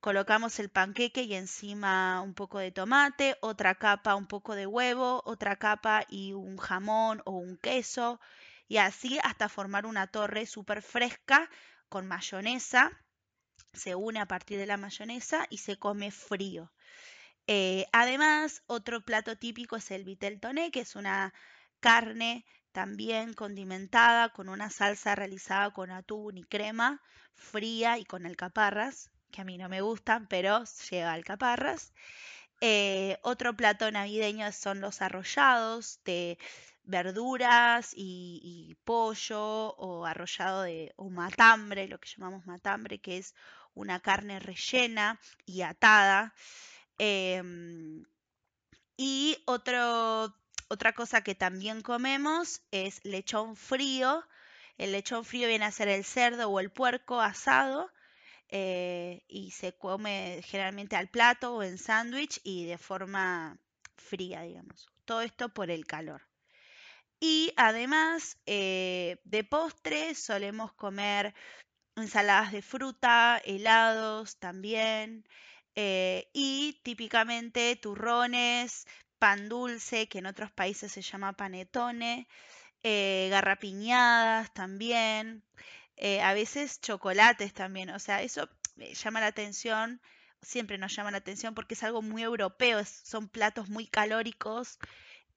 colocamos 0.00 0.58
el 0.60 0.70
panqueque 0.70 1.22
y 1.22 1.34
encima 1.34 2.20
un 2.22 2.34
poco 2.34 2.58
de 2.58 2.72
tomate, 2.72 3.36
otra 3.40 3.74
capa 3.76 4.14
un 4.14 4.26
poco 4.26 4.54
de 4.54 4.66
huevo, 4.66 5.22
otra 5.26 5.56
capa 5.56 6.04
y 6.08 6.32
un 6.32 6.56
jamón 6.56 7.22
o 7.24 7.32
un 7.32 7.56
queso, 7.58 8.20
y 8.68 8.78
así 8.78 9.18
hasta 9.24 9.48
formar 9.48 9.86
una 9.86 10.06
torre 10.06 10.46
súper 10.46 10.82
fresca 10.82 11.50
con 11.88 12.06
mayonesa. 12.06 12.90
Se 13.72 13.94
une 13.94 14.20
a 14.20 14.26
partir 14.26 14.58
de 14.58 14.66
la 14.66 14.76
mayonesa 14.76 15.46
y 15.50 15.58
se 15.58 15.78
come 15.78 16.10
frío. 16.10 16.72
Eh, 17.52 17.88
además, 17.90 18.62
otro 18.68 19.00
plato 19.00 19.36
típico 19.36 19.74
es 19.74 19.90
el 19.90 20.04
vitel 20.04 20.38
toné, 20.38 20.70
que 20.70 20.82
es 20.82 20.94
una 20.94 21.34
carne 21.80 22.46
también 22.70 23.34
condimentada 23.34 24.28
con 24.28 24.48
una 24.48 24.70
salsa 24.70 25.16
realizada 25.16 25.72
con 25.72 25.90
atún 25.90 26.38
y 26.38 26.44
crema, 26.44 27.02
fría 27.34 27.98
y 27.98 28.04
con 28.04 28.24
alcaparras, 28.24 29.10
que 29.32 29.40
a 29.40 29.44
mí 29.44 29.58
no 29.58 29.68
me 29.68 29.80
gustan, 29.80 30.28
pero 30.28 30.62
lleva 30.90 31.12
alcaparras. 31.12 31.92
Eh, 32.60 33.18
otro 33.22 33.56
plato 33.56 33.90
navideño 33.90 34.52
son 34.52 34.80
los 34.80 35.02
arrollados 35.02 35.98
de 36.04 36.38
verduras 36.84 37.94
y, 37.96 38.76
pollo 38.84 39.74
o 39.74 40.06
arrollado 40.06 40.62
de 40.62 40.94
matambre, 40.98 41.88
lo 41.88 41.98
que 41.98 42.10
llamamos 42.16 42.46
matambre, 42.46 43.00
que 43.00 43.18
es 43.18 43.34
una 43.74 43.98
carne 43.98 44.38
rellena 44.38 45.18
y 45.46 45.62
atada. 45.62 46.32
Em, 47.02 48.04
y 48.98 49.42
otra 49.46 50.92
cosa 50.94 51.22
que 51.22 51.34
también 51.34 51.80
comemos 51.80 52.60
es 52.70 53.02
lechón 53.04 53.56
frío. 53.56 54.22
El 54.76 54.92
lechón 54.92 55.24
frío 55.24 55.48
viene 55.48 55.64
a 55.64 55.70
ser 55.72 55.88
el 55.88 56.04
cerdo 56.04 56.50
o 56.50 56.60
el 56.60 56.70
puerco 56.70 57.22
asado 57.22 57.90
eh, 58.50 59.22
y 59.28 59.52
se 59.52 59.72
come 59.72 60.42
generalmente 60.44 60.94
al 60.96 61.08
plato 61.08 61.54
o 61.54 61.62
en 61.62 61.78
sándwich 61.78 62.38
y 62.44 62.66
de 62.66 62.76
forma 62.76 63.58
fría, 63.96 64.42
digamos. 64.42 64.86
Todo 65.06 65.22
esto 65.22 65.48
por 65.48 65.70
el 65.70 65.86
calor. 65.86 66.20
Y 67.18 67.54
además 67.56 68.36
eh, 68.44 69.20
de 69.24 69.42
postre 69.42 70.14
solemos 70.14 70.74
comer 70.74 71.34
ensaladas 71.96 72.52
de 72.52 72.60
fruta, 72.60 73.40
helados 73.42 74.36
también. 74.36 75.24
Eh, 75.74 76.28
y 76.32 76.80
típicamente 76.82 77.76
turrones, 77.76 78.86
pan 79.18 79.48
dulce, 79.48 80.08
que 80.08 80.18
en 80.18 80.26
otros 80.26 80.50
países 80.52 80.92
se 80.92 81.02
llama 81.02 81.34
panetone, 81.34 82.28
eh, 82.82 83.28
garrapiñadas 83.30 84.52
también, 84.54 85.44
eh, 85.96 86.20
a 86.22 86.34
veces 86.34 86.80
chocolates 86.80 87.52
también, 87.54 87.90
o 87.90 87.98
sea, 87.98 88.22
eso 88.22 88.48
llama 88.76 89.20
la 89.20 89.26
atención, 89.28 90.00
siempre 90.42 90.78
nos 90.78 90.94
llama 90.94 91.10
la 91.10 91.18
atención 91.18 91.54
porque 91.54 91.74
es 91.74 91.82
algo 91.82 92.02
muy 92.02 92.22
europeo, 92.22 92.82
son 92.84 93.28
platos 93.28 93.68
muy 93.68 93.86
calóricos 93.86 94.78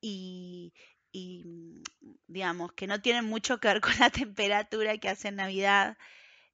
y, 0.02 0.74
y, 1.12 1.84
digamos 2.28 2.74
que 2.74 2.88
no 2.88 3.02
tienen 3.02 3.26
mucho 3.26 3.60
que 3.60 3.68
ver 3.68 3.82
con 3.82 3.94
la 4.00 4.10
temperatura 4.10 4.98
que 4.98 5.10
hace 5.10 5.30
en 5.30 5.36
Navidad 5.38 5.98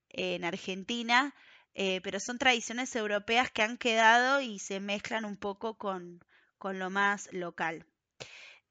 en 0.10 0.43
Argentina, 0.43 1.35
eh, 1.74 2.02
pero 2.02 2.20
son 2.20 2.38
tradiciones 2.38 2.96
europeas 2.96 3.52
que 3.52 3.64
han 3.64 3.78
quedado 3.78 4.41
y 4.41 4.60
se 4.60 4.80
mezclan 4.80 5.26
un 5.26 5.38
poco 5.38 5.78
con, 5.78 6.24
lo 6.62 6.90
más 6.90 7.30
local. 7.32 7.86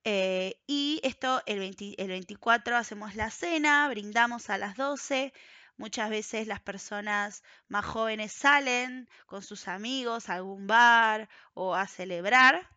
Eh, 0.05 0.61
y 0.67 1.01
esto, 1.05 1.43
el, 1.47 1.59
24 1.59 2.77
hacemos 2.77 3.15
la 3.15 3.31
cena, 3.31 3.89
brindamos 3.89 4.51
a 4.51 4.59
las 4.59 4.77
12. 4.77 5.33
Muchas 5.77 6.11
veces 6.11 6.47
las 6.47 6.61
personas 6.61 7.43
más 7.69 7.85
jóvenes 7.85 8.33
salen 8.33 9.09
con 9.27 9.43
sus 9.43 9.69
amigos 9.69 10.29
a 10.29 10.35
algún 10.35 10.67
bar 10.67 11.29
o 11.55 11.75
a 11.75 11.87
celebrar. 11.87 12.69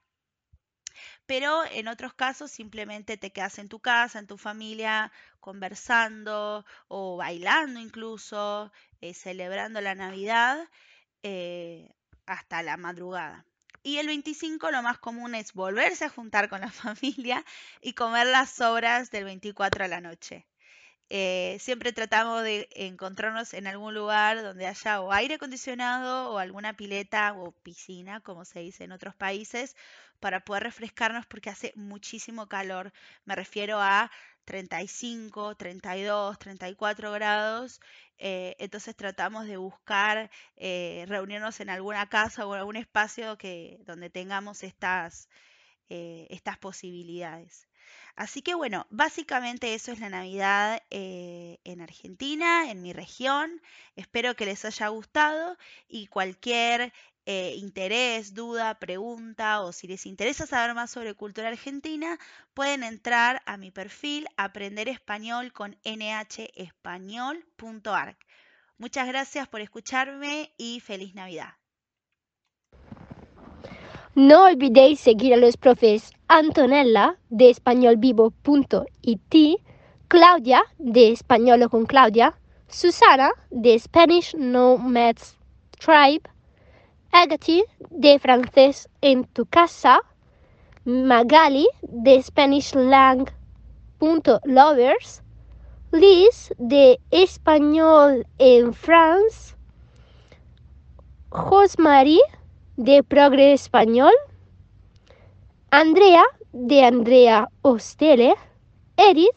Pero 1.26 1.64
en 1.66 1.88
otros 1.88 2.14
casos 2.14 2.52
simplemente 2.52 3.18
te 3.18 3.32
quedas 3.32 3.58
en 3.60 3.70
tu 3.70 3.80
casa, 3.80 4.20
en 4.20 4.28
tu 4.28 4.38
familia, 4.38 5.12
conversando 5.40 6.66
o 6.88 7.18
bailando 7.18 7.80
incluso, 7.80 8.72
eh, 9.02 9.14
celebrando 9.14 9.82
la 9.82 9.96
Navidad 9.96 10.68
eh, 11.24 11.90
hasta 12.26 12.64
la 12.64 12.78
madrugada. 12.78 13.46
Y 13.84 13.98
el 13.98 14.08
25 14.08 14.72
lo 14.72 14.84
más 14.84 15.00
común 15.00 15.36
es 15.36 15.54
volverse 15.54 16.06
a 16.06 16.10
juntar 16.10 16.50
con 16.50 16.62
la 16.62 16.72
familia 16.72 17.46
y 17.82 17.94
comer 17.94 18.28
las 18.28 18.52
sobras 18.52 19.12
del 19.12 19.26
24 19.26 19.86
a 19.86 19.88
la 19.88 20.02
noche. 20.02 20.48
Eh, 21.14 21.58
siempre 21.60 21.92
tratamos 21.92 22.42
de 22.44 22.70
encontrarnos 22.72 23.54
en 23.54 23.68
algún 23.68 23.94
lugar 23.94 24.42
donde 24.42 24.66
haya 24.68 25.02
o 25.02 25.12
aire 25.12 25.36
acondicionado 25.36 26.32
o 26.32 26.38
alguna 26.38 26.76
pileta 26.78 27.34
o 27.34 27.52
piscina, 27.52 28.22
como 28.22 28.46
se 28.46 28.60
dice 28.62 28.86
en 28.86 28.94
otros 28.94 29.14
países, 29.16 29.76
para 30.22 30.46
poder 30.46 30.64
refrescarnos 30.64 31.26
porque 31.26 31.50
hace 31.50 31.74
muchísimo 31.76 32.48
calor. 32.48 32.94
Me 33.26 33.36
refiero 33.36 33.80
a 33.82 34.10
35, 34.46 35.56
32, 35.56 36.40
34 36.40 37.12
grados. 37.12 37.80
Eh, 38.18 38.56
entonces 38.60 38.96
tratamos 38.96 39.48
de 39.48 39.58
buscar 39.58 40.30
eh, 40.56 41.06
reunirnos 41.08 41.60
en 41.60 41.70
alguna 41.70 42.08
casa 42.08 42.46
o 42.46 42.54
en 42.54 42.60
algún 42.60 42.76
espacio 42.76 43.38
que, 43.38 43.80
donde 43.86 44.10
tengamos 44.10 44.64
estas, 44.64 45.28
eh, 45.90 46.28
estas 46.30 46.58
posibilidades. 46.58 47.68
Así 48.16 48.42
que 48.42 48.54
bueno, 48.54 48.86
básicamente 48.90 49.74
eso 49.74 49.92
es 49.92 50.00
la 50.00 50.10
Navidad 50.10 50.82
en 50.90 51.82
Argentina, 51.82 52.70
en 52.70 52.82
mi 52.82 52.94
región. 52.94 53.62
Espero 53.96 54.36
que 54.36 54.46
les 54.46 54.64
haya 54.66 54.90
gustado 54.90 55.58
y 55.88 56.08
cualquier 56.08 56.94
eh, 57.26 57.56
interés, 57.58 58.34
duda, 58.34 58.80
pregunta 58.80 59.62
o 59.62 59.72
si 59.72 59.88
les 59.88 60.06
interesa 60.06 60.46
saber 60.46 60.74
más 60.74 60.92
sobre 60.92 61.14
cultura 61.14 61.50
argentina, 61.50 62.18
pueden 62.54 62.84
entrar 62.84 63.42
a 63.46 63.58
mi 63.58 63.72
perfil 63.72 64.28
Aprender 64.38 64.88
Español 64.88 65.54
con 65.54 65.78
nhespañol.arc. 65.84 68.18
Muchas 68.78 69.08
gracias 69.08 69.48
por 69.48 69.62
escucharme 69.62 70.54
y 70.58 70.80
feliz 70.80 71.14
Navidad. 71.14 71.54
No 74.16 74.44
olvidéis 74.44 75.00
seguir 75.00 75.34
a 75.34 75.38
los 75.38 75.56
profes 75.56 76.12
Antonella 76.28 77.18
de 77.30 77.50
españolvivo.it, 77.50 79.62
Claudia 80.10 80.64
de 80.78 81.12
Español 81.12 81.70
con 81.70 81.86
Claudia, 81.86 82.38
Susana 82.68 83.32
de 83.50 83.80
Spanish 83.80 84.36
Nomads 84.36 85.38
Tribe, 85.80 86.24
Agati 87.14 87.62
de 87.90 88.20
francés 88.20 88.88
en 89.02 89.26
tu 89.26 89.46
casa, 89.46 90.00
Magali 90.86 91.68
de 91.82 92.24
SpanishLang.lovers, 92.24 95.22
Liz 95.92 96.54
de 96.58 97.02
español 97.12 98.26
en 98.40 98.74
France, 98.74 99.58
Josmarie 101.30 102.22
de 102.78 103.04
Progre 103.04 103.52
Español, 103.52 104.14
Andrea 105.70 106.24
de 106.54 106.86
Andrea 106.86 107.50
Ostele, 107.62 108.36
Edith 108.96 109.36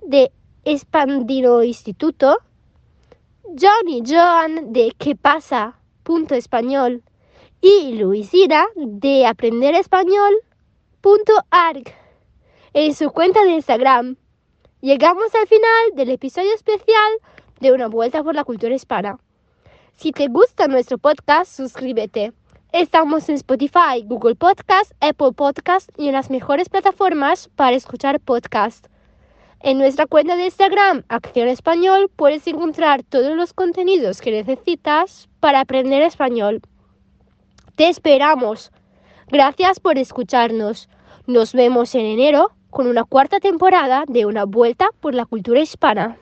de 0.00 0.32
Espandino 0.64 1.62
Instituto, 1.62 2.38
Johnny 3.44 4.02
Joan 4.02 4.72
de 4.72 4.94
¿Qué 4.96 5.14
pasa? 5.14 5.78
Español 6.36 7.02
y 7.60 7.94
Luisina 7.94 8.66
de 8.76 9.26
aprender 9.26 9.74
español 9.74 10.34
punto 11.00 11.32
en 12.72 12.94
su 12.94 13.10
cuenta 13.10 13.42
de 13.44 13.52
Instagram. 13.52 14.16
Llegamos 14.80 15.34
al 15.34 15.48
final 15.48 15.94
del 15.94 16.10
episodio 16.10 16.54
especial 16.54 17.12
de 17.60 17.72
Una 17.72 17.88
Vuelta 17.88 18.22
por 18.22 18.34
la 18.34 18.44
Cultura 18.44 18.74
Hispana. 18.74 19.18
Si 19.96 20.12
te 20.12 20.28
gusta 20.28 20.68
nuestro 20.68 20.98
podcast, 20.98 21.56
suscríbete. 21.56 22.32
Estamos 22.72 23.28
en 23.28 23.36
Spotify, 23.36 24.04
Google 24.04 24.36
Podcast, 24.36 24.92
Apple 25.00 25.32
Podcast 25.32 25.90
y 25.96 26.06
en 26.08 26.12
las 26.12 26.30
mejores 26.30 26.68
plataformas 26.68 27.48
para 27.56 27.76
escuchar 27.76 28.20
podcast. 28.20 28.86
En 29.66 29.78
nuestra 29.78 30.06
cuenta 30.06 30.36
de 30.36 30.44
Instagram, 30.44 31.02
Acción 31.08 31.48
Español, 31.48 32.08
puedes 32.14 32.46
encontrar 32.46 33.02
todos 33.02 33.34
los 33.36 33.52
contenidos 33.52 34.20
que 34.20 34.30
necesitas 34.30 35.28
para 35.40 35.58
aprender 35.58 36.02
español. 36.02 36.62
Te 37.74 37.88
esperamos. 37.88 38.70
Gracias 39.26 39.80
por 39.80 39.98
escucharnos. 39.98 40.88
Nos 41.26 41.52
vemos 41.52 41.96
en 41.96 42.02
enero 42.02 42.52
con 42.70 42.86
una 42.86 43.02
cuarta 43.02 43.40
temporada 43.40 44.04
de 44.06 44.24
Una 44.24 44.44
Vuelta 44.44 44.90
por 45.00 45.16
la 45.16 45.26
Cultura 45.26 45.58
Hispana. 45.58 46.16